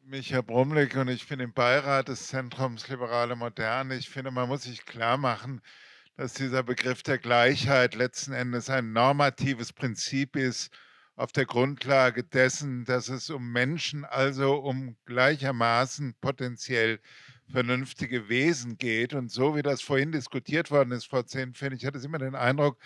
Micha 0.00 0.40
Brumlik 0.40 0.96
und 0.96 1.06
ich 1.06 1.28
bin 1.28 1.38
im 1.38 1.52
Beirat 1.52 2.08
des 2.08 2.26
Zentrums 2.26 2.88
Liberale 2.88 3.36
Moderne. 3.36 3.94
Ich 3.94 4.10
finde, 4.10 4.32
man 4.32 4.48
muss 4.48 4.64
sich 4.64 4.84
klar 4.86 5.18
machen, 5.18 5.62
dass 6.16 6.34
dieser 6.34 6.64
Begriff 6.64 7.04
der 7.04 7.18
Gleichheit 7.18 7.94
letzten 7.94 8.32
Endes 8.32 8.68
ein 8.70 8.92
normatives 8.92 9.72
Prinzip 9.72 10.34
ist, 10.34 10.76
auf 11.14 11.30
der 11.30 11.46
Grundlage 11.46 12.24
dessen, 12.24 12.84
dass 12.84 13.08
es 13.08 13.30
um 13.30 13.52
Menschen, 13.52 14.04
also 14.04 14.56
um 14.56 14.96
gleichermaßen 15.04 16.16
potenziell 16.20 16.98
vernünftige 17.48 18.28
Wesen 18.28 18.78
geht. 18.78 19.14
Und 19.14 19.30
so 19.30 19.54
wie 19.54 19.62
das 19.62 19.80
vorhin 19.80 20.10
diskutiert 20.10 20.72
worden 20.72 20.90
ist, 20.90 21.04
Frau 21.04 21.22
Zehn, 21.22 21.54
finde 21.54 21.76
ich, 21.76 21.86
hatte 21.86 22.00
immer 22.00 22.18
den 22.18 22.34
Eindruck, 22.34 22.80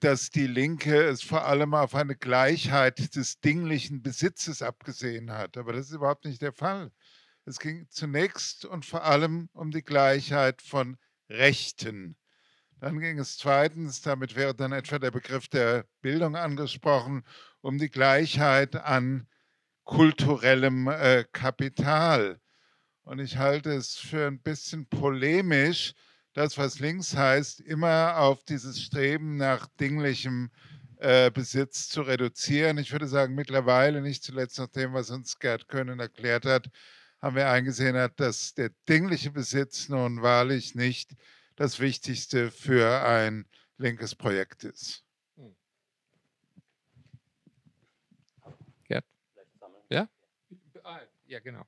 dass 0.00 0.30
die 0.30 0.46
Linke 0.46 1.04
es 1.04 1.22
vor 1.22 1.44
allem 1.44 1.74
auf 1.74 1.94
eine 1.94 2.16
Gleichheit 2.16 3.14
des 3.14 3.40
dinglichen 3.40 4.02
Besitzes 4.02 4.60
abgesehen 4.60 5.30
hat. 5.30 5.56
Aber 5.56 5.72
das 5.72 5.86
ist 5.86 5.92
überhaupt 5.92 6.24
nicht 6.24 6.42
der 6.42 6.52
Fall. 6.52 6.90
Es 7.44 7.58
ging 7.58 7.86
zunächst 7.88 8.64
und 8.64 8.84
vor 8.84 9.04
allem 9.04 9.48
um 9.52 9.70
die 9.70 9.82
Gleichheit 9.82 10.62
von 10.62 10.96
Rechten. 11.30 12.16
Dann 12.80 12.98
ging 13.00 13.18
es 13.18 13.38
zweitens, 13.38 14.02
damit 14.02 14.36
wäre 14.36 14.54
dann 14.54 14.72
etwa 14.72 14.98
der 14.98 15.10
Begriff 15.10 15.48
der 15.48 15.84
Bildung 16.00 16.36
angesprochen, 16.36 17.24
um 17.60 17.78
die 17.78 17.90
Gleichheit 17.90 18.76
an 18.76 19.28
kulturellem 19.84 20.88
äh, 20.88 21.24
Kapital. 21.32 22.40
Und 23.02 23.20
ich 23.20 23.38
halte 23.38 23.72
es 23.72 23.96
für 23.96 24.26
ein 24.26 24.40
bisschen 24.40 24.86
polemisch, 24.86 25.94
das, 26.38 26.56
was 26.56 26.78
links 26.78 27.16
heißt, 27.16 27.60
immer 27.62 28.16
auf 28.18 28.44
dieses 28.44 28.80
Streben 28.80 29.36
nach 29.38 29.66
dinglichem 29.80 30.52
äh, 30.98 31.32
Besitz 31.32 31.88
zu 31.88 32.02
reduzieren. 32.02 32.78
Ich 32.78 32.92
würde 32.92 33.08
sagen, 33.08 33.34
mittlerweile, 33.34 34.00
nicht 34.00 34.22
zuletzt 34.22 34.56
nach 34.60 34.68
dem, 34.68 34.92
was 34.92 35.10
uns 35.10 35.40
Gerd 35.40 35.66
Können 35.66 35.98
erklärt 35.98 36.44
hat, 36.44 36.70
haben 37.20 37.34
wir 37.34 37.50
eingesehen, 37.50 38.08
dass 38.14 38.54
der 38.54 38.70
dingliche 38.88 39.32
Besitz 39.32 39.88
nun 39.88 40.22
wahrlich 40.22 40.76
nicht 40.76 41.16
das 41.56 41.80
Wichtigste 41.80 42.52
für 42.52 43.04
ein 43.04 43.44
linkes 43.76 44.14
Projekt 44.14 44.62
ist. 44.62 45.02
Ja, 48.88 49.00
ja, 49.88 50.08
ah, 50.84 51.00
ja 51.26 51.40
genau. 51.40 51.66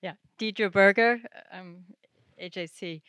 Ja, 0.00 0.18
Deidre 0.40 0.70
Berger, 0.70 1.18
ähm, 1.52 1.86
AJC. 2.38 3.02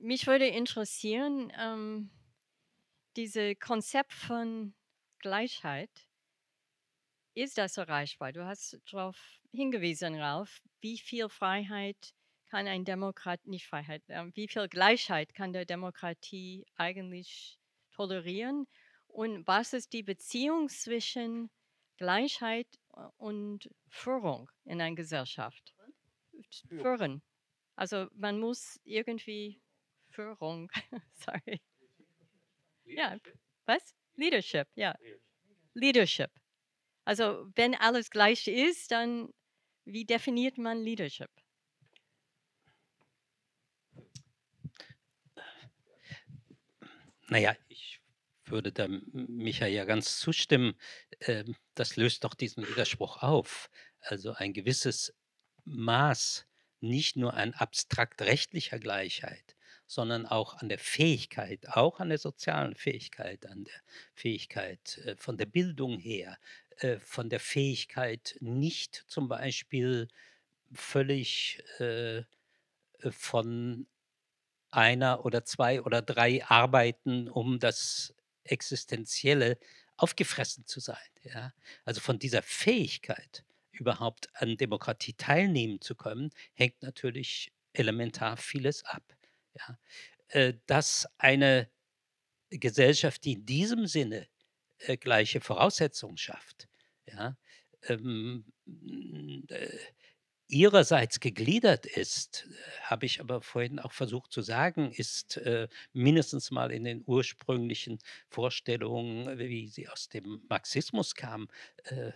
mich 0.00 0.26
würde 0.26 0.46
interessieren, 0.46 1.52
ähm, 1.58 2.10
dieses 3.16 3.58
Konzept 3.58 4.12
von 4.12 4.74
Gleichheit, 5.20 5.90
ist 7.34 7.58
das 7.58 7.76
erreichbar? 7.76 8.32
Du 8.32 8.44
hast 8.44 8.80
darauf 8.90 9.16
hingewiesen, 9.52 10.14
Ralf, 10.14 10.62
wie 10.80 10.98
viel 10.98 11.28
Freiheit 11.28 12.14
kann 12.50 12.66
ein 12.66 12.84
Demokrat, 12.84 13.46
nicht 13.46 13.66
Freiheit, 13.66 14.02
äh, 14.08 14.24
wie 14.34 14.48
viel 14.48 14.68
Gleichheit 14.68 15.34
kann 15.34 15.52
der 15.52 15.64
Demokratie 15.64 16.66
eigentlich 16.76 17.58
tolerieren? 17.92 18.66
Und 19.08 19.46
was 19.46 19.72
ist 19.72 19.92
die 19.92 20.02
Beziehung 20.02 20.68
zwischen 20.68 21.50
Gleichheit 21.96 22.68
äh, 22.94 23.00
und 23.16 23.70
Führung 23.88 24.50
in 24.64 24.80
einer 24.80 24.94
Gesellschaft? 24.94 25.74
Führen. 26.68 27.22
Also 27.76 28.08
man 28.14 28.40
muss 28.40 28.80
irgendwie 28.84 29.60
Führung, 30.08 30.70
sorry. 31.14 31.60
Ja, 32.84 33.18
was? 33.66 33.94
Leadership, 34.14 34.66
ja. 34.74 34.94
Leadership. 35.74 36.30
Also 37.04 37.50
wenn 37.54 37.74
alles 37.74 38.10
gleich 38.10 38.48
ist, 38.48 38.90
dann 38.90 39.32
wie 39.84 40.04
definiert 40.04 40.58
man 40.58 40.82
Leadership? 40.82 41.30
Naja, 47.28 47.56
ich 47.68 48.00
würde 48.46 48.72
da 48.72 48.86
Micha 48.88 49.66
ja 49.66 49.84
ganz 49.84 50.18
zustimmen. 50.18 50.78
Ähm, 51.20 51.56
das 51.74 51.96
löst 51.96 52.24
doch 52.24 52.34
diesen 52.34 52.66
Widerspruch 52.66 53.22
auf. 53.22 53.70
Also 54.00 54.32
ein 54.32 54.52
gewisses 54.52 55.14
Maß 55.64 56.46
nicht 56.86 57.16
nur 57.16 57.34
an 57.34 57.54
abstrakt 57.54 58.22
rechtlicher 58.22 58.78
Gleichheit, 58.78 59.56
sondern 59.86 60.26
auch 60.26 60.54
an 60.54 60.68
der 60.68 60.78
Fähigkeit, 60.78 61.68
auch 61.68 62.00
an 62.00 62.08
der 62.08 62.18
sozialen 62.18 62.74
Fähigkeit, 62.74 63.46
an 63.46 63.64
der 63.64 63.80
Fähigkeit 64.14 64.98
äh, 65.04 65.16
von 65.16 65.36
der 65.36 65.46
Bildung 65.46 65.98
her, 65.98 66.38
äh, 66.78 66.98
von 66.98 67.30
der 67.30 67.40
Fähigkeit, 67.40 68.36
nicht 68.40 69.04
zum 69.06 69.28
Beispiel 69.28 70.08
völlig 70.72 71.62
äh, 71.78 72.22
von 73.10 73.86
einer 74.70 75.24
oder 75.24 75.44
zwei 75.44 75.80
oder 75.82 76.02
drei 76.02 76.44
Arbeiten, 76.44 77.28
um 77.28 77.58
das 77.58 78.14
Existenzielle 78.44 79.58
aufgefressen 79.96 80.66
zu 80.66 80.80
sein. 80.80 80.96
Ja? 81.22 81.52
Also 81.84 82.00
von 82.00 82.18
dieser 82.18 82.42
Fähigkeit, 82.42 83.44
überhaupt 83.80 84.28
an 84.34 84.56
Demokratie 84.56 85.14
teilnehmen 85.14 85.80
zu 85.80 85.94
können, 85.94 86.30
hängt 86.54 86.82
natürlich 86.82 87.52
elementar 87.72 88.36
vieles 88.36 88.84
ab. 88.84 89.02
Ja? 89.54 89.78
Äh, 90.28 90.54
dass 90.66 91.08
eine 91.18 91.70
Gesellschaft, 92.50 93.24
die 93.24 93.34
in 93.34 93.46
diesem 93.46 93.86
Sinne 93.86 94.28
äh, 94.78 94.96
gleiche 94.96 95.40
Voraussetzungen 95.40 96.16
schafft, 96.16 96.68
ja, 97.06 97.36
ähm, 97.88 98.44
äh, 99.48 99.68
ihrerseits 100.48 101.18
gegliedert 101.18 101.86
ist, 101.86 102.46
habe 102.82 103.06
ich 103.06 103.20
aber 103.20 103.42
vorhin 103.42 103.80
auch 103.80 103.92
versucht 103.92 104.32
zu 104.32 104.42
sagen, 104.42 104.92
ist 104.92 105.38
äh, 105.38 105.68
mindestens 105.92 106.50
mal 106.50 106.70
in 106.70 106.84
den 106.84 107.02
ursprünglichen 107.04 107.98
Vorstellungen, 108.28 109.38
wie 109.38 109.66
sie 109.68 109.88
aus 109.88 110.08
dem 110.08 110.42
Marxismus 110.48 111.14
kamen, 111.14 111.48
äh, 111.84 112.12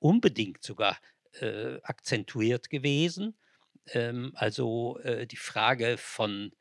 unbedingt 0.00 0.62
sogar 0.62 0.98
äh, 1.40 1.80
akzentuiert 1.82 2.70
gewesen. 2.70 3.38
Ähm, 3.86 4.32
also 4.34 4.98
äh, 4.98 5.26
die 5.26 5.36
Frage 5.36 5.96
von, 5.96 6.52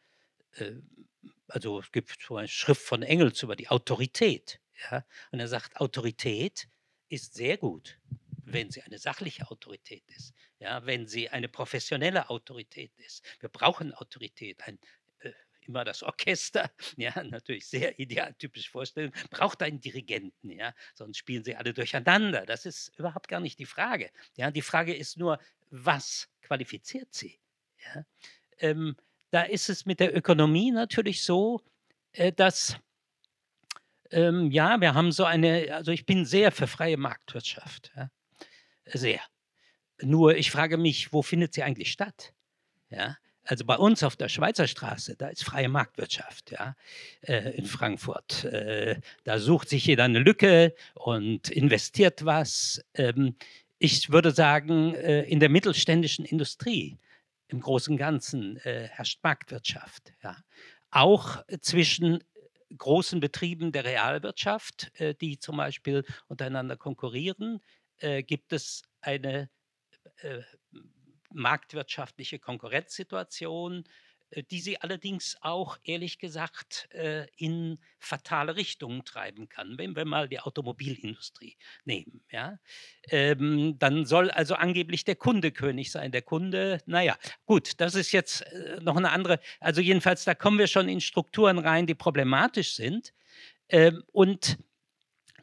äh, 0.51 0.73
also 1.47 1.79
es 1.79 1.91
gibt 1.91 2.15
so 2.21 2.37
eine 2.37 2.47
Schrift 2.47 2.81
von 2.81 3.01
Engels 3.01 3.41
über 3.43 3.55
die 3.55 3.69
Autorität. 3.69 4.59
Ja? 4.91 5.05
Und 5.31 5.39
er 5.39 5.47
sagt, 5.47 5.77
Autorität 5.77 6.67
ist 7.09 7.33
sehr 7.33 7.57
gut, 7.57 7.99
wenn 8.43 8.69
sie 8.69 8.81
eine 8.83 8.99
sachliche 8.99 9.49
Autorität 9.49 10.03
ist, 10.07 10.33
ja, 10.59 10.85
wenn 10.85 11.07
sie 11.07 11.29
eine 11.29 11.49
professionelle 11.49 12.29
Autorität 12.29 12.91
ist. 12.97 13.23
Wir 13.39 13.49
brauchen 13.49 13.93
Autorität. 13.93 14.61
Ein, 14.67 14.79
immer 15.69 15.85
das 15.85 16.03
Orchester, 16.03 16.69
ja, 16.97 17.23
natürlich 17.23 17.67
sehr 17.67 17.97
idealtypisch 17.99 18.69
vorstellen, 18.69 19.13
braucht 19.29 19.61
einen 19.61 19.79
Dirigenten, 19.79 20.49
ja, 20.49 20.73
sonst 20.95 21.17
spielen 21.17 21.43
sie 21.43 21.55
alle 21.55 21.73
durcheinander. 21.73 22.45
Das 22.45 22.65
ist 22.65 22.97
überhaupt 22.97 23.27
gar 23.29 23.39
nicht 23.39 23.59
die 23.59 23.65
Frage. 23.65 24.11
Ja, 24.35 24.51
die 24.51 24.63
Frage 24.63 24.93
ist 24.93 25.17
nur, 25.17 25.39
was 25.69 26.27
qualifiziert 26.41 27.13
sie? 27.13 27.39
Ja? 27.93 28.03
Ähm, 28.57 28.97
da 29.31 29.43
ist 29.43 29.69
es 29.69 29.85
mit 29.85 29.99
der 29.99 30.15
Ökonomie 30.15 30.71
natürlich 30.71 31.23
so, 31.23 31.61
äh, 32.13 32.33
dass 32.33 32.77
ähm, 34.11 34.49
ja, 34.49 34.81
wir 34.81 34.95
haben 34.95 35.11
so 35.11 35.23
eine, 35.23 35.71
also 35.71 35.91
ich 35.91 36.07
bin 36.07 36.25
sehr 36.25 36.51
für 36.51 36.65
freie 36.65 36.97
Marktwirtschaft. 36.97 37.91
Ja? 37.95 38.09
Sehr. 38.85 39.21
Nur 40.01 40.35
ich 40.35 40.49
frage 40.49 40.77
mich, 40.77 41.13
wo 41.13 41.21
findet 41.21 41.53
sie 41.53 41.61
eigentlich 41.61 41.91
statt? 41.91 42.33
Ja? 42.89 43.17
Also 43.49 43.65
bei 43.65 43.77
uns 43.77 44.03
auf 44.03 44.15
der 44.15 44.29
Schweizer 44.29 44.67
Straße, 44.67 45.15
da 45.15 45.29
ist 45.29 45.43
freie 45.43 45.69
Marktwirtschaft, 45.69 46.51
ja, 46.51 46.75
äh, 47.21 47.57
in 47.57 47.65
Frankfurt. 47.65 48.45
Äh, 48.45 49.01
da 49.23 49.39
sucht 49.39 49.69
sich 49.69 49.87
jeder 49.87 50.03
eine 50.03 50.19
Lücke 50.19 50.75
und 50.93 51.49
investiert 51.49 52.25
was. 52.25 52.79
Ähm, 52.93 53.35
ich 53.79 54.11
würde 54.11 54.29
sagen, 54.29 54.93
äh, 54.93 55.23
in 55.23 55.39
der 55.39 55.49
mittelständischen 55.49 56.25
Industrie 56.25 56.99
im 57.47 57.59
Großen 57.59 57.93
und 57.93 57.97
Ganzen 57.97 58.57
äh, 58.57 58.87
herrscht 58.87 59.19
Marktwirtschaft. 59.23 60.13
Ja. 60.21 60.37
Auch 60.91 61.43
zwischen 61.61 62.23
großen 62.77 63.19
Betrieben 63.19 63.71
der 63.71 63.83
Realwirtschaft, 63.83 64.91
äh, 64.99 65.15
die 65.15 65.39
zum 65.39 65.57
Beispiel 65.57 66.05
untereinander 66.27 66.77
konkurrieren, 66.77 67.61
äh, 67.97 68.21
gibt 68.21 68.53
es 68.53 68.83
eine 69.01 69.49
marktwirtschaftliche 71.33 72.39
Konkurrenzsituation, 72.39 73.83
äh, 74.31 74.43
die 74.43 74.59
sie 74.59 74.79
allerdings 74.81 75.37
auch 75.41 75.77
ehrlich 75.83 76.19
gesagt 76.19 76.87
äh, 76.91 77.27
in 77.35 77.79
fatale 77.99 78.55
Richtungen 78.55 79.03
treiben 79.05 79.49
kann. 79.49 79.77
Wenn 79.77 79.95
wir 79.95 80.05
mal 80.05 80.29
die 80.29 80.39
Automobilindustrie 80.39 81.57
nehmen, 81.85 82.21
ja, 82.31 82.59
ähm, 83.09 83.77
dann 83.79 84.05
soll 84.05 84.31
also 84.31 84.55
angeblich 84.55 85.03
der 85.03 85.15
Kunde 85.15 85.51
König 85.51 85.91
sein. 85.91 86.11
Der 86.11 86.21
Kunde, 86.21 86.81
naja, 86.85 87.17
gut, 87.45 87.79
das 87.81 87.95
ist 87.95 88.11
jetzt 88.11 88.41
äh, 88.41 88.79
noch 88.81 88.97
eine 88.97 89.11
andere, 89.11 89.39
also 89.59 89.81
jedenfalls, 89.81 90.25
da 90.25 90.35
kommen 90.35 90.59
wir 90.59 90.67
schon 90.67 90.89
in 90.89 91.01
Strukturen 91.01 91.57
rein, 91.57 91.87
die 91.87 91.95
problematisch 91.95 92.75
sind. 92.75 93.13
Ähm, 93.69 94.03
und 94.11 94.57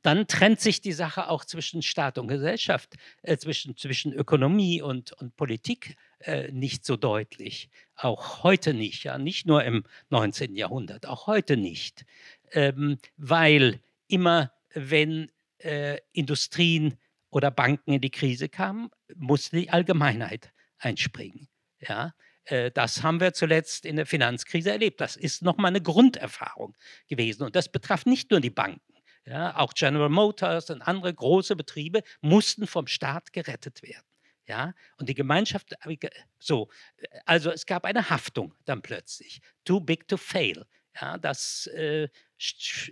dann 0.06 0.28
trennt 0.28 0.60
sich 0.60 0.80
die 0.80 0.92
Sache 0.92 1.28
auch 1.28 1.44
zwischen 1.44 1.82
Staat 1.82 2.16
und 2.16 2.28
Gesellschaft, 2.28 2.94
äh, 3.22 3.36
zwischen, 3.36 3.76
zwischen 3.76 4.12
Ökonomie 4.12 4.80
und, 4.80 5.12
und 5.14 5.34
Politik 5.34 5.96
äh, 6.20 6.52
nicht 6.52 6.84
so 6.84 6.96
deutlich. 6.96 7.70
Auch 7.96 8.44
heute 8.44 8.72
nicht, 8.72 9.02
ja, 9.02 9.18
nicht 9.18 9.46
nur 9.46 9.64
im 9.64 9.84
19. 10.10 10.54
Jahrhundert, 10.54 11.06
auch 11.06 11.26
heute 11.26 11.56
nicht. 11.56 12.06
Ähm, 12.52 12.98
weil 13.16 13.80
immer, 14.06 14.52
wenn 14.74 15.32
äh, 15.58 15.98
Industrien 16.12 16.96
oder 17.30 17.50
Banken 17.50 17.92
in 17.92 18.00
die 18.00 18.10
Krise 18.10 18.48
kamen, 18.48 18.90
musste 19.16 19.56
die 19.56 19.70
Allgemeinheit 19.70 20.52
einspringen. 20.78 21.48
Ja, 21.80 22.14
äh, 22.44 22.70
das 22.70 23.02
haben 23.02 23.18
wir 23.18 23.32
zuletzt 23.32 23.84
in 23.84 23.96
der 23.96 24.06
Finanzkrise 24.06 24.70
erlebt. 24.70 25.00
Das 25.00 25.16
ist 25.16 25.42
nochmal 25.42 25.70
eine 25.70 25.82
Grunderfahrung 25.82 26.76
gewesen. 27.08 27.42
Und 27.42 27.56
das 27.56 27.72
betraf 27.72 28.06
nicht 28.06 28.30
nur 28.30 28.40
die 28.40 28.50
Banken. 28.50 28.95
Ja, 29.26 29.56
auch 29.56 29.74
General 29.74 30.08
Motors 30.08 30.70
und 30.70 30.82
andere 30.82 31.12
große 31.12 31.56
Betriebe 31.56 32.02
mussten 32.20 32.66
vom 32.66 32.86
Staat 32.86 33.32
gerettet 33.32 33.82
werden. 33.82 34.06
Ja, 34.46 34.74
und 34.98 35.08
die 35.08 35.14
Gemeinschaft, 35.14 35.72
äh, 35.84 36.10
so, 36.38 36.70
äh, 36.96 37.08
also 37.24 37.50
es 37.50 37.66
gab 37.66 37.84
eine 37.84 38.08
Haftung 38.08 38.54
dann 38.64 38.80
plötzlich. 38.80 39.40
Too 39.64 39.80
big 39.80 40.06
to 40.06 40.16
fail. 40.16 40.64
Ja, 41.00 41.18
das 41.18 41.66
äh, 41.74 42.08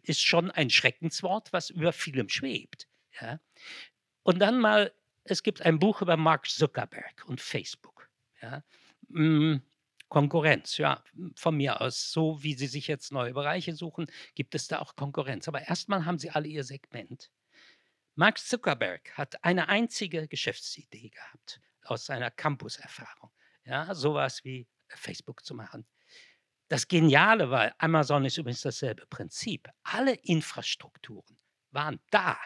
ist 0.03 0.21
schon 0.21 0.51
ein 0.51 0.71
Schreckenswort, 0.71 1.53
was 1.53 1.71
über 1.71 1.93
vielem 1.93 2.29
schwebt. 2.29 2.89
Ja. 3.21 3.39
Und 4.25 4.41
dann 4.41 4.59
mal, 4.59 4.93
es 5.23 5.45
gibt 5.45 5.63
ein 5.63 5.79
Buch 5.79 6.03
über 6.03 6.17
Mark 6.17 6.49
Zuckerberg 6.49 7.25
und 7.27 7.41
Facebook. 7.41 8.11
Ja. 8.43 8.65
Konkurrenz, 10.15 10.79
ja, 10.79 11.03
von 11.35 11.57
mir 11.57 11.81
aus. 11.81 12.13
So 12.13 12.41
wie 12.41 12.55
Sie 12.55 12.69
sich 12.69 12.87
jetzt 12.87 13.11
neue 13.11 13.33
Bereiche 13.33 13.75
suchen, 13.75 14.07
gibt 14.37 14.55
es 14.55 14.69
da 14.69 14.79
auch 14.79 14.95
Konkurrenz. 14.95 15.49
Aber 15.49 15.67
erstmal 15.67 16.05
haben 16.05 16.21
Sie 16.21 16.31
alle 16.31 16.47
Ihr 16.47 16.63
Segment. 16.63 17.33
Mark 18.15 18.39
Zuckerberg 18.39 19.11
hat 19.19 19.43
eine 19.43 19.69
einzige 19.69 20.29
Geschäftsidee 20.29 21.09
gehabt 21.09 21.61
aus 21.83 22.07
seiner 22.07 22.31
Campus-Erfahrung. 22.31 23.33
Ja, 23.65 23.93
sowas 23.93 24.45
wie 24.45 24.69
Facebook 24.87 25.45
zu 25.45 25.57
machen. 25.57 25.85
Das 26.69 26.87
Geniale 26.87 27.51
war, 27.51 27.75
Amazon 27.79 28.25
ist 28.25 28.39
übrigens 28.39 28.61
dasselbe 28.61 29.07
Prinzip. 29.07 29.69
Alle 29.83 30.15
Infrastrukturen 30.15 31.41
waren 31.73 31.99
da. 32.11 32.39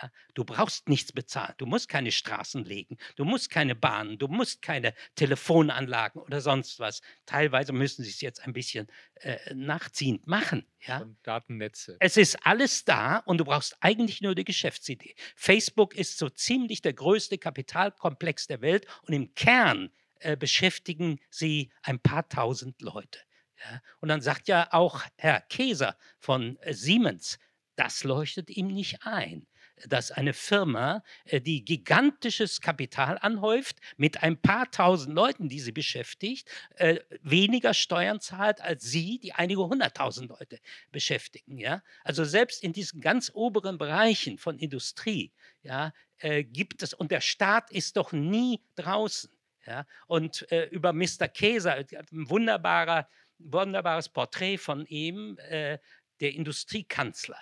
Ja, 0.00 0.10
du 0.34 0.44
brauchst 0.44 0.88
nichts 0.88 1.12
bezahlen, 1.12 1.54
du 1.58 1.66
musst 1.66 1.88
keine 1.88 2.12
Straßen 2.12 2.64
legen, 2.64 2.96
du 3.16 3.24
musst 3.24 3.50
keine 3.50 3.74
Bahnen, 3.74 4.18
du 4.18 4.26
musst 4.26 4.62
keine 4.62 4.94
Telefonanlagen 5.16 6.22
oder 6.22 6.40
sonst 6.40 6.78
was. 6.78 7.02
Teilweise 7.26 7.72
müssen 7.72 8.02
sie 8.02 8.10
es 8.10 8.20
jetzt 8.22 8.40
ein 8.46 8.54
bisschen 8.54 8.86
äh, 9.16 9.36
nachziehend 9.54 10.26
machen. 10.26 10.66
Ja? 10.80 10.98
Und 10.98 11.18
Datennetze. 11.22 11.96
Es 12.00 12.16
ist 12.16 12.46
alles 12.46 12.84
da 12.84 13.18
und 13.18 13.38
du 13.38 13.44
brauchst 13.44 13.76
eigentlich 13.80 14.22
nur 14.22 14.34
die 14.34 14.44
Geschäftsidee. 14.44 15.14
Facebook 15.36 15.94
ist 15.94 16.16
so 16.16 16.30
ziemlich 16.30 16.80
der 16.80 16.94
größte 16.94 17.36
Kapitalkomplex 17.36 18.46
der 18.46 18.62
Welt 18.62 18.86
und 19.02 19.12
im 19.12 19.34
Kern 19.34 19.90
äh, 20.20 20.36
beschäftigen 20.36 21.20
sie 21.28 21.70
ein 21.82 22.00
paar 22.00 22.28
tausend 22.28 22.80
Leute. 22.80 23.18
Ja? 23.58 23.82
Und 24.00 24.08
dann 24.08 24.22
sagt 24.22 24.48
ja 24.48 24.72
auch 24.72 25.02
Herr 25.18 25.42
Käser 25.42 25.98
von 26.18 26.56
äh, 26.60 26.72
Siemens, 26.72 27.38
das 27.76 28.04
leuchtet 28.04 28.48
ihm 28.50 28.68
nicht 28.68 29.02
ein 29.02 29.46
dass 29.88 30.10
eine 30.10 30.32
Firma, 30.32 31.02
äh, 31.24 31.40
die 31.40 31.64
gigantisches 31.64 32.60
Kapital 32.60 33.18
anhäuft, 33.20 33.78
mit 33.96 34.22
ein 34.22 34.40
paar 34.40 34.70
tausend 34.70 35.14
Leuten, 35.14 35.48
die 35.48 35.60
sie 35.60 35.72
beschäftigt, 35.72 36.48
äh, 36.76 37.00
weniger 37.22 37.74
Steuern 37.74 38.20
zahlt 38.20 38.60
als 38.60 38.84
sie, 38.84 39.18
die 39.18 39.32
einige 39.32 39.66
hunderttausend 39.66 40.30
Leute 40.30 40.60
beschäftigen. 40.90 41.58
Ja? 41.58 41.82
Also 42.04 42.24
selbst 42.24 42.62
in 42.62 42.72
diesen 42.72 43.00
ganz 43.00 43.30
oberen 43.34 43.78
Bereichen 43.78 44.38
von 44.38 44.58
Industrie 44.58 45.32
ja, 45.62 45.92
äh, 46.18 46.44
gibt 46.44 46.82
es, 46.82 46.94
und 46.94 47.10
der 47.10 47.20
Staat 47.20 47.70
ist 47.70 47.96
doch 47.96 48.12
nie 48.12 48.60
draußen. 48.76 49.30
Ja? 49.66 49.86
Und 50.06 50.46
über 50.70 50.92
Mr. 50.92 51.28
Käser, 51.28 51.74
ein 51.76 51.86
wunderbarer, 52.10 53.08
wunderbares 53.38 54.08
Porträt 54.08 54.58
von 54.58 54.84
ihm, 54.86 55.36
der 55.38 55.78
Industriekanzler. 56.20 57.38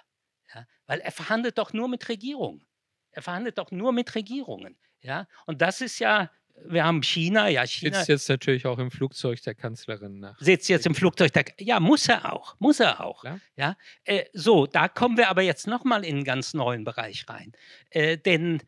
Ja? 0.54 0.66
Weil 0.86 1.00
er 1.00 1.12
verhandelt 1.12 1.58
doch 1.58 1.72
nur 1.72 1.88
mit 1.88 2.08
Regierungen. 2.08 2.64
Er 3.12 3.22
verhandelt 3.22 3.58
doch 3.58 3.70
nur 3.70 3.92
mit 3.92 4.14
Regierungen. 4.14 4.78
Ja? 5.00 5.26
Und 5.46 5.62
das 5.62 5.80
ist 5.80 5.98
ja, 5.98 6.30
wir 6.64 6.84
haben 6.84 7.02
China, 7.02 7.48
ja, 7.48 7.66
China. 7.66 7.96
Sitzt 7.96 8.08
jetzt 8.08 8.28
natürlich 8.28 8.66
auch 8.66 8.78
im 8.78 8.90
Flugzeug 8.90 9.42
der 9.42 9.54
Kanzlerin 9.54 10.20
nach. 10.20 10.38
Sitzt 10.40 10.68
jetzt 10.68 10.86
im 10.86 10.94
Flugzeug 10.94 11.32
der, 11.32 11.44
ja, 11.58 11.80
muss 11.80 12.08
er 12.08 12.32
auch, 12.32 12.56
muss 12.58 12.80
er 12.80 13.00
auch. 13.00 13.24
Ja, 13.24 13.40
ja? 13.56 13.76
Äh, 14.04 14.24
so, 14.32 14.66
da 14.66 14.88
kommen 14.88 15.16
wir 15.16 15.28
aber 15.28 15.42
jetzt 15.42 15.66
nochmal 15.66 16.04
in 16.04 16.16
einen 16.16 16.24
ganz 16.24 16.54
neuen 16.54 16.84
Bereich 16.84 17.28
rein. 17.28 17.52
Äh, 17.90 18.18
denn 18.18 18.62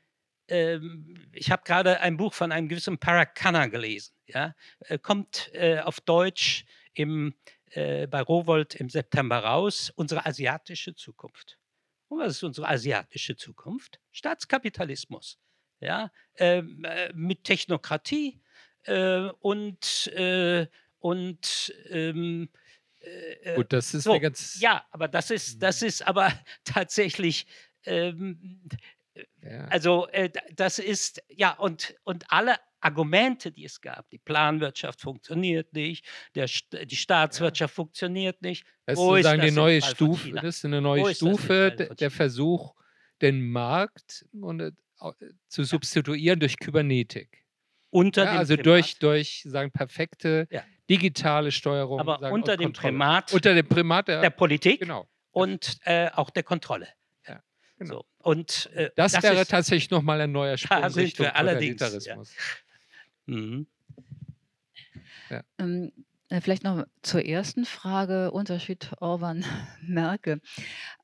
ähm, 0.49 1.15
ich 1.33 1.51
habe 1.51 1.63
gerade 1.65 2.01
ein 2.01 2.17
Buch 2.17 2.35
von 2.35 2.53
einem 2.53 2.69
gewissen 2.69 2.99
Parakana 2.99 3.67
gelesen. 3.67 4.15
Ja? 4.27 4.55
Äh, 4.81 4.99
kommt 4.99 5.51
äh, 5.53 5.81
auf 5.81 6.01
Deutsch 6.01 6.65
im, 6.95 7.35
äh, 7.71 8.07
bei 8.07 8.21
Rowold 8.21 8.75
im 8.75 8.89
September 8.89 9.39
raus, 9.39 9.93
unsere 9.95 10.27
asiatische 10.27 10.95
Zukunft. 10.95 11.59
Und 12.13 12.19
was 12.19 12.33
ist 12.33 12.43
unsere 12.43 12.69
asiatische 12.69 13.37
Zukunft? 13.37 13.99
Staatskapitalismus. 14.11 15.39
Ja, 15.81 16.13
ähm, 16.37 16.85
äh, 16.85 17.11
mit 17.15 17.45
Technokratie 17.45 18.39
äh, 18.83 19.31
und, 19.41 20.09
äh, 20.09 20.67
und 20.99 21.75
ähm, 21.89 22.51
äh, 23.01 23.55
Gut, 23.55 23.73
das 23.73 23.95
ist 23.95 24.05
so, 24.05 24.21
ganz. 24.21 24.61
Ja, 24.61 24.85
aber 24.91 25.09
das 25.09 25.31
ist, 25.31 25.63
das 25.63 25.81
mhm. 25.81 25.87
ist 25.89 26.07
aber 26.07 26.31
tatsächlich. 26.65 27.47
Ähm, 27.85 28.61
ja. 29.41 29.65
Also 29.69 30.07
äh, 30.09 30.31
das 30.55 30.79
ist, 30.79 31.23
ja, 31.29 31.53
und, 31.53 31.95
und 32.05 32.31
alle 32.31 32.57
Argumente, 32.83 33.51
die 33.53 33.65
es 33.65 33.81
gab. 33.81 34.11
Die 34.11 34.19
Planwirtschaft 34.19 35.01
funktioniert 35.01 35.73
nicht, 35.73 36.05
der, 36.35 36.47
die 36.85 36.97
Staatswirtschaft 36.97 37.73
ja. 37.73 37.75
funktioniert 37.75 38.43
nicht. 38.43 38.67
Das 38.87 38.99
ist 38.99 39.05
sozusagen 39.05 39.43
die 39.43 39.51
neue 39.51 39.81
Stufe, 39.81 40.33
das 40.33 40.45
ist 40.57 40.65
eine 40.65 40.81
neue 40.81 41.15
Stufe, 41.15 41.71
der 41.99 42.11
Versuch, 42.11 42.75
den 43.21 43.51
Markt 43.51 44.27
äh, 44.35 44.71
zu 45.49 45.65
substituieren 45.65 46.41
durch 46.41 46.59
Kybernetik. 46.59 47.45
Unter 47.91 48.25
ja, 48.25 48.39
also 48.39 48.55
Primat. 48.55 48.67
durch, 48.67 48.99
durch 48.99 49.43
sagen, 49.47 49.71
perfekte 49.71 50.49
ja. 50.51 50.65
digitale 50.91 51.53
Steuerung. 51.53 52.01
Aber 52.01 52.19
sagen, 52.19 52.35
unter 52.35 52.57
dem 52.57 52.73
Primat, 52.73 53.33
unter 53.33 53.55
dem 53.55 53.69
Primat 53.69 54.09
der, 54.09 54.23
der 54.23 54.31
Politik 54.31 54.81
genau. 54.81 55.07
und 55.31 55.79
äh, 55.85 56.11
auch 56.15 56.31
der 56.31 56.43
Kontrolle. 56.43 56.89
Ja, 57.29 57.43
genau. 57.79 57.95
So. 57.95 58.05
Und, 58.19 58.71
äh, 58.75 58.91
das, 58.97 59.13
das, 59.13 59.23
wäre 59.23 59.43
ist, 59.43 59.51
tatsächlich 59.51 59.91
nochmal 59.91 60.21
ein 60.21 60.33
neuer 60.33 60.57
Sprung 60.57 60.81
da 60.81 60.91
sind 60.91 61.19
wir 61.19 61.37
allerdings. 61.37 62.05
Ja. 62.07 62.17
Mhm. 63.27 63.67
Ja. 65.31 65.43
Ähm, 65.59 65.93
äh, 66.33 66.41
vielleicht 66.41 66.65
noch 66.65 66.87
zur 67.03 67.25
ersten 67.27 67.67
Frage, 67.67 68.31
Unterschied 68.31 68.93
Orban-Merkel. 69.01 70.41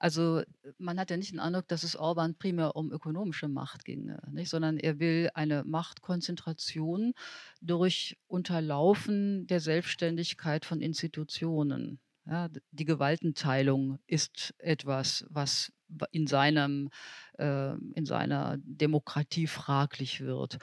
Also 0.01 0.43
man 0.79 0.99
hat 0.99 1.11
ja 1.11 1.17
nicht 1.17 1.33
den 1.33 1.41
Eindruck, 1.41 1.67
dass 1.67 1.83
es 1.83 1.97
Orban 1.97 2.37
primär 2.37 2.77
um 2.77 2.93
ökonomische 2.93 3.49
Macht 3.49 3.85
ging, 3.85 4.15
nicht? 4.31 4.49
sondern 4.49 4.79
er 4.79 5.01
will 5.01 5.29
eine 5.35 5.65
Machtkonzentration 5.65 7.15
durch 7.61 8.17
Unterlaufen 8.29 9.47
der 9.49 9.59
Selbstständigkeit 9.59 10.65
von 10.65 10.81
Institutionen. 10.81 11.99
Ja, 12.27 12.49
die 12.71 12.85
Gewaltenteilung 12.85 13.99
ist 14.07 14.55
etwas, 14.59 15.27
was 15.31 15.73
in, 16.11 16.27
seinem, 16.27 16.91
äh, 17.39 17.75
in 17.95 18.05
seiner 18.05 18.57
Demokratie 18.59 19.47
fraglich 19.47 20.21
wird. 20.21 20.59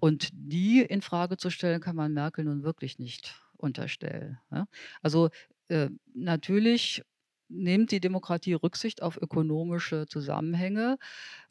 Und 0.00 0.28
die 0.32 0.80
in 0.80 1.02
Frage 1.02 1.36
zu 1.36 1.50
stellen, 1.50 1.80
kann 1.80 1.96
man 1.96 2.12
Merkel 2.12 2.44
nun 2.44 2.62
wirklich 2.62 2.98
nicht 2.98 3.34
unterstellen. 3.56 4.38
Ja? 4.50 4.66
Also 5.02 5.30
äh, 5.68 5.90
natürlich 6.14 7.02
nimmt 7.48 7.90
die 7.90 8.00
Demokratie 8.00 8.54
Rücksicht 8.54 9.02
auf 9.02 9.16
ökonomische 9.20 10.06
Zusammenhänge. 10.06 10.98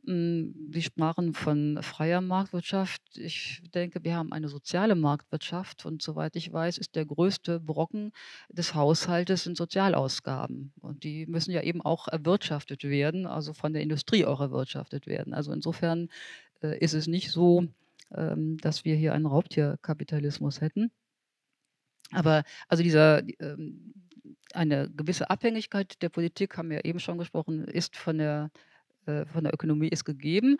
Hm, 0.05 0.69
Sie 0.71 0.81
sprachen 0.81 1.33
von 1.33 1.79
freier 1.81 2.21
Marktwirtschaft. 2.21 3.01
Ich 3.15 3.61
denke, 3.73 4.03
wir 4.03 4.15
haben 4.15 4.31
eine 4.31 4.49
soziale 4.49 4.95
Marktwirtschaft 4.95 5.85
und 5.85 6.01
soweit 6.01 6.35
ich 6.35 6.51
weiß, 6.51 6.77
ist 6.77 6.95
der 6.95 7.05
größte 7.05 7.59
Brocken 7.59 8.11
des 8.49 8.75
Haushaltes 8.75 9.43
sind 9.43 9.57
Sozialausgaben. 9.57 10.73
Und 10.81 11.03
die 11.03 11.25
müssen 11.27 11.51
ja 11.51 11.61
eben 11.61 11.81
auch 11.81 12.07
erwirtschaftet 12.07 12.83
werden, 12.83 13.25
also 13.25 13.53
von 13.53 13.73
der 13.73 13.81
Industrie 13.81 14.25
auch 14.25 14.41
erwirtschaftet 14.41 15.07
werden. 15.07 15.33
Also 15.33 15.51
insofern 15.51 16.09
äh, 16.61 16.77
ist 16.79 16.93
es 16.93 17.07
nicht 17.07 17.31
so, 17.31 17.67
ähm, 18.15 18.57
dass 18.57 18.85
wir 18.85 18.95
hier 18.95 19.13
einen 19.13 19.25
Raubtierkapitalismus 19.25 20.61
hätten. 20.61 20.91
Aber 22.11 22.43
also 22.67 22.83
dieser, 22.83 23.23
ähm, 23.39 23.93
eine 24.53 24.89
gewisse 24.89 25.29
Abhängigkeit 25.29 26.01
der 26.01 26.09
Politik, 26.09 26.57
haben 26.57 26.69
wir 26.69 26.85
eben 26.85 26.99
schon 26.99 27.17
gesprochen, 27.17 27.65
ist 27.65 27.95
von 27.95 28.17
der, 28.17 28.51
äh, 29.05 29.25
von 29.25 29.43
der 29.43 29.53
Ökonomie 29.53 29.89
ist 29.89 30.05
gegeben. 30.05 30.57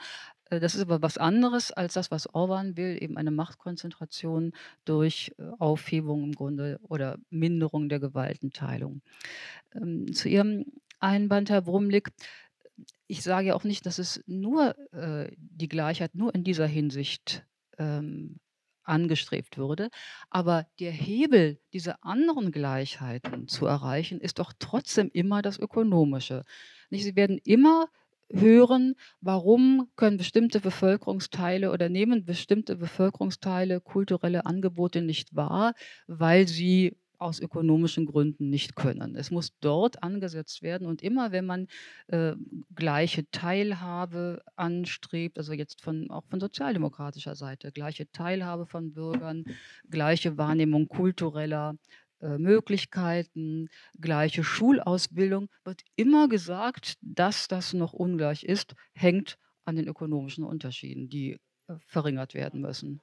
Äh, 0.50 0.60
das 0.60 0.76
ist 0.76 0.82
aber 0.82 1.02
was 1.02 1.18
anderes 1.18 1.72
als 1.72 1.94
das, 1.94 2.12
was 2.12 2.34
Orban 2.34 2.78
will, 2.78 2.98
eben 3.02 3.18
eine 3.18 3.32
Machtkonzentration 3.32 4.54
durch 4.86 5.34
äh, 5.38 5.44
Aufhebung 5.60 6.24
im 6.24 6.32
Grunde 6.34 6.80
oder 6.84 7.18
Minderung 7.30 7.90
der 7.90 8.00
Gewaltenteilung. 8.00 9.02
Ähm, 9.76 10.14
zu 10.14 10.30
Ihrem 10.30 10.66
Einwand, 11.00 11.50
Herr 11.50 11.62
Brumlik, 11.62 12.12
ich 13.08 13.24
sage 13.24 13.48
ja 13.48 13.56
auch 13.56 13.64
nicht, 13.64 13.86
dass 13.86 14.00
es 14.00 14.24
nur 14.28 14.76
äh, 14.94 15.32
die 15.38 15.70
Gleichheit 15.70 16.14
nur 16.16 16.34
in 16.36 16.44
dieser 16.44 16.68
Hinsicht 16.68 17.46
ähm, 17.78 18.40
angestrebt 18.88 19.58
würde. 19.58 19.90
Aber 20.30 20.66
der 20.80 20.92
Hebel, 20.92 21.60
diese 21.74 22.04
anderen 22.04 22.52
Gleichheiten 22.52 23.48
zu 23.48 23.66
erreichen, 23.66 24.20
ist 24.20 24.40
doch 24.40 24.54
trotzdem 24.58 25.10
immer 25.14 25.42
das 25.42 25.60
Ökonomische. 25.60 26.44
Sie 26.90 27.16
werden 27.16 27.40
immer 27.44 27.88
hören, 28.32 28.96
warum 29.22 29.90
können 29.96 30.18
bestimmte 30.18 30.60
Bevölkerungsteile 30.60 31.72
oder 31.72 31.90
nehmen 31.90 32.26
bestimmte 32.26 32.76
Bevölkerungsteile 32.76 33.80
kulturelle 33.82 34.46
Angebote 34.46 35.02
nicht 35.02 35.36
wahr, 35.36 35.74
weil 36.08 36.48
sie 36.48 36.98
aus 37.18 37.40
ökonomischen 37.40 38.06
Gründen 38.06 38.50
nicht 38.50 38.76
können. 38.76 39.16
Es 39.16 39.32
muss 39.32 39.54
dort 39.60 40.04
angesetzt 40.04 40.62
werden 40.62 40.88
und 40.88 41.02
immer 41.02 41.32
wenn 41.32 41.46
man 41.46 41.68
äh, 42.08 42.34
gleiche 42.76 43.30
Teilhabe 43.32 44.42
anstrebt, 44.56 45.38
also 45.38 45.54
jetzt 45.54 45.82
von, 45.82 46.10
auch 46.12 46.26
von 46.30 46.40
sozialdemokratischer 46.40 47.36
Seite, 47.36 47.72
gleiche 47.72 48.10
Teilhabe 48.12 48.66
von 48.66 48.94
Bürgern, 48.94 49.46
gleiche 49.90 50.38
Wahrnehmung 50.38 50.88
kultureller 50.88 51.76
äh, 52.20 52.38
Möglichkeiten, 52.38 53.70
gleiche 54.00 54.44
Schulausbildung, 54.44 55.50
wird 55.64 55.82
immer 55.96 56.28
gesagt, 56.28 56.98
dass 57.02 57.48
das 57.48 57.74
noch 57.74 57.94
ungleich 57.94 58.44
ist, 58.44 58.76
hängt 58.94 59.38
an 59.66 59.76
den 59.76 59.88
ökonomischen 59.88 60.44
Unterschieden, 60.44 61.10
die 61.10 61.34
äh, 61.68 61.76
verringert 61.86 62.34
werden 62.34 62.62
müssen. 62.62 63.02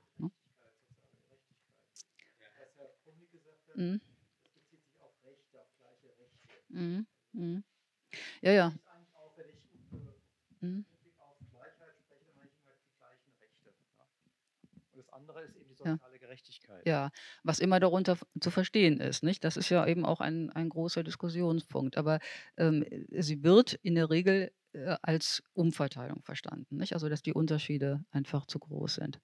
Mhm. 3.77 4.01
Mhm. 6.69 7.07
Mhm. 7.33 7.65
Ja, 8.43 8.53
ja. 8.53 8.73
Mhm. 10.61 10.85
das 14.97 15.13
andere 15.13 15.43
ist 15.43 15.57
eben 15.57 15.69
die 15.69 15.75
soziale 15.75 16.19
Gerechtigkeit. 16.19 16.87
Ja, 16.87 17.11
was 17.43 17.59
immer 17.59 17.81
darunter 17.81 18.17
zu 18.41 18.51
verstehen 18.51 19.01
ist, 19.01 19.23
nicht? 19.23 19.45
Das 19.45 19.57
ist 19.57 19.69
ja 19.69 19.87
eben 19.87 20.05
auch 20.05 20.21
ein, 20.21 20.51
ein 20.51 20.69
großer 20.69 21.03
Diskussionspunkt. 21.03 21.97
Aber 21.97 22.21
ähm, 22.57 22.85
sie 23.11 23.43
wird 23.43 23.75
in 23.83 23.95
der 23.95 24.11
Regel 24.11 24.53
äh, 24.73 24.97
als 25.03 25.43
Umverteilung 25.53 26.23
verstanden. 26.23 26.77
Nicht? 26.77 26.93
Also 26.95 27.09
dass 27.09 27.23
die 27.23 27.33
Unterschiede 27.35 28.05
einfach 28.11 28.47
zu 28.47 28.59
groß 28.59 28.97
sind. 28.97 29.21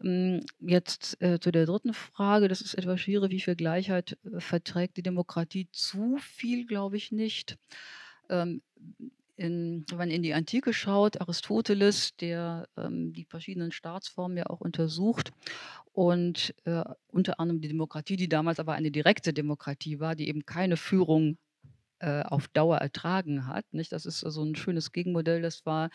Hm, 0.00 0.40
jetzt 0.60 1.20
äh, 1.20 1.38
zu 1.40 1.50
der 1.52 1.66
dritten 1.66 1.92
Frage, 1.92 2.48
das 2.48 2.62
ist 2.62 2.74
etwas 2.74 3.00
schwierig, 3.00 3.32
wie 3.32 3.40
viel 3.40 3.56
Gleichheit 3.56 4.16
äh, 4.24 4.40
verträgt 4.40 4.96
die 4.96 5.02
Demokratie? 5.02 5.68
Zu 5.72 6.16
viel, 6.18 6.66
glaube 6.66 6.96
ich 6.96 7.12
nicht. 7.12 7.58
Ähm, 8.30 8.62
in, 9.36 9.84
wenn 9.88 9.98
man 9.98 10.10
in 10.10 10.22
die 10.22 10.34
Antike 10.34 10.72
schaut, 10.72 11.20
Aristoteles, 11.20 12.16
der 12.16 12.68
ähm, 12.76 13.12
die 13.12 13.24
verschiedenen 13.24 13.72
Staatsformen 13.72 14.36
ja 14.36 14.46
auch 14.46 14.60
untersucht 14.60 15.32
und 15.92 16.54
äh, 16.64 16.84
unter 17.08 17.40
anderem 17.40 17.60
die 17.60 17.68
Demokratie, 17.68 18.16
die 18.16 18.28
damals 18.28 18.60
aber 18.60 18.74
eine 18.74 18.90
direkte 18.90 19.32
Demokratie 19.32 19.98
war, 19.98 20.14
die 20.14 20.28
eben 20.28 20.44
keine 20.44 20.76
Führung 20.76 21.38
äh, 22.00 22.22
auf 22.22 22.48
Dauer 22.48 22.78
ertragen 22.78 23.46
hat. 23.46 23.64
Nicht? 23.72 23.92
Das 23.92 24.06
ist 24.06 24.20
so 24.20 24.42
ein 24.42 24.56
schönes 24.56 24.92
Gegenmodell. 24.92 25.42
Das 25.42 25.64
war 25.66 25.90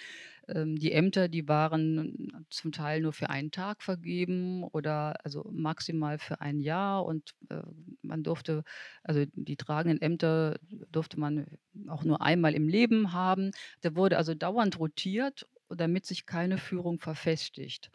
ähm, 0.47 0.77
die 0.77 0.91
Ämter, 0.91 1.27
die 1.27 1.47
waren 1.47 2.45
zum 2.49 2.71
Teil 2.71 3.01
nur 3.01 3.13
für 3.13 3.29
einen 3.29 3.51
Tag 3.51 3.81
vergeben 3.81 4.63
oder 4.63 5.15
also 5.25 5.49
maximal 5.51 6.19
für 6.19 6.41
ein 6.41 6.59
Jahr 6.59 7.05
und 7.05 7.33
äh, 7.49 7.61
man 8.01 8.23
durfte, 8.23 8.63
also 9.03 9.25
die 9.33 9.57
tragenden 9.57 10.01
Ämter 10.01 10.59
durfte 10.91 11.19
man 11.19 11.47
auch 11.87 12.03
nur 12.03 12.21
einmal 12.21 12.53
im 12.53 12.67
Leben 12.67 13.11
haben. 13.11 13.51
Da 13.81 13.95
wurde 13.95 14.17
also 14.17 14.35
dauernd 14.35 14.79
rotiert, 14.79 15.47
damit 15.69 16.05
sich 16.05 16.25
keine 16.25 16.57
Führung 16.57 16.99
verfestigt. 16.99 17.89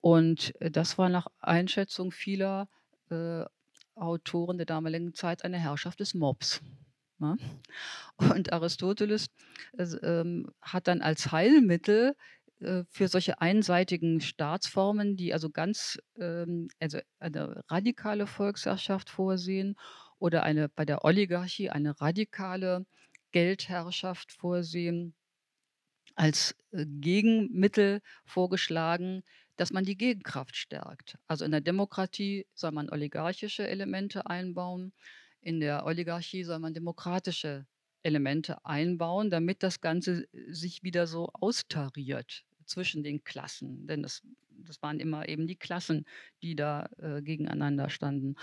Und 0.00 0.54
äh, 0.60 0.70
das 0.70 0.98
war 0.98 1.08
nach 1.08 1.26
Einschätzung 1.40 2.12
vieler 2.12 2.68
äh, 3.10 3.44
Autoren 3.96 4.56
der 4.56 4.66
damaligen 4.66 5.14
Zeit 5.14 5.44
eine 5.44 5.58
Herrschaft 5.58 6.00
des 6.00 6.14
Mobs. 6.14 6.62
Ne? 7.20 7.36
Und 8.16 8.52
Aristoteles 8.52 9.26
ähm, 10.02 10.50
hat 10.62 10.88
dann 10.88 11.02
als 11.02 11.30
Heilmittel 11.32 12.16
äh, 12.60 12.84
für 12.88 13.08
solche 13.08 13.40
einseitigen 13.40 14.20
Staatsformen, 14.20 15.16
die 15.16 15.32
also 15.32 15.50
ganz 15.50 15.98
ähm, 16.18 16.68
also 16.80 16.98
eine 17.18 17.62
radikale 17.68 18.26
Volksherrschaft 18.26 19.10
vorsehen 19.10 19.76
oder 20.18 20.42
eine 20.42 20.68
bei 20.68 20.84
der 20.84 21.04
Oligarchie 21.04 21.70
eine 21.70 22.00
radikale 22.00 22.86
Geldherrschaft 23.32 24.32
vorsehen, 24.32 25.14
als 26.14 26.56
äh, 26.72 26.86
Gegenmittel 26.86 28.00
vorgeschlagen, 28.24 29.22
dass 29.56 29.72
man 29.72 29.84
die 29.84 29.96
Gegenkraft 29.96 30.56
stärkt. 30.56 31.18
Also 31.26 31.44
in 31.44 31.50
der 31.50 31.60
Demokratie 31.60 32.46
soll 32.54 32.72
man 32.72 32.90
oligarchische 32.90 33.68
Elemente 33.68 34.26
einbauen 34.26 34.92
in 35.40 35.60
der 35.60 35.86
Oligarchie 35.86 36.44
soll 36.44 36.58
man 36.58 36.74
demokratische 36.74 37.66
Elemente 38.02 38.64
einbauen, 38.64 39.30
damit 39.30 39.62
das 39.62 39.80
Ganze 39.80 40.26
äh, 40.32 40.52
sich 40.52 40.82
wieder 40.82 41.06
so 41.06 41.30
austariert 41.32 42.44
zwischen 42.64 43.02
den 43.02 43.24
Klassen. 43.24 43.86
Denn 43.86 44.02
das, 44.02 44.22
das 44.50 44.80
waren 44.82 45.00
immer 45.00 45.28
eben 45.28 45.46
die 45.46 45.56
Klassen, 45.56 46.06
die 46.42 46.54
da 46.56 46.88
äh, 46.98 47.20
gegeneinander 47.22 47.90
standen. 47.90 48.36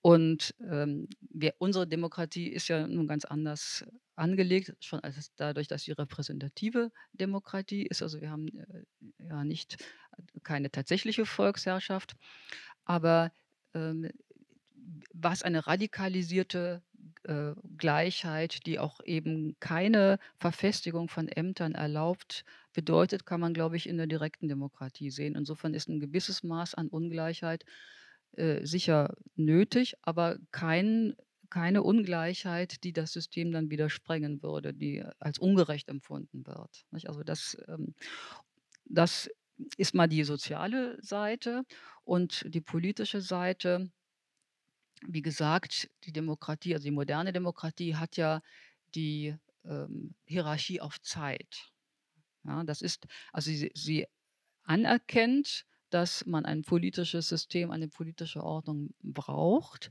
Und 0.00 0.54
ähm, 0.60 1.08
wir, 1.20 1.54
unsere 1.58 1.86
Demokratie 1.86 2.48
ist 2.48 2.68
ja 2.68 2.86
nun 2.86 3.06
ganz 3.06 3.24
anders 3.24 3.84
angelegt, 4.16 4.74
schon 4.80 5.00
als 5.00 5.34
dadurch, 5.36 5.66
dass 5.66 5.82
sie 5.84 5.92
repräsentative 5.92 6.92
Demokratie 7.12 7.86
ist. 7.86 8.02
Also 8.02 8.20
wir 8.20 8.30
haben 8.30 8.48
äh, 8.48 8.84
ja 9.18 9.44
nicht 9.44 9.76
keine 10.42 10.70
tatsächliche 10.70 11.26
Volksherrschaft, 11.26 12.14
aber 12.84 13.32
ähm, 13.74 14.10
was 15.12 15.42
eine 15.42 15.66
radikalisierte 15.66 16.82
äh, 17.24 17.52
Gleichheit, 17.78 18.66
die 18.66 18.78
auch 18.78 19.00
eben 19.04 19.56
keine 19.60 20.18
Verfestigung 20.36 21.08
von 21.08 21.28
Ämtern 21.28 21.74
erlaubt, 21.74 22.44
bedeutet, 22.72 23.24
kann 23.24 23.40
man, 23.40 23.54
glaube 23.54 23.76
ich, 23.76 23.88
in 23.88 23.96
der 23.96 24.06
direkten 24.06 24.48
Demokratie 24.48 25.10
sehen. 25.10 25.34
Insofern 25.34 25.74
ist 25.74 25.88
ein 25.88 26.00
gewisses 26.00 26.42
Maß 26.42 26.74
an 26.74 26.88
Ungleichheit 26.88 27.64
äh, 28.36 28.66
sicher 28.66 29.14
nötig, 29.36 29.94
aber 30.02 30.38
kein, 30.50 31.14
keine 31.50 31.82
Ungleichheit, 31.82 32.82
die 32.84 32.92
das 32.92 33.12
System 33.12 33.52
dann 33.52 33.70
wieder 33.70 33.88
sprengen 33.88 34.42
würde, 34.42 34.74
die 34.74 35.04
als 35.20 35.38
ungerecht 35.38 35.88
empfunden 35.88 36.46
wird. 36.46 36.84
Nicht? 36.90 37.08
Also 37.08 37.22
das, 37.22 37.56
ähm, 37.68 37.94
das 38.84 39.30
ist 39.76 39.94
mal 39.94 40.08
die 40.08 40.24
soziale 40.24 40.98
Seite 41.00 41.62
und 42.02 42.44
die 42.48 42.60
politische 42.60 43.20
Seite 43.20 43.90
wie 45.06 45.22
gesagt, 45.22 45.90
die 46.04 46.12
Demokratie, 46.12 46.74
also 46.74 46.84
die 46.84 46.90
moderne 46.90 47.32
Demokratie 47.32 47.96
hat 47.96 48.16
ja 48.16 48.42
die 48.94 49.36
ähm, 49.64 50.14
Hierarchie 50.26 50.80
auf 50.80 51.00
Zeit. 51.00 51.72
Ja, 52.44 52.64
das 52.64 52.82
ist, 52.82 53.06
also 53.32 53.50
sie, 53.50 53.70
sie 53.74 54.06
anerkennt, 54.64 55.66
dass 55.90 56.26
man 56.26 56.44
ein 56.44 56.62
politisches 56.62 57.28
System, 57.28 57.70
eine 57.70 57.88
politische 57.88 58.42
Ordnung 58.42 58.94
braucht. 59.02 59.90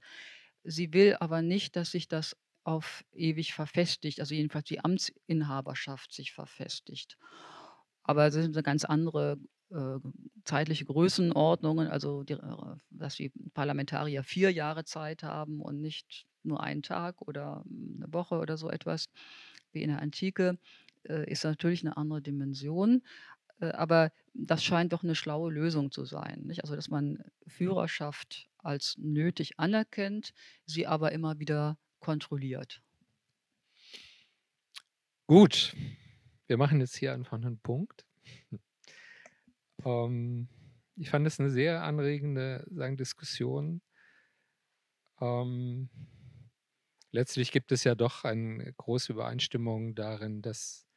Sie 0.64 0.94
will 0.94 1.15
aber 1.19 1.41
nicht, 1.41 1.76
dass 1.76 1.91
sich 1.91 2.07
das 2.07 2.35
auf 2.64 3.03
ewig 3.11 3.53
verfestigt, 3.53 4.19
also 4.19 4.35
jedenfalls 4.35 4.65
die 4.65 4.80
Amtsinhaberschaft 4.80 6.14
sich 6.14 6.31
verfestigt. 6.31 7.18
Aber 8.03 8.27
es 8.27 8.34
sind 8.34 8.56
eine 8.56 8.64
ganz 8.64 8.85
andere 8.85 9.38
zeitliche 10.43 10.85
Größenordnungen, 10.85 11.87
also 11.87 12.23
die, 12.23 12.33
äh, 12.33 12.75
dass 12.89 13.15
die 13.15 13.31
Parlamentarier 13.53 14.23
vier 14.23 14.51
Jahre 14.51 14.83
Zeit 14.85 15.23
haben 15.23 15.61
und 15.61 15.81
nicht 15.81 16.27
nur 16.43 16.61
einen 16.61 16.83
Tag 16.83 17.21
oder 17.21 17.63
eine 17.65 18.11
Woche 18.11 18.35
oder 18.35 18.57
so 18.57 18.69
etwas 18.69 19.07
wie 19.71 19.81
in 19.81 19.89
der 19.89 20.01
Antike, 20.01 20.57
äh, 21.03 21.29
ist 21.29 21.43
natürlich 21.43 21.83
eine 21.83 21.97
andere 21.97 22.21
Dimension. 22.21 23.01
Aber 23.59 24.11
das 24.33 24.61
scheint 24.61 24.91
doch 24.91 25.03
eine 25.03 25.15
schlaue 25.15 25.49
Lösung 25.49 25.89
zu 25.91 26.03
sein. 26.03 26.41
Nicht? 26.43 26.63
Also, 26.63 26.75
dass 26.75 26.89
man 26.89 27.23
Führerschaft 27.47 28.49
als 28.57 28.95
nötig 28.97 29.57
anerkennt, 29.57 30.33
sie 30.65 30.85
aber 30.85 31.13
immer 31.13 31.39
wieder 31.39 31.77
kontrolliert. 31.99 32.81
Gut, 35.27 35.75
wir 36.47 36.57
machen 36.57 36.81
jetzt 36.81 36.97
hier 36.97 37.13
einfach 37.13 37.37
einen 37.37 37.59
Punkt. 37.59 38.05
Ähm, 39.85 40.47
ich 40.95 41.10
fand 41.10 41.26
es 41.27 41.39
eine 41.39 41.49
sehr 41.49 41.84
anregende 41.84 42.65
sagen, 42.72 42.97
Diskussion. 42.97 43.81
Ähm, 45.19 45.89
letztlich 47.11 47.51
gibt 47.51 47.72
es 47.72 47.84
ja 47.84 47.95
doch 47.95 48.23
eine 48.23 48.72
große 48.73 49.14
Übereinstimmung 49.14 49.95
darin, 49.95 50.41
dass 50.41 50.88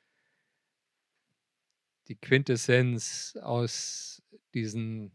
die 2.08 2.16
Quintessenz 2.16 3.36
aus 3.42 4.22
diesem 4.54 5.12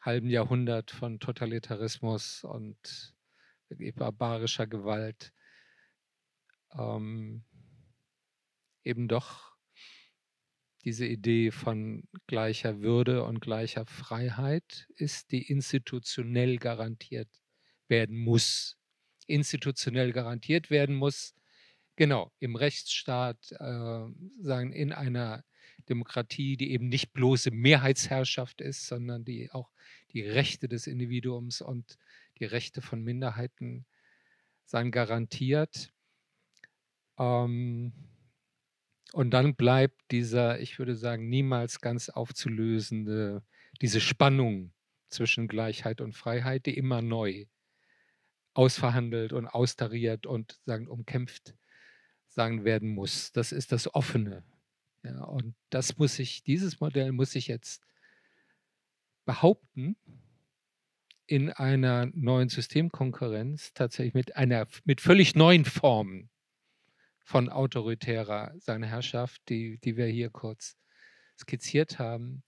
halben 0.00 0.28
Jahrhundert 0.28 0.90
von 0.90 1.18
Totalitarismus 1.18 2.44
und 2.44 3.14
barbarischer 3.96 4.66
Gewalt 4.66 5.32
ähm, 6.72 7.44
eben 8.84 9.08
doch 9.08 9.53
diese 10.84 11.06
Idee 11.06 11.50
von 11.50 12.06
gleicher 12.26 12.80
Würde 12.80 13.24
und 13.24 13.40
gleicher 13.40 13.86
Freiheit 13.86 14.86
ist, 14.96 15.32
die 15.32 15.42
institutionell 15.42 16.58
garantiert 16.58 17.30
werden 17.88 18.16
muss. 18.16 18.76
Institutionell 19.26 20.12
garantiert 20.12 20.70
werden 20.70 20.94
muss, 20.94 21.34
genau, 21.96 22.32
im 22.38 22.56
Rechtsstaat, 22.56 23.52
äh, 23.52 24.04
sagen, 24.40 24.72
in 24.72 24.92
einer 24.92 25.44
Demokratie, 25.88 26.56
die 26.56 26.72
eben 26.72 26.88
nicht 26.88 27.12
bloße 27.12 27.50
Mehrheitsherrschaft 27.50 28.60
ist, 28.60 28.86
sondern 28.86 29.24
die 29.24 29.50
auch 29.52 29.70
die 30.12 30.22
Rechte 30.22 30.68
des 30.68 30.86
Individuums 30.86 31.60
und 31.60 31.98
die 32.38 32.44
Rechte 32.44 32.82
von 32.82 33.02
Minderheiten 33.02 33.86
sagen, 34.64 34.90
garantiert. 34.90 35.92
Ähm, 37.18 37.92
und 39.14 39.30
dann 39.30 39.54
bleibt 39.54 40.10
dieser, 40.10 40.58
ich 40.58 40.80
würde 40.80 40.96
sagen, 40.96 41.28
niemals 41.28 41.80
ganz 41.80 42.08
aufzulösende, 42.08 43.44
diese 43.80 44.00
Spannung 44.00 44.72
zwischen 45.08 45.46
Gleichheit 45.46 46.00
und 46.00 46.14
Freiheit, 46.14 46.66
die 46.66 46.76
immer 46.76 47.00
neu 47.00 47.46
ausverhandelt 48.54 49.32
und 49.32 49.46
austariert 49.46 50.26
und 50.26 50.58
sagen, 50.66 50.88
umkämpft 50.88 51.54
sagen 52.26 52.64
werden 52.64 52.88
muss. 52.88 53.30
Das 53.30 53.52
ist 53.52 53.70
das 53.70 53.94
Offene. 53.94 54.42
Ja, 55.04 55.22
und 55.22 55.54
das 55.70 55.96
muss 55.96 56.18
ich, 56.18 56.42
dieses 56.42 56.80
Modell 56.80 57.12
muss 57.12 57.36
ich 57.36 57.46
jetzt 57.46 57.84
behaupten 59.26 59.96
in 61.26 61.50
einer 61.50 62.06
neuen 62.06 62.48
Systemkonkurrenz, 62.48 63.74
tatsächlich 63.74 64.14
mit 64.14 64.34
einer 64.34 64.66
mit 64.84 65.00
völlig 65.00 65.36
neuen 65.36 65.64
Formen 65.64 66.30
von 67.24 67.48
autoritärer 67.48 68.52
seine 68.58 68.86
Herrschaft, 68.86 69.42
die, 69.48 69.78
die 69.78 69.96
wir 69.96 70.06
hier 70.06 70.30
kurz 70.30 70.76
skizziert 71.38 71.98
haben. 71.98 72.42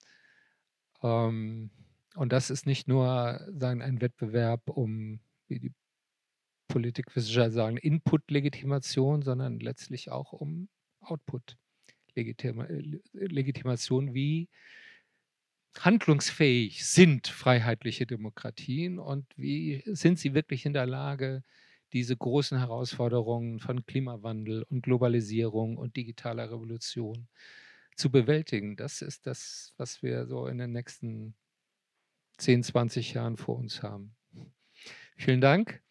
Ähm, 1.03 1.70
und 2.15 2.32
das 2.32 2.51
ist 2.51 2.66
nicht 2.66 2.86
nur 2.86 3.40
sagen, 3.53 3.82
ein 3.82 4.01
Wettbewerb 4.01 4.69
um, 4.69 5.20
wie 5.48 5.59
die 5.59 5.73
Politikwissenschaftler 6.69 7.51
sagen, 7.51 7.77
Input-Legitimation, 7.78 9.23
sondern 9.23 9.61
letztlich 9.61 10.11
auch 10.11 10.32
um 10.32 10.69
Output, 11.01 11.57
Legitima 12.15 12.65
äh, 12.65 13.01
wie 14.15 14.48
handlungsfähig 15.78 16.86
sind 16.86 17.28
freiheitliche 17.28 18.07
Demokratien 18.07 18.98
und 18.98 19.27
wie 19.36 19.82
sind 19.86 20.19
sie 20.19 20.35
wirklich 20.35 20.65
in 20.66 20.73
der 20.73 20.86
Lage, 20.86 21.43
diese 21.97 22.14
großen 22.14 22.59
Herausforderungen 22.59 23.59
von 23.59 23.86
Klimawandel 23.86 24.64
und 24.64 24.82
Globalisierung 24.82 25.78
und 25.78 25.97
digitaler 25.97 26.51
Revolution 26.51 27.27
zu 27.97 28.10
bewältigen. 28.10 28.77
Das 28.77 29.01
ist 29.01 29.27
das, 29.27 29.73
was 29.78 30.02
wir 30.02 30.27
so 30.27 30.47
in 30.47 30.59
den 30.59 30.73
nächsten 30.73 31.35
10, 32.36 32.64
20 32.64 33.14
Jahren 33.14 33.39
vor 33.39 33.56
uns 33.56 33.82
haben. 33.82 34.14
Vielen 35.16 35.40
Dank 35.40 35.82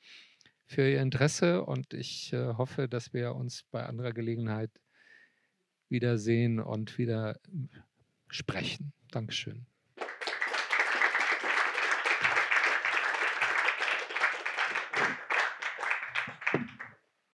für 0.67 0.87
Ihr 0.87 1.01
Interesse 1.01 1.65
und 1.65 1.95
ich 1.95 2.31
äh, 2.33 2.53
hoffe, 2.53 2.87
dass 2.87 3.11
wir 3.11 3.33
uns 3.33 3.63
bei 3.71 3.83
anderer 3.83 4.13
Gelegenheit 4.13 4.69
wiedersehen 5.89 6.59
und 6.59 6.99
wieder 6.99 7.39
sprechen. 8.29 8.93
Dankeschön. 9.09 9.65